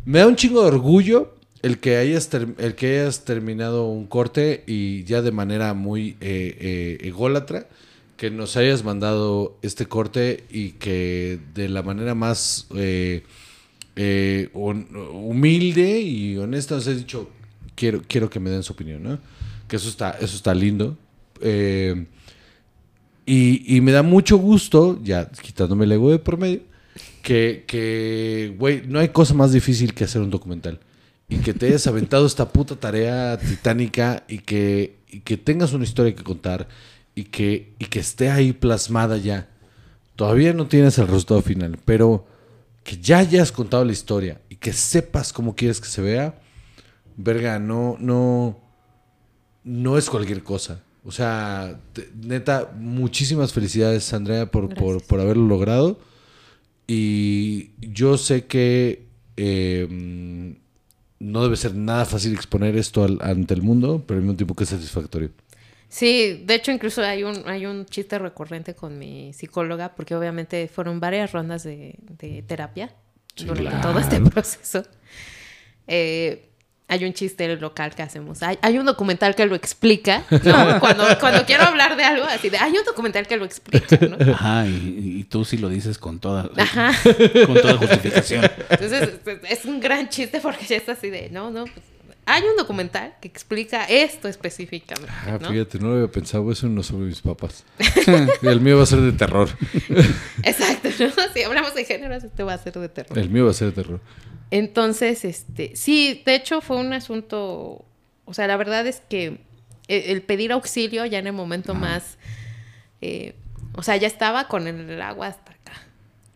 Me 0.04 0.18
da 0.18 0.26
un 0.26 0.34
chingo 0.36 0.62
de 0.62 0.68
orgullo 0.68 1.34
el 1.62 1.78
que 1.78 1.96
hayas, 1.96 2.28
el 2.58 2.74
que 2.74 3.00
hayas 3.00 3.24
terminado 3.24 3.86
un 3.86 4.06
corte 4.06 4.64
y 4.66 5.04
ya 5.04 5.22
de 5.22 5.30
manera 5.30 5.74
muy 5.74 6.16
eh, 6.20 6.56
eh, 6.60 6.98
ególatra, 7.02 7.68
que 8.16 8.30
nos 8.30 8.56
hayas 8.56 8.84
mandado 8.84 9.56
este 9.62 9.86
corte 9.86 10.44
y 10.50 10.72
que 10.72 11.38
de 11.54 11.68
la 11.68 11.82
manera 11.82 12.14
más 12.14 12.66
eh, 12.76 13.22
eh, 13.96 14.50
humilde 14.54 16.00
y 16.00 16.36
honesta 16.36 16.74
nos 16.74 16.86
has 16.86 16.96
dicho, 16.96 17.30
quiero, 17.74 18.02
quiero 18.06 18.28
que 18.28 18.40
me 18.40 18.50
den 18.50 18.62
su 18.62 18.72
opinión, 18.72 19.02
¿no? 19.02 19.18
Que 19.68 19.76
eso 19.76 19.88
está, 19.88 20.12
eso 20.20 20.36
está 20.36 20.54
lindo. 20.54 20.96
Y, 23.24 23.76
y 23.76 23.80
me 23.80 23.92
da 23.92 24.02
mucho 24.02 24.36
gusto, 24.36 25.00
ya 25.02 25.30
quitándome 25.30 25.84
el 25.84 25.92
ego 25.92 26.10
de 26.10 26.18
por 26.18 26.38
medio, 26.38 26.60
que, 27.22 27.64
que, 27.66 28.54
güey, 28.58 28.82
no 28.86 28.98
hay 28.98 29.08
cosa 29.08 29.32
más 29.34 29.52
difícil 29.52 29.94
que 29.94 30.04
hacer 30.04 30.22
un 30.22 30.30
documental. 30.30 30.80
Y 31.32 31.38
que 31.38 31.54
te 31.54 31.66
hayas 31.66 31.86
aventado 31.86 32.26
esta 32.26 32.48
puta 32.52 32.76
tarea 32.76 33.38
titánica 33.38 34.24
y 34.28 34.38
que, 34.38 34.96
y 35.10 35.20
que 35.20 35.36
tengas 35.36 35.72
una 35.72 35.84
historia 35.84 36.14
que 36.14 36.22
contar 36.22 36.68
y 37.14 37.24
que, 37.24 37.72
y 37.78 37.86
que 37.86 38.00
esté 38.00 38.30
ahí 38.30 38.52
plasmada 38.52 39.16
ya. 39.16 39.48
Todavía 40.16 40.52
no 40.52 40.66
tienes 40.66 40.98
el 40.98 41.06
resultado 41.06 41.40
final, 41.40 41.78
pero 41.84 42.26
que 42.84 42.98
ya 42.98 43.18
hayas 43.18 43.50
contado 43.50 43.84
la 43.84 43.92
historia 43.92 44.40
y 44.50 44.56
que 44.56 44.72
sepas 44.72 45.32
cómo 45.32 45.56
quieres 45.56 45.80
que 45.80 45.88
se 45.88 46.02
vea, 46.02 46.38
verga, 47.16 47.58
no, 47.58 47.96
no, 47.98 48.58
no 49.64 49.96
es 49.96 50.10
cualquier 50.10 50.42
cosa. 50.42 50.82
O 51.04 51.12
sea, 51.12 51.80
te- 51.94 52.10
neta, 52.14 52.72
muchísimas 52.78 53.52
felicidades, 53.52 54.12
Andrea, 54.12 54.50
por, 54.50 54.74
por, 54.74 55.02
por 55.02 55.18
haberlo 55.20 55.46
logrado. 55.46 55.98
Y 56.86 57.70
yo 57.80 58.18
sé 58.18 58.44
que 58.46 59.06
eh, 59.36 60.56
no 61.22 61.42
debe 61.42 61.56
ser 61.56 61.74
nada 61.74 62.04
fácil 62.04 62.32
exponer 62.34 62.76
esto 62.76 63.04
al- 63.04 63.18
ante 63.22 63.54
el 63.54 63.62
mundo, 63.62 64.02
pero 64.06 64.18
al 64.18 64.24
mismo 64.24 64.36
tiempo 64.36 64.54
que 64.54 64.64
es 64.64 64.70
satisfactorio. 64.70 65.30
Sí, 65.88 66.42
de 66.46 66.54
hecho 66.54 66.72
incluso 66.72 67.02
hay 67.02 67.22
un, 67.22 67.42
hay 67.46 67.66
un 67.66 67.84
chiste 67.86 68.18
recurrente 68.18 68.74
con 68.74 68.98
mi 68.98 69.32
psicóloga, 69.34 69.94
porque 69.94 70.14
obviamente 70.14 70.68
fueron 70.68 71.00
varias 71.00 71.32
rondas 71.32 71.62
de, 71.64 71.96
de 72.18 72.42
terapia 72.42 72.94
durante 73.36 73.62
claro. 73.64 73.88
todo 73.90 73.98
este 74.00 74.20
proceso. 74.30 74.82
Eh, 75.86 76.48
hay 76.92 77.04
un 77.04 77.12
chiste 77.14 77.56
local 77.56 77.94
que 77.94 78.02
hacemos. 78.02 78.42
Hay, 78.42 78.58
hay 78.62 78.78
un 78.78 78.84
documental 78.86 79.34
que 79.34 79.46
lo 79.46 79.54
explica. 79.54 80.24
¿no? 80.30 80.78
Cuando, 80.80 81.04
cuando 81.18 81.44
quiero 81.46 81.64
hablar 81.64 81.96
de 81.96 82.04
algo, 82.04 82.24
así 82.26 82.50
de, 82.50 82.58
hay 82.58 82.72
un 82.76 82.84
documental 82.84 83.26
que 83.26 83.36
lo 83.36 83.44
explica, 83.44 83.98
¿no? 84.06 84.16
Ajá, 84.32 84.66
y, 84.66 85.20
y 85.20 85.24
tú 85.24 85.44
sí 85.44 85.56
lo 85.58 85.68
dices 85.68 85.98
con 85.98 86.18
toda, 86.20 86.50
Ajá. 86.56 86.92
con 87.46 87.54
toda 87.54 87.76
justificación. 87.78 88.44
Entonces, 88.70 89.10
es- 89.26 89.58
es 89.58 89.64
un 89.64 89.80
gran 89.80 90.08
chiste 90.08 90.40
porque 90.40 90.64
ya 90.66 90.76
es 90.76 90.88
así 90.88 91.10
de, 91.10 91.30
no, 91.30 91.50
no, 91.50 91.64
pues, 91.64 91.76
hay 92.24 92.42
un 92.44 92.56
documental 92.56 93.14
que 93.20 93.26
explica 93.26 93.84
esto 93.86 94.28
específicamente, 94.28 95.10
Ah, 95.26 95.38
¿no? 95.40 95.48
fíjate, 95.50 95.78
no 95.80 95.88
lo 95.88 95.94
había 95.94 96.08
pensado, 96.08 96.52
eso 96.52 96.68
no 96.68 96.82
sobre 96.82 97.06
mis 97.06 97.20
papás. 97.20 97.64
Y 98.42 98.46
el 98.46 98.60
mío 98.60 98.76
va 98.76 98.84
a 98.84 98.86
ser 98.86 99.00
de 99.00 99.12
terror. 99.12 99.48
Exacto, 100.44 100.88
¿no? 101.00 101.32
Si 101.34 101.42
hablamos 101.42 101.74
de 101.74 101.84
géneros, 101.84 102.22
este 102.24 102.42
va 102.42 102.54
a 102.54 102.58
ser 102.58 102.74
de 102.74 102.88
terror. 102.88 103.18
El 103.18 103.30
mío 103.30 103.44
va 103.46 103.50
a 103.50 103.54
ser 103.54 103.68
de 103.72 103.82
terror. 103.82 104.00
Entonces, 104.52 105.24
este, 105.24 105.74
sí, 105.76 106.22
de 106.26 106.34
hecho 106.34 106.60
fue 106.60 106.76
un 106.76 106.92
asunto, 106.92 107.86
o 108.26 108.34
sea, 108.34 108.46
la 108.46 108.58
verdad 108.58 108.86
es 108.86 109.00
que 109.00 109.40
el, 109.88 110.02
el 110.02 110.20
pedir 110.20 110.52
auxilio 110.52 111.06
ya 111.06 111.18
en 111.18 111.26
el 111.26 111.32
momento 111.32 111.74
más, 111.74 112.18
eh, 113.00 113.34
o 113.74 113.82
sea, 113.82 113.96
ya 113.96 114.06
estaba 114.06 114.48
con 114.48 114.66
el 114.66 115.00
agua 115.00 115.28
hasta 115.28 115.52
acá, 115.52 115.72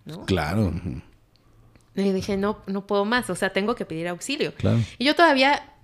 ¿no? 0.06 0.24
Claro, 0.24 0.72
Y 1.94 2.10
dije, 2.12 2.38
no, 2.38 2.62
no 2.66 2.86
puedo 2.86 3.04
más, 3.04 3.28
o 3.28 3.34
sea, 3.34 3.50
tengo 3.50 3.74
que 3.74 3.84
pedir 3.84 4.08
auxilio. 4.08 4.54
claro. 4.54 4.78
Y 4.96 5.04
yo 5.04 5.14
todavía 5.14 5.74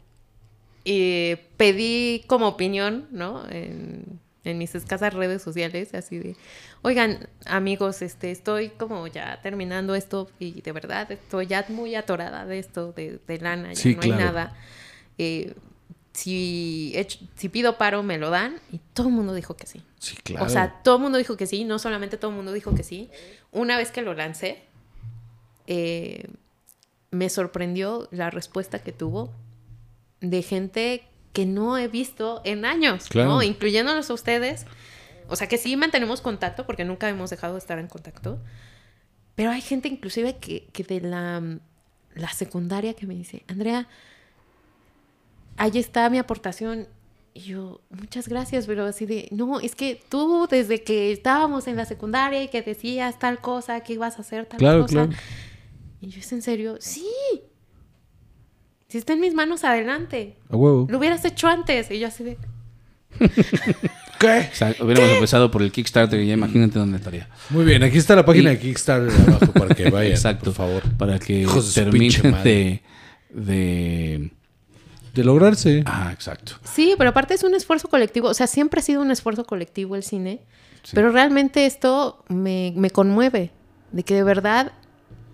eh, 0.87 1.51
pedí 1.59 2.25
como 2.29 2.49
opinión, 2.49 3.09
¿no? 3.11 3.47
En, 3.51 4.21
en 4.45 4.59
mis 4.59 4.75
escasas 4.75 5.15
redes 5.15 5.41
sociales, 5.43 5.95
así 5.95 6.19
de, 6.19 6.37
oigan, 6.83 7.29
amigos, 7.47 8.03
este, 8.03 8.31
estoy 8.31 8.71
como 8.71 9.07
ya 9.07 9.41
terminando 9.43 9.95
esto 9.95 10.29
y 10.39 10.61
de 10.63 10.73
verdad 10.73 11.11
estoy 11.13 11.47
ya 11.47 11.65
muy 11.69 11.95
atorada 11.95 12.45
de 12.47 12.59
esto, 12.59 12.93
de, 12.93 13.21
de 13.27 13.39
lana, 13.39 13.73
ya 13.73 13.81
Sí, 13.83 13.95
no 13.95 14.01
claro. 14.03 14.15
hay 14.15 14.25
nada. 14.25 14.57
Eh, 15.19 15.55
si, 16.13 16.93
echo- 16.97 17.21
si 17.37 17.49
pido 17.49 17.79
paro, 17.79 18.03
me 18.03 18.19
lo 18.19 18.29
dan. 18.31 18.57
Y 18.71 18.81
todo 18.93 19.09
el 19.09 19.15
mundo 19.15 19.33
dijo 19.33 19.57
que 19.57 19.67
sí. 19.67 19.83
Sí, 19.99 20.17
claro. 20.17 20.45
O 20.45 20.49
sea, 20.49 20.83
todo 20.83 20.97
el 20.97 21.03
mundo 21.03 21.17
dijo 21.19 21.37
que 21.37 21.47
sí, 21.47 21.65
no 21.65 21.79
solamente 21.79 22.17
todo 22.19 22.31
el 22.33 22.37
mundo 22.37 22.53
dijo 22.53 22.75
que 22.75 22.83
sí. 22.83 23.09
Una 23.51 23.77
vez 23.79 23.91
que 23.93 24.03
lo 24.03 24.13
lancé, 24.13 24.63
eh, 25.67 26.29
me 27.11 27.29
sorprendió 27.31 28.09
la 28.11 28.31
respuesta 28.31 28.81
que 28.81 28.93
tuvo 28.93 29.31
de 30.21 30.43
gente 30.43 31.05
que 31.33 31.47
no 31.47 31.79
he 31.79 31.89
visto 31.89 32.41
en 32.45 32.65
años, 32.65 33.09
Claro. 33.09 33.31
¿no? 33.31 33.43
Incluyéndolos 33.43 34.11
a 34.11 34.15
ustedes. 34.15 34.67
O 35.29 35.37
sea, 35.37 35.47
que 35.49 35.57
sí 35.59 35.77
mantenemos 35.77 36.21
contacto 36.21 36.67
porque 36.67 36.85
nunca 36.85 37.09
hemos 37.09 37.31
dejado 37.31 37.55
de 37.55 37.59
estar 37.61 37.79
en 37.79 37.87
contacto. 37.89 38.39
Pero 39.35 39.51
hay 39.51 39.63
gente 39.63 39.89
inclusive 39.89 40.37
que, 40.37 40.67
que 40.73 40.85
de 40.85 41.01
la, 41.01 41.43
la 42.15 42.29
secundaria 42.33 42.93
que 42.95 43.07
me 43.07 43.15
dice, 43.15 43.45
Andrea, 43.49 43.89
ahí 45.57 45.79
está 45.79 46.09
mi 46.11 46.19
aportación. 46.19 46.87
Y 47.35 47.41
yo, 47.41 47.81
muchas 47.89 48.29
gracias, 48.29 48.67
pero 48.67 48.85
así 48.85 49.07
de, 49.07 49.29
no, 49.31 49.59
es 49.61 49.75
que 49.75 49.99
tú 50.11 50.47
desde 50.51 50.83
que 50.83 51.13
estábamos 51.13 51.67
en 51.67 51.77
la 51.77 51.87
secundaria 51.87 52.43
y 52.43 52.49
que 52.49 52.61
decías 52.61 53.19
tal 53.19 53.41
cosa, 53.41 53.81
que 53.81 53.95
ibas 53.95 54.19
a 54.19 54.21
hacer 54.21 54.45
tal 54.45 54.59
Claro, 54.59 54.83
cosa. 54.83 54.93
claro. 55.07 55.13
Y 56.03 56.09
yo, 56.09 56.21
¿es 56.21 56.31
en 56.33 56.43
serio? 56.43 56.77
Sí. 56.79 57.07
Si 58.93 58.99
está 58.99 59.15
en 59.15 59.21
mis 59.21 59.33
manos, 59.35 59.65
adelante. 59.65 60.37
A 60.51 60.57
huevo. 60.57 60.87
Lo 60.91 60.99
hubieras 60.99 61.25
hecho 61.25 61.49
antes. 61.49 61.91
Y 61.91 61.99
yo 61.99 62.09
así 62.09 62.23
de, 62.25 62.37
¿Qué? 64.19 64.49
O 64.53 64.55
sea, 64.55 64.75
hubiéramos 64.81 65.11
empezado 65.13 65.51
por 65.51 65.63
el 65.63 65.73
Kickstarter 65.73 66.21
y 66.21 66.27
ya 66.29 66.35
imagínate 66.35 66.79
dónde 66.79 66.99
estaría. 66.99 67.29
Muy 67.51 67.65
bien, 67.65 67.83
aquí 67.83 67.99
está 67.99 68.15
la 68.15 68.25
página 68.25 68.53
Y- 68.53 68.57
de 68.57 68.61
Kickstarter 68.63 69.13
abajo 69.29 69.53
para 69.53 69.75
que 69.75 69.91
vayan, 69.91 70.13
Exacto. 70.13 70.45
por 70.47 70.55
favor. 70.55 70.83
Para 70.97 71.19
que 71.19 71.47
terminen 71.75 72.33
de, 72.45 72.83
de... 73.31 74.31
De 75.15 75.25
lograrse. 75.25 75.83
Ah, 75.85 76.11
exacto. 76.13 76.53
Sí, 76.65 76.95
pero 76.97 77.11
aparte 77.11 77.35
es 77.35 77.43
un 77.45 77.55
esfuerzo 77.55 77.89
colectivo. 77.89 78.29
O 78.29 78.35
sea, 78.35 78.47
siempre 78.47 78.81
ha 78.81 78.83
sido 78.83 79.03
un 79.03 79.11
esfuerzo 79.11 79.45
colectivo 79.45 79.95
el 79.97 80.03
cine. 80.03 80.41
Pero 80.95 81.11
realmente 81.13 81.67
esto 81.67 82.25
me, 82.29 82.73
me 82.77 82.91
conmueve. 82.91 83.51
De 83.91 84.05
que 84.05 84.15
de 84.15 84.23
verdad 84.23 84.73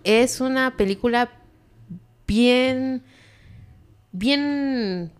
es 0.03 0.41
una 0.41 0.77
película 0.77 1.31
bien, 2.27 3.03
bien 4.13 5.13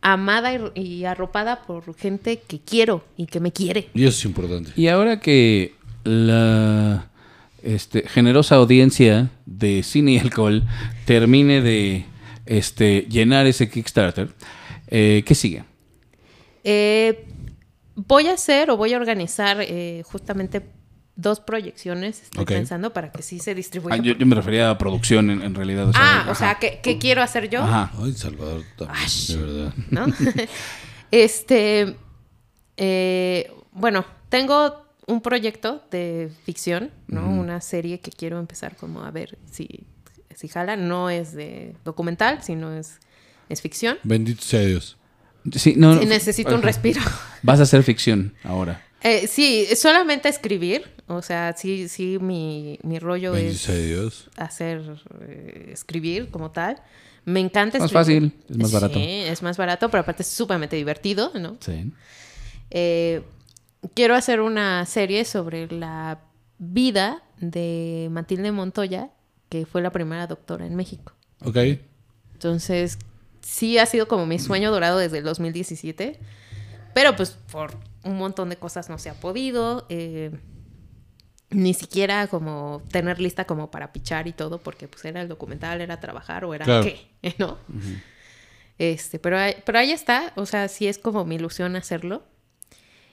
amada 0.00 0.52
y, 0.74 0.80
y 0.80 1.04
arropada 1.04 1.62
por 1.62 1.94
gente 1.96 2.40
que 2.40 2.60
quiero 2.60 3.04
y 3.16 3.26
que 3.26 3.40
me 3.40 3.52
quiere. 3.52 3.88
Y 3.94 4.04
eso 4.04 4.18
es 4.18 4.24
importante. 4.24 4.72
Y 4.76 4.88
ahora 4.88 5.20
que 5.20 5.74
la 6.04 7.08
este, 7.64 8.06
generosa 8.06 8.56
audiencia 8.56 9.30
de 9.46 9.82
cine 9.82 10.12
y 10.12 10.18
alcohol 10.18 10.62
termine 11.06 11.62
de 11.62 12.04
este, 12.46 13.06
llenar 13.08 13.46
ese 13.46 13.70
Kickstarter, 13.70 14.28
eh, 14.88 15.22
¿qué 15.26 15.34
sigue? 15.34 15.64
Eh, 16.62 17.24
voy 17.94 18.28
a 18.28 18.34
hacer 18.34 18.70
o 18.70 18.76
voy 18.76 18.92
a 18.92 18.98
organizar 18.98 19.58
eh, 19.60 20.02
justamente 20.04 20.62
dos 21.16 21.40
proyecciones, 21.40 22.22
estoy 22.22 22.44
pensando, 22.44 22.92
para 22.92 23.12
que 23.12 23.22
sí 23.22 23.38
se 23.38 23.54
distribuya. 23.54 23.94
Ah, 23.94 23.98
yo, 23.98 24.14
yo 24.14 24.26
me 24.26 24.34
refería 24.34 24.70
a 24.70 24.78
producción 24.78 25.30
en, 25.30 25.42
en 25.42 25.54
realidad. 25.54 25.90
ah, 25.94 26.20
ajá. 26.22 26.30
o 26.30 26.34
sea, 26.34 26.54
¿qué, 26.56 26.80
qué 26.82 26.98
quiero 26.98 27.22
hacer 27.22 27.48
yo? 27.48 27.62
Ajá. 27.62 27.92
Ay, 28.02 28.12
Salvador, 28.12 28.62
también, 28.76 28.98
Ash. 29.04 29.28
de 29.28 29.36
verdad. 29.36 29.74
¿no? 29.90 30.06
este, 31.10 31.96
eh, 32.76 33.52
bueno, 33.72 34.04
tengo 34.28 34.84
un 35.06 35.20
proyecto 35.20 35.82
de 35.90 36.30
ficción, 36.44 36.90
¿no? 37.06 37.28
Una 37.28 37.60
serie 37.60 38.00
que 38.00 38.10
quiero 38.10 38.38
empezar 38.38 38.74
como 38.76 39.02
a 39.04 39.10
ver 39.10 39.38
si, 39.50 39.84
si 40.34 40.48
jala. 40.48 40.76
No 40.76 41.10
es 41.10 41.32
de 41.34 41.76
documental, 41.84 42.42
sino 42.42 42.72
es, 42.72 42.98
es 43.48 43.60
ficción. 43.60 43.98
Bendito 44.02 44.42
sea 44.42 44.60
Dios. 44.60 44.96
Sí, 45.52 45.74
no, 45.76 45.98
Sí, 46.00 46.06
necesito 46.06 46.54
un 46.54 46.62
respiro. 46.62 47.02
Vas 47.42 47.60
a 47.60 47.64
hacer 47.64 47.82
ficción 47.82 48.34
ahora. 48.44 48.82
Eh, 49.04 49.26
sí, 49.28 49.66
solamente 49.76 50.28
escribir. 50.28 50.90
O 51.06 51.20
sea, 51.20 51.54
sí, 51.56 51.88
sí, 51.88 52.18
mi, 52.18 52.78
mi 52.82 52.98
rollo 52.98 53.34
es 53.36 53.66
Dios. 53.66 54.30
hacer, 54.36 54.80
eh, 55.28 55.68
escribir 55.72 56.30
como 56.30 56.50
tal. 56.50 56.82
Me 57.26 57.40
encanta 57.40 57.78
Más 57.78 57.92
escribir. 57.92 58.30
fácil, 58.32 58.44
es 58.50 58.56
más 58.56 58.72
barato. 58.72 58.94
Sí, 58.94 59.04
es 59.26 59.42
más 59.42 59.56
barato, 59.58 59.90
pero 59.90 60.00
aparte 60.02 60.22
es 60.22 60.28
sumamente 60.28 60.76
divertido, 60.76 61.30
¿no? 61.38 61.58
Sí. 61.60 61.92
Eh, 62.70 63.22
quiero 63.94 64.14
hacer 64.14 64.40
una 64.40 64.84
serie 64.86 65.24
sobre 65.26 65.66
la 65.70 66.20
vida 66.58 67.22
de 67.38 68.08
Matilde 68.10 68.52
Montoya, 68.52 69.10
que 69.50 69.66
fue 69.66 69.82
la 69.82 69.90
primera 69.92 70.26
doctora 70.26 70.66
en 70.66 70.74
México. 70.74 71.12
Ok. 71.44 71.58
Entonces, 72.32 72.98
sí 73.42 73.76
ha 73.78 73.84
sido 73.86 74.08
como 74.08 74.24
mi 74.24 74.38
sueño 74.38 74.70
dorado 74.70 74.98
desde 74.98 75.18
el 75.18 75.24
2017, 75.24 76.18
pero 76.94 77.16
pues 77.16 77.32
por 77.52 77.72
un 78.04 78.16
montón 78.18 78.48
de 78.50 78.56
cosas 78.56 78.88
no 78.88 78.98
se 78.98 79.10
ha 79.10 79.14
podido. 79.14 79.86
eh, 79.88 80.30
ni 81.50 81.72
siquiera 81.72 82.26
como 82.26 82.82
tener 82.90 83.20
lista 83.20 83.44
como 83.44 83.70
para 83.70 83.92
pichar 83.92 84.26
y 84.26 84.32
todo, 84.32 84.58
porque 84.58 84.88
pues 84.88 85.04
era 85.04 85.20
el 85.20 85.28
documental, 85.28 85.80
era 85.80 86.00
trabajar 86.00 86.44
o 86.44 86.52
era 86.52 86.64
Claro. 86.64 86.82
qué, 86.84 87.34
¿no? 87.38 87.58
Este, 88.78 89.18
pero, 89.20 89.38
ahí- 89.38 89.54
pero 89.64 89.78
ahí 89.78 89.92
está, 89.92 90.32
o 90.36 90.46
sea, 90.46 90.66
sí 90.68 90.88
es 90.88 90.98
como 90.98 91.24
mi 91.24 91.36
ilusión 91.36 91.76
hacerlo. 91.76 92.24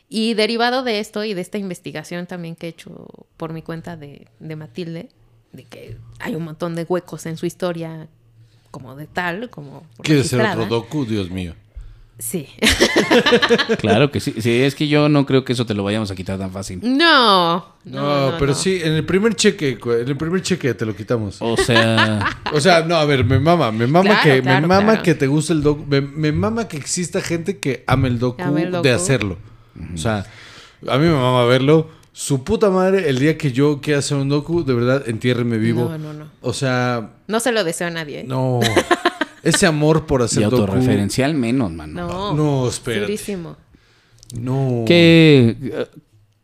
Y 0.09 0.33
derivado 0.33 0.81
de 0.83 0.99
esto 0.99 1.23
y 1.23 1.33
de 1.35 1.41
esta 1.41 1.57
investigación 1.59 2.25
también 2.25 2.55
que 2.55 2.65
he 2.65 2.69
hecho 2.69 3.05
por 3.37 3.53
mi 3.53 3.61
cuenta 3.61 3.95
de, 3.95 4.27
de 4.39 4.55
Matilde, 4.55 5.09
de 5.53 5.63
que 5.63 5.97
hay 6.19 6.33
un 6.35 6.43
montón 6.43 6.73
de 6.75 6.83
huecos 6.83 7.25
en 7.27 7.37
su 7.37 7.45
historia 7.45 8.07
como 8.71 8.95
de 8.95 9.05
tal, 9.07 9.49
como 9.51 9.83
¿Quieres 10.01 10.27
ser 10.27 10.41
otro 10.41 10.65
docu? 10.65 11.05
Dios 11.05 11.29
mío. 11.29 11.53
Sí. 12.21 12.47
Claro 13.79 14.11
que 14.11 14.19
sí. 14.19 14.33
Sí, 14.39 14.61
es 14.61 14.75
que 14.75 14.87
yo 14.87 15.09
no 15.09 15.25
creo 15.25 15.43
que 15.43 15.53
eso 15.53 15.65
te 15.65 15.73
lo 15.73 15.83
vayamos 15.83 16.11
a 16.11 16.15
quitar 16.15 16.37
tan 16.37 16.51
fácil. 16.51 16.79
No. 16.83 17.65
No, 17.83 18.33
pero 18.37 18.53
sí, 18.53 18.79
en 18.81 18.93
el 18.93 19.05
primer 19.05 19.35
cheque, 19.35 19.77
en 19.83 20.07
el 20.07 20.15
primer 20.17 20.41
cheque 20.41 20.73
te 20.73 20.85
lo 20.85 20.95
quitamos. 20.95 21.37
O 21.39 21.57
sea, 21.57 22.29
O 22.53 22.61
sea, 22.61 22.81
no, 22.83 22.95
a 22.95 23.05
ver, 23.05 23.25
me 23.25 23.39
mama, 23.39 23.71
me 23.71 23.87
mama 23.87 24.21
Claro, 24.21 24.23
que 24.23 24.41
claro, 24.41 24.61
me 24.61 24.67
mama 24.67 24.85
claro. 24.91 25.03
que 25.03 25.15
te 25.15 25.27
guste 25.27 25.53
el 25.53 25.63
docu, 25.63 25.85
me, 25.87 26.01
me 26.01 26.31
mama 26.31 26.67
que 26.67 26.77
exista 26.77 27.21
gente 27.21 27.57
que 27.59 27.83
ame 27.87 28.07
el 28.07 28.19
docu, 28.19 28.41
Ame 28.43 28.63
el 28.63 28.81
de 28.81 28.91
hacerlo. 28.91 29.37
O 29.93 29.97
sea, 29.97 30.25
a 30.87 30.97
mí 30.97 31.05
me 31.07 31.13
mama 31.13 31.45
verlo. 31.45 31.89
Su 32.13 32.43
puta 32.43 32.69
madre, 32.69 33.09
el 33.09 33.19
día 33.19 33.37
que 33.37 33.51
yo 33.53 33.79
quiera 33.81 33.99
hacer 33.99 34.17
un 34.17 34.27
docu, 34.29 34.65
de 34.65 34.73
verdad, 34.73 35.03
entiérreme 35.07 35.57
vivo. 35.57 35.89
No, 35.89 35.97
no, 35.97 36.13
no. 36.13 36.25
O 36.41 36.51
sea, 36.53 37.11
No 37.27 37.39
se 37.39 37.51
lo 37.53 37.63
deseo 37.63 37.87
a 37.87 37.91
nadie. 37.91 38.19
¿eh? 38.19 38.23
no. 38.27 38.59
Ese 39.43 39.65
amor 39.65 40.05
por 40.05 40.21
y 40.21 40.25
hacer 40.25 40.43
docu. 40.43 40.57
autorreferencial 40.57 41.33
menos, 41.33 41.71
mano. 41.71 42.07
No. 42.07 42.33
No, 42.33 42.67
espérate. 42.67 43.01
Durísimo. 43.01 43.57
No. 44.35 44.83
¿Qué, 44.87 45.57
eh, 45.61 45.87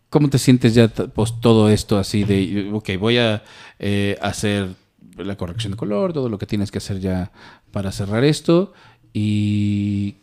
¿Cómo 0.10 0.30
te 0.30 0.40
sientes 0.40 0.74
ya 0.74 0.88
pues, 0.88 1.40
todo 1.41 1.69
esto 1.69 1.98
así 1.98 2.24
de, 2.24 2.69
ok, 2.74 2.91
voy 2.99 3.18
a 3.18 3.44
eh, 3.80 4.18
hacer 4.22 4.69
la 5.18 5.36
corrección 5.36 5.72
de 5.72 5.78
color, 5.78 6.14
todo 6.14 6.30
lo 6.30 6.38
que 6.38 6.45
tienes 6.45 6.72
que 6.72 6.78
hacer 6.78 6.99
ya 6.99 7.32
para 7.72 7.91
cerrar 7.91 8.24
esto? 8.24 8.74
¿Y 9.14 10.15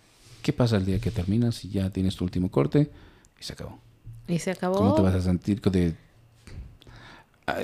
qué 0.42 0.52
pasa 0.52 0.76
el 0.76 0.86
día 0.86 1.01
que 1.01 1.10
terminas 1.10 1.64
y 1.64 1.70
ya 1.70 1.90
tienes 1.90 2.16
tu 2.16 2.24
último 2.24 2.51
corte 2.51 2.90
y 3.40 3.44
se 3.44 3.52
acabó? 3.52 3.78
Y 4.26 4.38
se 4.38 4.52
acabó. 4.52 4.76
¿Cómo 4.76 4.94
te 4.94 5.02
vas 5.02 5.14
a 5.14 5.20
sentir 5.20 5.60
de, 5.60 5.94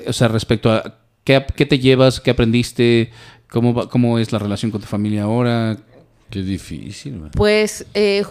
o 0.07 0.12
sea, 0.12 0.28
respecto 0.28 0.70
a 0.70 0.99
qué, 1.24 1.45
qué 1.57 1.66
te 1.66 1.78
llevas, 1.78 2.20
qué 2.20 2.31
aprendiste, 2.31 3.11
cómo, 3.51 3.75
va- 3.75 3.89
cómo 3.89 4.19
es 4.19 4.33
la 4.33 4.39
relación 4.39 4.71
con 4.71 4.81
tu 4.81 4.87
familia 4.87 5.25
ahora? 5.25 5.77
Qué 6.31 6.43
difícil, 6.43 7.15
man. 7.17 7.31
Pues, 7.33 7.87
eh, 7.95 8.25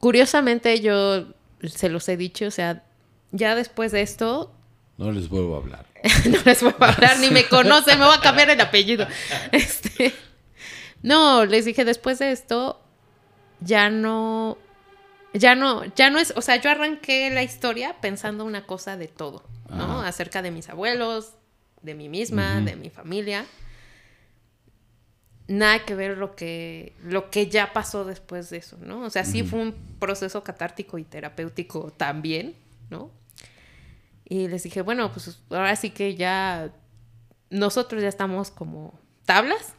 curiosamente, 0.00 0.80
yo 0.80 1.26
se 1.66 1.88
los 1.88 2.08
he 2.08 2.16
dicho, 2.16 2.46
o 2.46 2.50
sea, 2.50 2.84
ya 3.32 3.54
después 3.54 3.92
de 3.92 4.02
esto, 4.02 4.52
No 4.96 5.12
les 5.12 5.28
vuelvo 5.28 5.54
a 5.54 5.58
hablar. 5.58 5.86
no 6.30 6.38
les 6.44 6.62
voy 6.62 6.74
a 6.80 6.84
hablar, 6.92 7.18
ni 7.20 7.30
me 7.30 7.44
conocen, 7.48 7.98
me 7.98 8.04
voy 8.06 8.14
a 8.16 8.20
cambiar 8.20 8.50
el 8.50 8.60
apellido. 8.60 9.06
Este, 9.52 10.12
no, 11.02 11.44
les 11.44 11.64
dije, 11.64 11.84
después 11.84 12.18
de 12.18 12.32
esto, 12.32 12.80
ya 13.60 13.90
no, 13.90 14.58
ya 15.34 15.54
no, 15.54 15.84
ya 15.94 16.10
no 16.10 16.18
es, 16.18 16.32
o 16.36 16.42
sea, 16.42 16.56
yo 16.60 16.70
arranqué 16.70 17.30
la 17.30 17.42
historia 17.44 17.96
pensando 18.00 18.44
una 18.44 18.66
cosa 18.66 18.96
de 18.96 19.06
todo, 19.08 19.44
¿no? 19.70 20.00
Ajá. 20.00 20.08
Acerca 20.08 20.42
de 20.42 20.50
mis 20.50 20.68
abuelos, 20.68 21.34
de 21.82 21.94
mí 21.94 22.08
misma, 22.08 22.60
de 22.60 22.74
mi 22.76 22.90
familia. 22.90 23.44
Nada 25.48 25.86
que 25.86 25.94
ver 25.94 26.18
lo 26.18 26.36
que, 26.36 26.94
lo 27.02 27.30
que 27.30 27.48
ya 27.48 27.72
pasó 27.72 28.04
después 28.04 28.50
de 28.50 28.58
eso, 28.58 28.76
¿no? 28.82 29.00
O 29.00 29.10
sea, 29.10 29.24
sí 29.24 29.42
fue 29.42 29.60
un 29.60 29.72
proceso 29.98 30.44
catártico 30.44 30.98
y 30.98 31.04
terapéutico 31.04 31.90
también, 31.90 32.54
¿no? 32.90 33.10
Y 34.26 34.48
les 34.48 34.62
dije, 34.62 34.82
bueno, 34.82 35.10
pues 35.10 35.40
ahora 35.48 35.74
sí 35.74 35.88
que 35.88 36.14
ya 36.16 36.70
nosotros 37.48 38.02
ya 38.02 38.08
estamos 38.08 38.50
como 38.50 39.00
tablas. 39.24 39.74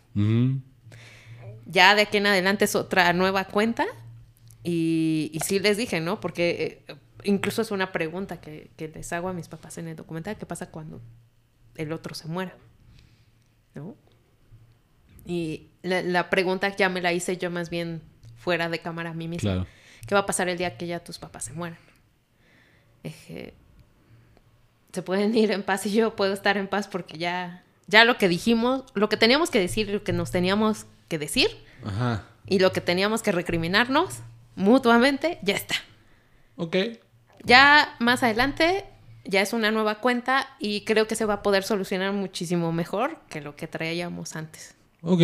Ya 1.67 1.93
de 1.93 2.01
aquí 2.01 2.17
en 2.17 2.25
adelante 2.25 2.65
es 2.65 2.75
otra 2.75 3.13
nueva 3.13 3.45
cuenta. 3.45 3.85
Y, 4.63 5.29
y 5.33 5.39
sí 5.41 5.59
les 5.59 5.77
dije, 5.77 6.01
¿no? 6.01 6.19
Porque 6.19 6.83
eh, 6.87 6.95
incluso 7.23 7.61
es 7.61 7.69
una 7.69 7.91
pregunta 7.91 8.41
que, 8.41 8.71
que 8.75 8.87
les 8.87 9.13
hago 9.13 9.29
a 9.29 9.33
mis 9.33 9.47
papás 9.47 9.77
en 9.77 9.87
el 9.87 9.95
documental. 9.95 10.35
¿Qué 10.35 10.47
pasa 10.47 10.71
cuando 10.71 10.99
el 11.75 11.91
otro 11.91 12.15
se 12.15 12.27
muera? 12.27 12.55
¿No? 13.75 13.95
Y 15.29 15.67
la, 15.83 16.01
la 16.01 16.31
pregunta 16.31 16.75
ya 16.75 16.89
me 16.89 17.01
la 17.01 17.13
hice 17.13 17.37
yo 17.37 17.51
más 17.51 17.69
bien 17.69 18.01
fuera 18.35 18.67
de 18.67 18.79
cámara 18.79 19.11
a 19.11 19.13
mí 19.13 19.27
misma. 19.27 19.51
Claro. 19.51 19.67
¿Qué 20.07 20.15
va 20.15 20.21
a 20.21 20.25
pasar 20.25 20.49
el 20.49 20.57
día 20.57 20.75
que 20.75 20.87
ya 20.87 21.03
tus 21.03 21.19
papás 21.19 21.45
se 21.45 21.53
mueran? 21.53 21.77
Dije, 23.03 23.53
se 24.91 25.03
pueden 25.03 25.37
ir 25.37 25.51
en 25.51 25.61
paz 25.61 25.85
y 25.85 25.91
yo 25.91 26.15
puedo 26.15 26.33
estar 26.33 26.57
en 26.57 26.67
paz 26.67 26.87
porque 26.87 27.19
ya, 27.19 27.63
ya 27.85 28.05
lo 28.05 28.17
que 28.17 28.27
dijimos, 28.27 28.85
lo 28.95 29.07
que 29.07 29.17
teníamos 29.17 29.51
que 29.51 29.59
decir, 29.59 29.87
lo 29.89 30.03
que 30.03 30.13
nos 30.13 30.31
teníamos 30.31 30.87
que 31.07 31.19
decir 31.19 31.49
Ajá. 31.85 32.25
y 32.47 32.57
lo 32.57 32.71
que 32.71 32.81
teníamos 32.81 33.21
que 33.21 33.31
recriminarnos 33.31 34.21
mutuamente, 34.55 35.37
ya 35.43 35.55
está. 35.55 35.75
Ok. 36.55 36.75
Ya 37.43 37.95
más 37.99 38.23
adelante 38.23 38.83
ya 39.25 39.41
es 39.41 39.53
una 39.53 39.69
nueva 39.69 39.99
cuenta 39.99 40.47
y 40.57 40.85
creo 40.85 41.07
que 41.07 41.13
se 41.13 41.25
va 41.25 41.35
a 41.35 41.43
poder 41.43 41.63
solucionar 41.63 42.13
muchísimo 42.13 42.71
mejor 42.71 43.19
que 43.29 43.41
lo 43.41 43.55
que 43.55 43.67
traíamos 43.67 44.35
antes. 44.35 44.75
Ok. 45.01 45.21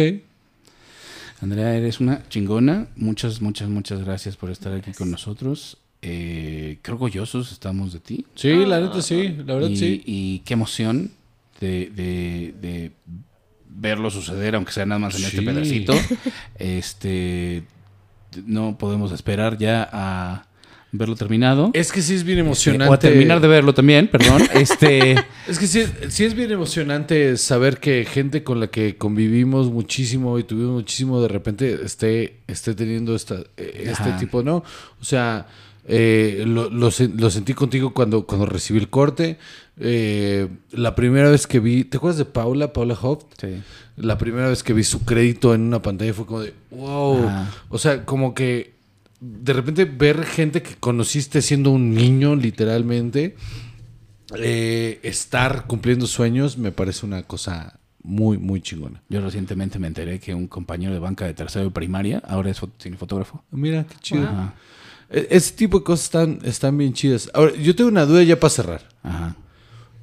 Andrea, 1.41 1.75
eres 1.75 1.99
una 1.99 2.27
chingona. 2.29 2.87
Muchas, 2.95 3.41
muchas, 3.41 3.69
muchas 3.69 4.03
gracias 4.03 4.37
por 4.37 4.49
estar 4.51 4.73
aquí 4.73 4.91
con 4.93 5.11
nosotros. 5.11 5.77
Eh, 6.01 6.79
qué 6.81 6.91
orgullosos 6.91 7.51
estamos 7.51 7.91
de 7.93 7.99
ti. 7.99 8.25
Sí, 8.35 8.65
la 8.65 8.79
neta 8.79 9.01
sí, 9.01 9.35
la 9.45 9.55
verdad 9.55 9.69
y, 9.69 9.77
sí. 9.77 10.01
y 10.05 10.39
qué 10.39 10.53
emoción 10.53 11.11
de, 11.59 11.89
de- 11.95 12.53
de 12.61 12.91
verlo 13.77 14.09
suceder, 14.09 14.55
aunque 14.55 14.71
sea 14.71 14.85
nada 14.85 14.99
más 14.99 15.17
en 15.19 15.25
este 15.25 15.41
pedacito. 15.41 15.93
Este, 16.57 17.63
no 18.45 18.77
podemos 18.77 19.11
esperar 19.11 19.57
ya 19.57 19.89
a 19.91 20.45
verlo 20.97 21.15
terminado. 21.15 21.71
Es 21.73 21.91
que 21.91 22.01
sí 22.01 22.13
es 22.13 22.23
bien 22.23 22.39
Este, 22.39 22.47
emocionante. 22.47 22.89
o 22.91 22.93
a 22.93 22.99
terminar 22.99 23.39
de 23.41 23.47
verlo 23.47 23.73
también, 23.73 24.07
perdón. 24.07 24.41
Este, 24.53 25.15
Es 25.47 25.59
que 25.59 25.67
sí, 25.67 25.83
sí 26.09 26.23
es 26.25 26.33
bien 26.35 26.51
emocionante 26.51 27.37
saber 27.37 27.79
que 27.79 28.05
gente 28.05 28.43
con 28.43 28.59
la 28.59 28.67
que 28.67 28.97
convivimos 28.97 29.71
muchísimo 29.71 30.37
y 30.39 30.43
tuvimos 30.43 30.73
muchísimo 30.73 31.21
de 31.21 31.27
repente 31.27 31.79
esté, 31.83 32.37
esté 32.47 32.73
teniendo 32.75 33.15
esta, 33.15 33.35
eh, 33.57 33.83
este 33.91 34.09
Ajá. 34.09 34.17
tipo, 34.17 34.43
¿no? 34.43 34.57
O 35.01 35.03
sea, 35.03 35.47
eh, 35.87 36.43
lo, 36.47 36.69
lo 36.69 36.89
sen- 36.89 37.13
lo 37.19 37.29
sentí 37.29 37.53
contigo 37.53 37.93
cuando, 37.93 38.25
cuando 38.25 38.45
recibí 38.47 38.79
el 38.79 38.89
corte. 38.89 39.37
Eh, 39.79 40.47
la 40.71 40.95
primera 40.95 41.29
vez 41.29 41.47
que 41.47 41.59
vi, 41.59 41.83
¿te 41.83 41.97
acuerdas 41.97 42.17
de 42.17 42.25
Paula, 42.25 42.73
Paula 42.73 42.97
Hoft? 43.01 43.25
sí. 43.39 43.47
La 43.97 44.17
primera 44.17 44.49
vez 44.49 44.61
que 44.61 44.73
vi 44.73 44.83
su 44.83 45.05
crédito 45.05 45.55
en 45.55 45.61
una 45.61 45.81
pantalla 45.81 46.13
fue 46.13 46.25
como 46.25 46.41
de, 46.41 46.53
wow. 46.71 47.27
Ajá. 47.29 47.49
O 47.69 47.77
sea, 47.77 48.03
como 48.03 48.33
que 48.35 48.73
de 49.27 49.53
repente 49.53 49.85
ver 49.85 50.23
gente 50.25 50.61
que 50.61 50.75
conociste 50.75 51.41
siendo 51.41 51.71
un 51.71 51.93
niño, 51.93 52.35
literalmente, 52.35 53.35
eh, 54.37 54.99
estar 55.03 55.65
cumpliendo 55.67 56.07
sueños, 56.07 56.57
me 56.57 56.71
parece 56.71 57.05
una 57.05 57.23
cosa 57.23 57.79
muy, 58.03 58.37
muy 58.37 58.61
chingona. 58.61 59.01
Yo 59.09 59.21
recientemente 59.21 59.79
me 59.79 59.87
enteré 59.87 60.19
que 60.19 60.33
un 60.35 60.47
compañero 60.47 60.93
de 60.93 60.99
banca 60.99 61.25
de 61.25 61.33
tercero 61.33 61.65
de 61.65 61.71
primaria 61.71 62.21
ahora 62.27 62.51
es 62.51 62.61
fo- 62.61 62.69
cinefotógrafo. 62.79 63.43
Mira, 63.51 63.85
qué 63.85 63.95
chido. 63.99 64.27
E- 65.09 65.27
Ese 65.31 65.53
tipo 65.55 65.79
de 65.79 65.83
cosas 65.85 66.05
están, 66.05 66.39
están 66.43 66.77
bien 66.77 66.93
chidas. 66.93 67.29
Ahora, 67.33 67.53
yo 67.55 67.75
tengo 67.75 67.89
una 67.89 68.05
duda 68.05 68.23
ya 68.23 68.39
para 68.39 68.49
cerrar. 68.51 68.87
Ajá. 69.03 69.35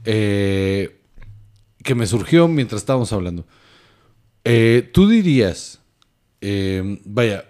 eh, 0.05 0.99
que 1.85 1.95
me 1.95 2.07
surgió 2.07 2.49
mientras 2.49 2.81
estábamos 2.83 3.13
hablando. 3.13 3.45
Eh, 4.45 4.89
Tú 4.93 5.09
dirías, 5.09 5.81
eh, 6.41 7.01
vaya, 7.05 7.45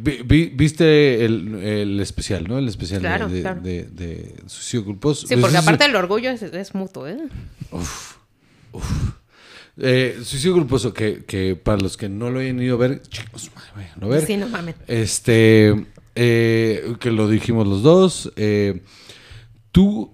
vi- 0.00 0.22
vi- 0.24 0.52
viste 0.54 1.24
el, 1.24 1.54
el 1.56 2.00
especial, 2.00 2.46
¿no? 2.48 2.58
El 2.58 2.68
especial 2.68 3.00
de- 3.02 3.08
Claro, 3.08 3.28
de, 3.28 3.40
claro. 3.40 3.60
de- 3.60 3.84
de 3.84 4.34
Suicidio 4.46 4.84
Culposo. 4.84 5.26
Sí, 5.26 5.34
Pues 5.34 5.40
porque 5.42 5.56
aparte 5.56 5.84
el 5.84 5.96
orgullo 5.96 6.30
es, 6.30 6.42
es 6.42 6.74
mutuo, 6.74 7.06
¿eh? 7.08 7.18
eh, 9.78 10.18
Suicidio 10.22 10.54
Culposo, 10.54 10.92
que, 10.92 11.24
que 11.24 11.56
para 11.56 11.78
los 11.78 11.96
que 11.96 12.08
no 12.08 12.30
lo 12.30 12.40
hayan 12.40 12.60
ido 12.60 12.74
a 12.76 12.78
ver, 12.78 13.02
chicos, 13.02 13.50
madre, 13.54 13.70
vayan 13.76 14.04
a 14.04 14.06
ver. 14.06 14.26
Sí, 14.26 14.36
no 14.36 14.48
mames. 14.48 14.74
Este, 14.86 15.86
eh, 16.14 16.94
que 17.00 17.10
lo 17.10 17.28
dijimos 17.28 17.66
los 17.66 17.82
dos. 17.82 18.32
eh, 18.36 18.82
tú, 19.72 20.12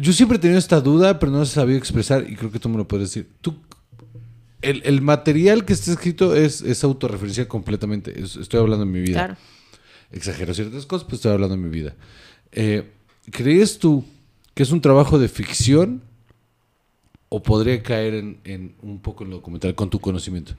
yo 0.00 0.12
siempre 0.12 0.36
he 0.36 0.40
tenido 0.40 0.58
esta 0.58 0.80
duda, 0.80 1.18
pero 1.18 1.32
no 1.32 1.42
he 1.42 1.46
sabido 1.46 1.78
expresar 1.78 2.24
y 2.28 2.36
creo 2.36 2.50
que 2.50 2.58
tú 2.58 2.68
me 2.68 2.76
lo 2.76 2.86
puedes 2.86 3.08
decir. 3.10 3.30
Tú, 3.40 3.56
el, 4.64 4.82
el 4.84 5.00
material 5.02 5.64
que 5.64 5.72
está 5.72 5.90
escrito 5.92 6.34
es, 6.34 6.60
es 6.62 6.82
autorreferencial 6.84 7.46
completamente. 7.48 8.18
Es- 8.20 8.36
estoy 8.36 8.60
hablando 8.60 8.84
de 8.84 8.90
mi 8.92 9.00
vida. 9.00 9.14
Claro. 9.14 9.36
Exagero 10.10 10.54
ciertas 10.54 10.86
cosas, 10.86 11.04
pero 11.04 11.16
estoy 11.16 11.32
hablando 11.32 11.56
de 11.56 11.62
mi 11.62 11.70
vida. 11.70 11.94
Eh, 12.52 12.90
¿Crees 13.30 13.78
tú 13.78 14.04
que 14.54 14.62
es 14.62 14.70
un 14.70 14.80
trabajo 14.80 15.18
de 15.18 15.28
ficción 15.28 16.02
o 17.28 17.42
podría 17.42 17.82
caer 17.82 18.14
en, 18.14 18.38
en 18.44 18.74
un 18.82 19.00
poco 19.00 19.24
en 19.24 19.30
lo 19.30 19.36
documental 19.36 19.74
con 19.74 19.90
tu 19.90 19.98
conocimiento? 19.98 20.54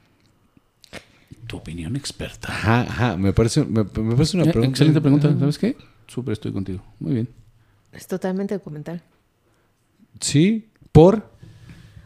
Tu 1.47 1.57
opinión 1.57 1.95
experta. 1.95 2.49
Ajá, 2.49 2.81
ajá. 2.81 3.17
Me 3.17 3.31
parece, 3.31 3.63
me, 3.63 3.83
me 3.83 4.15
parece 4.15 4.35
una 4.37 4.45
Eh, 4.47 4.51
pregunta. 4.51 4.67
Excelente 4.69 4.99
pregunta. 5.01 5.35
¿Sabes 5.39 5.57
qué? 5.57 5.77
Súper 6.07 6.33
estoy 6.33 6.51
contigo. 6.51 6.83
Muy 6.99 7.13
bien. 7.13 7.29
Es 7.91 8.07
totalmente 8.07 8.55
documental. 8.55 9.01
Sí, 10.19 10.67
por. 10.91 11.29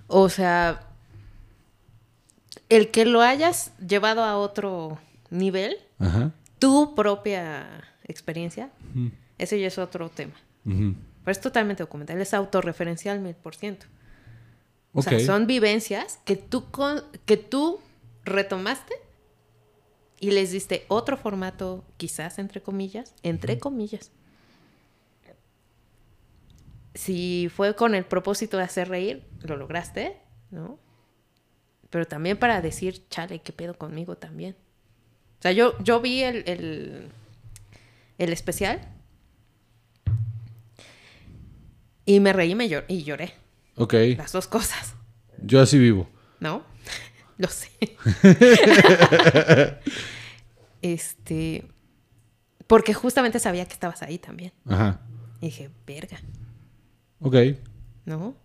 O 0.07 0.27
sea, 0.30 0.89
el 2.70 2.91
que 2.91 3.06
lo 3.06 3.22
hayas 3.22 3.72
llevado 3.80 4.24
a 4.24 4.38
otro 4.38 5.00
nivel, 5.30 5.78
Ajá. 6.00 6.32
tu 6.60 6.96
propia 6.96 7.68
experiencia, 8.04 8.70
ese 9.38 9.60
ya 9.60 9.68
es 9.68 9.78
otro 9.78 10.10
tema. 10.10 10.34
Pero 10.64 11.32
es 11.32 11.41
totalmente 11.41 11.84
documental, 11.84 12.20
es 12.22 12.34
autorreferencial 12.34 13.20
mil 13.20 13.36
por 13.36 13.56
ciento. 13.56 13.86
O 14.94 15.02
sea, 15.02 15.20
son 15.20 15.46
vivencias 15.48 16.20
que 16.26 16.36
tú, 16.36 16.70
con- 16.72 17.04
que 17.26 17.38
tú 17.38 17.80
retomaste 18.24 18.94
y 20.20 20.32
les 20.32 20.52
diste 20.52 20.86
otro 20.88 21.16
formato, 21.18 21.84
quizás 21.98 22.40
entre 22.40 22.62
comillas, 22.62 23.14
entre 23.24 23.60
comillas. 23.60 24.12
Si 26.96 27.50
fue 27.56 27.76
con 27.76 27.96
el 27.96 28.04
propósito 28.06 28.58
de 28.58 28.64
hacer 28.64 28.90
reír, 28.90 29.24
lo 29.41 29.56
lograste, 29.58 30.18
¿no? 30.52 30.80
Pero 31.90 32.06
también 32.06 32.38
para 32.38 32.61
decir, 32.61 33.07
chale, 33.10 33.40
¿qué 33.40 33.52
pedo 33.52 33.74
conmigo 33.76 34.16
también? 34.16 34.56
O 35.40 35.41
sea, 35.41 35.52
yo, 35.52 35.78
yo 35.84 35.99
vi 36.02 36.24
el, 36.24 36.44
el, 36.48 37.10
el 38.18 38.34
especial 38.34 38.80
y 42.06 42.20
me 42.20 42.34
reí 42.34 42.52
y, 42.52 42.56
me 42.56 42.70
llor- 42.70 42.86
y 42.88 43.03
lloré. 43.03 43.34
Ok. 43.76 43.94
Las 44.18 44.32
dos 44.32 44.48
cosas. 44.48 44.94
Yo 45.41 45.61
así 45.61 45.78
vivo. 45.80 46.07
¿no? 46.40 46.64
Lo 47.38 47.48
sé. 47.48 47.70
este. 50.82 51.66
Porque 52.68 52.94
justamente 52.94 53.40
sabía 53.40 53.66
que 53.66 53.74
estabas 53.74 54.02
ahí 54.03 54.20
también. 54.20 54.52
Ajá. 54.68 55.02
Y 55.41 55.48
dije, 55.48 55.70
verga, 55.88 56.20
Ok. 57.22 57.36
¿no? 58.06 58.36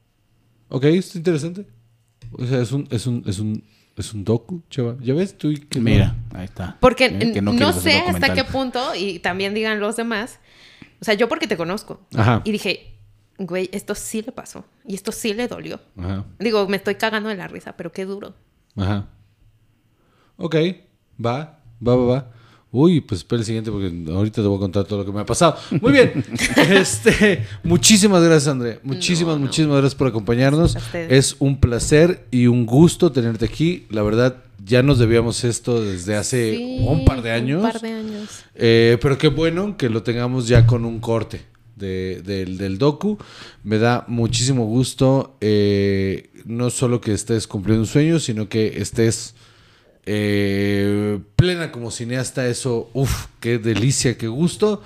Ok, 0.69 0.85
está 0.85 1.19
interesante. 1.19 1.67
O 2.39 2.47
sea, 2.47 2.61
es 2.61 2.73
un, 2.73 2.89
es 2.91 3.07
un, 3.07 3.23
es 3.27 3.39
un, 3.39 3.65
es 3.97 4.15
un 4.15 4.25
docu, 4.25 4.63
chava. 4.71 4.97
¿Ya 5.01 5.15
ves 5.15 5.37
tú? 5.37 5.53
que 5.69 5.79
no? 5.79 5.85
Mira, 5.85 6.17
ahí 6.33 6.45
está. 6.45 6.77
Porque 6.81 7.07
¿Eh? 7.07 7.33
Que 7.33 7.43
no, 7.43 7.53
hacer 7.69 7.83
sé 7.83 7.99
hasta 8.01 8.35
qué 8.35 8.45
punto, 8.45 8.95
y 8.95 9.19
también 9.19 9.55
digan 9.55 9.81
los 9.81 9.97
demás. 9.97 10.41
O 11.01 11.05
sea, 11.05 11.15
yo 11.15 11.29
porque 11.29 11.47
te 11.47 11.57
conozco. 11.57 12.01
Ajá. 12.15 12.43
Y 12.45 12.53
dije, 12.53 12.99
güey, 13.39 13.69
esto 13.73 13.95
sí 13.95 14.23
le 14.23 14.33
pasó. 14.33 14.65
Y 14.87 14.95
esto 14.95 15.13
sí 15.13 15.35
le 15.35 15.49
dolió. 15.49 15.81
Ajá. 15.97 16.25
Digo, 16.39 16.67
me 16.69 16.77
estoy 16.77 16.95
cagando 16.97 17.29
de 17.29 17.37
la 17.37 17.49
risa, 17.49 17.77
pero 17.77 17.93
qué 17.93 18.05
duro. 18.05 18.35
Ajá. 18.77 19.09
Ok. 20.37 20.57
Va, 21.25 21.61
va, 21.87 21.97
va, 21.97 22.05
va. 22.05 22.33
Uy, 22.77 23.01
pues 23.01 23.21
espera 23.21 23.39
el 23.39 23.47
siguiente 23.47 23.71
porque 23.71 23.87
ahorita 24.13 24.43
te 24.43 24.49
voy 24.49 24.57
a 24.57 24.61
contar 24.61 24.85
todo 24.85 24.99
lo 24.99 25.05
que 25.07 25.13
me 25.13 25.21
ha 25.21 25.25
pasado. 25.25 25.57
Muy 25.81 25.93
bien. 25.93 26.25
este, 26.57 27.45
muchísimas 27.63 28.21
gracias, 28.23 28.49
André. 28.49 28.81
Muchísimas, 28.83 29.35
No, 29.35 29.41
no. 29.41 29.47
muchísimas 29.47 29.77
gracias 29.79 29.95
por 29.95 30.09
acompañarnos. 30.09 30.77
Es 30.93 31.37
un 31.39 31.61
placer 31.61 32.27
y 32.33 32.49
un 32.49 32.67
gusto 32.67 33.13
tenerte 33.13 33.45
aquí. 33.45 33.87
La 33.91 34.03
verdad, 34.03 34.43
ya 34.67 34.83
nos 34.83 34.99
debíamos 34.99 35.45
esto 35.45 35.85
desde 35.85 36.17
hace 36.17 36.57
Sí, 36.57 36.79
un 36.87 37.05
par 37.05 37.23
de 37.23 37.31
años. 37.31 37.63
Un 37.65 37.71
par 37.71 37.81
de 37.81 37.93
años. 37.93 38.29
Eh, 38.57 38.99
pero 39.01 39.19
qué 39.19 39.29
bueno 39.29 39.77
que 39.77 39.89
lo 39.89 40.03
tengamos 40.03 40.49
ya 40.49 40.67
con 40.67 40.85
un 40.85 40.99
corte 40.99 41.43
de- 41.77 42.23
del, 42.25 42.59
del 42.59 42.79
docu. 42.79 43.19
Me 43.63 43.79
da 43.79 44.05
muchísimo 44.09 44.65
gusto 44.65 45.37
eh, 45.41 46.31
no 46.45 46.71
solo 46.71 47.01
que 47.01 47.13
estés 47.13 47.47
cumpliendo 47.47 47.83
un 47.83 47.87
sueño, 47.87 48.19
sino 48.19 48.49
que 48.49 48.81
estés 48.81 49.35
eh, 50.07 51.19
plena 51.37 51.71
como 51.73 51.91
cineasta. 51.91 52.47
Eso, 52.47 52.91
uff, 52.93 53.27
qué 53.41 53.59
delicia, 53.59 54.17
qué 54.17 54.27
gusto. 54.29 54.83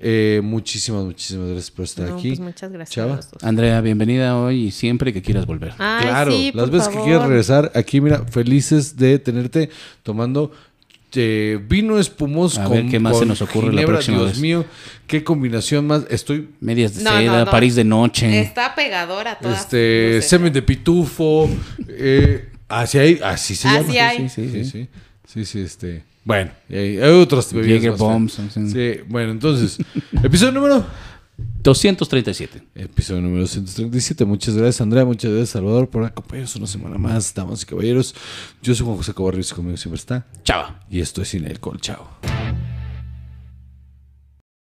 Eh, 0.00 0.40
muchísimas, 0.44 1.04
muchísimas 1.04 1.48
gracias 1.48 1.70
por 1.72 1.84
estar 1.84 2.08
No, 2.08 2.16
aquí. 2.18 2.28
pues 2.28 2.38
muchas 2.40 2.70
gracias 2.70 2.94
Chava. 2.94 3.14
a 3.14 3.16
los 3.16 3.30
dos. 3.32 3.42
Andrea, 3.42 3.80
bienvenida 3.80 4.36
hoy 4.36 4.66
y 4.66 4.70
siempre 4.70 5.12
que 5.12 5.22
quieras 5.22 5.44
volver. 5.44 5.72
Ay, 5.78 6.04
claro, 6.06 6.30
sí, 6.30 6.52
las 6.54 6.66
por 6.70 6.78
veces 6.78 6.88
que 6.88 7.02
quieras 7.02 7.26
regresar, 7.26 7.72
aquí 7.74 8.00
mira, 8.00 8.24
felices 8.30 8.96
de 8.96 9.18
tenerte 9.18 9.70
tomando 10.04 10.52
eh, 11.14 11.58
vino 11.68 11.98
espumoso 11.98 12.60
A 12.60 12.64
con, 12.64 12.74
ver 12.74 12.86
qué 12.88 13.00
más 13.00 13.18
se 13.18 13.26
nos 13.26 13.42
ocurre 13.42 13.68
la 13.68 13.72
ginebra. 13.72 13.94
próxima 13.96 14.18
Dios 14.18 14.30
vez. 14.32 14.40
mío, 14.40 14.64
qué 15.08 15.24
combinación 15.24 15.84
más. 15.88 16.04
Estoy 16.10 16.50
Medias 16.60 16.94
de 16.94 17.02
No, 17.02 17.10
seda, 17.10 17.32
no, 17.40 17.44
no. 17.46 17.50
París 17.50 17.74
de 17.74 17.82
noche. 17.82 18.40
Está 18.40 18.76
pegadora 18.76 19.32
a 19.32 19.38
todas. 19.40 19.62
este 19.62 20.22
semen 20.22 20.52
de 20.52 20.62
pitufo, 20.62 21.50
eh, 21.88 22.50
así 22.68 22.98
hay, 22.98 23.20
así 23.22 23.54
se 23.54 23.68
Así 23.68 23.92
llama. 23.92 24.08
hay. 24.08 24.28
Sí, 24.28 24.48
sí, 24.48 24.64
sí, 24.64 24.88
sí, 25.26 25.44
sí, 25.44 25.60
este. 25.60 26.04
Bueno, 26.24 26.50
hay, 26.68 26.98
hay 26.98 27.10
otras 27.10 27.52
bebidas 27.52 27.76
Jäger 27.80 27.90
más 27.92 27.98
bombs, 28.00 28.32
sí. 28.52 28.70
Sí, 28.70 29.00
bueno, 29.08 29.30
entonces, 29.32 29.78
episodio 30.22 30.52
número 30.52 30.84
237. 31.62 32.62
Episodio 32.74 33.20
número 33.22 33.46
137. 33.46 34.24
Muchas 34.24 34.54
gracias, 34.56 34.80
Andrea. 34.80 35.04
Muchas 35.04 35.30
gracias, 35.30 35.50
Salvador, 35.50 35.88
por 35.88 36.04
acompañarnos 36.04 36.54
una 36.56 36.66
semana 36.66 36.98
más, 36.98 37.32
damas 37.34 37.62
y 37.62 37.66
caballeros. 37.66 38.14
Yo 38.62 38.74
soy 38.74 38.84
Juan 38.84 38.96
José 38.98 39.14
Cobarrios 39.14 39.50
y 39.50 39.54
conmigo 39.54 39.76
siempre 39.76 39.98
está. 39.98 40.26
Chava. 40.44 40.80
Y 40.90 41.00
esto 41.00 41.22
es 41.22 41.28
Cine 41.28 41.48
Alcohol. 41.48 41.80
Chao. 41.80 42.37